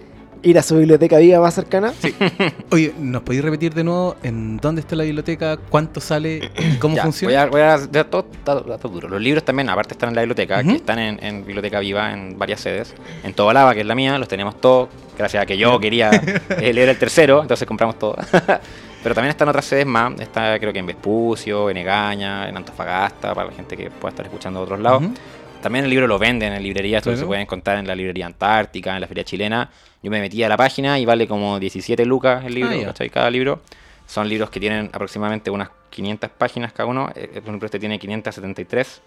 ir 0.44 0.58
a 0.58 0.64
su 0.64 0.78
biblioteca 0.78 1.18
viva 1.18 1.40
más 1.40 1.54
cercana. 1.54 1.94
Oye, 2.72 2.94
¿nos 3.00 3.22
podéis 3.24 3.44
repetir 3.44 3.74
de 3.74 3.84
nuevo 3.84 4.16
en 4.24 4.58
dónde 4.58 4.82
está 4.82 4.96
la 4.96 5.04
biblioteca? 5.04 5.58
¿Cuánto 5.58 6.00
sale? 6.02 6.50
y 6.58 6.78
¿Cómo 6.78 6.96
Ya, 6.98 7.04
funciona? 7.04 7.46
Voy 7.48 7.62
a, 7.62 7.68
voy 7.78 7.84
a 7.84 7.88
dar 7.88 8.06
todo, 8.06 8.24
todo- 8.44 8.62
todo 8.78 8.92
duro. 8.92 9.08
Los 9.10 9.22
libros 9.22 9.44
también, 9.46 9.70
aparte, 9.70 9.94
están 9.94 10.10
en 10.10 10.16
la 10.16 10.22
biblioteca, 10.22 10.60
Ujú. 10.60 10.70
que 10.70 10.76
están 10.78 11.00
en, 11.00 11.24
en 11.24 11.46
Biblioteca 11.46 11.80
Viva 11.80 12.12
en 12.14 12.38
varias 12.40 12.62
sedes. 12.62 12.94
En 13.24 13.34
Tobalaba, 13.34 13.74
que 13.74 13.82
es 13.82 13.86
la 13.86 13.96
mía, 13.96 14.18
los 14.18 14.28
tenemos 14.28 14.60
todos, 14.60 14.90
gracias 15.18 15.44
a 15.44 15.46
que 15.46 15.58
yo 15.58 15.80
quería 15.80 16.10
eh, 16.12 16.74
leer 16.74 16.90
el 16.90 16.98
tercero, 16.98 17.42
entonces 17.42 17.68
compramos 17.68 17.98
todo. 18.00 18.16
Pero 19.04 19.16
también 19.16 19.32
están 19.32 19.48
otras 19.50 19.66
sedes 19.66 19.86
más, 19.88 20.14
está 20.20 20.60
creo 20.60 20.72
que 20.72 20.78
en 20.78 20.86
Vespucio, 20.86 21.72
en 21.72 21.78
Egaña, 21.78 22.48
en 22.48 22.56
Antofagasta, 22.56 23.34
para 23.34 23.48
la 23.50 23.54
gente 23.56 23.76
que 23.76 23.90
pueda 23.90 24.12
estar 24.12 24.26
escuchando 24.28 24.60
de 24.60 24.64
otros 24.66 24.80
lados. 24.80 25.02
Ujú. 25.04 25.14
También 25.62 25.86
el 25.86 25.92
libro 25.92 26.08
lo 26.08 26.18
venden 26.20 26.54
en 26.54 26.64
librerías, 26.64 27.04
Claro. 27.04 27.18
se 27.18 27.26
puede 27.26 27.42
encontrar 27.42 27.78
en 27.78 27.88
la 27.88 27.96
librería 27.96 28.26
Antártica, 28.26 28.96
en 28.96 29.02
la 29.02 29.08
feria 29.08 29.24
chilena. 29.24 29.70
Yo 30.04 30.10
me 30.12 30.20
metí 30.20 30.44
a 30.44 30.50
la 30.50 30.58
página 30.58 30.98
y 31.00 31.06
vale 31.06 31.28
como 31.28 31.60
17 31.60 32.06
lucas 32.06 32.44
el 32.46 32.56
libro, 32.56 32.72
Ah. 32.90 32.94
Cada 33.12 33.30
libro. 33.30 33.62
Son 34.08 34.28
libros 34.28 34.50
que 34.50 34.60
tienen 34.60 34.90
aproximadamente 34.92 35.50
unas 35.52 35.70
500 35.90 36.30
páginas 36.32 36.74
cada 36.74 36.88
uno. 36.90 37.10
Eh, 37.16 37.28
Por 37.36 37.44
ejemplo, 37.44 37.66
este 37.66 37.80
tiene 37.80 37.98
573. 38.00 39.02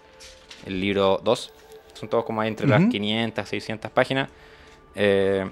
El 0.65 0.79
libro 0.81 1.19
2. 1.23 1.51
Son 1.93 2.09
todos 2.09 2.23
como 2.25 2.41
ahí 2.41 2.47
entre 2.47 2.67
las 2.67 2.81
Ujú. 2.81 2.89
500, 2.89 3.47
600 3.47 3.91
páginas. 3.91 4.29
Eh, 4.95 5.45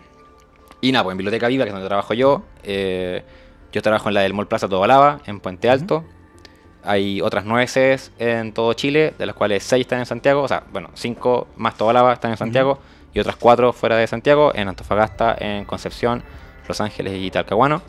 y 0.81 0.91
nada, 0.91 1.03
pues 1.03 1.13
en 1.13 1.17
Biblioteca 1.17 1.47
Viva, 1.47 1.63
que 1.65 1.69
es 1.69 1.73
donde 1.73 1.88
trabajo 1.88 2.13
yo. 2.13 2.43
eh, 2.63 3.23
yo 3.71 3.81
trabajo 3.81 4.07
en 4.07 4.13
la 4.13 4.21
del 4.21 4.34
Mall 4.35 4.47
Plaza 4.47 4.67
Tobalaba, 4.69 5.19
en 5.25 5.39
Puente 5.39 5.67
Alto. 5.69 6.05
Hay 6.84 7.22
otras 7.22 7.45
nueve 7.45 7.68
sedes 7.68 8.11
en 8.19 8.53
todo 8.53 8.73
Chile, 8.73 9.14
de 9.18 9.26
las 9.26 9.35
cuales 9.35 9.64
seis 9.64 9.81
están 9.81 9.99
en 9.99 10.05
Santiago. 10.05 10.41
O 10.41 10.47
sea, 10.47 10.64
bueno, 10.72 10.89
cinco 10.93 11.47
más 11.55 11.77
Tobalaba 11.77 12.14
están 12.14 12.31
en 12.31 12.38
Santiago. 12.38 12.80
Y 13.14 13.19
otras 13.19 13.35
cuatro 13.35 13.73
fuera 13.73 13.95
de 13.95 14.07
Santiago, 14.07 14.51
en 14.55 14.68
Antofagasta, 14.68 15.35
en 15.39 15.65
Concepción, 15.65 16.23
Los 16.68 16.81
Ángeles 16.81 17.14
y 17.15 17.30
Talcahuano. 17.30 17.81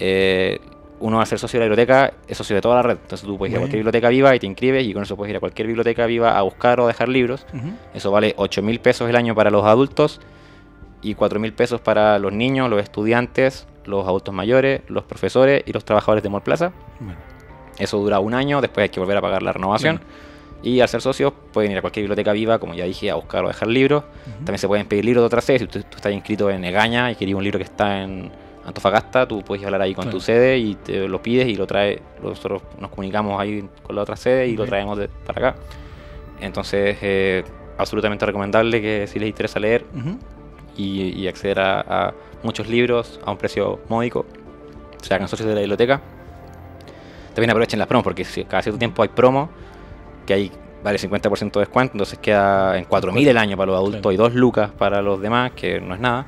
Eh, 0.00 0.58
uno 1.00 1.20
al 1.20 1.26
ser 1.26 1.38
socio 1.38 1.60
de 1.60 1.66
la 1.66 1.68
biblioteca 1.70 2.12
es 2.26 2.36
socio 2.36 2.56
de 2.56 2.62
toda 2.62 2.76
la 2.76 2.82
red. 2.82 2.98
Entonces 3.00 3.26
tú 3.26 3.38
puedes 3.38 3.52
ir 3.52 3.58
a 3.58 3.60
cualquier 3.60 3.78
biblioteca 3.78 4.08
viva 4.08 4.34
y 4.34 4.40
te 4.40 4.46
inscribes 4.46 4.84
y 4.84 4.92
con 4.92 5.04
eso 5.04 5.16
puedes 5.16 5.30
ir 5.30 5.36
a 5.36 5.40
cualquier 5.40 5.68
biblioteca 5.68 6.06
viva 6.06 6.36
a 6.36 6.42
buscar 6.42 6.80
o 6.80 6.86
dejar 6.86 7.08
libros. 7.08 7.46
Eso 7.94 8.10
vale 8.10 8.34
8 8.36 8.62
mil 8.62 8.80
pesos 8.80 9.08
el 9.08 9.16
año 9.16 9.34
para 9.34 9.50
los 9.50 9.64
adultos 9.64 10.20
y 11.02 11.14
4 11.14 11.38
mil 11.38 11.52
pesos 11.52 11.80
para 11.80 12.18
los 12.18 12.32
niños, 12.32 12.68
los 12.68 12.82
estudiantes, 12.82 13.66
los 13.84 14.06
adultos 14.06 14.34
mayores, 14.34 14.82
los 14.88 15.04
profesores 15.04 15.62
y 15.66 15.72
los 15.72 15.84
trabajadores 15.84 16.22
de 16.22 16.30
Mall 16.30 16.42
Plaza. 16.42 16.72
Bueno. 16.98 17.27
Eso 17.78 17.98
dura 17.98 18.18
un 18.20 18.34
año, 18.34 18.60
después 18.60 18.82
hay 18.84 18.88
que 18.88 19.00
volver 19.00 19.16
a 19.16 19.20
pagar 19.20 19.42
la 19.42 19.52
renovación. 19.52 20.00
Y 20.62 20.80
al 20.80 20.88
ser 20.88 21.00
socios 21.00 21.32
pueden 21.52 21.70
ir 21.70 21.78
a 21.78 21.80
cualquier 21.80 22.02
biblioteca 22.04 22.32
viva, 22.32 22.58
como 22.58 22.74
ya 22.74 22.84
dije, 22.84 23.10
a 23.10 23.14
buscar 23.14 23.44
o 23.44 23.48
dejar 23.48 23.68
libros. 23.68 24.02
También 24.38 24.58
se 24.58 24.66
pueden 24.66 24.86
pedir 24.86 25.04
libros 25.04 25.22
de 25.22 25.26
otras 25.26 25.44
sedes. 25.44 25.62
Si 25.62 25.66
tú, 25.68 25.80
tú 25.82 25.96
estás 25.96 26.12
inscrito 26.12 26.50
en 26.50 26.64
Egaña 26.64 27.12
y 27.12 27.14
querías 27.14 27.36
un 27.36 27.44
libro 27.44 27.58
que 27.58 27.64
está 27.64 28.02
en 28.02 28.30
Antofagasta, 28.66 29.26
tú 29.28 29.42
puedes 29.44 29.64
hablar 29.64 29.80
ahí 29.82 29.94
con 29.94 30.02
Claro. 30.04 30.18
tu 30.18 30.20
sede 30.20 30.58
y 30.58 30.74
te 30.74 31.06
lo 31.06 31.22
pides 31.22 31.46
y 31.46 31.54
lo 31.54 31.66
trae. 31.66 32.02
Nosotros 32.22 32.62
nos 32.80 32.90
comunicamos 32.90 33.40
ahí 33.40 33.68
con 33.84 33.94
la 33.94 34.02
otra 34.02 34.16
sede 34.16 34.48
y 34.48 34.56
lo 34.56 34.66
traemos 34.66 34.98
de- 34.98 35.08
para 35.08 35.50
acá. 35.50 35.60
Entonces, 36.40 36.98
eh, 37.02 37.44
absolutamente 37.78 38.26
recomendable 38.26 38.82
que 38.82 39.06
si 39.06 39.18
les 39.20 39.28
interesa 39.28 39.60
leer 39.60 39.84
y, 40.76 41.02
y 41.20 41.28
acceder 41.28 41.60
a, 41.60 41.80
a 42.08 42.14
muchos 42.42 42.68
libros 42.68 43.20
a 43.24 43.30
un 43.30 43.36
precio 43.36 43.80
módico, 43.88 44.26
se 45.02 45.14
hagan 45.14 45.28
socios 45.28 45.48
de 45.48 45.54
la 45.54 45.60
biblioteca. 45.60 46.00
También 47.38 47.50
aprovechen 47.50 47.78
las 47.78 47.86
promos, 47.86 48.02
porque 48.02 48.24
si- 48.24 48.42
cada 48.42 48.62
cierto 48.62 48.80
tiempo 48.80 49.00
hay 49.00 49.10
promo 49.10 49.48
que 50.26 50.34
hay 50.34 50.52
vale 50.82 50.98
50% 50.98 51.60
de 51.60 51.66
descuento, 51.66 51.92
entonces 51.94 52.18
queda 52.18 52.76
en 52.76 52.84
4.000 52.84 53.28
el 53.28 53.38
año 53.38 53.56
para 53.56 53.70
los 53.70 53.78
adultos 53.78 54.00
Claro. 54.00 54.12
y 54.12 54.16
2 54.16 54.34
lucas 54.34 54.70
para 54.76 55.00
los 55.02 55.20
demás, 55.20 55.52
que 55.52 55.80
no 55.80 55.94
es 55.94 56.00
nada. 56.00 56.26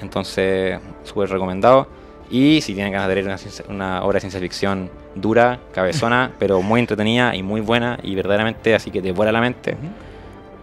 Entonces, 0.00 0.80
súper 1.04 1.30
recomendado. 1.30 1.86
Y 2.28 2.60
si 2.60 2.74
tienen 2.74 2.92
ganas 2.92 3.06
de 3.08 3.14
leer 3.14 3.26
una, 3.28 3.38
ciencia- 3.38 3.64
una 3.68 4.02
obra 4.02 4.14
de 4.16 4.20
ciencia 4.22 4.40
ficción 4.40 4.90
dura, 5.14 5.60
cabezona, 5.72 6.32
pero 6.40 6.60
muy 6.60 6.80
entretenida 6.80 7.36
y 7.36 7.44
muy 7.44 7.60
buena 7.60 7.98
y 8.02 8.16
verdaderamente 8.16 8.74
así 8.74 8.90
que 8.90 9.00
te 9.00 9.12
vuela 9.12 9.30
la 9.30 9.40
mente, 9.40 9.76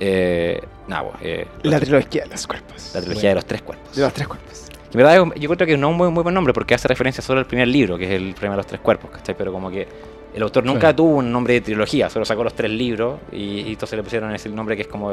eh, 0.02 0.62
nada, 0.90 1.04
pues, 1.12 1.16
eh, 1.24 1.48
La 1.64 1.80
trilogía 1.80 2.24
de 2.26 2.30
los 2.32 2.46
cuerpos. 2.48 2.92
la 2.94 3.00
trilogía 3.02 3.22
Bueno. 3.22 3.30
de 3.30 3.36
los 3.36 3.46
tres 3.46 3.62
cuerpos. 3.62 3.96
De 3.96 4.02
los 4.02 4.14
tres 4.14 4.28
cuerpos. 4.28 4.62
En 4.96 5.00
verdad, 5.00 5.16
yo 5.18 5.34
yo 5.36 5.50
creo 5.50 5.68
que 5.68 5.78
no 5.78 5.88
es 5.88 5.92
un 5.92 5.98
muy, 5.98 6.10
muy 6.10 6.24
buen 6.24 6.34
nombre 6.34 6.54
porque 6.54 6.74
hace 6.74 6.88
referencia 6.88 7.22
solo 7.22 7.42
al 7.42 7.46
primer 7.46 7.68
libro, 7.68 7.98
que 7.98 8.06
es 8.06 8.12
el 8.12 8.32
problema 8.32 8.54
de 8.54 8.60
los 8.60 8.68
tres 8.68 8.80
cuerpos, 8.80 9.12
¿cachai? 9.12 9.36
Pero 9.38 9.52
como 9.52 9.70
que 9.70 9.86
el 10.34 10.42
autor 10.42 10.64
nunca 10.64 10.96
tuvo 10.96 11.18
un 11.18 11.34
nombre 11.34 11.56
de 11.56 11.60
trilogía, 11.60 12.10
solo 12.10 12.24
sacó 12.24 12.46
los 12.46 12.54
tres 12.54 12.72
libros 12.72 13.20
y, 13.30 13.60
y 13.60 13.72
entonces 13.74 13.98
le 13.98 14.04
pusieron 14.04 14.34
ese 14.34 14.48
nombre 14.48 14.78
que 14.78 14.84
es 14.84 14.88
como 14.88 15.12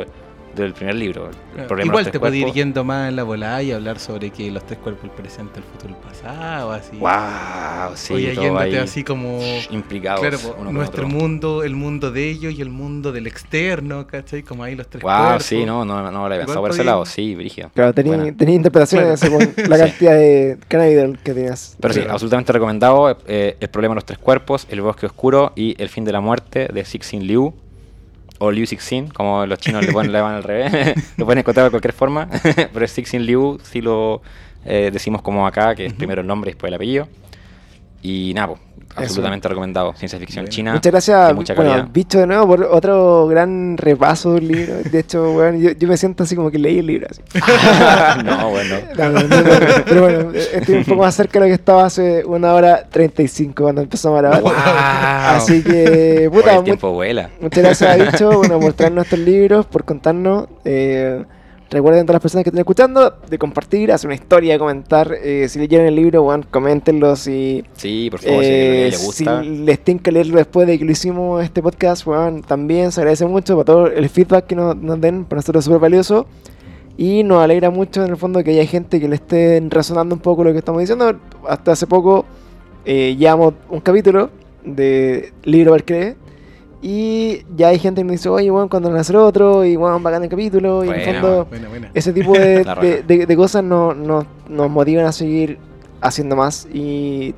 del 0.54 0.72
primer 0.74 0.94
libro. 0.94 1.26
El 1.30 1.36
Claro. 1.52 1.68
problema 1.68 1.88
Igual 1.92 2.10
te 2.10 2.18
puede 2.20 2.36
ir 2.38 2.52
yendo 2.52 2.82
más 2.84 3.08
en 3.10 3.16
la 3.16 3.22
volada 3.24 3.62
y 3.62 3.72
hablar 3.72 3.98
sobre 3.98 4.30
que 4.30 4.50
los 4.50 4.64
tres 4.66 4.78
cuerpos, 4.78 5.04
el 5.04 5.10
presente, 5.10 5.58
el 5.60 5.64
futuro, 5.64 5.94
el 5.94 6.00
pasado, 6.00 6.72
así. 6.72 6.96
¡Wow! 6.96 7.94
Sí, 7.94 8.14
Oye, 8.14 8.34
yéndote 8.34 8.78
así 8.78 9.04
como... 9.04 9.38
implicados 9.70 10.20
Claro, 10.20 10.38
nuestro 10.72 11.06
otro. 11.06 11.08
mundo, 11.18 11.62
el 11.62 11.74
mundo 11.74 12.10
de 12.10 12.28
ellos 12.30 12.54
y 12.54 12.62
el 12.62 12.70
mundo 12.70 13.12
del 13.12 13.26
externo, 13.26 14.06
¿cachai? 14.06 14.42
Como 14.42 14.62
ahí 14.64 14.74
los 14.74 14.88
tres 14.88 15.02
¡Wow! 15.02 15.12
cuerpos. 15.14 15.44
Sí, 15.44 15.64
no, 15.66 15.84
no, 15.84 16.02
no 16.10 16.18
lo 16.20 16.24
había 16.26 16.38
pensado 16.38 16.60
por 16.62 16.70
ese 16.70 16.84
lado, 16.84 17.04
sí, 17.06 17.34
brígido. 17.34 17.70
Claro, 17.74 17.92
tenía, 17.92 18.32
tenía 18.34 18.54
interpretaciones 18.54 19.20
Claro. 19.20 19.38
según 19.38 19.54
la 19.68 19.76
Sí. 19.76 19.82
cantidad 19.82 20.14
de 20.14 20.58
cannabis 20.68 21.18
que 21.22 21.34
tenías. 21.34 21.76
Pero 21.80 21.92
sí, 21.94 22.00
Claro. 22.00 22.12
absolutamente 22.14 22.52
recomendado. 22.52 23.16
eh, 23.26 23.56
el 23.60 23.68
problema 23.68 23.92
de 23.92 23.96
los 23.96 24.04
tres 24.06 24.18
cuerpos, 24.18 24.66
El 24.70 24.80
bosque 24.80 25.06
oscuro 25.06 25.52
y 25.56 25.74
El 25.82 25.88
fin 25.88 26.04
de 26.04 26.12
la 26.12 26.20
muerte 26.20 26.68
de 26.72 26.84
Sixin 26.84 27.26
Liu. 27.26 27.54
O 28.44 28.50
Liu 28.50 28.66
Sixin, 28.66 29.06
como 29.06 29.46
los 29.46 29.60
chinos 29.60 29.86
le 29.86 29.92
ponen 29.92 30.10
le 30.10 30.20
van 30.20 30.34
al 30.34 30.42
revés. 30.42 30.94
lo 31.16 31.24
pueden 31.24 31.38
encontrar 31.38 31.66
de 31.66 31.70
cualquier 31.70 31.92
forma. 31.92 32.28
Pero 32.72 32.88
Sixin 32.88 33.22
Liu, 33.24 33.60
si 33.62 33.80
lo 33.80 34.20
eh, 34.64 34.90
decimos 34.92 35.22
como 35.22 35.46
acá, 35.46 35.76
que 35.76 35.86
es 35.86 35.92
primero 35.92 36.22
el 36.22 36.26
nombre 36.26 36.50
y 36.50 36.54
después 36.54 36.68
el 36.68 36.74
apellido. 36.74 37.06
Y 38.02 38.32
nada, 38.34 38.54
absolutamente 38.96 39.48
recomendado. 39.48 39.94
Ciencia 39.94 40.18
ficción 40.18 40.44
Bueno. 40.44 40.52
china. 40.52 40.72
Muchas 40.72 40.92
gracias, 40.92 41.34
mucha 41.34 41.54
bueno. 41.54 41.88
Bicho 41.92 42.18
de 42.18 42.26
nuevo 42.26 42.46
por 42.48 42.62
otro 42.64 43.28
gran 43.28 43.76
repaso 43.76 44.34
del 44.34 44.48
libro. 44.48 44.74
De 44.90 44.98
hecho, 44.98 45.32
weón, 45.36 45.60
yo, 45.60 45.70
yo 45.70 45.88
me 45.88 45.96
siento 45.96 46.24
así 46.24 46.34
como 46.34 46.50
que 46.50 46.58
leí 46.58 46.78
el 46.80 46.86
libro. 46.86 47.06
Así. 47.08 47.22
no, 48.24 48.50
bueno. 48.50 48.76
No, 48.98 49.08
no, 49.10 49.20
no, 49.22 49.36
no, 49.40 49.50
pero 49.86 50.02
bueno, 50.02 50.32
estoy 50.32 50.74
un 50.74 50.84
poco 50.84 51.00
más 51.02 51.14
cerca 51.14 51.38
de 51.38 51.46
lo 51.46 51.46
que 51.46 51.54
estaba 51.54 51.84
hace 51.84 52.24
una 52.24 52.52
hora 52.54 52.88
35 52.90 53.62
cuando 53.62 53.82
empezamos 53.82 54.18
a 54.18 54.22
grabar. 54.22 54.42
¡Wow! 54.42 54.52
Así 55.36 55.62
que, 55.62 56.28
puta, 56.32 56.56
el 56.56 56.64
tiempo 56.64 56.92
vuela. 56.92 57.30
muchas 57.40 57.62
gracias 57.62 58.12
Bicho 58.12 58.38
bueno, 58.38 58.58
por 58.58 58.72
traer 58.74 58.92
nuestros 58.92 59.20
libros, 59.20 59.64
por 59.66 59.84
contarnos. 59.84 60.48
Eh, 60.64 61.24
recuerden 61.72 62.04
todas 62.06 62.16
las 62.16 62.22
personas 62.22 62.44
que 62.44 62.50
estén 62.50 62.60
escuchando 62.60 63.14
de 63.28 63.38
compartir, 63.38 63.90
hacer 63.90 64.08
una 64.08 64.14
historia, 64.14 64.58
comentar. 64.58 65.12
Eh, 65.22 65.48
si 65.48 65.58
leyeron 65.58 65.86
el 65.86 65.96
libro, 65.96 66.22
bueno, 66.22 66.44
coméntenlo. 66.50 67.16
Si, 67.16 67.64
Sí, 67.74 68.08
por 68.10 68.20
favor, 68.20 68.44
si 68.44 68.50
a 68.50 68.54
eh, 68.54 68.66
alguien 68.66 68.90
le 68.90 68.96
si 68.96 69.04
gusta. 69.06 69.42
les 69.42 69.78
tinca 69.80 70.10
leerlo 70.10 70.36
después 70.36 70.66
de 70.66 70.78
que 70.78 70.84
lo 70.84 70.92
hicimos 70.92 71.42
este 71.42 71.62
podcast, 71.62 72.04
bueno, 72.04 72.42
también 72.46 72.92
se 72.92 73.00
agradece 73.00 73.26
mucho 73.26 73.56
por 73.56 73.64
todo 73.64 73.86
el 73.86 74.08
feedback 74.08 74.46
que 74.46 74.54
nos, 74.54 74.76
nos 74.76 75.00
den, 75.00 75.24
para 75.24 75.38
nosotros 75.38 75.62
es 75.62 75.64
súper 75.64 75.80
valioso. 75.80 76.26
Y 76.98 77.22
nos 77.24 77.42
alegra 77.42 77.70
mucho 77.70 78.04
en 78.04 78.10
el 78.10 78.16
fondo 78.18 78.44
que 78.44 78.50
haya 78.50 78.66
gente 78.66 79.00
que 79.00 79.08
le 79.08 79.14
esté 79.16 79.62
resonando 79.70 80.14
un 80.14 80.20
poco 80.20 80.44
lo 80.44 80.52
que 80.52 80.58
estamos 80.58 80.80
diciendo. 80.80 81.18
Hasta 81.48 81.72
hace 81.72 81.86
poco 81.86 82.26
eh, 82.84 83.16
llevamos 83.18 83.54
un 83.70 83.80
capítulo 83.80 84.30
de 84.64 85.32
Libro 85.44 85.74
Cree. 85.84 86.16
Y 86.84 87.44
ya 87.56 87.68
hay 87.68 87.78
gente 87.78 88.00
que 88.00 88.04
me 88.04 88.12
dice, 88.12 88.28
oye, 88.28 88.50
bueno, 88.50 88.68
cuando 88.68 88.88
van 88.88 88.98
a 88.98 89.02
hacer 89.02 89.14
otro, 89.16 89.64
y 89.64 89.76
bueno, 89.76 90.00
bacán 90.00 90.24
el 90.24 90.28
capítulo. 90.28 90.84
Y 90.84 90.88
en 90.88 90.94
el 90.94 91.04
fondo, 91.14 91.44
Buena, 91.46 91.68
buena. 91.68 91.90
ese 91.94 92.12
tipo 92.12 92.32
de, 92.32 92.64
de- 92.82 93.02
de- 93.06 93.26
de 93.26 93.36
cosas 93.36 93.62
no- 93.62 93.94
no- 93.94 94.26
nos 94.48 94.68
motivan 94.70 95.06
a 95.06 95.12
seguir 95.12 95.58
haciendo 96.00 96.34
más. 96.34 96.66
Y 96.74 97.34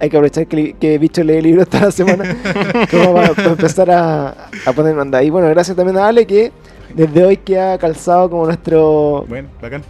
hay 0.00 0.10
que 0.10 0.16
aprovechar 0.16 0.48
que, 0.48 0.72
que 0.72 0.98
Bicho 0.98 1.22
lee 1.22 1.40
libros 1.40 1.68
toda 1.70 1.84
la 1.86 1.90
semana 1.92 2.24
como 2.90 3.14
para, 3.14 3.28
para 3.34 3.48
empezar 3.50 3.90
a, 3.92 4.28
a 4.66 4.72
poner 4.74 4.98
onda. 4.98 5.22
Y 5.22 5.30
bueno, 5.30 5.48
gracias 5.48 5.76
también 5.76 5.96
a 5.98 6.08
Ale 6.08 6.26
que 6.26 6.50
desde 6.92 7.24
hoy 7.24 7.36
queda 7.36 7.78
calzado 7.78 8.28
como 8.28 8.46
nuestro 8.46 9.24
Bueno, 9.28 9.48
bacán. 9.62 9.82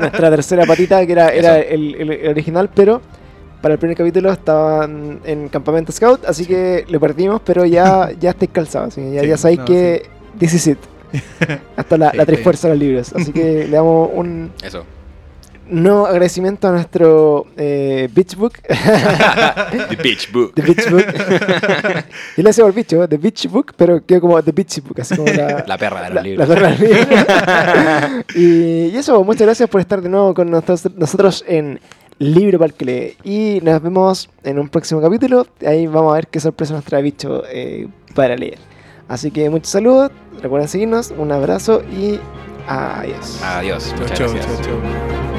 nuestra 0.00 0.30
tercera 0.30 0.64
patita, 0.64 1.04
que 1.04 1.12
era, 1.12 1.28
era 1.28 1.58
el, 1.58 1.94
el- 1.96 2.10
el 2.12 2.28
original, 2.30 2.70
pero 2.74 3.02
para 3.62 3.74
el 3.74 3.78
primer 3.78 3.96
capítulo 3.96 4.30
estaban 4.32 5.20
en 5.24 5.48
campamento 5.48 5.92
scout, 5.92 6.24
así 6.26 6.44
que 6.46 6.84
lo 6.88 7.00
perdimos, 7.00 7.40
pero 7.44 7.64
ya, 7.64 8.10
ya 8.20 8.30
estáis 8.30 8.50
calzados, 8.52 8.88
así 8.88 9.00
que 9.00 9.12
ya, 9.14 9.20
Sí, 9.22 9.28
ya 9.28 9.36
sabéis 9.38 9.58
no, 9.60 9.64
que 9.64 10.02
this 10.38 10.52
is 10.54 10.66
it. 10.66 10.78
Hasta 11.76 11.96
la, 11.98 12.10
Sí, 12.10 12.16
la 12.16 12.22
sí. 12.24 12.32
trifuerza 12.32 12.68
de 12.68 12.74
los 12.74 12.82
libros. 12.82 13.12
Así 13.14 13.32
que 13.32 13.64
le 13.68 13.76
damos 13.76 14.10
un 14.14 14.50
Eso. 14.62 14.84
no 15.68 16.06
agradecimiento 16.06 16.68
a 16.68 16.72
nuestro 16.72 17.46
eh, 17.56 18.08
Beach 18.12 18.34
Book. 18.34 18.54
The 18.66 19.96
Beach 20.02 20.32
Book. 20.32 20.54
The 20.54 20.62
Beach 20.62 20.90
Book. 20.90 21.04
y 22.38 22.42
le 22.42 22.48
decía 22.48 22.64
por 22.64 22.72
bicho, 22.74 23.06
The 23.08 23.16
Beach 23.18 23.46
Book, 23.48 23.74
pero 23.76 24.04
quedó 24.04 24.22
como 24.22 24.42
The 24.42 24.52
Beach 24.52 24.82
Book, 24.82 25.00
así 25.02 25.14
como 25.16 25.28
la, 25.32 25.64
La 25.66 25.76
perra 25.78 26.00
de 26.02 26.06
los 26.08 26.14
la- 26.14 26.22
libros. 26.22 26.48
la 26.48 26.54
perra 26.54 26.68
del 26.70 26.80
libro. 26.80 28.24
y, 28.34 28.86
y 28.94 28.96
eso, 28.96 29.22
muchas 29.24 29.42
gracias 29.42 29.68
por 29.68 29.80
estar 29.80 30.00
de 30.00 30.08
nuevo 30.08 30.32
con 30.34 30.50
nosotros, 30.50 30.88
nosotros 30.96 31.44
en 31.46 31.78
Libro 32.22 32.58
para 32.58 32.68
el 32.68 32.74
que 32.74 32.84
lee. 32.84 33.16
Y 33.24 33.60
nos 33.62 33.82
vemos 33.82 34.30
en 34.44 34.58
un 34.58 34.68
próximo 34.68 35.00
capítulo. 35.00 35.46
Ahí 35.66 35.86
vamos 35.88 36.12
a 36.12 36.16
ver 36.16 36.28
qué 36.28 36.38
sorpresa 36.38 36.72
nos 36.72 36.84
trae 36.84 37.02
bicho 37.02 37.42
eh, 37.50 37.88
para 38.14 38.36
leer. 38.36 38.58
Así 39.08 39.30
que 39.32 39.50
muchos 39.50 39.70
saludos, 39.70 40.10
recuerden 40.40 40.68
seguirnos, 40.68 41.12
un 41.18 41.32
abrazo 41.32 41.82
y 41.82 42.20
adiós. 42.68 43.40
Adiós. 43.42 43.88
Chau, 43.90 43.98
Muchas 43.98 44.18
chau, 44.18 44.30
gracias. 44.32 44.56
chau, 44.62 44.64
chau. 44.64 45.31